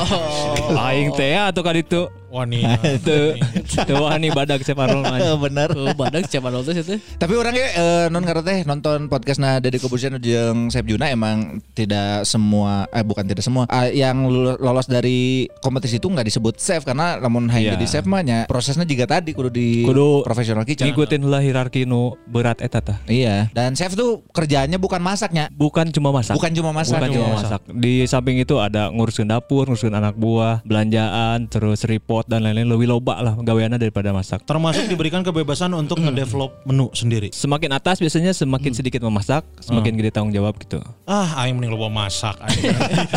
Oh. 0.05 0.81
Aing 0.81 1.13
teh 1.13 1.33
ya, 1.33 1.49
atau 1.53 1.61
kali 1.61 1.85
itu 1.85 2.09
Wah 2.27 2.43
nih. 2.43 2.63
tuh 3.07 3.37
tuh 3.85 3.95
wah 3.95 4.15
nih 4.15 4.31
badak 4.31 4.61
Chef 4.61 4.75
Arnold 4.75 5.03
mah. 5.03 5.19
Bener. 5.45 5.69
Oh, 5.71 5.93
badak 5.93 6.25
siapa 6.25 6.49
nonton 6.49 6.73
itu? 6.73 6.97
Tapi 7.15 7.33
orangnya 7.33 7.67
eh, 7.71 8.05
non 8.07 8.23
karena 8.23 8.41
teh 8.41 8.63
nonton 8.63 9.05
podcast 9.05 9.37
na 9.37 9.59
Deddy 9.59 9.77
Kobusier 9.77 10.15
jeung 10.17 10.67
Chef 10.67 10.83
Juna 10.83 11.07
emang 11.07 11.59
tidak 11.71 12.23
semua 12.23 12.87
eh 12.89 13.03
bukan 13.03 13.23
tidak 13.23 13.43
semua 13.43 13.67
ah, 13.67 13.85
yang 13.85 14.25
lolos 14.55 14.87
dari 14.87 15.45
kompetisi 15.59 15.97
itu 15.97 16.07
nggak 16.07 16.25
disebut 16.25 16.55
chef 16.55 16.81
karena 16.81 17.17
namun 17.17 17.45
hanya 17.47 17.63
Iya. 17.65 17.73
jadi 17.75 17.85
chef 17.87 18.05
mah 18.05 18.21
nya 18.21 18.45
prosesnya 18.45 18.85
juga 18.85 19.09
tadi 19.09 19.33
kudu 19.33 19.49
di 19.49 19.81
Kudu 19.83 20.21
profesional 20.21 20.63
kitchen. 20.63 20.85
Ngikutin 20.87 21.25
lah 21.25 21.41
hierarki 21.41 21.83
nu 21.83 22.13
berat 22.25 22.61
eta 22.61 22.79
tah. 22.79 22.97
Iya. 23.05 23.49
Dan 23.51 23.73
chef 23.73 23.93
tuh 23.93 24.23
kerjaannya 24.31 24.77
bukan 24.77 25.01
masaknya. 25.01 25.49
Bukan 25.51 25.89
cuma 25.89 26.13
masak. 26.13 26.37
Bukan 26.37 26.51
cuma 26.53 26.69
masak. 26.71 26.97
Bukan 26.97 27.09
cuma 27.11 27.27
Iya. 27.27 27.35
masak. 27.35 27.61
Di 27.67 27.93
samping 28.05 28.37
itu 28.37 28.55
ada 28.57 28.87
ngurusin 28.89 29.27
dapur, 29.27 29.65
ngurusin 29.65 29.91
anak 29.91 30.15
buah, 30.15 30.61
belanjaan, 30.61 31.49
terus 31.49 31.83
report 31.83 32.14
dan 32.23 32.39
lain-lain 32.47 32.71
lebih 32.71 32.87
loba 32.87 33.19
lah 33.19 33.35
gaweana 33.35 33.75
daripada 33.75 34.15
masak. 34.15 34.47
Termasuk 34.47 34.87
diberikan 34.87 35.19
kebebasan 35.27 35.75
untuk 35.75 35.99
ngedevelop 35.99 36.63
menu 36.63 36.87
sendiri. 36.95 37.35
Semakin 37.35 37.75
atas 37.75 37.99
biasanya 37.99 38.31
semakin 38.31 38.71
sedikit 38.71 39.03
memasak, 39.03 39.43
semakin 39.59 39.99
gede 39.99 40.15
tanggung 40.15 40.31
jawab 40.31 40.55
gitu. 40.63 40.79
Ah, 41.03 41.43
aing 41.43 41.59
mending 41.59 41.75
loba 41.75 41.91
masak. 41.91 42.39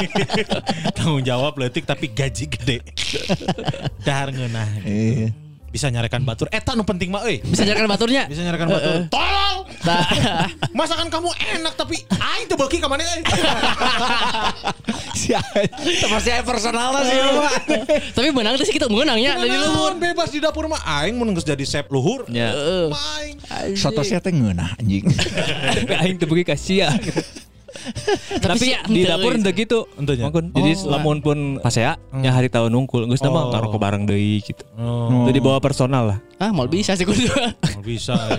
Tanggung 0.99 1.23
jawab 1.23 1.55
letik 1.63 1.87
tapi 1.87 2.11
gaji 2.11 2.51
gede. 2.51 2.83
Dahar 4.07 4.35
ngeunah. 4.35 4.83
Iya. 4.83 5.48
Bisa 5.69 5.93
nyarekan 5.93 6.25
batur. 6.25 6.49
Eta 6.49 6.73
nu 6.73 6.85
penting 6.85 7.13
mah 7.13 7.29
euy. 7.29 7.45
Bisa 7.45 7.65
nyalakan 7.69 7.89
baturnya? 7.93 8.25
Bisa 8.25 8.41
nyarekan 8.41 8.69
batur. 8.73 8.95
Tolong. 9.13 9.59
Nah, 9.85 10.05
Masakan 10.79 11.13
kamu 11.13 11.29
enak 11.61 11.75
tapi 11.77 12.01
aing 12.09 12.47
teu 12.49 12.57
beuki 12.57 12.81
ka 12.81 12.89
mana 12.89 13.05
euy. 13.05 13.23
Si 15.19 15.35
saya 16.25 16.41
personal 16.47 16.95
lah 16.95 17.03
sih 17.03 17.19
tapi 18.15 18.31
menang 18.31 18.55
sih 18.57 18.71
kita 18.71 18.87
menangnya 18.89 19.37
dari 19.37 19.59
luhur. 19.61 19.99
Bebas 19.99 20.33
di 20.33 20.39
dapur 20.41 20.71
mah 20.71 20.81
aing 21.03 21.19
mun 21.19 21.35
geus 21.37 21.45
jadi 21.45 21.65
chef 21.67 21.91
luhur. 21.93 22.25
Ya. 22.33 22.55
Heeh. 22.55 22.87
Aing. 23.61 23.77
Soto 23.77 24.01
sia 24.07 24.23
teh 24.23 24.33
ngeunah 24.33 24.79
anjing. 24.79 25.05
Aing 26.03 26.17
teu 26.17 26.31
beuki 26.31 26.47
ka 26.49 26.57
sia. 26.57 26.95
Tapi 28.45 28.59
sia, 28.61 28.81
di 28.85 29.05
dapur 29.05 29.35
ente 29.35 29.51
gitu. 29.53 29.87
Henteu 29.95 30.15
nya? 30.15 30.25
Mangkun. 30.29 30.51
Jadi 30.53 30.71
lamun 30.87 31.19
pun 31.21 31.39
pasea 31.59 31.97
nya 32.13 32.31
hari 32.33 32.49
tahun 32.49 32.71
nungkul 32.71 33.07
geus 33.07 33.23
mah 33.23 33.31
Oh. 33.31 33.51
ngarokok 33.51 33.81
bareng 33.81 34.05
deui 34.05 34.43
gitu. 34.43 34.65
Oh, 34.77 35.25
Itu 35.25 35.33
dibawa 35.35 35.59
personal 35.59 36.05
lah. 36.15 36.19
Ah, 36.39 36.51
mau 36.51 36.67
bisa 36.67 36.95
sih 36.95 37.07
kudu. 37.07 37.29
mau 37.29 37.83
bisa. 37.83 38.15
ya. 38.15 38.37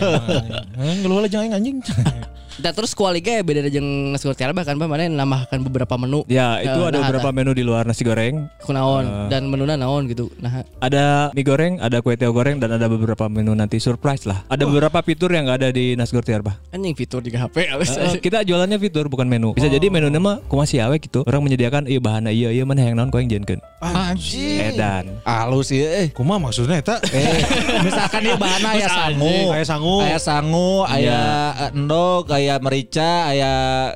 Eh, 0.80 0.96
Ngeluh 1.04 1.24
aja 1.24 1.44
anjing. 1.44 1.80
Dan 2.60 2.72
terus 2.76 2.91
kualiga 2.91 3.32
ya 3.32 3.41
beda 3.41 3.72
jeung 3.72 4.12
nasi 4.12 4.28
goreng 4.28 4.51
bahkan 4.51 4.76
mana 4.76 5.07
nambahkan 5.07 5.64
beberapa 5.64 5.95
menu. 5.95 6.28
Ya, 6.28 6.60
itu 6.60 6.76
Eh, 6.76 6.88
ada 6.88 6.99
nah, 6.99 7.07
beberapa 7.07 7.30
menu 7.32 7.51
di 7.51 7.64
luar 7.64 7.88
nasi 7.88 8.03
goreng. 8.03 8.51
kunaon 8.60 9.32
dan 9.32 9.47
menuna 9.47 9.74
naon 9.74 10.05
gitu. 10.05 10.28
Nah, 10.38 10.62
Ada 10.78 11.32
mie 11.32 11.41
goreng, 11.41 11.80
ada 11.80 12.03
kue 12.03 12.14
teo 12.14 12.30
goreng 12.30 12.60
dan 12.60 12.72
ada 12.72 12.86
beberapa 12.86 13.26
menu 13.26 13.55
nanti 13.55 13.80
surprise 13.80 14.28
lah. 14.28 14.43
Ada 14.47 14.68
beberapa 14.68 14.99
fitur 14.99 15.32
yang 15.32 15.47
gak 15.47 15.64
ada 15.64 15.70
di 15.72 15.95
nasi 15.95 16.12
goreng 16.12 16.28
tiar, 16.28 16.41
Bah. 16.43 16.60
anjing 16.70 16.93
fitur 16.93 17.24
di 17.24 17.32
HP 17.32 17.55
halus. 17.66 17.95
Eh, 17.95 18.20
kita 18.20 18.43
jualannya 18.43 18.76
fitur 18.78 19.07
bukan 19.07 19.26
menu. 19.26 19.55
Bisa 19.55 19.66
jadi 19.66 19.88
menu 19.88 20.12
mah 20.20 20.43
kumaha 20.45 20.68
si 20.68 20.78
awe 20.78 20.93
gitu. 20.95 21.24
Orang 21.24 21.41
menyediakan 21.41 21.88
iya 21.88 21.97
bahan 21.97 22.28
iya 22.28 22.51
iya 22.51 22.64
mana 22.64 22.84
yang 22.84 22.99
naon 22.99 23.10
kau 23.10 23.18
yang 23.18 23.32
jenkeun. 23.32 23.64
Anjing. 23.80 24.76
Edan. 24.76 25.05
Halus 25.24 25.72
ya 25.72 26.03
eh. 26.03 26.07
Kumaha 26.12 26.38
maksudnya 26.41 26.78
eta? 26.78 26.99
Eh, 27.10 27.39
misalkan 27.82 28.20
dia 28.22 28.36
bahan 28.36 28.62
aya 28.66 28.88
sangu, 28.88 29.36
Aya 29.49 29.66
sangu. 29.66 29.95
aya 30.03 30.20
sangu, 30.20 30.72
aya 30.84 31.20
eh, 31.57 31.72
endog, 31.72 32.28
aya 32.30 32.49
merica, 32.58 33.30
aya 33.30 33.52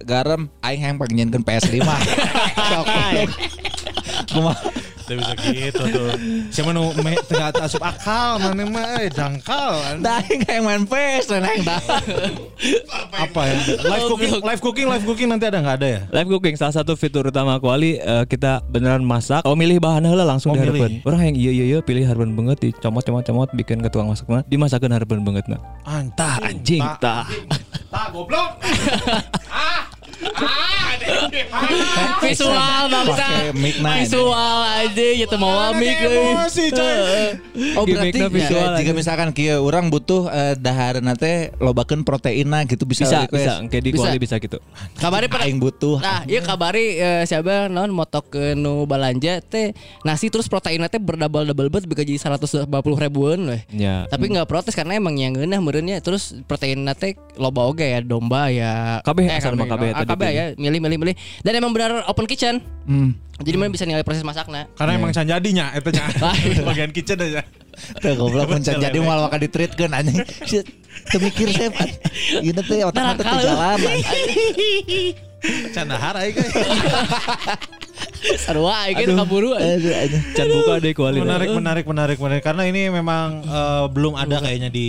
garam, 0.06 0.46
aing 0.62 0.82
hayang 0.86 0.98
panggilkeun 1.02 1.42
PS5. 1.42 1.82
Sok. 2.70 2.86
Kumaha? 4.30 4.70
Tidak 5.04 5.20
bisa 5.20 5.36
gitu 5.52 5.84
tuh. 5.92 6.16
Siapa 6.48 6.72
nu 6.72 6.96
me 7.04 7.20
tengah 7.28 7.52
asup 7.60 7.84
akal 7.84 8.40
mana 8.40 8.64
mah 8.64 9.04
eh 9.04 9.12
dangkal. 9.12 10.00
Da 10.00 10.24
aing 10.24 10.48
hayang 10.48 10.64
main 10.64 10.84
PS 10.88 11.28
dan 11.28 11.44
aing 11.44 11.60
dah. 11.60 11.84
Apa 13.12 13.42
ya? 13.44 13.56
Live 13.84 14.08
cooking, 14.08 14.32
live 14.40 14.62
cooking, 14.64 14.88
live 14.88 15.04
cooking 15.04 15.28
nanti 15.28 15.52
ada 15.52 15.60
nggak 15.60 15.76
ada 15.76 15.88
ya? 15.92 16.00
Live 16.08 16.30
cooking 16.32 16.56
salah 16.56 16.72
satu 16.72 16.96
fitur 16.96 17.28
utama 17.28 17.60
kuali 17.60 18.00
eh, 18.00 18.24
kita 18.32 18.64
beneran 18.72 19.04
masak. 19.04 19.44
Oh 19.44 19.60
milih 19.60 19.84
bahan 19.84 20.08
heula 20.08 20.24
langsung 20.24 20.56
Oh, 20.56 20.56
dihareupeun. 20.56 21.04
Orang 21.04 21.20
yang 21.20 21.36
iya 21.36 21.52
iya 21.52 21.66
iya 21.68 21.80
pilih 21.84 22.08
hareupeun 22.08 22.32
banget 22.40 22.72
dicomot 22.72 23.04
comot 23.04 23.28
comot 23.28 23.50
bikin 23.52 23.84
ke 23.84 23.92
tukang 23.92 24.08
masak 24.08 24.32
mah 24.32 24.48
dimasakeun 24.48 24.96
hareupeun 24.96 25.20
banget 25.28 25.52
nah. 25.52 25.60
Tah 26.16 26.40
anjing 26.40 26.80
tah. 27.04 27.28
Tak 27.94 28.12
goblok. 28.12 28.58
visual 32.24 32.84
bangsa. 32.90 33.28
Visual 34.02 34.58
aja 34.84 35.06
ya 35.14 35.26
teu 35.28 35.38
mau 35.38 35.72
euy. 35.74 35.92
Emosi 35.94 36.66
coy. 36.72 36.98
Oh 37.78 37.86
berarti 37.86 38.18
visual 38.30 38.70
jika, 38.74 38.80
jika 38.82 38.92
misalkan 38.94 39.30
kieu 39.34 39.62
orang 39.62 39.90
butuh 39.90 40.30
eh, 40.30 40.54
dahareuna 40.58 41.14
teh 41.14 41.54
lobakeun 41.58 42.06
proteinna 42.06 42.66
gitu 42.66 42.86
bisa 42.86 43.06
Bisa 43.06 43.18
request. 43.26 43.42
bisa 43.46 43.54
engke 43.62 43.78
di 43.82 43.90
Bisa. 43.94 44.00
kuali 44.06 44.18
bisa 44.22 44.36
gitu. 44.38 44.58
Kabari 44.98 45.26
pada 45.30 45.46
Aing 45.46 45.58
butuh. 45.58 45.98
Nah, 46.02 46.22
iya 46.26 46.42
kabari 46.42 46.98
eh, 46.98 47.24
siapa 47.26 47.70
non 47.70 47.90
motok 47.94 48.34
ke 48.34 48.44
nu 48.54 48.86
balanja 48.86 49.42
teh 49.42 49.74
nasi 50.02 50.30
terus 50.30 50.46
proteinnya 50.50 50.90
teh 50.90 51.02
berdouble 51.02 51.50
double 51.50 51.70
bet 51.70 51.86
bisa 51.86 52.02
jadi 52.06 52.18
150 52.38 52.70
ribuan 52.98 53.40
weh. 53.50 53.62
Ya. 53.74 54.06
Tapi 54.10 54.30
nggak 54.34 54.46
protes 54.50 54.74
karena 54.74 54.98
emang 54.98 55.18
yang 55.18 55.34
ngeunah 55.34 55.60
meureunnya 55.62 55.98
terus 56.02 56.38
proteinnya 56.46 56.94
teh 56.94 57.18
loba 57.38 57.66
oge 57.66 57.86
ya 57.86 58.00
domba 58.02 58.50
ya 58.50 59.02
Kabeh 59.02 59.26
asal 59.30 59.58
mah 59.58 59.66
kabeh 59.66 59.90
ah, 59.94 60.06
tadi 60.06 60.10
kabeh 60.14 60.30
ya 60.30 60.46
milih 60.58 60.93
milih 60.98 61.14
milih 61.14 61.42
dan 61.46 61.52
emang 61.58 61.72
benar 61.74 62.06
open 62.10 62.26
kitchen. 62.26 62.62
Hmm. 62.86 63.16
Jadi 63.42 63.56
mana 63.58 63.74
bisa 63.74 63.84
nilai 63.84 64.06
proses 64.06 64.22
masaknya. 64.22 64.70
Karena 64.78 64.96
emang 64.96 65.10
can 65.10 65.26
jadinya 65.26 65.74
eta 65.74 65.90
nya. 65.90 66.06
Bagian 66.70 66.94
kitchen 66.94 67.18
aja. 67.18 67.42
Teu 67.98 68.14
goblok 68.14 68.54
mencan 68.54 68.78
jadi 68.78 68.98
mal 69.02 69.26
maka 69.26 69.42
ditreatkeun 69.42 69.92
anjing. 69.92 70.22
Shit. 70.50 70.70
Teu 71.10 71.18
mikir 71.18 71.50
saya. 71.50 71.74
Ieu 72.40 72.54
teh 72.54 72.86
otak 72.86 73.18
teh 73.18 73.26
Nakal, 73.26 73.34
teu 73.42 73.48
jalan. 73.50 73.78
Can 75.76 75.92
dahar 75.92 76.16
aing 76.24 76.36
guys. 76.40 76.54
Sarua 78.40 78.88
aing 78.88 78.96
teh 79.04 79.12
kaburu. 79.12 79.52
Aduh, 79.60 79.92
anjing. 79.92 80.24
Can 80.32 80.48
buka 80.48 80.74
deh 80.80 80.94
kuali. 80.96 81.20
Menarik, 81.20 81.52
menarik, 81.52 81.86
menarik, 81.86 82.18
menarik. 82.18 82.44
Karena 82.44 82.64
ini 82.64 82.88
memang 82.88 83.44
eh, 83.44 83.86
belum 83.92 84.16
ada 84.16 84.40
kayaknya 84.40 84.72
di 84.72 84.88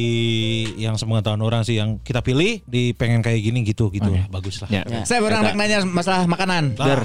yang 0.78 0.94
sepengetahuan 0.94 1.42
orang 1.42 1.66
sih 1.66 1.82
yang 1.82 1.98
kita 1.98 2.22
pilih 2.22 2.62
di 2.64 2.94
pengen 2.94 3.20
kayak 3.20 3.42
gini 3.42 3.66
gitu 3.66 3.90
gitu. 3.90 4.14
Bagus 4.30 4.62
lah. 4.62 4.70
Ya. 4.70 4.82
Saya 5.02 5.20
orang 5.26 5.42
Eta. 5.42 5.48
nak 5.50 5.56
nanya 5.58 5.78
masalah 5.82 6.22
makanan. 6.30 6.78
Der. 6.78 7.02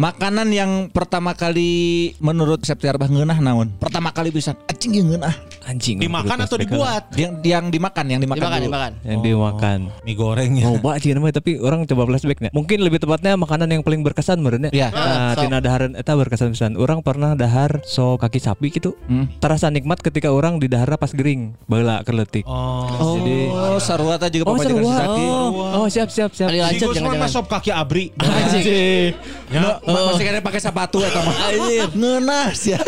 Makanan 0.00 0.48
yang 0.54 0.88
pertama 0.88 1.36
kali 1.36 2.14
menurut 2.16 2.64
Septiar 2.64 2.96
bah 2.96 3.12
ngeunah 3.12 3.36
naon? 3.44 3.76
Pertama 3.76 4.08
kali 4.14 4.32
bisa 4.32 4.56
yang 4.88 5.04
ngeunah. 5.10 5.34
Anjing. 5.62 5.96
Dimakan 5.98 6.38
atau 6.42 6.58
dibuat? 6.58 7.14
Yang 7.14 7.38
yang 7.44 7.66
dimakan, 7.68 8.04
yang 8.08 8.20
dimakan. 8.20 8.40
Dimakan, 8.40 8.58
dulu. 8.58 8.66
dimakan. 8.66 8.92
Yang 9.02 9.20
dimakan. 9.22 9.78
Mie 10.02 10.14
goreng 10.14 10.52
ya. 10.54 10.66
Oh, 10.68 10.78
Cina 10.98 11.18
mah 11.18 11.30
tapi 11.30 11.58
orang 11.58 11.86
coba 11.86 12.02
flashbacknya. 12.06 12.50
Mungkin 12.50 12.78
lebih 12.82 12.98
tepatnya 12.98 13.34
makanan 13.34 13.68
yang 13.70 13.82
paling 13.82 14.02
berkesan 14.02 14.38
meureun 14.38 14.68
Iya. 14.68 14.90
Nah, 14.90 15.34
sok. 15.34 15.46
tina 15.46 15.58
daharan 15.58 15.92
eta 15.94 16.12
berkesan 16.12 16.50
pisan. 16.50 16.72
Orang 16.74 17.00
pernah 17.00 17.34
dahar 17.34 17.82
so 17.82 18.18
kaki 18.18 18.38
sapi 18.38 18.70
gitu. 18.70 18.94
Hmm. 19.06 19.30
Terasa 19.38 19.70
nikmat 19.70 19.98
ketika 19.98 20.28
orang 20.28 20.58
di 20.58 20.66
dahara 20.66 20.94
pas 20.94 21.10
gering, 21.10 21.54
baheula 21.66 22.02
keletik. 22.02 22.42
Oh. 22.44 23.18
Jadi 23.18 23.50
Oh, 23.52 23.78
sarua 23.78 24.18
teh 24.18 24.28
juga 24.32 24.48
Oh, 24.48 24.58
Saki. 24.58 25.24
Oh, 25.24 25.82
oh, 25.82 25.86
siap 25.86 26.08
siap 26.08 26.30
siap. 26.32 26.50
Kali 26.50 26.58
Si 26.58 26.82
lanjut 26.82 27.16
mah 27.16 27.30
sop 27.30 27.46
kaki 27.46 27.70
abri. 27.70 28.10
Anjing. 28.18 29.14
Ya. 29.48 29.78
Ma- 29.78 30.10
Masih 30.10 30.24
kena 30.24 30.40
pakai 30.40 30.60
sepatu 30.60 30.98
eta 31.00 31.20
mah. 31.22 31.34
Anjir, 31.48 31.86
ngeunah 31.92 32.50
sia. 32.52 32.80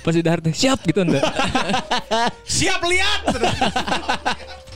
Pas 0.00 0.12
di 0.12 0.22
dahar 0.22 0.40
teh 0.40 0.52
siap 0.52 0.80
gitu 0.82 1.02
ente. 1.02 1.18
Siap 2.46 2.80
lihat. 2.86 3.20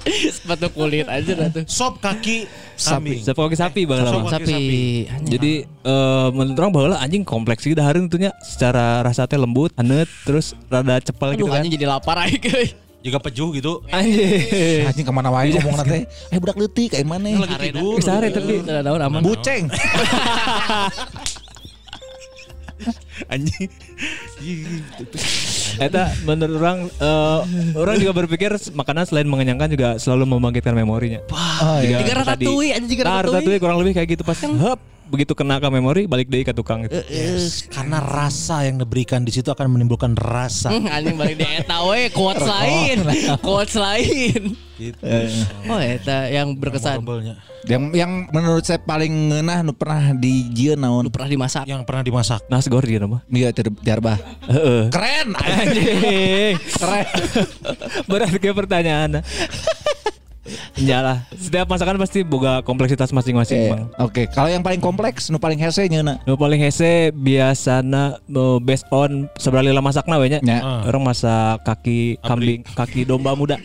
Sepatu 0.09 0.72
kulit 0.72 1.05
aja 1.07 1.33
dah 1.37 1.49
tuh. 1.53 1.64
Sop 1.68 2.01
kaki 2.01 2.49
Sapi. 2.72 3.20
Sop 3.20 3.37
kaki 3.37 3.57
sapi 3.57 3.81
baheula 3.85 4.11
Sop 4.11 4.33
kaki 4.33 4.49
Sapi. 4.49 4.85
Jadi 5.28 5.53
eh 5.68 6.28
menurut 6.33 6.57
orang 6.57 6.72
baheula 6.72 6.97
anjing 6.99 7.20
kompleks 7.20 7.68
sih 7.68 7.76
dahareun 7.76 8.09
tentunya 8.09 8.33
secara 8.41 9.05
rasa 9.05 9.28
teh 9.28 9.37
lembut, 9.37 9.70
anet, 9.76 10.09
terus 10.24 10.57
rada 10.72 10.97
cepel 11.05 11.37
Aduh 11.37 11.45
gitu 11.45 11.53
kan. 11.53 11.61
anjing 11.61 11.72
jadi 11.76 11.87
lapar 11.87 12.16
aing 12.24 12.41
euy. 12.41 12.68
Juga 13.01 13.16
pejuh 13.16 13.49
gitu. 13.57 13.81
Anjing. 13.93 14.89
Anjing 14.89 15.05
ke 15.09 15.12
mana 15.12 15.28
wae 15.33 15.53
ngomong 15.57 15.85
nanti. 15.85 16.05
Eh 16.33 16.39
budak 16.41 16.57
leutik 16.57 16.97
kayak 16.97 17.05
mana? 17.09 17.33
Lagi 17.37 17.57
tidur. 17.72 17.97
Bisa 17.97 18.12
hari 18.16 18.28
tapi 18.33 18.61
aman. 18.64 19.20
Buceng. 19.20 19.68
Anjing. 23.31 23.70
Eta 25.87 26.11
menurut 26.26 26.57
orang 26.59 26.78
eh, 26.91 27.41
orang 27.78 27.95
juga 28.03 28.12
berpikir 28.12 28.51
makanan 28.74 29.07
selain 29.07 29.31
mengenyangkan 29.31 29.70
juga 29.70 29.89
selalu 30.03 30.35
membangkitkan 30.37 30.74
memorinya. 30.74 31.22
Oh 31.31 31.78
iya. 31.78 32.03
Tiga 32.03 32.26
ratatouille 32.26 32.74
aja 32.74 32.87
tiga 32.91 33.03
ratatouille. 33.07 33.31
ratatouille 33.39 33.61
kurang 33.62 33.78
lebih 33.78 33.93
kayak 33.95 34.09
gitu 34.18 34.22
pas 34.26 34.39
hep 34.43 34.81
begitu 35.11 35.34
kena 35.34 35.58
ke 35.58 35.68
memori 35.68 36.06
balik 36.06 36.30
deui 36.30 36.46
ke 36.46 36.54
tukang 36.54 36.86
gitu. 36.86 37.02
Yes, 37.11 37.66
karena 37.66 37.98
rasa 37.98 38.62
yang 38.64 38.78
diberikan 38.78 39.26
di 39.26 39.34
situ 39.34 39.50
akan 39.50 39.66
menimbulkan 39.74 40.14
rasa. 40.14 40.70
Hmm, 40.70 40.86
anjing 40.86 41.18
balik 41.18 41.36
di 41.36 41.46
eta 41.46 41.82
we 41.84 42.08
quotes 42.14 42.46
lain. 42.46 42.98
Quotes 43.46 43.74
lain. 43.74 44.54
Gitu. 44.78 45.02
Oh 45.68 45.76
eta 45.82 46.30
yang 46.30 46.54
berkesan. 46.56 47.02
Yang 47.68 47.82
yang 47.92 48.30
menurut 48.32 48.64
saya 48.64 48.80
paling 48.80 49.12
ngeunah 49.28 49.61
nu 49.61 49.76
pernah 49.76 50.16
dijieun 50.16 50.80
naon? 50.80 51.04
Lu 51.04 51.12
pernah 51.12 51.28
dimasak. 51.28 51.68
Yang 51.68 51.84
pernah 51.84 52.02
dimasak. 52.06 52.40
Nasgor 52.48 52.80
dia 52.86 53.02
nama. 53.02 53.20
Iya 53.28 53.52
Tiarbah. 53.52 54.16
Heeh. 54.48 54.82
Keren. 54.88 55.28
Anjing. 55.36 56.56
Keren. 56.80 57.06
Berat 58.08 58.32
kayak 58.40 58.56
pertanyaan. 58.56 59.20
Iyalah, 60.78 61.26
setiap 61.34 61.66
masakan 61.68 62.01
pasti 62.01 62.22
boga 62.22 62.62
kompleksitas 62.62 63.11
masing-masing, 63.11 63.59
Eh. 63.61 63.76
Oke, 64.01 64.26
kalau 64.32 64.48
yang 64.48 64.64
paling 64.64 64.80
kompleks 64.80 65.28
nu 65.28 65.36
paling 65.36 65.59
hese 65.61 65.84
nyeuna. 65.86 66.18
Nu 66.24 66.38
paling 66.38 66.61
hese 66.62 67.12
biasana 67.12 68.18
nu 68.26 68.59
based 68.62 68.88
on 68.90 69.28
seberapa 69.36 69.82
masakna 69.82 70.16
we 70.18 70.32
nya. 70.32 70.40
Ya. 70.40 70.59
Orang 70.86 71.05
masak 71.05 71.62
kaki 71.66 72.16
kambing, 72.22 72.62
kaki 72.64 73.05
domba 73.05 73.36
muda. 73.36 73.61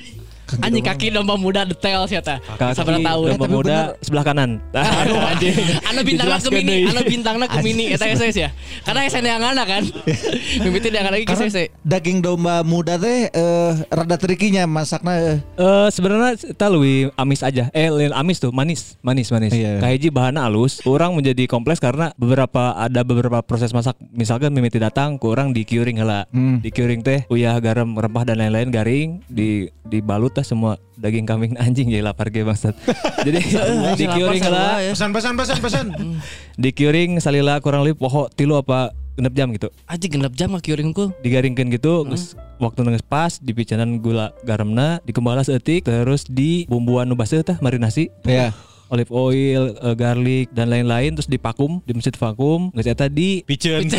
Anjing 0.61 0.85
kaki 0.85 1.09
domba 1.09 1.33
muda 1.35 1.65
detail 1.65 2.05
sih. 2.05 2.21
Kaki 2.21 2.77
Sabar 2.77 3.01
tahu. 3.01 3.33
domba 3.33 3.47
muda 3.49 3.77
sebelah 4.05 4.23
kanan. 4.23 4.61
Aduh 5.01 5.17
anjing. 5.17 5.57
Anu 5.89 6.01
bintangna 6.05 6.37
ke 6.37 6.49
mini, 6.53 6.77
anu 6.85 7.01
bintangna 7.01 7.45
ke 7.49 7.59
mini 7.65 7.85
eta 7.89 8.05
SS 8.05 8.35
ya. 8.37 8.49
Karena 8.85 9.09
SS 9.09 9.25
yang 9.25 9.41
ana 9.41 9.63
kan. 9.65 9.83
Mimiti 10.63 10.93
yang 10.93 11.09
lagi 11.09 11.25
ke 11.25 11.33
SS. 11.33 11.73
daging 11.81 12.21
domba 12.21 12.61
muda 12.61 13.01
teh 13.01 13.33
eh 13.33 13.71
rada 13.89 14.15
trikinya 14.21 14.69
masakna 14.69 15.17
eh. 15.17 15.37
Eh 15.57 15.87
sebenarnya 15.89 16.37
kita 16.37 16.67
lebih 16.69 17.09
amis 17.17 17.41
aja. 17.41 17.73
Eh 17.73 17.89
lain 17.89 18.13
amis 18.13 18.37
tuh, 18.37 18.53
manis, 18.53 19.01
manis, 19.01 19.33
manis. 19.33 19.49
Iya. 19.49 19.81
Kahiji 19.81 20.13
bahan 20.13 20.37
halus, 20.37 20.83
orang 20.85 21.17
menjadi 21.17 21.49
kompleks 21.49 21.81
karena 21.81 22.13
beberapa 22.19 22.77
ada 22.77 23.01
beberapa 23.01 23.41
proses 23.41 23.73
masak. 23.73 23.97
Misalkan 24.13 24.53
mimiti 24.53 24.77
datang, 24.77 25.17
kurang 25.17 25.55
di 25.55 25.65
curing 25.65 25.97
heula. 25.97 26.29
Hmm. 26.29 26.61
Di 26.61 26.69
curing 26.69 27.01
teh 27.01 27.25
uyah 27.33 27.57
garam, 27.57 27.97
rempah 27.97 28.27
dan 28.27 28.43
lain-lain 28.43 28.69
garing, 28.69 29.09
di 29.25 29.71
dibalut 29.85 30.34
semua 30.41 30.75
daging 30.97 31.23
kambing 31.23 31.53
anjing 31.63 31.87
jadi 31.87 32.01
lapar 32.01 32.27
ge 32.27 32.41
bangsat. 32.41 32.73
Jadi 33.21 33.39
di 33.99 34.05
curing 34.09 34.41
heula, 34.41 34.81
Pesan 34.91 35.11
pesan 35.13 35.33
pesan 35.37 35.57
pesan. 35.61 35.85
di 36.63 36.69
curing 36.73 37.21
salila 37.21 37.61
kurang 37.61 37.85
lebih 37.85 38.01
poho 38.01 38.27
tilu 38.33 38.57
apa 38.57 38.89
genep 39.15 39.31
jam 39.31 39.47
gitu. 39.53 39.69
Anjing 39.85 40.11
genep 40.11 40.33
jam 40.35 40.51
ka 40.51 40.59
kieuringku. 40.59 41.15
digaringkan 41.21 41.71
gitu 41.71 42.03
geus 42.03 42.35
waktu 42.55 42.83
nangis 42.83 43.03
pas 43.03 43.39
dipicanan 43.39 43.99
gula 43.99 44.31
garamna 44.43 44.99
dikembala 45.03 45.43
seetik 45.43 45.83
terus 45.83 46.23
di 46.23 46.63
bumbuan 46.67 47.03
nu 47.03 47.15
baseuh 47.15 47.43
tah 47.43 47.59
marinasi 47.59 48.07
Ya. 48.23 48.51
Olive 48.89 49.11
oil, 49.11 49.73
eh, 49.73 49.95
garlic 49.97 50.47
dan 50.53 50.69
lain-lain 50.69 51.17
terus 51.17 51.29
dipakum 51.29 51.81
di 51.83 51.91
mesin 51.97 52.13
vakum. 52.13 52.69
Geus 52.77 52.87
eta 52.89 53.09
di 53.09 53.41
Piceun. 53.43 53.89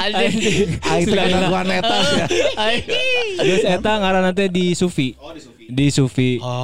Anjing. 0.00 0.68
Aing 0.92 1.06
teh 1.08 1.48
gua 1.48 1.62
netas 1.64 2.06
ya. 2.12 2.26
Geus 3.40 3.64
eta 3.64 3.92
ngaranna 4.00 4.36
teh 4.36 4.52
di 4.52 4.76
sufi. 4.76 5.16
Di 5.16 5.40
sufi 5.40 5.55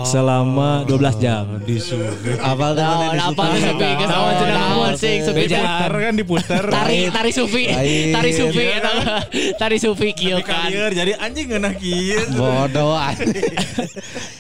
selama 0.05 0.87
12 0.87 1.19
jam. 1.19 1.59
Di 1.63 1.77
sufi. 1.77 2.31
Teh 2.33 2.39
mana 2.39 3.03
Naon 3.03 3.11
di 3.11 3.19
apa 3.19 3.43
Sufi? 3.43 3.51
tuh 3.51 3.61
Sufi? 3.63 3.89
Geus 3.99 4.11
Naon 4.11 4.33
cenah 4.37 4.55
naon 4.55 4.93
sing 4.95 5.19
Sufi? 5.23 5.43
Diputer 5.45 5.93
kan 5.93 6.15
diputer. 6.15 6.63
Tari 6.69 6.99
tari 7.11 7.31
Sufi. 7.35 7.65
Tari 8.13 8.31
Sufi 8.31 8.63
eta 8.63 8.91
mah. 8.95 9.23
Tari 9.59 9.77
Sufi 9.79 10.09
kieu 10.13 10.39
kan. 10.43 10.69
jadi 10.71 11.19
anjing 11.19 11.51
ngeunah 11.51 11.75
kieu. 11.75 12.23
Bodoh 12.35 12.95
anjing. 12.95 13.33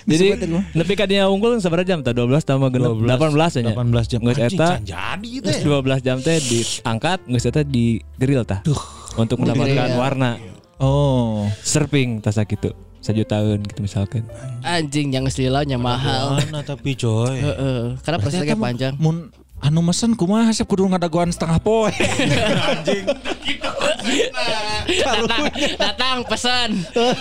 Jadi 0.02 0.34
Disebutin 0.34 0.48
gua. 0.50 0.62
nepi 0.74 0.92
ka 0.98 1.06
dia 1.06 1.30
unggul 1.30 1.56
sabaraha 1.62 1.86
jam 1.86 2.02
tah 2.02 2.10
12 2.10 2.42
tambah 2.42 2.68
genep 2.74 2.90
18 2.98 3.62
nya. 3.62 3.72
18 3.72 4.10
jam. 4.10 4.20
Geus 4.26 4.38
eta 4.42 4.68
jadi 4.82 5.30
Terus 5.40 5.58
teh. 5.62 5.64
12 5.64 6.02
jam 6.06 6.16
teh 6.18 6.36
diangkat, 6.42 7.18
geus 7.30 7.46
eta 7.46 7.62
di 7.62 8.02
grill 8.18 8.42
tah. 8.42 8.66
Untuk 9.14 9.38
mendapatkan 9.40 9.94
grill. 9.94 9.98
warna 9.98 10.30
Oh. 10.82 11.46
surfing 11.62 12.18
tah 12.18 12.34
sakitu. 13.03 13.26
Sajutaan 13.26 13.59
gitu 13.66 13.80
misalkan. 13.82 14.22
Anjing 14.62 15.11
yang 15.11 15.26
lila 15.26 15.66
nya 15.66 15.76
mahal. 15.76 16.38
Mana 16.38 16.62
tapi 16.62 16.94
coy. 16.94 17.42
Heeh. 17.42 17.98
Karena 18.07 18.18
prosesnya 18.22 18.55
panjang. 18.55 18.94
Mun 18.96 19.34
anu 19.62 19.82
mesen 19.82 20.14
kumaha 20.14 20.50
sih 20.55 20.62
kudu 20.62 20.86
ngadaguan 20.86 21.34
setengah 21.34 21.59
poe. 21.59 21.90
datang 24.92 25.44
datang 25.78 26.16
pesan 26.24 26.68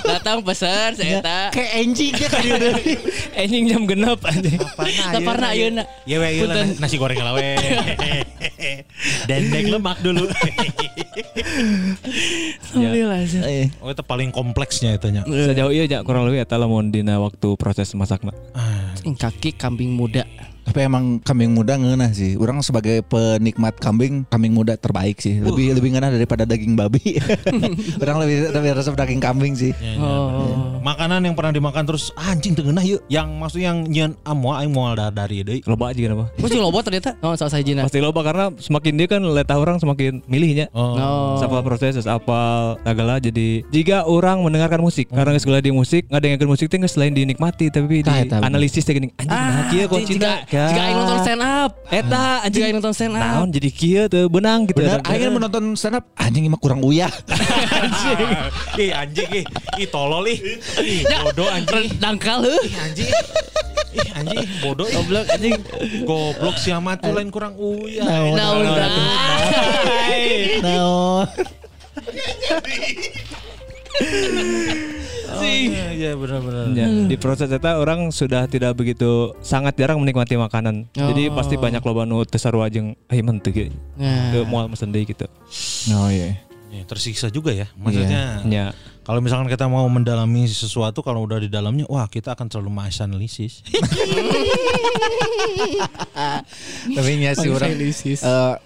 datang 0.03 0.37
pesan 0.41 0.89
saya 0.95 1.17
tak 1.21 1.47
Kayak 1.53 1.71
anjing 1.77 2.13
ya 2.13 2.27
kan 2.27 2.41
dia. 2.41 2.71
Anjing 3.37 3.63
jam 3.67 3.81
genep 3.85 4.19
anjing. 4.21 4.59
tak 5.11 5.21
pernah 5.21 5.49
ayeuna 5.51 5.83
Ya 6.05 6.17
we 6.17 6.27
ieu 6.33 6.45
lah, 6.47 6.65
nasi 6.79 6.95
goreng 6.97 7.19
lah 7.19 7.33
we. 7.35 7.55
Dendeng 9.29 9.77
lemak 9.77 10.01
dulu. 10.01 10.25
Alhamdulillah 12.71 13.19
Eh, 13.45 13.67
Oh 13.81 13.89
itu 13.89 14.03
paling 14.03 14.29
kompleksnya 14.29 14.97
itu 14.97 15.07
nya. 15.09 15.21
Sejauh 15.25 15.71
iya 15.71 16.01
kurang 16.01 16.25
lebih 16.27 16.43
eta 16.43 16.57
lamun 16.57 16.89
dina 16.89 17.17
waktu 17.17 17.55
proses 17.57 17.93
masakna. 17.93 18.33
Anjing, 18.55 19.17
kaki 19.17 19.57
kambing 19.57 19.93
muda 19.93 20.25
Tapi 20.67 20.79
emang 20.85 21.17
kambing 21.19 21.51
muda 21.51 21.75
ngeunah 21.75 22.13
sih. 22.13 22.37
Orang 22.37 22.61
sebagai 22.61 23.01
penikmat 23.01 23.81
kambing, 23.81 24.23
kambing 24.29 24.53
muda 24.53 24.77
terbaik 24.77 25.17
sih. 25.17 25.41
Lebih 25.41 25.75
lebih 25.75 25.97
ngeunah 25.97 26.11
daripada 26.13 26.43
daging 26.45 26.77
babi. 26.77 27.17
Orang 28.03 28.21
lebih 28.21 28.53
lebih 28.53 28.71
resep 28.77 28.93
daging 28.93 29.21
kambing 29.23 29.53
sih. 29.57 29.73
oh 29.97 30.77
Makanan 30.81 31.25
yang 31.25 31.35
pernah 31.37 31.53
dimakan 31.53 31.83
terus 31.85 32.13
anjing 32.15 32.53
teu 32.53 32.65
ngeunah 32.67 32.85
yeuh. 32.85 33.01
Yang 33.09 33.27
maksudnya 33.37 33.65
yang 33.73 33.79
nyeun 33.87 34.11
amoa 34.25 34.61
aing 34.61 34.73
moal 34.73 34.93
dari 34.93 35.41
deui. 35.41 35.59
Loba 35.65 35.91
aja 35.91 35.99
kenapa? 35.99 36.25
Juga 36.51 36.67
lobo 36.67 36.83
ternyata 36.83 37.15
Oh 37.23 37.31
salah 37.39 37.47
saya 37.47 37.63
jina 37.63 37.87
Pasti 37.87 38.03
loba 38.03 38.27
karena 38.27 38.51
semakin 38.59 38.93
dia 38.99 39.07
kan 39.07 39.23
letah 39.23 39.55
orang 39.55 39.79
semakin 39.79 40.19
milihnya. 40.27 40.67
Oh. 40.75 40.99
Oh 40.99 41.39
Sapal 41.39 41.63
proses 41.63 41.95
apal 42.03 42.75
segala 42.83 43.15
jadi 43.23 43.63
jika 43.71 44.03
orang 44.03 44.43
mendengarkan 44.43 44.83
musik 44.83 45.07
karena 45.07 45.31
geus 45.31 45.47
di 45.47 45.71
musik 45.71 46.03
ngadengekeun 46.11 46.49
musik 46.51 46.67
teh 46.67 46.77
geus 46.77 46.93
selain 46.93 47.15
dinikmati 47.15 47.71
tapi 47.71 48.03
di 48.03 48.05
Tah, 48.05 48.19
eta. 48.19 48.37
analisis 48.43 48.83
teh 48.83 48.91
gini 48.91 49.13
anjing 49.15 49.31
nah 49.31 49.63
kieu 49.71 49.85
kunci 49.87 50.19
jika 50.19 50.43
jika 50.51 50.81
aing 50.83 50.97
nonton 50.99 51.17
stand 51.23 51.39
up 51.39 51.71
eta 51.87 52.03
jika 52.03 52.43
anjing 52.43 52.63
aing 52.67 52.75
nonton 52.75 52.91
stand 52.91 53.15
up 53.15 53.23
naon 53.23 53.47
jadi 53.55 53.69
kieu 53.71 54.03
teu 54.11 54.27
benang 54.27 54.67
gitu 54.67 54.83
Bener, 54.83 54.99
Eta. 54.99 55.07
akhirnya 55.07 55.31
menonton 55.31 55.65
stand 55.79 55.95
up 55.95 56.05
anjing 56.19 56.43
mah 56.51 56.59
kurang 56.59 56.83
uyah. 56.83 57.07
Ih 58.83 58.91
anjing 58.91 59.29
ih. 59.31 59.45
Ih 59.79 59.87
tolol 59.87 60.27
ih. 60.27 60.39
Ih 60.83 61.07
bodoh 61.07 61.47
anjing. 61.47 61.87
dangkal 62.03 62.43
heuh 62.43 62.59
Ih 62.67 62.75
anjing. 62.83 63.09
Ih 63.95 64.09
anjing 64.11 64.43
bodoh. 64.59 64.87
goblok 64.91 65.27
anjing 65.31 65.55
Goblok 66.03 66.55
si 66.59 66.75
amat 66.75 66.99
tuh 66.99 67.15
lain 67.15 67.31
kurang 67.31 67.55
uyah. 67.55 68.03
naon 68.35 68.67
dah 68.67 68.89
Naon. 70.59 71.27
Sing 75.39 75.71
Iya 75.71 76.11
benar-benar. 76.17 76.65
Ya, 76.73 76.87
di 76.87 77.15
proses 77.15 77.47
eta 77.51 77.77
orang 77.77 78.09
sudah 78.09 78.49
tidak 78.49 78.75
begitu 78.75 79.31
sangat 79.45 79.77
jarang 79.77 80.01
menikmati 80.01 80.35
makanan. 80.35 80.89
Jadi 80.91 81.29
pasti 81.31 81.55
banyak 81.55 81.79
loba 81.85 82.03
nu 82.03 82.25
teu 82.25 82.41
sarua 82.41 82.67
jeung 82.67 82.97
ai 83.07 83.21
mah 83.21 83.37
teu 83.39 83.53
ge. 83.53 83.65
Teu 84.33 84.43
moal 84.49 84.67
mesen 84.67 84.89
deui 84.89 85.05
gitu. 85.05 85.29
Oh 85.93 86.09
iya. 86.09 86.41
Ya, 86.71 86.87
tersiksa 86.87 87.27
juga 87.27 87.51
ya. 87.51 87.67
Maksudnya 87.75 88.47
Ya. 88.47 88.71
kalau 89.03 89.19
misalkan 89.19 89.51
kita 89.51 89.67
mau 89.67 89.83
mendalami 89.91 90.47
sesuatu 90.47 91.03
kalau 91.03 91.27
udah 91.27 91.43
di 91.43 91.51
dalamnya 91.51 91.83
wah 91.91 92.07
kita 92.07 92.31
akan 92.31 92.47
selalu 92.47 92.71
menganalisis. 92.71 93.59
Tapi 96.95 97.11
nya 97.19 97.35
si 97.35 97.51
orang 97.51 97.75
eh 97.75 97.91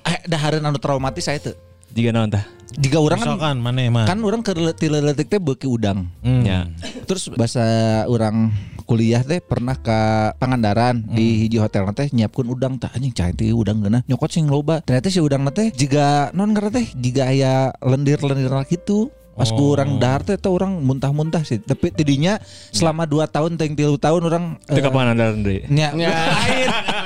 eh, 0.06 0.20
dahareun 0.30 0.66
anu 0.66 0.78
traumatis 0.78 1.26
saya 1.26 1.42
tuh. 1.42 1.58
Jika 1.96 2.12
naon 2.12 2.28
tah? 2.28 2.44
Jika 2.76 3.00
orang 3.00 3.24
kan 3.24 3.28
Misalkan 3.32 3.56
mana 3.64 3.82
mah. 3.88 4.04
kan 4.04 4.20
orang 4.20 4.44
ke 4.44 4.52
leletik 4.84 5.32
teh 5.32 5.40
beuki 5.40 5.64
udang. 5.64 6.12
Hmm. 6.20 6.44
Ya. 6.44 6.68
Terus 7.08 7.32
bahasa 7.32 7.64
orang 8.12 8.52
kuliah 8.84 9.24
teh 9.24 9.40
pernah 9.40 9.80
ke 9.80 9.96
Pangandaran 10.36 11.00
di 11.08 11.48
hiji 11.48 11.56
hotel 11.56 11.88
teh 11.96 12.12
nyiapkeun 12.12 12.52
udang 12.52 12.76
tah 12.76 12.92
anjing 12.92 13.16
cai 13.16 13.32
teh 13.32 13.56
udang 13.56 13.80
geuna 13.80 14.04
nyokot 14.06 14.28
sing 14.28 14.52
loba. 14.52 14.84
Ternyata 14.84 15.08
si 15.08 15.24
udang 15.24 15.48
teh 15.56 15.72
jiga 15.72 16.36
non 16.36 16.52
ngaran 16.52 16.76
teh 16.76 16.86
jiga 17.00 17.32
aya 17.32 17.72
lendir-lendir 17.80 18.52
gitu. 18.68 19.08
Pas 19.36 19.52
Oh. 19.52 19.60
ku 19.60 19.76
orang 19.76 20.00
dahar 20.00 20.24
teh 20.24 20.36
teh 20.36 20.48
orang 20.48 20.80
muntah-muntah 20.80 21.44
sih. 21.44 21.60
Tapi 21.60 21.92
tidinya 21.92 22.40
selama 22.72 23.04
2 23.04 23.28
tahun 23.28 23.56
teh 23.56 23.68
3 23.68 24.00
tahun 24.00 24.22
orang 24.24 24.44
Teu 24.64 24.80
eh, 24.80 24.84
kapangandaran 24.84 25.44
deui. 25.44 25.64
nya 25.68 25.92
Ya. 25.92 26.12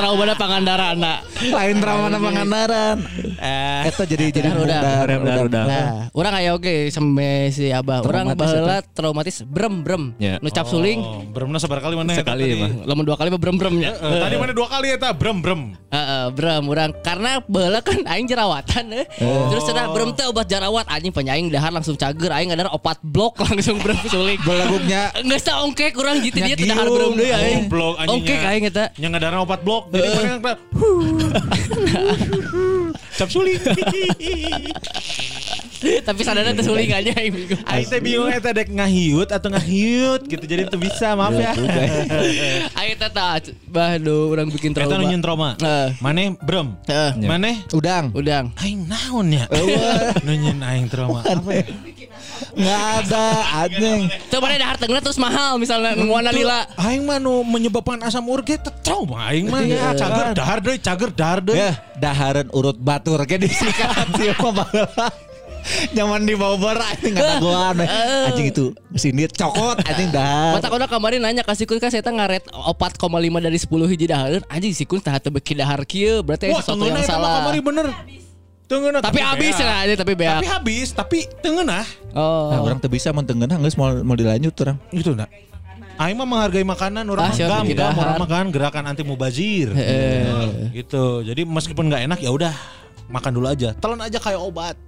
Trauma 0.00 0.32
Pangandaran 0.32 0.96
lain 1.44 1.76
trauma 1.76 2.08
Pangandaran. 2.08 2.96
Eh. 3.36 3.88
Eta 3.92 4.08
jadi 4.08 4.32
jadi 4.32 4.48
Dahar 4.48 5.08
udang. 5.20 5.44
udang. 5.44 5.66
Nah, 5.68 5.88
orang 6.12 6.32
aya 6.40 6.50
oke 6.56 6.88
sampai 6.88 7.52
si 7.52 7.68
Abah. 7.68 8.00
Orang 8.00 8.32
baheula 8.32 8.80
traumatis 8.80 9.44
brem 9.44 9.84
brem. 9.84 10.16
Ya. 10.16 10.40
Nu 10.40 10.48
cap 10.48 10.64
suling. 10.64 11.00
Oh, 11.00 11.20
beremna 11.28 11.60
sebar 11.60 11.84
kali 11.84 12.00
mana? 12.00 12.16
Sekali 12.16 12.48
tadi? 12.48 12.56
mah. 12.56 12.70
Lamun 12.88 13.04
dua 13.04 13.16
kali 13.16 13.28
mah 13.28 13.36
brem 13.36 13.56
bremnya. 13.56 13.92
Tadi 13.92 14.36
mana 14.36 14.52
dua 14.56 14.68
kali 14.72 14.86
ya 14.88 14.96
ta? 14.96 15.12
Brem 15.12 15.36
brem. 15.44 15.76
Heeh, 15.92 16.24
brem 16.32 16.62
urang 16.64 16.90
karena 17.00 17.30
baheula 17.44 17.80
kan 17.84 18.00
aing 18.00 18.24
jerawatan 18.24 18.84
eh. 18.96 19.04
Terus 19.20 19.68
cenah 19.68 19.92
brem 19.92 20.16
teh 20.16 20.24
obat 20.24 20.48
jerawat 20.48 20.88
anjing 20.88 21.12
penyaing 21.12 21.52
dahar 21.52 21.76
langsung 21.76 21.92
cager 21.94 22.32
aing 22.32 22.56
ngadar 22.56 22.72
opat 22.72 22.96
blok 23.04 23.36
langsung 23.36 23.76
brem 23.80 24.00
suling. 24.12 24.40
Belaguknya 24.40 25.12
Geus 25.20 25.44
ongkek 25.44 25.92
urang 25.96 26.24
jitu 26.24 26.40
dia 26.40 26.56
teh 26.56 26.64
Nyagium. 26.64 26.72
dahar 26.72 26.88
brem 26.88 27.12
deui 27.12 27.32
aing. 27.32 27.60
Blok 27.68 28.00
anjingnya. 28.00 28.16
Ongkek 28.16 28.40
aing 28.48 28.64
eta. 28.64 28.84
Yang 28.96 29.10
ngadana 29.12 29.36
opat 29.44 29.60
blok. 29.60 29.89
Jadi 29.90 30.08
yang 30.22 30.40
Cap 33.18 33.28
suling. 33.28 33.58
Tapi 35.80 36.20
sadarnya 36.20 36.52
teh 36.52 36.64
suling 36.64 36.92
aja 36.92 37.10
aing. 37.16 37.34
Aing 37.64 37.86
teh 37.88 38.00
bingung 38.00 38.28
eta 38.28 38.52
dek 38.52 38.68
ngahiut 38.68 39.28
atau 39.32 39.48
ngahiut 39.48 40.22
gitu. 40.28 40.44
Jadi 40.44 40.68
teu 40.68 40.76
bisa, 40.76 41.16
maaf 41.16 41.34
ya. 41.34 41.52
Aing 42.76 42.96
teh 43.00 43.10
tah 43.10 43.40
bah 43.68 43.96
do 43.96 44.30
urang 44.30 44.52
bikin 44.52 44.76
Eta 44.76 44.84
trauma. 44.86 45.00
nu 45.00 45.04
nyeun 45.08 45.22
trauma. 45.24 45.50
Heeh. 45.56 45.88
Mane 46.04 46.36
brem. 46.38 46.76
Heeh. 46.84 47.10
Mane 47.24 47.64
udang. 47.72 48.12
Udang. 48.12 48.52
aing 48.60 48.84
naon 48.86 49.26
ya? 49.32 49.44
Nu 50.24 50.32
nyeun 50.36 50.60
aing 50.60 50.86
trauma. 50.92 51.24
Apa 51.24 51.50
ya? 51.50 51.64
Nggak 52.56 52.82
ada 53.04 53.24
anjing. 53.66 54.00
Coba 54.30 54.44
deh 54.50 54.58
dahar 54.58 54.76
tengah 54.80 55.00
terus 55.00 55.18
mahal 55.20 55.56
misalnya 55.60 55.96
nguana 55.96 56.30
lila. 56.32 56.66
Aing 56.80 57.04
mah 57.04 57.18
nu 57.20 57.44
menyebabkan 57.46 58.00
asam 58.04 58.26
urat 58.28 58.44
ge 58.46 58.56
teu 58.58 58.72
trauma 58.84 59.30
aing 59.30 59.48
mah. 59.48 59.60
Iya. 59.62 59.94
Cager 59.96 60.26
dahar 60.34 60.58
deui, 60.60 60.78
cager 60.80 61.10
dahar 61.12 61.38
deui. 61.44 61.58
Ya, 61.58 61.72
dahareun 61.98 62.48
urut 62.50 62.78
batur 62.80 63.20
ke 63.28 63.36
disikat 63.36 64.08
sih 64.18 64.32
mah. 64.40 64.68
Nyaman 65.92 66.24
di 66.24 66.32
Bogor 66.32 66.80
anjing 66.80 67.12
kata 67.12 67.36
gua 67.36 67.76
aneh. 67.76 67.84
Anjing 68.32 68.48
itu 68.48 68.72
sini 68.96 69.28
cokot 69.28 69.84
anjing 69.84 70.08
dah. 70.08 70.56
Mata 70.56 70.72
kona 70.72 70.88
kemarin 70.88 71.20
nanya 71.20 71.44
kasih 71.44 71.68
kun 71.68 71.76
kan 71.76 71.92
saya 71.92 72.00
ngaret 72.00 72.48
4,5 72.48 72.96
dari 73.44 73.58
10 73.60 73.92
hiji 73.92 74.06
dahar. 74.08 74.40
Anjing 74.48 74.72
si 74.72 74.88
kun 74.88 75.04
tah 75.04 75.20
teu 75.20 75.28
beki 75.28 75.60
dahar 75.60 75.84
kieu 75.84 76.24
berarti 76.24 76.48
Wah, 76.48 76.64
sesuatu 76.64 76.88
yang 76.88 77.04
salah. 77.04 77.44
kamari 77.44 77.60
bener. 77.60 77.92
Tengeuna 78.70 79.02
Tapi 79.02 79.18
habis 79.18 79.50
bea. 79.52 79.66
lah 79.66 79.76
aja 79.82 79.94
tapi 79.98 80.12
beak. 80.14 80.30
Tapi 80.30 80.46
habis, 80.46 80.88
tapi 80.94 81.18
tengeuna. 81.42 81.82
Oh. 82.14 82.54
Nah, 82.54 82.62
orang 82.62 82.78
teu 82.78 82.86
bisa 82.86 83.10
mun 83.10 83.26
tengeuna 83.26 83.58
geus 83.58 83.74
mau 83.74 83.90
mau 84.00 84.14
dilanjut 84.14 84.54
orang. 84.62 84.78
Gitu 84.88 85.10
enggak? 85.10 85.26
Aing 85.98 86.14
mah 86.14 86.24
menghargai 86.24 86.62
makanan 86.62 87.04
orang 87.04 87.28
Ah, 87.28 87.34
gam, 87.34 87.66
gam 87.66 87.76
dahar. 87.76 87.98
orang 87.98 88.16
makan 88.16 88.44
gerakan 88.48 88.84
anti 88.86 89.02
mubazir. 89.02 89.74
Gitu. 90.70 91.04
Jadi 91.26 91.42
meskipun 91.42 91.90
nggak 91.90 92.06
enak 92.06 92.18
ya 92.20 92.30
udah 92.30 92.54
makan 93.10 93.34
dulu 93.34 93.50
aja. 93.50 93.74
Telan 93.74 94.00
aja 94.00 94.16
kayak 94.16 94.38
obat. 94.38 94.78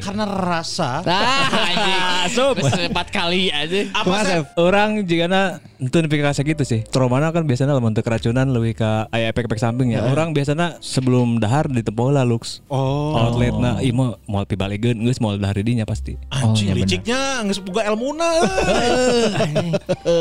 Karena 0.00 0.24
rasa 0.28 1.00
Nah. 1.00 2.28
Geus 2.30 2.76
empat 2.76 3.08
kali 3.08 3.48
aja. 3.48 3.88
apa 3.96 4.16
sih? 4.22 4.40
Orang 4.60 5.00
jika 5.08 5.26
na 5.26 5.42
itu 5.80 5.96
nepikeun 5.96 6.28
rasa 6.28 6.44
gitu 6.44 6.60
sih. 6.62 6.84
Traumana 6.84 7.32
kan 7.32 7.48
biasanya 7.48 7.72
lamun 7.72 7.96
teu 7.96 8.04
keracunan 8.04 8.44
lebih 8.46 8.76
ke 8.76 8.90
aya 9.10 9.32
efek-efek 9.32 9.56
samping 9.56 9.96
ya. 9.96 10.04
Orang 10.04 10.36
biasanya 10.36 10.76
sebelum 10.78 11.40
dahar 11.40 11.66
ditempoh 11.66 12.12
lah 12.12 12.28
lux. 12.28 12.60
Oh. 12.68 13.16
Outletna 13.16 13.80
ieu 13.80 13.96
mah 13.96 14.20
moal 14.28 14.44
pibalegeun 14.44 15.00
geus 15.00 15.18
moal 15.18 15.40
dahar 15.40 15.56
dinya 15.60 15.88
pasti. 15.88 16.20
Anjing 16.28 16.76
liciknya 16.76 17.40
geus 17.48 17.58
boga 17.58 17.88
elmuna. 17.88 18.28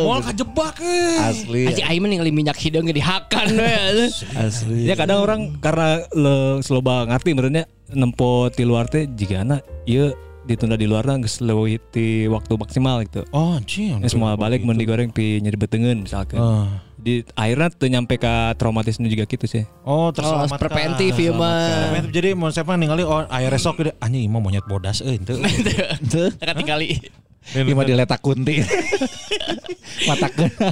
Moal 0.06 0.22
kajebak 0.24 0.80
eh. 0.80 1.28
Asli. 1.30 1.62
Anjing 1.70 1.86
aing 1.86 2.02
mah 2.02 2.10
ningali 2.10 2.32
minyak 2.32 2.58
hidung 2.58 2.88
ge 2.88 2.96
dihakan 2.96 3.48
we. 3.60 4.08
Asli. 4.36 4.88
Ya 4.88 4.96
kadang 4.96 5.22
orang 5.22 5.60
karena 5.60 6.08
le 6.16 6.64
sloba 6.64 7.04
ngerti 7.06 7.36
menurutnya 7.36 7.68
nempo 7.94 8.50
di 8.54 8.64
luar 8.66 8.90
teh 8.90 9.06
jika 9.06 9.42
anak 9.42 9.62
iya 9.86 10.14
ditunda 10.50 10.74
di 10.74 10.90
luar 10.90 11.06
geus 11.06 11.46
leuwih 11.46 11.78
waktu 12.32 12.54
maksimal 12.58 13.06
gitu. 13.06 13.22
Oh 13.30 13.54
anjing. 13.54 14.02
Ini 14.02 14.10
semua 14.10 14.34
balik 14.34 14.66
mun 14.66 14.82
digoreng 14.82 15.14
pi 15.14 15.38
nyeri 15.44 15.58
betengeun 15.60 16.10
misalkan. 16.10 16.42
Ah. 16.42 16.89
Di 17.00 17.24
akhirnya 17.34 17.68
tuh 17.70 17.88
nyampe 17.88 18.16
ke 18.16 18.28
traumatisnya 18.56 19.08
juga 19.08 19.24
gitu 19.24 19.46
sih. 19.46 19.64
Oh 19.82 19.98
Oh, 20.00 20.12
terselamatkan. 20.12 20.60
preventif 20.60 21.14
ya 21.14 21.32
mah. 21.32 21.90
Preventif. 21.90 22.12
Jadi 22.12 22.30
mau 22.34 22.50
siapa 22.50 22.76
ningali 22.76 23.02
oh 23.02 23.24
air 23.26 23.50
esok 23.50 23.74
gede 23.80 23.92
anjing 23.98 24.24
imah 24.24 24.40
monyet 24.40 24.66
bodas 24.66 25.00
euy 25.00 25.16
henteu. 25.16 25.40
Tekan 26.40 26.56
tinggali. 26.56 27.00
Ini 27.50 27.72
mah 27.72 27.82
diletak 27.82 28.20
kunti. 28.20 28.60
Mata 30.08 30.28
kena. 30.30 30.70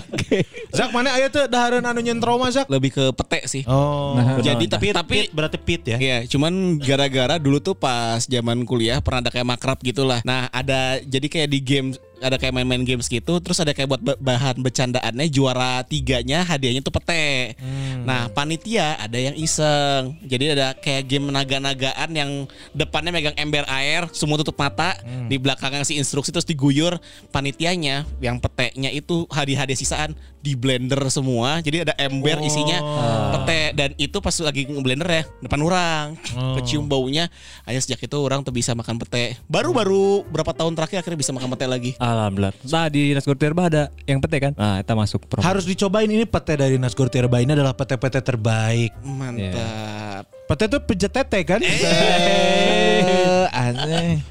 Zak 0.69 0.89
mana 0.91 1.11
aya 1.11 1.27
teh 1.27 1.45
dahareun 1.45 1.81
anu 1.81 1.99
nyen 1.99 2.17
trauma 2.17 2.47
Zak? 2.47 2.69
Lebih 2.69 2.91
ke 2.91 3.03
pete 3.13 3.43
sih. 3.45 3.63
Oh. 3.65 4.15
Jadi 4.39 4.69
tapi 4.69 4.93
tapi 4.93 5.15
Pit, 5.25 5.33
berarti 5.33 5.57
pit 5.57 5.81
ya. 5.83 5.97
Iya, 5.97 6.17
cuman 6.27 6.77
gara-gara 6.77 7.35
dulu 7.35 7.57
tuh 7.57 7.73
pas 7.73 8.23
zaman 8.23 8.61
kuliah 8.63 9.01
pernah 9.01 9.25
ada 9.25 9.31
kayak 9.31 9.47
makrab 9.47 9.79
gitulah. 9.81 10.21
Nah, 10.21 10.47
ada 10.47 11.01
jadi 11.01 11.27
kayak 11.27 11.49
di 11.49 11.59
game 11.59 11.87
ada 12.18 12.35
kayak 12.41 12.53
main-main 12.53 12.81
games 12.81 13.06
gitu, 13.06 13.38
terus 13.38 13.61
ada 13.61 13.72
kayak 13.72 13.88
buat 13.94 14.02
ba- 14.02 14.18
bahan 14.18 14.57
bercandaannya 14.57 15.27
juara 15.30 15.85
tiganya 15.85 16.41
hadiahnya 16.41 16.81
tuh 16.81 16.94
pete. 16.94 17.53
Nah, 18.03 18.31
panitia 18.31 18.98
ada 18.98 19.18
yang 19.18 19.38
iseng. 19.38 20.18
Jadi 20.26 20.57
ada 20.57 20.73
kayak 20.73 21.06
game 21.06 21.30
naga-nagaan 21.30 22.10
yang 22.14 22.31
depannya 22.73 23.11
megang 23.14 23.38
ember 23.38 23.68
air, 23.69 24.10
semua 24.15 24.39
tutup 24.41 24.57
mata, 24.57 24.98
di 25.30 25.38
belakangnya 25.38 25.85
si 25.85 25.99
instruksi 25.99 26.34
terus 26.34 26.48
diguyur. 26.48 26.98
Panitianya 27.30 28.07
yang 28.18 28.41
petenya 28.41 28.89
itu 28.89 29.30
hadiah-hadiah 29.30 29.77
sisaan 29.77 30.18
di 30.41 30.56
blender 30.56 31.02
semua. 31.11 31.60
Jadi 31.60 31.84
ada 31.84 31.94
ember 31.99 32.39
isinya 32.41 32.80
pete. 33.35 33.76
Dan 33.77 33.94
itu 33.99 34.18
pas 34.23 34.34
lagi 34.41 34.65
ngeblender 34.65 35.10
ya 35.11 35.23
depan 35.44 35.60
orang. 35.61 36.06
Kecium 36.57 36.88
baunya. 36.89 37.30
Hanya 37.68 37.77
sejak 37.84 38.02
itu 38.02 38.18
orang 38.18 38.41
tuh 38.41 38.56
bisa 38.56 38.73
makan 38.73 38.98
pete. 38.98 39.38
Baru-baru 39.45 40.23
berapa 40.31 40.56
tahun 40.56 40.73
terakhir 40.73 41.03
akhirnya 41.03 41.19
bisa 41.19 41.31
makan 41.35 41.49
pete 41.53 41.68
lagi 41.68 41.91
Alhamdulillah. 42.07 42.53
Nah 42.71 42.88
di 42.88 43.11
Nasgor 43.11 43.35
Tirba 43.35 43.67
ada 43.67 43.91
yang 44.07 44.23
pete 44.23 44.38
kan? 44.39 44.53
Nah 44.55 44.79
kita 44.79 44.93
masuk 44.95 45.27
promo. 45.27 45.43
Harus 45.43 45.67
dicobain 45.67 46.07
ini 46.07 46.23
pete 46.23 46.55
dari 46.55 46.79
Nasgor 46.79 47.11
Tirba 47.11 47.43
ini 47.43 47.51
adalah 47.51 47.75
pete-pete 47.75 48.23
terbaik. 48.23 48.95
mantap 49.03 50.06
Pete 50.48 50.64
itu 50.72 50.80
pijat 50.80 51.11
tete 51.11 51.44
kan? 51.44 51.60
Eh, 51.60 53.44
aneh. 53.68 54.24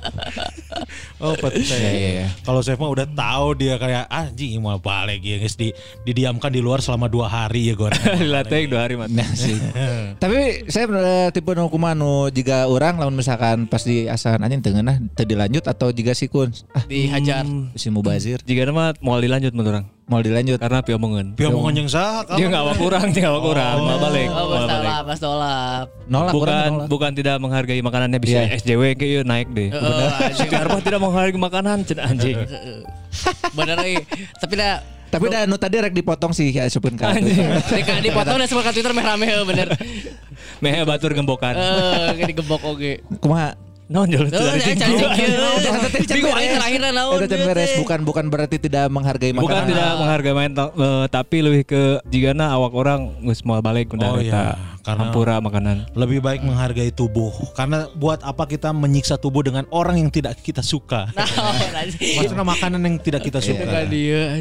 Oh 1.20 1.36
pete. 1.36 1.60
Iya, 1.60 1.76
iya, 1.76 2.10
iya. 2.24 2.26
Kalau 2.40 2.64
saya 2.64 2.80
mah 2.80 2.88
udah 2.88 3.04
tahu 3.04 3.52
dia 3.60 3.76
kayak 3.76 4.08
anjing 4.08 4.56
mau 4.64 4.80
balik 4.80 5.20
ya 5.20 5.36
guys 5.36 5.60
di 5.60 5.76
didiamkan 6.08 6.48
di 6.48 6.64
luar 6.64 6.80
selama 6.80 7.12
dua 7.12 7.28
hari 7.28 7.68
ya 7.68 7.76
goreng. 7.76 8.00
Dilatih 8.24 8.64
dua 8.64 8.88
hari 8.88 8.96
mati. 8.96 9.12
Nah 9.12 9.28
sih. 9.36 9.60
Tapi 10.24 10.64
saya 10.72 10.88
eh, 10.88 11.28
tipe 11.36 11.52
nu 11.52 11.68
kumaha 11.68 11.92
nu 11.92 12.32
jika 12.32 12.64
orang 12.64 12.96
lamun 12.96 13.20
misalkan 13.20 13.68
pas 13.68 13.84
di 13.84 14.08
asahan 14.08 14.40
anjing 14.40 14.64
teu 14.64 14.72
ngeunah 14.72 14.96
teu 15.12 15.28
dilanjut 15.28 15.68
atau 15.68 15.92
jika 15.92 16.16
sikun 16.16 16.48
ah 16.72 16.84
Dihajar. 16.88 17.44
si 17.76 17.92
mubazir 17.92 18.40
Jika 18.40 18.64
nama 18.64 18.96
mau 19.04 19.20
dilanjut 19.20 19.52
menurut 19.52 19.84
orang. 19.84 19.86
Mau 20.06 20.22
dilanjut 20.22 20.58
Karena 20.58 20.78
pio 20.82 20.96
mengen. 20.96 21.34
Pio 21.34 21.50
mau 21.50 21.66
yang 21.68 21.90
sah 21.90 22.22
Dia 22.38 22.46
nggak 22.46 22.62
awak 22.62 22.76
kurang, 22.78 23.06
dia 23.10 23.26
nggak 23.26 23.42
kurang. 23.42 23.76
Mau 23.82 23.98
balik. 23.98 24.28
Oh, 24.30 24.46
mau 24.46 24.46
pas 24.46 24.66
balik. 24.70 24.90
pas 25.02 25.18
tolak. 25.18 25.84
nolak 26.06 26.32
Bukan 26.32 26.70
bukan 26.86 27.10
tidak 27.14 27.36
menghargai 27.42 27.80
makanannya 27.82 28.18
bisa 28.22 28.38
Iya. 28.46 28.58
SJW 28.62 28.82
kayak 28.94 29.26
naik 29.26 29.48
deh. 29.50 29.68
Heeh, 29.74 30.08
anjing. 30.30 30.50
Karena 30.54 30.78
tidak 30.78 31.00
menghargai 31.02 31.38
makanan 31.38 31.76
cen 31.82 31.98
anjing. 31.98 32.38
Bener 33.52 33.76
euy. 33.82 33.96
Tapi 34.38 34.54
dah 34.54 34.74
Tapi 35.06 35.30
dah 35.30 35.46
nu 35.46 35.54
tadi 35.54 35.78
rek 35.78 35.94
dipotong 35.94 36.34
sih 36.34 36.50
ya 36.50 36.66
supin 36.66 36.98
ka. 36.98 37.14
Dika 37.14 38.02
dipotong 38.02 38.42
dan 38.42 38.46
semua 38.50 38.66
Twitter 38.74 38.90
meh 38.90 39.06
rame 39.06 39.24
heuh, 39.26 39.46
bener. 39.46 39.70
Mehe 40.58 40.82
batur 40.82 41.14
gembokan. 41.14 41.54
Eh, 41.54 42.08
kayak 42.18 42.28
digembok 42.34 42.62
oge. 42.66 43.00
Kumaha? 43.22 43.54
Tinggi. 43.86 45.06
cari 46.02 46.18
Bingung 46.18 46.34
aing 46.34 46.52
terakhir 46.58 46.80
naon. 46.90 47.18
Itu 47.22 47.36
beres 47.38 47.72
bukan 47.78 48.00
bukan 48.02 48.24
berarti 48.26 48.56
tidak 48.58 48.90
menghargai 48.90 49.30
Bukan 49.30 49.46
makanan. 49.46 49.70
tidak 49.70 49.90
menghargai 49.94 50.34
main 50.34 50.52
eh, 50.52 51.04
tapi 51.06 51.36
lebih 51.38 51.62
ke 51.64 51.82
jigana 52.10 52.50
awak 52.50 52.74
orang 52.74 53.14
geus 53.22 53.46
moal 53.46 53.62
balik 53.62 53.94
udah 53.94 54.08
Oh, 54.10 54.18
iya. 54.18 54.58
Karena- 54.86 55.10
hampura 55.10 55.42
makanan. 55.42 55.90
Lebih 55.92 56.22
baik 56.22 56.46
menghargai 56.46 56.94
tubuh 56.94 57.34
karena 57.58 57.90
buat 57.92 58.22
apa 58.22 58.46
kita 58.46 58.70
menyiksa 58.70 59.18
tubuh 59.18 59.42
dengan 59.42 59.66
orang 59.74 59.98
yang 59.98 60.10
tidak 60.14 60.38
kita 60.38 60.62
suka. 60.62 61.10
Naon 61.18 61.74
anjing. 61.74 62.22
Maksudnya 62.22 62.46
makanan 62.46 62.80
yang 62.80 62.94
tidak 63.02 63.26
kita 63.26 63.42
suka. 63.42 63.66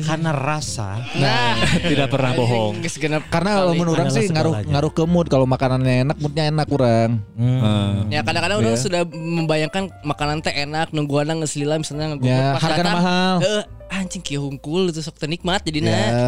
Karena 0.06 0.30
rasa. 0.30 1.02
Nah, 1.18 1.58
Tidak 1.92 2.08
pernah 2.08 2.38
bohong. 2.38 2.86
Karena 3.28 3.66
kali. 3.66 3.68
lamun 3.74 3.88
orang 3.90 4.08
sih 4.14 4.30
ngaruh 4.30 4.62
ngaruh 4.70 4.92
ke 4.94 5.04
mood 5.10 5.28
kalau 5.28 5.50
makanannya 5.50 6.06
enak 6.06 6.18
moodnya 6.22 6.54
enak 6.54 6.66
kurang. 6.70 7.26
Hmm. 7.34 8.08
Ya 8.14 8.22
kadang-kadang 8.22 8.62
orang 8.62 8.78
sudah 8.78 9.02
membayangkan 9.10 9.90
makanan 10.06 10.46
teh 10.46 10.54
enak 10.54 10.94
nungguan 10.94 11.28
geus 11.42 11.58
lila 11.58 11.82
misalnya 11.82 12.14
ngegubuk 12.14 12.30
Ya, 12.30 12.54
datang, 12.60 12.98
mahal. 13.02 13.34
eh, 13.42 13.64
anjing 13.90 14.22
kieu 14.22 14.46
hungkul 14.46 14.94
itu 14.94 15.02
sok 15.02 15.18
nikmat 15.26 15.66
jadina. 15.66 15.90
Ya. 15.90 16.28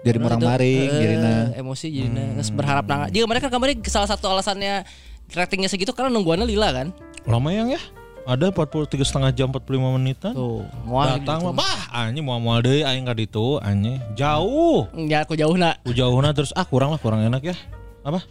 Jadi 0.00 0.16
orang 0.16 0.40
maring 0.40 0.88
Eh, 0.88 0.96
jirina. 0.96 1.34
emosi 1.60 1.86
jadinya 1.92 2.24
geus 2.40 2.48
berharap 2.48 2.84
nang. 2.88 3.12
Jika 3.12 3.24
mereka 3.28 3.46
kemarin 3.52 3.76
salah 3.84 4.08
satu 4.08 4.32
alasannya 4.32 4.88
ratingnya 5.36 5.68
segitu 5.68 5.92
karena 5.92 6.08
nungguannya 6.08 6.48
lila 6.48 6.72
kan. 6.72 6.88
Lama 7.28 7.52
yang 7.52 7.68
ya? 7.68 7.80
Ada 8.24 8.52
43 8.52 9.00
setengah 9.04 9.30
jam 9.32 9.48
45 9.52 9.96
menitan. 9.96 10.32
Tuh, 10.32 10.64
mual 10.84 11.18
Datang 11.18 11.40
mah 11.50 11.54
bah 11.56 11.80
anjing 11.92 12.24
mau 12.24 12.36
moal 12.40 12.60
deui 12.64 12.84
aing 12.84 13.04
ka 13.04 13.12
ditu 13.16 13.60
anjing. 13.60 14.00
Jauh. 14.16 14.88
Ya 15.08 15.24
aku 15.24 15.36
jauh 15.36 15.56
nak. 15.56 15.80
Jauhna 15.84 16.32
terus 16.32 16.52
ah 16.56 16.64
kurang 16.64 16.92
lah 16.96 17.00
kurang 17.00 17.20
enak 17.20 17.42
ya. 17.44 17.56
Apa? 18.04 18.24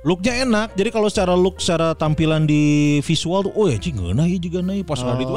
Looknya 0.00 0.48
enak. 0.48 0.72
Jadi 0.80 0.88
kalau 0.88 1.12
secara 1.12 1.36
look 1.36 1.60
secara 1.60 1.92
tampilan 1.92 2.48
di 2.48 2.96
visual 3.04 3.44
tuh 3.48 3.52
oh 3.52 3.68
ya 3.68 3.76
cing 3.76 4.00
ieu 4.00 4.38
juga 4.40 4.64
nih 4.64 4.80
pas 4.80 5.00
oh. 5.04 5.12
itu. 5.16 5.34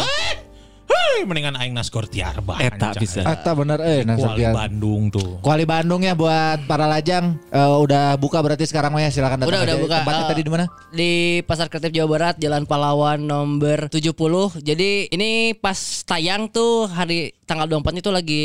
Eh, 1.13 1.23
mendingan 1.23 1.53
aing 1.53 1.71
Nasgor 1.71 2.05
Tiarba. 2.05 2.57
Eta 2.57 2.91
bisa. 2.95 3.21
Ata 3.21 3.53
bener 3.53 3.79
eh 3.79 4.01
nah 4.01 4.15
Kuali 4.15 4.41
Sofian. 4.41 4.53
Bandung 4.53 5.01
tuh. 5.07 5.37
Kuali 5.39 5.63
Bandung 5.63 6.01
ya 6.01 6.13
buat 6.13 6.65
para 6.65 6.85
lajang 6.85 7.37
eh, 7.47 7.75
udah 7.77 8.15
buka 8.15 8.39
berarti 8.39 8.63
sekarang 8.63 8.91
ya 8.95 9.07
silakan 9.07 9.41
datang 9.41 9.51
Udah, 9.51 9.61
udah 9.63 9.77
buka. 9.77 9.95
Tempatnya 9.99 10.21
Eh, 10.23 10.29
tadi 10.29 10.41
di 10.41 10.51
mana? 10.51 10.65
Di 10.89 11.11
Pasar 11.43 11.67
Kreatif 11.67 11.91
Jawa 11.91 12.07
Barat, 12.09 12.35
Jalan 12.37 12.63
Pahlawan 12.63 13.19
nomor 13.19 13.87
70. 13.87 14.15
Jadi 14.59 14.89
ini 15.07 15.29
pas 15.53 15.75
tayang 16.03 16.47
tuh 16.47 16.87
hari 16.87 17.35
tanggal 17.43 17.67
24 17.67 17.99
itu 17.99 18.09
lagi 18.09 18.43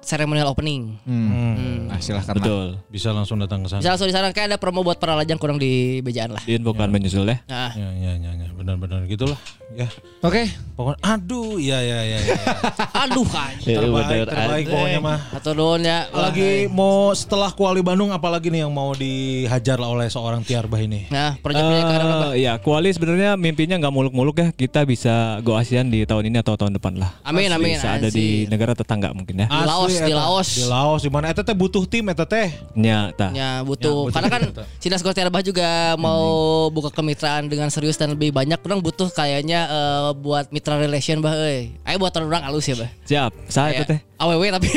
seremonial 0.00 0.48
opening. 0.48 0.96
Hmm. 1.04 1.86
Nah, 1.86 2.00
silakan 2.00 2.32
lah. 2.32 2.36
Betul. 2.36 2.66
Bisa 2.88 3.12
langsung 3.12 3.38
datang 3.38 3.62
ke 3.62 3.68
sana. 3.68 3.80
Bisa 3.80 3.90
langsung 3.92 4.08
di 4.08 4.16
sana 4.16 4.32
kayak 4.32 4.48
ada 4.48 4.58
promo 4.58 4.80
buat 4.80 4.96
para 4.96 5.14
lajang 5.14 5.36
kurang 5.36 5.56
di 5.56 6.00
bejaan 6.00 6.32
lah. 6.32 6.42
Diinfokan 6.42 6.88
menyusul 6.88 7.24
deh. 7.24 7.38
Nah, 7.46 7.70
Ya, 7.72 7.88
ya, 7.92 8.12
ya, 8.16 8.30
ya. 8.34 8.48
benar-benar 8.50 9.04
gitulah. 9.04 9.36
Ya, 9.70 9.84
Oke. 10.20 10.48
pokoknya 10.74 10.98
aduh, 11.04 11.60
ya, 11.60 11.78
ya, 11.78 12.00
ya, 12.08 12.18
ya. 12.24 12.34
aduh 13.04 13.26
kan. 13.28 13.52
terbaik, 13.60 14.24
terbaik 14.28 14.64
pokoknya 14.72 15.00
mah. 15.04 15.18
Atau 15.36 15.52
doon 15.52 15.80
ya. 15.84 16.08
Lagi 16.08 16.66
mau 16.72 17.12
setelah 17.12 17.52
Kuali 17.52 17.84
Bandung 17.84 18.10
apalagi 18.14 18.48
nih 18.48 18.64
yang 18.64 18.72
mau 18.72 18.96
dihajar 18.96 19.76
lah 19.76 19.92
oleh 19.92 20.08
seorang 20.08 20.40
Tiarbah 20.40 20.80
ini? 20.80 21.10
Nah, 21.12 21.36
proyek-proyek 21.38 21.84
ke 21.84 21.94
arah 21.94 22.06
apa? 22.08 22.26
Eh, 22.32 22.48
ya, 22.48 22.52
kuali 22.56 22.88
sebenarnya 22.88 23.36
mimpinya 23.36 23.76
nggak 23.76 23.94
muluk-muluk 23.94 24.36
ya. 24.40 24.48
Kita 24.54 24.88
bisa 24.88 25.38
go 25.44 25.58
ASEAN 25.60 25.92
di 25.92 26.08
tahun 26.08 26.32
ini 26.32 26.40
atau 26.40 26.56
tahun 26.56 26.80
depan 26.80 26.96
lah. 26.96 27.10
Amin, 27.26 27.52
amin. 27.52 27.76
Bisa 27.76 28.00
ada 28.00 28.08
di 28.08 28.48
negara 28.48 28.72
tetangga 28.72 29.12
mungkin 29.12 29.44
ya. 29.44 29.46
Di 29.52 29.64
Laos, 29.68 29.92
Asli, 29.92 30.08
di 30.08 30.12
eta. 30.12 30.20
Laos. 30.24 30.48
Di 30.48 30.64
Laos 30.64 31.00
di 31.04 31.10
mana 31.12 31.26
eta 31.28 31.42
teh 31.44 31.56
butuh 31.56 31.84
tim 31.84 32.04
eta 32.08 32.24
teh. 32.24 32.48
Ya, 32.72 33.12
tah. 33.12 33.30
Ya 33.36 33.60
butuh, 33.60 34.08
Ya, 34.08 34.08
butuh 34.08 34.14
karena 34.14 34.28
kan. 34.30 34.42
Sinas 34.80 35.02
Tiarbah 35.04 35.42
juga 35.42 35.98
mau 35.98 36.68
buka 36.70 36.94
kemitraan 36.94 37.50
dengan 37.50 37.68
serius 37.74 37.98
dan 37.98 38.14
lebih 38.14 38.30
banyak. 38.30 38.56
Kurang 38.62 38.80
butuh 38.80 39.10
kayaknya 39.10 39.66
eh, 39.68 40.10
buat 40.16 40.48
mitra 40.54 40.78
relation 40.78 41.18
bah, 41.18 41.34
euy. 41.34 41.74
Ayo 41.82 41.97
buat 41.98 42.14
orang 42.14 42.46
halus 42.46 42.64
ya 42.70 42.76
bah. 42.78 42.90
Siap. 43.04 43.30
Saya 43.50 43.82
itu 43.82 43.84
teh. 43.90 44.00
Aww 44.18 44.42
tapi. 44.58 44.68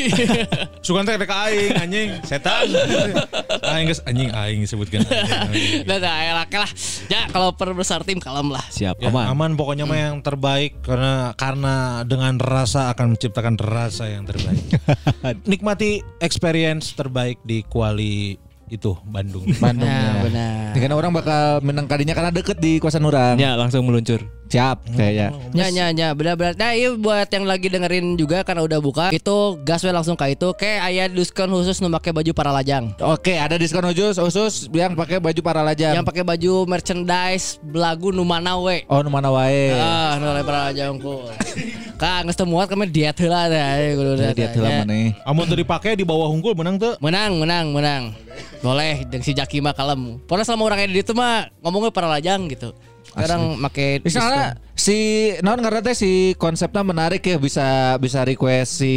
Sugan 0.85 1.05
teh 1.05 1.15
dek 1.17 1.29
aing 1.29 1.73
anjing, 1.77 2.09
setan. 2.25 2.69
aing 3.65 3.85
geus 3.89 4.01
anjing 4.05 4.29
aing 4.29 4.59
disebutkan. 4.65 5.01
anjing. 5.05 5.85
Nah, 5.85 5.97
nah, 5.97 6.17
ya 6.21 6.33
lah, 6.37 6.45
lah. 6.45 6.71
Ya 7.09 7.21
kalau 7.29 7.53
perbesar 7.53 8.01
tim 8.01 8.17
kalem 8.17 8.53
lah. 8.53 8.65
Siap. 8.69 9.01
Ya, 9.01 9.09
Aman. 9.09 9.25
aman 9.29 9.51
pokoknya 9.53 9.85
mah 9.85 9.97
yang 9.97 10.21
terbaik 10.21 10.81
karena 10.81 11.33
karena 11.37 12.01
dengan 12.05 12.37
rasa 12.37 12.93
akan 12.93 13.17
menciptakan 13.17 13.55
rasa 13.61 14.09
yang 14.09 14.25
terbaik. 14.25 14.61
Nikmati 15.49 16.01
experience 16.21 16.93
terbaik 16.97 17.41
di 17.45 17.61
Kuali 17.65 18.37
itu 18.71 18.95
Bandung. 19.03 19.43
Bandung 19.59 19.83
Nah, 19.83 20.15
ya. 20.15 20.23
benar. 20.23 20.71
Karena 20.79 20.95
orang 20.95 21.11
bakal 21.11 21.59
menang 21.59 21.85
kadinya 21.91 22.15
karena 22.15 22.31
deket 22.31 22.57
di 22.57 22.79
kawasan 22.79 23.03
orang. 23.03 23.35
Ya 23.35 23.59
langsung 23.59 23.83
meluncur. 23.83 24.23
Siap 24.51 24.83
kayaknya. 24.99 25.31
Ya, 25.55 25.67
ya, 25.71 25.85
ya, 25.95 26.07
benar-benar. 26.11 26.59
Nah, 26.59 26.75
iya 26.75 26.91
buat 26.91 27.31
yang 27.31 27.47
lagi 27.47 27.71
dengerin 27.71 28.19
juga 28.19 28.43
karena 28.43 28.67
udah 28.67 28.79
buka, 28.83 29.05
itu 29.15 29.55
gas 29.63 29.79
we 29.79 29.95
langsung 29.95 30.19
ke 30.19 30.35
itu. 30.35 30.51
Kayak 30.59 30.79
aya 30.91 31.03
diskon 31.07 31.47
khusus 31.47 31.79
nu 31.79 31.87
pakai 31.87 32.11
baju 32.11 32.31
para 32.35 32.51
lajang. 32.51 32.91
Oke, 32.99 33.39
ada 33.39 33.55
diskon 33.55 33.87
khusus 33.87 34.19
khusus 34.19 34.67
yang 34.75 34.91
pakai 34.91 35.23
baju 35.23 35.39
para 35.39 35.63
lajang. 35.63 35.95
Yang 35.95 36.07
pakai 36.11 36.23
baju 36.27 36.67
merchandise 36.67 37.63
belagu 37.63 38.11
nu 38.11 38.27
mana 38.27 38.59
we. 38.59 38.83
Oh, 38.91 38.99
nu 38.99 39.07
mana 39.07 39.31
wae. 39.31 39.71
Ah, 39.71 40.19
nu 40.19 40.27
para 40.43 40.67
lajang 40.67 40.99
ku. 40.99 41.23
Kak, 41.95 42.25
geus 42.25 42.35
teu 42.35 42.49
muat 42.49 42.65
kami 42.65 42.89
diet 42.89 43.13
heula 43.21 43.45
teh. 43.45 43.93
dia 44.33 44.49
telah 44.49 44.71
Ya. 44.73 44.79
mana? 44.81 45.13
Amun 45.21 45.45
teu 45.45 45.53
dipake 45.53 45.93
di 45.93 46.01
bawah 46.01 46.33
unggul 46.33 46.57
menang 46.57 46.81
tuh. 46.81 46.97
Menang, 46.97 47.37
menang, 47.37 47.69
menang. 47.69 48.03
Boleh, 48.65 49.05
dengan 49.05 49.21
si 49.21 49.37
Jaki 49.37 49.61
mah 49.61 49.77
kalem. 49.77 50.17
Pokoknya 50.25 50.45
selama 50.49 50.73
orang 50.73 50.79
edit 50.89 51.05
itu 51.05 51.13
mah 51.13 51.45
ngomongnya 51.61 51.93
para 51.93 52.09
lajang 52.09 52.49
gitu. 52.49 52.73
Sekarang 53.11 53.59
make 53.59 53.99
Misalnya 54.03 54.55
si 54.71 54.97
non 55.43 55.59
karena 55.59 55.83
teh 55.83 55.95
si 55.95 56.33
konsepnya 56.39 56.81
menarik 56.81 57.21
ya 57.21 57.35
bisa 57.35 57.99
bisa 57.99 58.23
request 58.23 58.79
si 58.79 58.93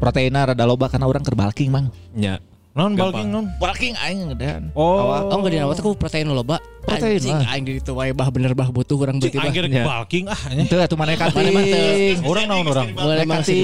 proteina 0.00 0.48
rada 0.48 0.64
loba 0.64 0.88
karena 0.88 1.06
orang 1.06 1.20
kerbalking 1.20 1.68
mang. 1.68 1.92
Ya. 2.16 2.40
Non 2.70 2.94
balking 2.94 3.28
non. 3.28 3.50
Balking 3.58 3.98
aing 3.98 4.30
gedean. 4.32 4.70
Oh. 4.78 5.10
Oh 5.26 5.36
enggak 5.42 5.52
di 5.52 5.58
nawat 5.58 5.76
aku 5.82 5.98
protein 5.98 6.30
loba. 6.30 6.62
Protein 6.86 7.18
Anjing, 7.18 7.36
lah. 7.36 7.52
aing 7.52 7.64
di 7.66 7.72
itu 7.82 7.92
wae 7.92 8.14
bah 8.14 8.30
bener 8.30 8.54
bah 8.54 8.70
butuh 8.70 8.96
urang 8.96 9.18
Cik 9.18 9.26
beuti 9.26 9.36
bah. 9.36 9.50
anjir 9.50 9.64
Ya. 9.68 9.84
balking 9.84 10.24
ah. 10.30 10.40
Itu 10.54 10.74
atuh 10.78 10.96
mana 10.96 11.18
kating. 11.18 12.22
Orang 12.22 12.46
naon 12.46 12.66
orang. 12.70 12.88
Boleh 12.94 13.26
di 13.44 13.60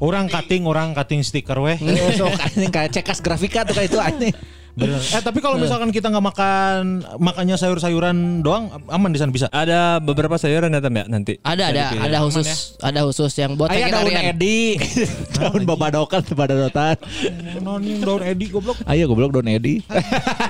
Orang 0.00 0.26
cutting, 0.32 0.62
orang 0.64 0.88
cutting 0.96 1.20
stiker 1.20 1.60
weh. 1.60 1.76
Eh, 1.76 2.16
Sok 2.18 2.32
anjing 2.32 2.72
kayak 2.72 2.90
cekas 2.96 3.20
grafika 3.20 3.62
tuh 3.68 3.76
kayak 3.76 3.92
itu 3.92 3.98
anjing. 4.00 4.34
Bener. 4.76 5.00
Eh 5.00 5.22
tapi 5.24 5.40
kalau 5.40 5.56
misalkan 5.56 5.88
kita 5.88 6.12
nggak 6.12 6.26
makan 6.36 7.00
makannya 7.16 7.56
sayur-sayuran 7.56 8.44
doang 8.44 8.68
aman 8.92 9.08
di 9.08 9.16
sana 9.16 9.32
bisa. 9.32 9.48
Ada 9.48 10.04
beberapa 10.04 10.36
sayuran 10.36 10.68
ya 10.68 10.84
ya 10.84 11.04
nanti. 11.08 11.40
Ada 11.40 11.72
ada 11.72 11.84
ada 11.96 12.18
khusus 12.20 12.76
ada 12.84 13.00
khusus 13.08 13.32
yang 13.40 13.56
buat 13.56 13.72
Aya 13.72 13.88
daun 13.88 14.12
edi. 14.12 14.76
daun 15.40 15.64
babadokan 15.64 16.20
babadotan. 16.28 17.00
Non 17.64 17.80
yang 17.80 18.04
daun 18.04 18.20
edi 18.20 18.52
goblok. 18.52 18.76
Ayo 18.84 19.08
goblok 19.08 19.32
daun 19.40 19.48
edi. 19.48 19.80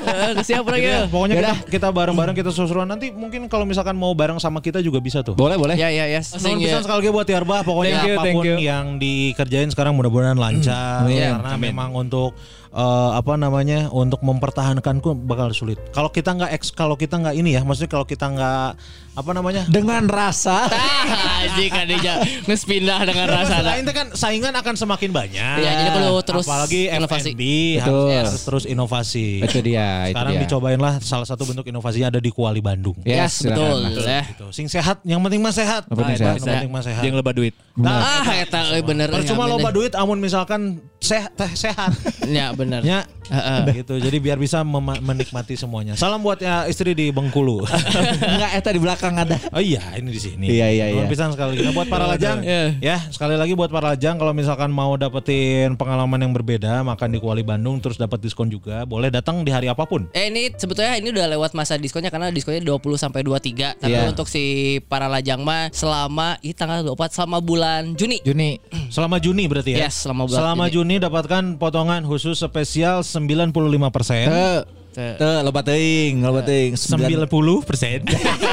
Eh, 0.07 0.39
siap 0.47 0.63
lagi. 0.71 0.87
Ya, 0.87 1.11
pokoknya 1.11 1.35
kita, 1.35 1.53
kita 1.67 1.89
bareng-bareng 1.91 2.37
kita 2.39 2.55
seru-seruan 2.55 2.87
nanti 2.87 3.11
mungkin 3.11 3.51
kalau 3.51 3.67
misalkan 3.67 3.99
mau 3.99 4.15
bareng 4.15 4.39
sama 4.39 4.63
kita 4.63 4.79
juga 4.79 5.03
bisa 5.03 5.21
tuh. 5.27 5.35
Boleh 5.35 5.59
boleh. 5.59 5.75
Ya 5.75 5.91
ya 5.91 6.07
ya. 6.07 6.23
Nuhun 6.23 6.63
pisan 6.63 6.87
sekali 6.87 6.99
lagi 7.03 7.11
buat 7.11 7.27
Tiarbah 7.27 7.61
pokoknya 7.67 8.17
apa 8.17 8.23
pun 8.31 8.45
yang 8.57 8.87
dikerjain 9.03 9.69
sekarang 9.75 9.99
mudah-mudahan 9.99 10.39
lancar 10.39 11.05
Amin. 11.05 11.21
karena 11.21 11.53
memang 11.59 11.91
untuk 11.93 12.39
eh, 12.77 13.11
apa 13.17 13.35
namanya 13.41 13.89
untuk 13.89 14.21
mempertahankanku 14.21 15.17
bakal 15.25 15.51
sulit. 15.57 15.81
Kalau 15.97 16.13
kita 16.13 16.37
nggak 16.37 16.51
eks 16.53 16.77
kalau 16.77 16.95
kita 17.01 17.17
nggak 17.17 17.37
ini 17.41 17.57
ya 17.57 17.65
maksudnya 17.65 17.91
kalau 17.91 18.05
kita 18.05 18.29
nggak 18.29 18.71
apa 19.17 19.31
namanya 19.33 19.65
Dengan 19.65 20.05
rasa. 20.05 20.69
Anjing 21.41 21.73
kan 21.73 21.89
dia 21.89 22.15
geus 22.45 22.63
pindah 22.63 23.01
dengan 23.03 23.27
rasa. 23.33 23.65
Lain 23.65 23.83
teh 23.83 23.91
kan 23.91 24.13
saingan 24.13 24.53
akan 24.53 24.75
semakin 24.77 25.09
banyak. 25.09 25.57
Ya, 25.57 25.73
jadi 25.79 25.91
perlu 25.91 26.21
terus 26.21 26.45
apalagi 26.45 26.87
inovasi. 26.87 27.33
F&B 27.33 27.43
Betul. 27.81 27.81
harus, 27.81 28.13
harus 28.13 28.43
terus 28.45 28.65
inovasi. 28.67 29.41
Itu 29.41 29.59
dia, 29.61 29.89
itu 30.05 30.13
Sekarang 30.13 30.33
dia. 30.35 30.43
dicobain 30.45 30.77
lah 30.77 30.95
salah 31.01 31.25
satu 31.25 31.43
bentuk 31.43 31.65
inovasinya 31.65 32.09
ada 32.09 32.21
di 32.21 32.29
Kuali 32.29 32.61
Bandung. 32.61 32.97
Yes, 33.03 33.41
silakan. 33.41 33.89
betul 33.89 34.05
ya. 34.05 34.23
Gitu. 34.29 34.47
Sing 34.53 34.67
sehat, 34.69 35.01
yang 35.03 35.21
penting 35.21 35.41
mah 35.41 35.51
sehat. 35.51 35.83
Yang 35.87 35.97
penting 35.97 36.13
Nah, 36.13 36.21
sehat. 36.21 36.37
Yang 36.37 36.47
penting 36.47 36.71
mah 36.71 36.83
sehat. 36.83 37.03
Yang 37.03 37.15
lebat 37.17 37.35
duit. 37.35 37.55
Nah, 37.75 37.99
Ah, 37.99 38.37
eta 38.37 38.61
euy 38.73 38.81
bener. 38.81 39.09
Percuma 39.09 39.45
ya, 39.45 39.51
loba 39.51 39.61
bener. 39.65 39.75
duit 39.75 39.93
amun 39.95 40.17
misalkan 40.17 40.61
sehat 40.99 41.33
teh 41.35 41.49
sehat. 41.55 41.93
Ya 42.27 42.53
bener. 42.53 42.81
Ya, 42.83 43.05
Heeh. 43.27 43.61
gitu. 43.81 43.97
Jadi 43.97 44.17
biar 44.19 44.37
bisa 44.37 44.61
menikmati 44.65 45.55
semuanya. 45.55 45.93
Salam 45.95 46.21
buat 46.21 46.37
ya 46.39 46.65
istri 46.65 46.93
di 46.93 47.09
Bengkulu. 47.09 47.65
Enggak 48.33 48.51
eta 48.55 48.71
di 48.71 48.81
belakang 48.81 49.06
ada. 49.15 49.39
oh 49.55 49.63
iya, 49.63 49.95
ini 49.95 50.11
di 50.11 50.19
sini. 50.19 50.47
Iya, 50.51 50.67
iya, 50.73 50.87
iya. 50.91 51.05
pisan 51.07 51.31
sekali 51.31 51.55
lagi. 51.55 51.63
Nah, 51.63 51.75
buat 51.75 51.87
para 51.87 52.07
lajang, 52.09 52.43
Iya. 52.43 52.65
ya 52.83 52.97
sekali 53.13 53.39
lagi 53.39 53.55
buat 53.55 53.71
para 53.71 53.95
lajang 53.95 54.17
kalau 54.17 54.33
misalkan 54.33 54.73
mau 54.73 54.97
dapetin 54.97 55.79
pengalaman 55.79 56.19
yang 56.19 56.33
berbeda, 56.33 56.83
makan 56.83 57.15
di 57.15 57.19
Kuali 57.21 57.47
Bandung 57.47 57.79
terus 57.79 57.95
dapat 57.95 58.19
diskon 58.19 58.49
juga, 58.49 58.83
boleh 58.83 59.13
datang 59.13 59.47
di 59.47 59.55
hari 59.55 59.69
apa 59.69 59.87
pun. 59.87 60.11
Eh 60.11 60.27
ini 60.27 60.51
sebetulnya 60.51 60.97
ini 60.97 61.15
udah 61.15 61.27
lewat 61.31 61.53
masa 61.53 61.77
diskonnya 61.77 62.09
karena 62.09 62.33
diskonnya 62.33 62.65
20 62.65 62.97
sampai 62.97 63.21
23. 63.23 63.77
Tapi 63.77 63.93
Iya. 63.93 64.11
untuk 64.11 64.27
si 64.27 64.43
para 64.89 65.07
lajang 65.07 65.45
mah 65.45 65.69
selama 65.71 66.41
ini 66.41 66.57
tanggal 66.57 66.81
24 66.83 67.13
selama 67.13 67.39
bulan 67.39 67.93
Juni. 67.95 68.19
Juni. 68.25 68.59
Selama 68.89 69.21
Juni 69.21 69.45
berarti 69.45 69.77
ya? 69.77 69.87
Yes, 69.87 70.03
selama 70.03 70.25
bulan 70.25 70.41
Selama 70.41 70.65
Juni 70.67 70.97
dapatkan 70.97 71.61
potongan 71.61 72.03
khusus 72.03 72.41
spesial 72.41 73.05
95%. 73.05 74.27
Teu. 74.27 74.65
Teu 74.97 75.13
loba 75.45 75.61
teuing, 75.61 76.25
loba 76.25 76.41
teuing. 76.41 76.73
90 76.73 77.29
persen. 77.63 78.01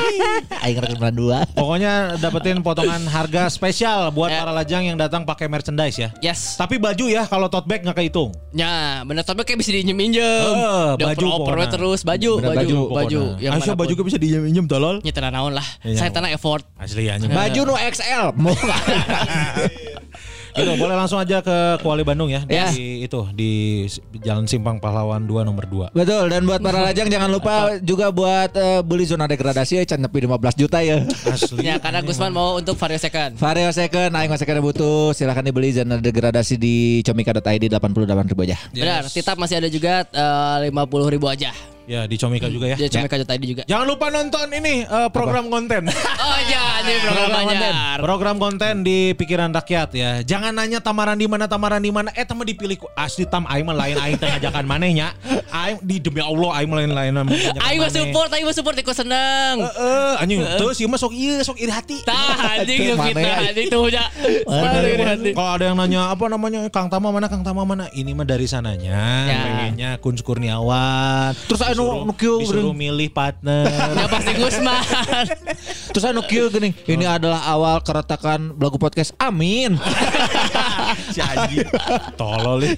Aing 0.64 0.76
rek 0.76 1.00
bulan 1.00 1.16
dua. 1.16 1.38
Pokoknya 1.50 2.20
dapetin 2.20 2.60
potongan 2.60 3.00
harga 3.08 3.48
spesial 3.48 4.12
buat 4.12 4.28
Eh. 4.28 4.36
para 4.36 4.52
lajang 4.52 4.84
yang 4.84 4.98
datang 4.98 5.24
pakai 5.24 5.48
merchandise 5.48 5.96
ya. 5.96 6.10
Yes. 6.20 6.56
Tapi 6.56 6.76
baju 6.78 7.08
ya 7.08 7.24
kalau 7.24 7.48
tote 7.48 7.64
bag 7.66 7.82
nggak 7.82 7.96
kehitung. 7.96 8.36
Ya, 8.52 9.02
bener 9.02 9.24
tapi 9.24 9.42
kayak 9.42 9.56
bisa 9.58 9.72
dinjem-injem. 9.72 10.20
Eh, 10.20 10.90
baju 11.00 11.28
pokoknya. 11.42 11.68
terus 11.72 12.04
baju, 12.04 12.32
Bener, 12.38 12.48
baju, 12.52 12.60
baju 12.60 12.80
baju, 12.94 13.22
yang 13.40 13.52
mana 13.56 13.64
pun. 13.64 13.80
baju 13.80 13.90
juga 13.90 14.04
bisa 14.04 14.18
diinjem 14.18 14.66
tolol. 14.68 15.00
Ya 15.00 15.16
tenang 15.16 15.32
naon 15.32 15.54
lah. 15.56 15.66
Iya, 15.80 15.96
Saya 15.98 16.12
tanah 16.12 16.36
effort. 16.36 16.68
Asli 16.76 17.08
ya. 17.08 17.16
Baju 17.24 17.60
nu 17.64 17.76
XL. 17.80 18.36
Mau? 18.36 18.52
Gitu, 20.54 20.72
boleh 20.82 20.96
langsung 20.96 21.18
aja 21.18 21.42
ke 21.42 21.82
Kuali 21.82 22.06
Bandung 22.06 22.30
ya. 22.30 22.46
Di 22.46 23.06
itu 23.06 23.20
di 23.34 23.84
Jalan 24.22 24.46
Simpang 24.46 24.78
Pahlawan 24.78 25.26
2 25.26 25.48
nomor 25.48 25.66
2. 25.66 25.98
Betul 25.98 26.30
dan 26.30 26.46
buat 26.46 26.62
para 26.62 26.80
lajang 26.86 27.10
jangan 27.10 27.30
lupa 27.30 27.78
juga 27.82 28.14
buat 28.14 28.54
eh, 28.54 28.82
beli 28.86 29.06
zona 29.10 29.26
degradasi 29.26 29.82
ya 29.82 29.98
nepi 29.98 30.26
15 30.26 30.62
juta 30.62 30.80
ya. 30.80 31.04
Asli. 31.30 31.66
Ya, 31.66 31.82
karena 31.82 32.06
Gusman 32.06 32.34
mau 32.34 32.58
untuk 32.60 32.78
vario 32.78 33.00
second. 33.02 33.36
Vario 33.38 33.70
second, 33.74 34.12
aing 34.14 34.32
second 34.38 34.62
butuh, 34.62 35.16
silahkan 35.18 35.44
dibeli 35.44 35.74
zona 35.74 35.98
degradasi 35.98 36.56
di 36.60 37.02
comika.id 37.02 37.64
88 37.74 38.32
ribu 38.32 38.42
aja. 38.46 38.58
Benar, 38.72 39.10
titap 39.10 39.38
masih 39.40 39.58
ada 39.58 39.70
juga 39.70 40.06
eh, 40.10 40.70
50 40.70 41.14
ribu 41.14 41.28
aja. 41.30 41.73
Ya 41.84 42.08
di 42.08 42.16
Comika 42.16 42.48
juga 42.48 42.72
ya. 42.72 42.78
Dia 42.80 42.88
comika.id 42.88 43.44
juga. 43.44 43.64
Jangan 43.68 43.86
lupa 43.86 44.08
nonton 44.08 44.48
ini 44.56 44.88
eh, 44.88 45.10
program 45.12 45.52
konten. 45.52 45.88
Oh 46.24 46.40
iya, 46.48 46.80
ini 46.88 46.94
program 47.04 47.30
anyar. 47.36 47.98
Program 48.00 48.36
konten 48.40 48.74
di 48.88 49.12
pikiran 49.12 49.52
rakyat 49.52 49.90
ya. 49.92 50.12
Jangan 50.24 50.56
nanya 50.56 50.80
tamaran 50.80 51.20
di 51.20 51.28
mana 51.28 51.52
tamaran 51.52 51.84
di 51.84 51.92
mana. 51.92 52.16
Eh 52.16 52.24
teman 52.24 52.48
dipilih 52.48 52.80
ku 52.80 52.88
asli 52.96 53.28
tam 53.28 53.44
aing 53.44 53.68
mah 53.68 53.76
lain 53.76 54.00
aing 54.00 54.16
teh 54.16 54.28
ngajakan 54.32 54.64
manehnya. 54.64 55.12
Aing 55.52 55.84
di 55.84 56.00
demi 56.00 56.24
Allah 56.24 56.64
aing 56.64 56.70
mah 56.72 56.78
lain-lain 56.80 57.12
Aing 57.60 57.80
mah 57.84 57.92
support, 57.92 58.32
aing 58.32 58.48
mah 58.48 58.56
support 58.56 58.76
ikut 58.80 58.96
seneng. 58.96 59.68
Eh, 59.68 60.22
anjing 60.24 60.40
tuh 60.56 60.72
sih 60.72 60.88
mah 60.88 60.96
sok 60.96 61.12
ieu 61.12 61.44
sok 61.44 61.60
iri 61.60 61.72
hati. 61.76 61.98
Tah 62.08 62.56
anjing 62.56 62.96
ya? 62.96 62.96
anjing 63.52 63.68
tuh 63.68 63.92
ya. 63.92 64.08
Kalau 65.36 65.52
ada 65.60 65.64
yang 65.68 65.78
nanya 65.78 66.08
apa 66.08 66.26
namanya 66.32 66.60
Kang 66.72 66.88
Tama 66.88 67.12
mana 67.12 67.28
Kang 67.28 67.44
Tama 67.44 67.68
mana 67.68 67.92
ini 67.92 68.16
mah 68.16 68.24
dari 68.24 68.48
sananya 68.48 68.96
Ya. 69.28 69.40
pengennya 69.44 69.90
Kun 70.00 70.16
Kurniawan 70.16 71.34
Terus 71.50 71.62
anu- 71.74 71.84
disuruh, 71.84 72.04
anu 72.06 72.14
kieu, 72.14 72.38
disuruh 72.40 72.74
milih 72.74 73.10
partner. 73.10 73.66
Ya 74.00 74.06
pasti 74.10 74.32
Gusman. 74.38 74.82
Terus 75.94 76.06
anu 76.06 76.22
kieu 76.26 76.48
geuning, 76.50 76.74
ini 76.88 77.06
adalah 77.06 77.42
awal 77.50 77.82
keretakan 77.82 78.56
lagu 78.58 78.78
podcast. 78.78 79.12
Amin. 79.18 79.76
si 81.14 81.20
anjing. 81.20 81.66
Tolol 82.16 82.64
nih. 82.64 82.74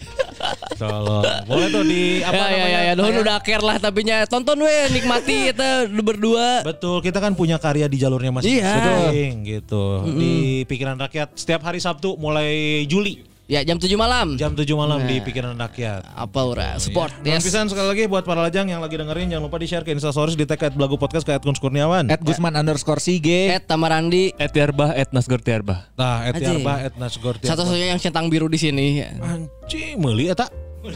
Tolol. 0.80 1.24
Boleh 1.48 1.68
tuh 1.72 1.84
di 1.84 2.24
apa 2.24 2.36
ya 2.36 2.44
ya 2.44 2.50
namanya? 2.50 2.70
ya. 2.72 2.80
Ya 2.82 2.94
Nuhun 2.96 3.16
udah 3.22 3.38
care 3.44 3.64
lah 3.64 3.78
tapi 3.78 4.08
nya. 4.08 4.24
Tonton 4.26 4.58
we 4.64 4.76
nikmati 4.92 5.52
kita 5.52 5.88
lu 5.92 6.02
berdua. 6.02 6.64
Betul, 6.64 7.04
kita 7.04 7.20
kan 7.20 7.36
punya 7.36 7.60
karya 7.60 7.92
di 7.92 8.00
jalurnya 8.00 8.32
masing-masing 8.32 9.44
gitu. 9.44 10.08
Di 10.16 10.64
pikiran 10.68 10.96
rakyat 10.96 11.36
setiap 11.36 11.62
hari 11.68 11.84
Sabtu 11.84 12.16
mulai 12.16 12.84
Juli 12.88 13.35
Ya 13.46 13.62
jam 13.62 13.78
7 13.78 13.94
malam. 13.94 14.34
jam 14.36 14.58
7 14.58 14.66
malam 14.74 15.06
di 15.06 15.22
pikiran 15.22 15.54
rakyat. 15.54 16.02
Apa 16.18 16.40
ora? 16.42 16.82
Support. 16.82 17.22
Dan 17.22 17.38
Yes. 17.38 17.46
pisan 17.46 17.70
sekali 17.70 17.86
lagi 17.86 18.04
buat 18.06 18.26
para 18.26 18.42
lajang 18.42 18.66
yang 18.66 18.82
lagi 18.82 18.98
dengerin 18.98 19.30
jangan 19.30 19.46
lupa 19.46 19.62
di 19.62 19.70
share 19.70 19.86
ke 19.86 19.94
Instastories 19.94 20.34
di 20.34 20.44
tag 20.44 20.58
at 20.60 20.74
Belagu 20.74 20.98
Podcast 20.98 21.22
ke 21.22 21.30
at 21.30 21.46
Kun 21.46 21.54
Kurniawan. 21.54 22.10
At 22.10 22.20
Gusman 22.20 22.52
underscore 22.52 22.98
Sige. 22.98 23.54
Ed 23.54 23.70
Tamarandi 23.70 24.34
Et 24.34 24.50
Tiarbah, 24.50 24.98
Et 24.98 25.06
Nasgor 25.10 25.38
Tiarbah. 25.40 25.94
Nah, 25.94 26.26
at 26.26 26.34
Aji. 26.34 26.58
Yarba, 26.58 26.74
at 26.82 26.94
Nasgor 26.98 27.38
Tiarbah. 27.38 27.54
satu-satunya 27.54 27.94
yang 27.94 28.02
centang 28.02 28.26
biru 28.28 28.50
di 28.50 28.58
sini. 28.58 29.06
Anjing, 29.06 29.94
meuli 29.96 30.26
eta. 30.26 30.50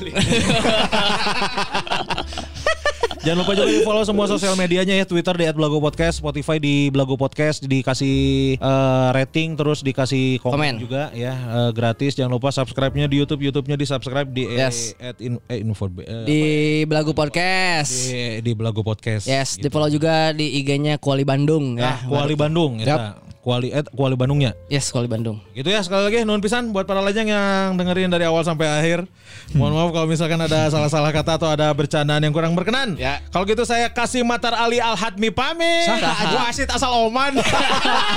Jangan 3.19 3.43
lupa 3.43 3.51
juga 3.51 3.67
di 3.67 3.83
follow 3.83 4.03
semua 4.07 4.31
sosial 4.31 4.55
medianya 4.55 4.95
ya 4.95 5.03
Twitter 5.03 5.35
di 5.35 5.43
@blago_podcast, 5.51 6.23
Spotify 6.23 6.55
di 6.55 6.87
Blago 6.87 7.19
Podcast 7.19 7.59
dikasih 7.67 8.55
eh, 8.55 9.07
rating 9.11 9.59
terus 9.59 9.83
dikasih 9.83 10.39
komen, 10.39 10.55
Komen. 10.55 10.73
juga 10.79 11.11
ya 11.11 11.35
eh, 11.35 11.69
gratis. 11.75 12.15
Jangan 12.15 12.39
lupa 12.39 12.55
subscribe-nya 12.55 13.11
di 13.11 13.19
YouTube, 13.19 13.43
YouTube-nya 13.43 13.75
di 13.75 13.83
subscribe 13.83 14.29
di 14.31 14.47
eh, 14.47 14.63
Yes. 14.63 14.95
at 15.03 15.19
in, 15.19 15.35
eh, 15.51 15.59
info 15.59 15.91
eh, 15.99 16.23
Di 16.23 16.39
Belagu 16.87 17.11
Podcast. 17.11 17.91
di, 18.07 18.39
di 18.39 18.51
Blago 18.55 18.87
Podcast. 18.87 19.27
Yes, 19.27 19.59
gitu. 19.59 19.67
di 19.67 19.67
follow 19.67 19.91
juga 19.91 20.31
di 20.31 20.63
IG-nya 20.63 20.95
Kuali 20.95 21.27
Bandung 21.27 21.75
Nah, 21.75 21.99
ya. 21.99 22.07
Kuali 22.07 22.39
Bandung 22.39 22.79
eta. 22.79 23.28
Kuali 23.39 23.71
eh, 23.71 23.87
Kuali 23.95 24.19
Bandungnya. 24.19 24.51
Yes, 24.67 24.91
Kuali 24.91 25.07
Bandung. 25.07 25.39
Gitu 25.55 25.71
ya 25.71 25.79
sekali 25.79 26.11
lagi 26.11 26.27
nuhun 26.27 26.43
pisan 26.43 26.75
buat 26.75 26.83
para 26.83 26.99
lajang 26.99 27.23
yang 27.23 27.79
dengerin 27.79 28.11
dari 28.11 28.27
awal 28.27 28.43
sampai 28.43 28.67
akhir. 28.67 29.07
Mohon 29.55 29.71
maaf 29.79 29.89
kalau 29.95 30.07
misalkan 30.11 30.39
ada 30.43 30.67
salah-salah 30.73 31.15
kata 31.15 31.39
atau 31.39 31.47
ada 31.47 31.71
bercandaan 31.71 32.19
yang 32.19 32.35
kurang 32.35 32.51
berkenan. 32.51 32.99
Ya. 32.99 33.23
Kalau 33.31 33.47
gitu 33.47 33.63
saya 33.63 33.87
kasih 33.87 34.27
Matar 34.27 34.59
Ali 34.59 34.83
Al 34.83 34.99
Hadmi 34.99 35.31
pamit. 35.31 35.87
Wasit 36.35 36.67
asal 36.75 36.91
Oman. 37.07 37.39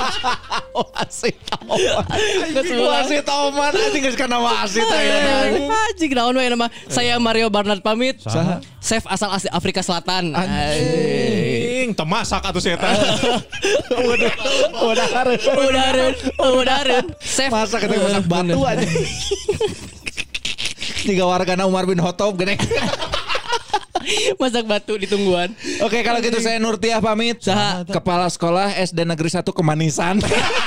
Wasit 0.75 1.39
Oman. 1.55 1.79
Wasit 2.67 3.27
Oman 3.31 3.71
anjing 3.71 4.03
geus 4.03 4.19
kana 4.19 4.43
wasit 4.43 4.83
Anjing 4.83 6.11
naon 6.11 6.35
we 6.35 6.51
nama. 6.51 6.67
Saya 6.91 7.15
Mario 7.15 7.47
Barnard 7.47 7.79
pamit. 7.79 8.19
Chef 8.83 9.07
asal 9.07 9.31
asli 9.31 9.47
Afrika 9.55 9.79
Selatan. 9.79 10.35
Anjing, 10.35 11.95
temasak 11.95 12.43
atuh 12.43 12.59
saya 12.59 12.75
teh. 12.75 12.91
Udah 14.83 15.12
harus. 15.13 15.41
Udarin, 15.45 16.13
udarin. 16.41 17.05
Chef 17.21 17.49
Masa 17.53 17.77
kita 17.77 17.95
masak 18.01 18.25
batu 18.25 18.59
aja. 18.65 18.87
Tiga 21.03 21.23
warga 21.27 21.53
Umar 21.67 21.85
bin 21.85 21.99
Khattab 22.01 22.33
gede. 22.35 22.57
masak 24.41 24.65
batu 24.67 24.99
di 24.99 25.07
tungguan. 25.07 25.55
Oke 25.83 26.03
kalau 26.03 26.19
gitu 26.19 26.39
saya 26.43 26.59
Nurtiah 26.59 26.99
pamit. 26.99 27.39
Saha. 27.39 27.87
Kepala 27.87 28.27
Sekolah 28.27 28.75
SD 28.75 29.07
Negeri 29.07 29.29
1 29.31 29.43
Kemanisan. 29.55 30.19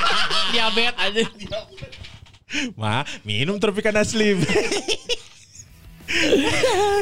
Diabetes 0.53 0.97
aja. 0.97 1.23
Ma, 2.79 3.03
minum 3.27 3.59
Tropicana 3.59 4.07
Slim. 4.07 4.39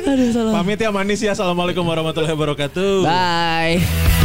Aduh 0.05 0.29
salah. 0.33 0.51
Pamit 0.61 0.81
ya 0.81 0.89
manis 0.89 1.21
ya. 1.21 1.37
Assalamualaikum 1.37 1.85
warahmatullahi 1.85 2.33
wabarakatuh. 2.33 3.05
Bye. 3.05 4.24